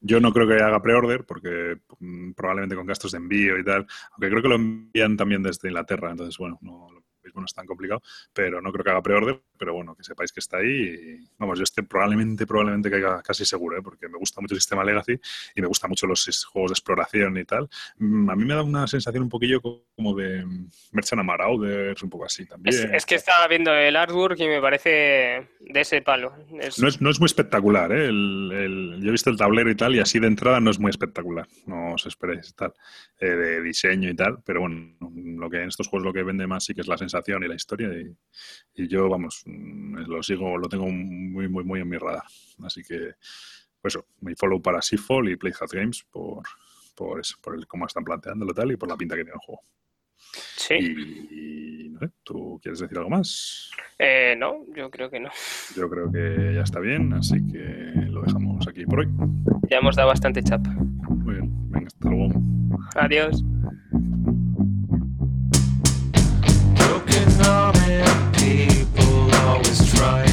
Yo 0.00 0.20
no 0.20 0.32
creo 0.32 0.46
que 0.46 0.62
haga 0.62 0.82
pre-order 0.82 1.24
porque 1.24 1.78
mm, 1.98 2.32
probablemente 2.32 2.76
con 2.76 2.86
gastos 2.86 3.12
de 3.12 3.18
envío 3.18 3.58
y 3.58 3.64
tal, 3.64 3.86
aunque 4.12 4.30
creo 4.30 4.42
que 4.42 4.48
lo 4.48 4.54
envían 4.54 5.16
también 5.16 5.42
desde 5.42 5.68
Inglaterra, 5.68 6.10
entonces 6.10 6.36
bueno, 6.38 6.58
no, 6.62 6.88
mismo 7.30 7.40
no 7.40 7.46
es 7.46 7.54
tan 7.54 7.66
complicado, 7.66 8.02
pero 8.32 8.60
no 8.60 8.72
creo 8.72 8.84
que 8.84 8.90
haga 8.90 9.02
pre-order, 9.02 9.40
pero 9.58 9.74
bueno, 9.74 9.94
que 9.94 10.02
sepáis 10.04 10.32
que 10.32 10.40
está 10.40 10.58
ahí 10.58 10.66
y 10.70 11.28
vamos, 11.38 11.58
yo 11.58 11.64
este 11.64 11.82
probablemente, 11.82 12.46
probablemente 12.46 12.90
caiga 12.90 13.22
casi 13.22 13.44
seguro, 13.44 13.78
¿eh? 13.78 13.82
porque 13.82 14.08
me 14.08 14.18
gusta 14.18 14.40
mucho 14.40 14.54
el 14.54 14.60
sistema 14.60 14.84
Legacy 14.84 15.18
y 15.54 15.60
me 15.60 15.66
gustan 15.66 15.90
mucho 15.90 16.06
los 16.06 16.44
juegos 16.46 16.70
de 16.70 16.74
exploración 16.74 17.36
y 17.38 17.44
tal. 17.44 17.68
Mm, 17.98 18.30
A 18.30 18.36
mí 18.36 18.44
me 18.44 18.54
da 18.54 18.62
una 18.62 18.86
sensación 18.86 19.22
un 19.22 19.28
poquillo 19.28 19.60
como 19.60 20.14
de 20.16 20.44
mm, 20.44 20.68
Merchant 20.92 21.22
Marauders, 21.22 22.02
un 22.02 22.10
poco 22.10 22.24
así 22.24 22.46
también. 22.46 22.74
Es, 22.74 22.84
es 22.84 23.06
que 23.06 23.14
estaba 23.14 23.46
viendo 23.48 23.72
el 23.72 23.96
artwork 23.96 24.38
y 24.40 24.46
me 24.48 24.60
parece 24.60 25.48
de 25.60 25.80
ese 25.80 26.02
palo. 26.02 26.32
Es- 26.60 26.78
No 26.78 26.88
es, 26.88 27.00
no 27.00 27.10
es 27.10 27.20
muy 27.20 27.26
espectacular, 27.26 27.92
¿eh? 27.92 28.06
El- 28.06 28.50
el- 28.52 29.00
yo 29.02 29.08
he 29.08 29.12
visto 29.12 29.30
el 29.30 29.36
tablero 29.36 29.70
y 29.70 29.74
tal, 29.76 29.94
y 29.94 30.00
así 30.00 30.18
de 30.18 30.26
entrada 30.26 30.60
no 30.60 30.70
es 30.70 30.78
muy 30.78 30.90
espectacular. 30.90 31.46
No 31.66 31.94
os 31.94 32.06
esperéis 32.06 32.54
tal, 32.54 32.72
eh, 33.20 33.26
de 33.26 33.62
diseño 33.62 34.08
y 34.10 34.14
tal, 34.16 34.38
pero 34.44 34.60
bueno, 34.60 34.94
lo 35.00 35.50
que 35.50 35.62
en 35.62 35.68
estos 35.68 35.88
juegos 35.88 36.06
lo 36.06 36.12
que 36.12 36.22
vende 36.22 36.46
más 36.46 36.64
sí 36.64 36.74
que 36.74 36.80
es 36.80 36.88
la 36.88 36.96
sensación 36.98 37.19
y 37.26 37.48
la 37.48 37.54
historia. 37.54 37.88
Y, 37.88 38.14
y 38.74 38.88
yo, 38.88 39.08
vamos, 39.08 39.42
mm, 39.46 39.98
lo 40.06 40.22
sigo, 40.22 40.56
lo 40.58 40.68
tengo 40.68 40.86
muy, 40.86 41.48
muy, 41.48 41.64
muy 41.64 41.80
en 41.80 41.88
mi 41.88 41.96
radar. 41.96 42.24
Así 42.64 42.82
que, 42.82 43.14
pues 43.80 43.94
eso, 43.94 44.06
mi 44.20 44.34
follow 44.34 44.60
para 44.60 44.82
Seafall 44.82 45.28
y 45.30 45.36
Playhat 45.36 45.72
Games 45.72 46.04
por, 46.10 46.42
por 46.94 47.20
eso, 47.20 47.36
por 47.40 47.54
el 47.56 47.66
cómo 47.66 47.86
están 47.86 48.04
planteándolo 48.04 48.52
tal 48.52 48.72
y 48.72 48.76
por 48.76 48.88
la 48.88 48.96
pinta 48.96 49.16
que 49.16 49.24
tiene 49.24 49.34
el 49.34 49.46
juego. 49.46 49.62
Sí. 50.56 50.74
Y, 50.74 51.88
no 51.90 51.98
sé, 52.00 52.10
¿tú 52.22 52.58
quieres 52.62 52.80
decir 52.80 52.96
algo 52.98 53.10
más? 53.10 53.70
Eh, 53.98 54.34
no, 54.38 54.64
yo 54.74 54.90
creo 54.90 55.10
que 55.10 55.20
no. 55.20 55.30
Yo 55.74 55.88
creo 55.88 56.10
que 56.10 56.54
ya 56.54 56.62
está 56.62 56.80
bien, 56.80 57.12
así 57.14 57.36
que 57.50 57.58
lo 58.08 58.22
dejamos 58.22 58.66
aquí 58.68 58.84
por 58.84 59.00
hoy. 59.00 59.08
Ya 59.68 59.78
hemos 59.78 59.96
dado 59.96 60.08
bastante 60.08 60.42
chapa. 60.42 60.70
Muy 60.70 61.34
bien, 61.34 61.70
venga, 61.70 61.86
hasta 61.86 62.08
luego. 62.08 62.32
Adiós. 62.96 63.42
Broken-hearted 67.50 68.34
people 68.38 69.34
always 69.34 69.92
trying 69.92 70.29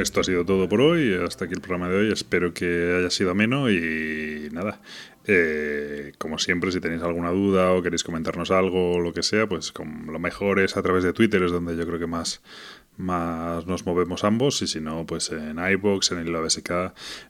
esto 0.00 0.20
ha 0.20 0.24
sido 0.24 0.44
todo 0.44 0.68
por 0.68 0.80
hoy. 0.80 1.14
Hasta 1.14 1.44
aquí 1.44 1.54
el 1.54 1.60
programa 1.60 1.88
de 1.88 1.96
hoy. 1.96 2.12
Espero 2.12 2.52
que 2.54 2.96
haya 2.98 3.10
sido 3.10 3.30
ameno 3.30 3.70
y 3.70 4.48
nada. 4.52 4.80
eh, 5.26 6.12
como 6.18 6.38
siempre, 6.38 6.72
si 6.72 6.80
tenéis 6.80 7.02
alguna 7.02 7.30
duda 7.30 7.72
o 7.72 7.82
queréis 7.82 8.02
comentarnos 8.04 8.50
algo 8.50 8.92
o 8.94 9.00
lo 9.00 9.12
que 9.12 9.22
sea, 9.22 9.46
pues 9.48 9.72
lo 10.06 10.18
mejor 10.18 10.58
es 10.60 10.76
a 10.76 10.82
través 10.82 11.04
de 11.04 11.12
Twitter, 11.12 11.42
es 11.42 11.52
donde 11.52 11.76
yo 11.76 11.86
creo 11.86 11.98
que 11.98 12.06
más, 12.06 12.42
más 12.96 13.66
nos 13.66 13.86
movemos 13.86 14.24
ambos. 14.24 14.62
Y 14.62 14.66
si 14.66 14.80
no, 14.80 15.06
pues 15.06 15.30
en 15.30 15.58
iBox, 15.58 16.12
en 16.12 16.18
el 16.18 16.34
ABSK, 16.34 16.70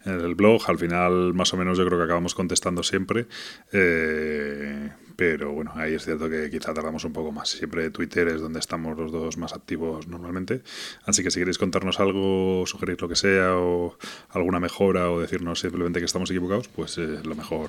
en 0.07 0.21
el 0.21 0.35
blog. 0.35 0.63
Al 0.69 0.79
final, 0.79 1.35
más 1.35 1.53
o 1.53 1.57
menos, 1.57 1.77
yo 1.79 1.87
creo 1.87 1.99
que 1.99 2.05
acabamos 2.05 2.35
contestando 2.35 2.83
siempre. 2.83 3.27
Eh, 3.73 4.91
pero 5.21 5.53
bueno, 5.53 5.73
ahí 5.75 5.93
es 5.93 6.07
cierto 6.07 6.31
que 6.31 6.49
quizá 6.49 6.73
tardamos 6.73 7.05
un 7.05 7.13
poco 7.13 7.31
más. 7.31 7.51
Siempre 7.51 7.91
Twitter 7.91 8.27
es 8.29 8.41
donde 8.41 8.59
estamos 8.59 8.97
los 8.97 9.13
dos 9.13 9.37
más 9.37 9.53
activos 9.53 10.09
normalmente. 10.09 10.63
Así 11.05 11.23
que 11.23 11.31
si 11.31 11.41
queréis 11.41 11.59
contarnos 11.59 12.01
algo, 12.01 12.65
sugerir 12.67 12.99
lo 13.03 13.07
que 13.07 13.17
sea, 13.17 13.55
o 13.55 13.99
alguna 14.31 14.61
mejora, 14.61 15.11
o 15.11 15.21
decirnos 15.21 15.61
simplemente 15.61 15.99
que 15.99 16.07
estamos 16.07 16.31
equivocados, 16.31 16.69
pues 16.69 16.97
eh, 16.97 17.21
lo 17.23 17.35
mejor, 17.35 17.69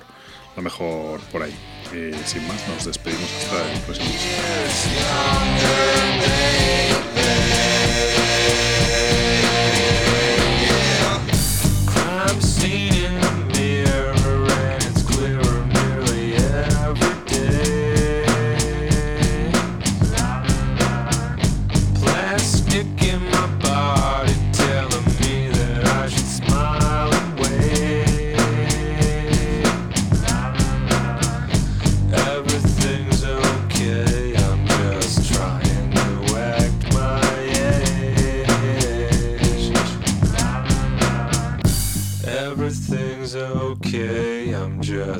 lo 0.56 0.62
mejor 0.62 1.20
por 1.30 1.42
ahí. 1.42 1.54
Y 1.92 2.14
sin 2.26 2.48
más, 2.48 2.66
nos 2.68 2.86
despedimos 2.86 3.30
hasta 3.34 3.70
el 3.70 3.80
próximo. 3.82 4.08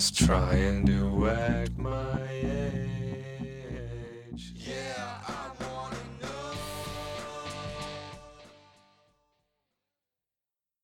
just 0.03 0.27
try 0.27 0.55
and 0.55 0.85
do 0.85 1.27
it. 1.27 1.72